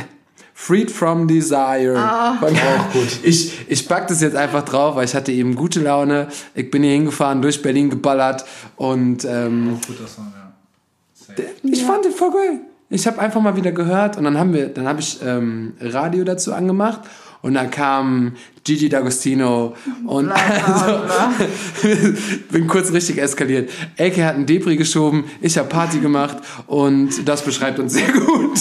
Freed 0.53 0.91
from 0.91 1.27
Desire. 1.27 1.97
Auch 1.97 2.93
gut. 2.93 3.21
Ich, 3.23 3.71
ich 3.71 3.89
pack 3.89 4.07
das 4.09 4.21
jetzt 4.21 4.37
einfach 4.37 4.67
drauf, 4.67 4.97
weil 4.97 5.07
ich 5.07 5.15
hatte 5.15 5.33
eben 5.33 5.55
gute 5.55 5.81
Laune. 5.81 6.29
Ich 6.55 6.71
bin 6.71 6.83
hier 6.83 6.93
hingefahren, 6.93 7.41
durch 7.41 7.63
Berlin 7.63 7.89
geballert 7.89 8.45
und 8.77 9.25
ähm, 9.25 9.81
Guter 9.87 10.07
Song, 10.07 10.31
ja. 10.37 11.45
ich 11.63 11.83
fand 11.83 12.05
den 12.05 12.13
voll 12.13 12.33
geil. 12.33 12.61
Ich 12.93 13.07
habe 13.07 13.19
einfach 13.21 13.41
mal 13.41 13.57
wieder 13.57 13.73
gehört 13.73 14.19
und 14.19 14.25
dann 14.25 14.39
haben 14.39 14.53
wir, 14.53 14.69
dann 14.69 14.87
habe 14.87 15.01
ich 15.01 15.19
ähm, 15.25 15.73
Radio 15.81 16.25
dazu 16.25 16.53
angemacht 16.53 17.01
und 17.41 17.55
dann 17.55 17.71
kam 17.71 18.35
Gigi 18.65 18.89
D'Agostino 18.89 19.73
und 20.07 20.31
also, 20.31 21.01
bin 22.51 22.67
kurz 22.67 22.93
richtig 22.93 23.17
eskaliert. 23.17 23.71
Elke 23.97 24.27
hat 24.27 24.35
einen 24.35 24.45
Depri 24.45 24.77
geschoben, 24.77 25.25
ich 25.41 25.57
habe 25.57 25.71
Party 25.71 26.01
gemacht 26.01 26.37
und 26.67 27.27
das 27.27 27.43
beschreibt 27.43 27.79
uns 27.79 27.95
sehr 27.95 28.13
gut. 28.13 28.59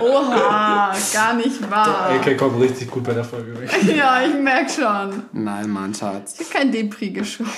Oha, 0.00 0.94
gar 1.12 1.34
nicht 1.34 1.70
wahr. 1.70 2.08
AK 2.10 2.38
kommt 2.38 2.58
richtig 2.58 2.90
gut 2.90 3.04
bei 3.04 3.12
der 3.12 3.24
Folge 3.24 3.60
weg. 3.60 3.70
Ja, 3.94 4.22
ich 4.26 4.34
merk 4.34 4.70
schon. 4.70 5.24
Nein, 5.34 5.68
Mann, 5.68 5.94
Schatz. 5.94 6.36
Ich 6.40 6.46
hab 6.46 6.54
kein 6.54 6.72
Depri 6.72 7.10
geschoben. 7.10 7.52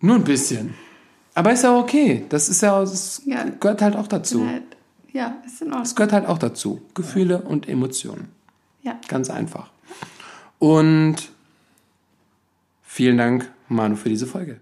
Nur 0.00 0.14
ein 0.14 0.24
bisschen. 0.24 0.74
Aber 1.38 1.52
ist 1.52 1.62
ja 1.62 1.76
okay. 1.78 2.24
Das 2.30 2.48
ist 2.48 2.62
ja, 2.62 2.80
das 2.80 3.22
Ja. 3.24 3.44
gehört 3.60 3.80
halt 3.80 3.94
auch 3.96 4.08
dazu. 4.08 4.44
Halt, 4.46 4.62
Ja, 5.12 5.36
ist 5.46 5.62
in 5.62 5.68
Es 5.68 5.74
Ordnung. 5.74 5.94
gehört 5.94 6.12
halt 6.12 6.26
auch 6.26 6.38
dazu. 6.38 6.82
Gefühle 6.94 7.38
und 7.42 7.68
Emotionen. 7.68 8.28
Ja. 8.82 8.98
Ganz 9.08 9.30
einfach. 9.30 9.70
Und 10.58 11.16
vielen 12.82 13.18
Dank, 13.18 13.48
Manu, 13.68 13.94
für 13.94 14.08
diese 14.08 14.26
Folge. 14.26 14.58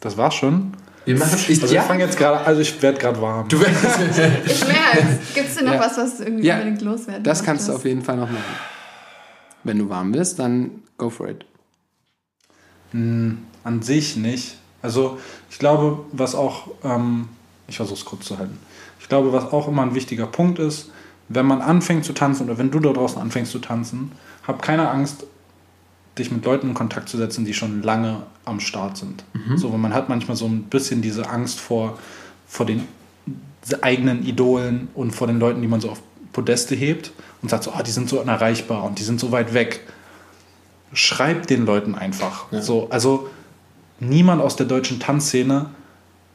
Das 0.00 0.16
war's 0.16 0.34
schon. 0.34 0.72
Wir 1.04 1.18
machen 1.18 1.38
ich, 1.48 1.60
Also 1.62 1.74
ich 1.74 1.80
fange 1.82 2.04
jetzt 2.04 2.16
gerade, 2.16 2.40
also 2.46 2.60
ich 2.60 2.80
werde 2.80 2.98
gerade 2.98 3.20
warm. 3.20 3.48
du, 3.48 3.56
Ich 3.56 3.62
merk's. 4.66 5.34
Gibt's 5.34 5.56
denn 5.56 5.66
noch 5.66 5.74
Ja. 5.74 5.80
was, 5.80 5.98
was 5.98 6.18
du 6.18 6.24
irgendwie 6.24 6.46
Ja, 6.46 6.54
unbedingt 6.58 6.82
loswerden 6.82 7.24
das 7.24 7.42
kannst 7.42 7.68
du 7.68 7.72
auf 7.72 7.84
jeden 7.84 8.02
Fall 8.02 8.16
noch 8.16 8.30
machen. 8.30 8.44
Wenn 9.64 9.78
du 9.78 9.88
warm 9.88 10.12
bist, 10.12 10.38
dann 10.38 10.82
go 10.96 11.10
for 11.10 11.28
it. 11.28 11.44
An 12.92 13.82
sich 13.82 14.16
nicht. 14.16 14.58
Also 14.84 15.18
ich 15.50 15.58
glaube, 15.58 16.04
was 16.12 16.34
auch, 16.34 16.68
ähm, 16.84 17.28
ich 17.66 17.76
versuche 17.76 17.98
es 17.98 18.04
kurz 18.04 18.26
zu 18.26 18.38
halten. 18.38 18.58
Ich 19.00 19.08
glaube, 19.08 19.32
was 19.32 19.52
auch 19.52 19.66
immer 19.66 19.82
ein 19.82 19.94
wichtiger 19.94 20.26
Punkt 20.26 20.58
ist, 20.58 20.90
wenn 21.28 21.46
man 21.46 21.62
anfängt 21.62 22.04
zu 22.04 22.12
tanzen 22.12 22.44
oder 22.44 22.58
wenn 22.58 22.70
du 22.70 22.80
da 22.80 22.92
draußen 22.92 23.20
anfängst 23.20 23.50
zu 23.50 23.58
tanzen, 23.58 24.12
hab 24.46 24.60
keine 24.60 24.90
Angst, 24.90 25.24
dich 26.18 26.30
mit 26.30 26.44
Leuten 26.44 26.68
in 26.68 26.74
Kontakt 26.74 27.08
zu 27.08 27.16
setzen, 27.16 27.46
die 27.46 27.54
schon 27.54 27.82
lange 27.82 28.22
am 28.44 28.60
Start 28.60 28.98
sind. 28.98 29.24
So, 29.56 29.72
weil 29.72 29.78
man 29.78 29.94
hat 29.94 30.08
manchmal 30.08 30.36
so 30.36 30.44
ein 30.46 30.64
bisschen 30.64 31.00
diese 31.00 31.28
Angst 31.28 31.58
vor, 31.58 31.98
vor 32.46 32.66
den 32.66 32.86
eigenen 33.80 34.24
Idolen 34.24 34.88
und 34.94 35.12
vor 35.12 35.26
den 35.26 35.40
Leuten, 35.40 35.62
die 35.62 35.68
man 35.68 35.80
so 35.80 35.90
auf 35.90 36.02
Podeste 36.32 36.74
hebt 36.74 37.10
und 37.40 37.48
sagt 37.48 37.64
so, 37.64 37.72
oh, 37.76 37.82
die 37.82 37.90
sind 37.90 38.08
so 38.08 38.20
unerreichbar 38.20 38.84
und 38.84 38.98
die 38.98 39.02
sind 39.02 39.18
so 39.18 39.32
weit 39.32 39.54
weg. 39.54 39.80
Schreibt 40.92 41.48
den 41.48 41.64
Leuten 41.64 41.94
einfach. 41.94 42.46
So, 42.52 42.88
also 42.90 43.30
niemand 44.00 44.42
aus 44.42 44.56
der 44.56 44.66
deutschen 44.66 45.00
Tanzszene 45.00 45.66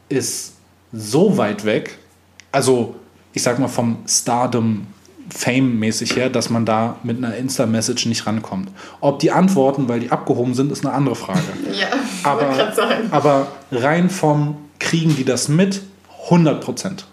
ist 0.09 0.53
so 0.91 1.37
weit 1.37 1.65
weg, 1.65 1.97
also 2.51 2.95
ich 3.33 3.43
sag 3.43 3.59
mal 3.59 3.67
vom 3.67 3.97
Stardom 4.07 4.87
Fame-mäßig 5.29 6.15
her, 6.15 6.29
dass 6.29 6.49
man 6.49 6.65
da 6.65 6.95
mit 7.03 7.17
einer 7.17 7.35
Insta-Message 7.35 8.07
nicht 8.07 8.25
rankommt. 8.25 8.71
Ob 8.99 9.19
die 9.19 9.31
antworten, 9.31 9.87
weil 9.87 9.99
die 9.99 10.11
abgehoben 10.11 10.55
sind, 10.55 10.71
ist 10.71 10.83
eine 10.83 10.93
andere 10.93 11.15
Frage. 11.15 11.41
Ja, 11.79 11.87
Aber, 12.23 12.73
aber 13.11 13.47
rein 13.71 14.09
vom 14.09 14.57
kriegen 14.79 15.15
die 15.15 15.25
das 15.25 15.47
mit, 15.47 15.83
100 16.25 16.63
Prozent. 16.63 17.05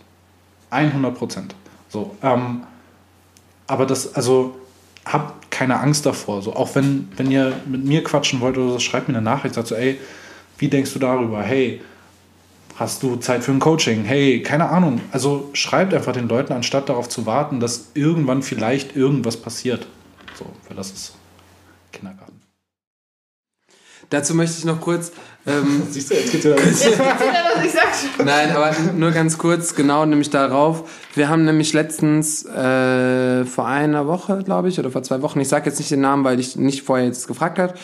100 0.70 1.14
Prozent. 1.14 1.54
So, 1.88 2.16
ähm, 2.22 2.62
aber 3.66 3.86
das, 3.86 4.14
also, 4.14 4.56
habt 5.04 5.50
keine 5.50 5.78
Angst 5.80 6.06
davor. 6.06 6.42
So, 6.42 6.54
auch 6.54 6.74
wenn, 6.74 7.08
wenn 7.16 7.30
ihr 7.30 7.52
mit 7.66 7.84
mir 7.84 8.02
quatschen 8.02 8.40
wollt 8.40 8.58
oder 8.58 8.72
so, 8.72 8.78
schreibt 8.78 9.08
mir 9.08 9.14
eine 9.14 9.24
Nachricht, 9.24 9.54
sagt 9.54 9.68
so, 9.68 9.74
ey, 9.74 9.98
wie 10.58 10.68
denkst 10.68 10.92
du 10.92 10.98
darüber? 10.98 11.42
Hey, 11.42 11.80
hast 12.76 13.02
du 13.02 13.16
Zeit 13.16 13.44
für 13.44 13.52
ein 13.52 13.58
Coaching? 13.58 14.04
Hey, 14.04 14.42
keine 14.42 14.68
Ahnung. 14.68 15.00
Also 15.12 15.50
schreibt 15.52 15.94
einfach 15.94 16.12
den 16.12 16.28
Leuten, 16.28 16.52
anstatt 16.52 16.88
darauf 16.88 17.08
zu 17.08 17.26
warten, 17.26 17.60
dass 17.60 17.90
irgendwann 17.94 18.42
vielleicht 18.42 18.96
irgendwas 18.96 19.36
passiert. 19.36 19.86
So, 20.38 20.46
weil 20.68 20.76
das 20.76 20.90
ist 20.90 21.14
Kindergarten. 21.92 22.40
Dazu 24.10 24.34
möchte 24.34 24.56
ich 24.58 24.64
noch 24.64 24.80
kurz. 24.80 25.10
Ähm, 25.46 25.82
Siehst 25.90 26.10
du, 26.10 26.14
jetzt 26.14 26.30
geht's 26.30 26.44
wieder 26.44 26.56
los. 26.56 26.84
ich 27.64 27.72
sag 27.72 27.88
schon. 27.94 28.24
Nein, 28.24 28.54
aber 28.54 28.72
nur 28.96 29.10
ganz 29.10 29.36
kurz, 29.36 29.74
genau, 29.74 30.06
nämlich 30.06 30.30
darauf. 30.30 30.88
Wir 31.14 31.28
haben 31.28 31.44
nämlich 31.44 31.72
letztens 31.72 32.44
äh, 32.44 33.44
vor 33.44 33.66
einer 33.66 34.06
Woche, 34.06 34.42
glaube 34.44 34.68
ich, 34.68 34.78
oder 34.78 34.90
vor 34.90 35.02
zwei 35.02 35.22
Wochen, 35.22 35.40
ich 35.40 35.48
sage 35.48 35.66
jetzt 35.66 35.78
nicht 35.78 35.90
den 35.90 36.02
Namen, 36.02 36.24
weil 36.24 36.38
ich 36.38 36.56
nicht 36.56 36.82
vorher 36.82 37.06
jetzt 37.06 37.26
gefragt 37.26 37.58
habe, 37.58 37.74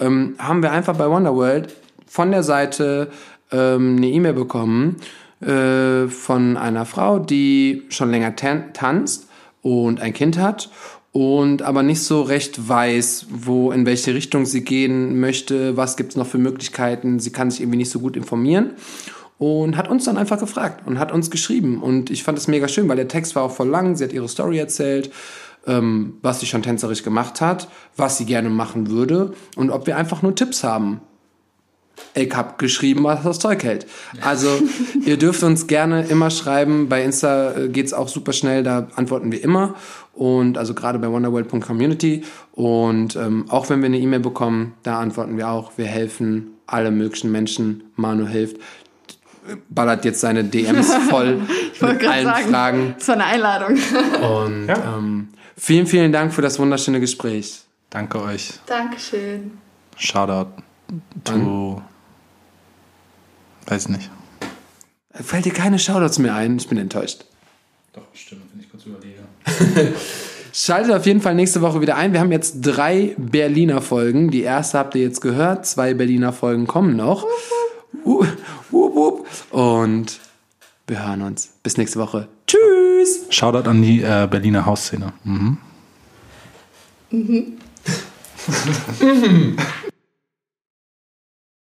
ähm, 0.00 0.34
haben 0.38 0.62
wir 0.62 0.72
einfach 0.72 0.96
bei 0.96 1.08
Wonderworld 1.08 1.74
von 2.08 2.30
der 2.30 2.42
Seite 2.42 3.10
ähm, 3.52 3.96
eine 3.96 4.08
E-Mail 4.08 4.34
bekommen 4.34 4.96
äh, 5.40 6.08
von 6.08 6.56
einer 6.56 6.86
Frau, 6.86 7.18
die 7.18 7.84
schon 7.88 8.10
länger 8.10 8.36
tan 8.36 8.72
tanzt 8.72 9.28
und 9.62 10.00
ein 10.00 10.12
Kind 10.12 10.38
hat 10.38 10.70
und 11.12 11.62
aber 11.62 11.82
nicht 11.82 12.02
so 12.02 12.22
recht 12.22 12.68
weiß, 12.68 13.26
wo 13.30 13.72
in 13.72 13.86
welche 13.86 14.14
Richtung 14.14 14.46
sie 14.46 14.62
gehen 14.62 15.18
möchte, 15.20 15.76
was 15.76 15.96
gibt's 15.96 16.16
noch 16.16 16.26
für 16.26 16.38
Möglichkeiten. 16.38 17.18
Sie 17.18 17.30
kann 17.32 17.50
sich 17.50 17.60
irgendwie 17.60 17.78
nicht 17.78 17.90
so 17.90 18.00
gut 18.00 18.16
informieren 18.16 18.72
und 19.38 19.76
hat 19.76 19.88
uns 19.88 20.04
dann 20.04 20.16
einfach 20.16 20.38
gefragt 20.38 20.86
und 20.86 20.98
hat 20.98 21.12
uns 21.12 21.30
geschrieben. 21.30 21.82
Und 21.82 22.10
ich 22.10 22.24
fand 22.24 22.38
es 22.38 22.48
mega 22.48 22.68
schön, 22.68 22.88
weil 22.88 22.96
der 22.96 23.08
Text 23.08 23.34
war 23.36 23.44
auch 23.44 23.52
voll 23.52 23.68
lang. 23.68 23.96
Sie 23.96 24.04
hat 24.04 24.12
ihre 24.12 24.28
Story 24.28 24.58
erzählt, 24.58 25.10
ähm, 25.66 26.18
was 26.22 26.40
sie 26.40 26.46
schon 26.46 26.62
tänzerisch 26.62 27.02
gemacht 27.02 27.40
hat, 27.40 27.68
was 27.96 28.18
sie 28.18 28.24
gerne 28.24 28.50
machen 28.50 28.90
würde 28.90 29.32
und 29.56 29.70
ob 29.70 29.86
wir 29.86 29.96
einfach 29.96 30.22
nur 30.22 30.34
Tipps 30.34 30.64
haben. 30.64 31.00
Ich 32.14 32.34
hab 32.34 32.58
geschrieben, 32.58 33.04
was 33.04 33.22
das 33.22 33.38
Zeug 33.38 33.62
hält. 33.64 33.86
Also 34.22 34.48
ihr 35.04 35.16
dürft 35.16 35.42
uns 35.42 35.66
gerne 35.66 36.06
immer 36.06 36.30
schreiben. 36.30 36.88
Bei 36.88 37.02
Insta 37.04 37.52
äh, 37.52 37.68
geht's 37.68 37.92
auch 37.92 38.08
super 38.08 38.32
schnell, 38.32 38.62
da 38.62 38.88
antworten 38.96 39.30
wir 39.32 39.42
immer. 39.42 39.74
Und 40.14 40.58
also 40.58 40.74
gerade 40.74 40.98
bei 40.98 41.08
wonderworld.community. 41.10 42.24
Und 42.52 43.14
ähm, 43.14 43.44
auch 43.48 43.70
wenn 43.70 43.80
wir 43.80 43.86
eine 43.86 43.98
E-Mail 43.98 44.20
bekommen, 44.20 44.74
da 44.82 44.98
antworten 44.98 45.36
wir 45.36 45.48
auch. 45.48 45.72
Wir 45.76 45.86
helfen 45.86 46.48
alle 46.66 46.90
möglichen 46.90 47.30
Menschen. 47.30 47.84
Manu 47.94 48.26
hilft. 48.26 48.56
Ballert 49.70 50.04
jetzt 50.04 50.20
seine 50.20 50.44
DMs 50.44 50.92
voll 51.08 51.40
Ich 51.72 51.80
wollte 51.80 51.94
mit 51.94 52.02
gerade 52.02 52.12
allen 52.14 52.26
sagen, 52.26 52.50
Fragen. 52.50 52.94
das 52.98 53.08
war 53.08 53.14
eine 53.14 53.24
Einladung. 53.24 53.78
Und 54.38 54.66
Ja. 54.66 54.96
ähm, 54.98 55.28
vielen, 55.56 55.86
vielen 55.86 56.12
Dank 56.12 56.34
für 56.34 56.42
das 56.42 56.58
wunderschöne 56.58 57.00
Gespräch. 57.00 57.60
Danke 57.90 58.20
euch. 58.20 58.54
Dankeschön. 58.66 59.52
Shoutout 59.96 60.67
to. 61.24 61.82
Weiß 63.66 63.88
nicht. 63.88 64.10
Fällt 65.12 65.44
dir 65.44 65.52
keine 65.52 65.78
Shoutouts 65.78 66.18
mehr 66.18 66.34
ein? 66.34 66.56
Ich 66.56 66.68
bin 66.68 66.78
enttäuscht. 66.78 67.24
Doch, 67.92 68.04
bestimmt, 68.06 68.42
wenn 68.52 68.60
ich 68.60 68.70
kurz 68.70 68.86
überlege. 68.86 69.18
Schaltet 70.52 70.94
auf 70.94 71.06
jeden 71.06 71.20
Fall 71.20 71.34
nächste 71.34 71.60
Woche 71.60 71.80
wieder 71.80 71.96
ein. 71.96 72.12
Wir 72.12 72.20
haben 72.20 72.32
jetzt 72.32 72.60
drei 72.62 73.14
Berliner 73.18 73.82
Folgen. 73.82 74.30
Die 74.30 74.42
erste 74.42 74.78
habt 74.78 74.94
ihr 74.94 75.02
jetzt 75.02 75.20
gehört. 75.20 75.66
Zwei 75.66 75.94
Berliner 75.94 76.32
Folgen 76.32 76.66
kommen 76.66 76.96
noch. 76.96 77.26
Und 79.50 80.20
wir 80.86 81.06
hören 81.06 81.22
uns. 81.22 81.50
Bis 81.62 81.76
nächste 81.76 81.98
Woche. 81.98 82.28
Tschüss. 82.46 83.26
Shoutout 83.30 83.68
an 83.68 83.82
die 83.82 84.02
äh, 84.02 84.26
Berliner 84.30 84.64
Hausszene. 84.64 85.12
Mhm. 85.24 85.58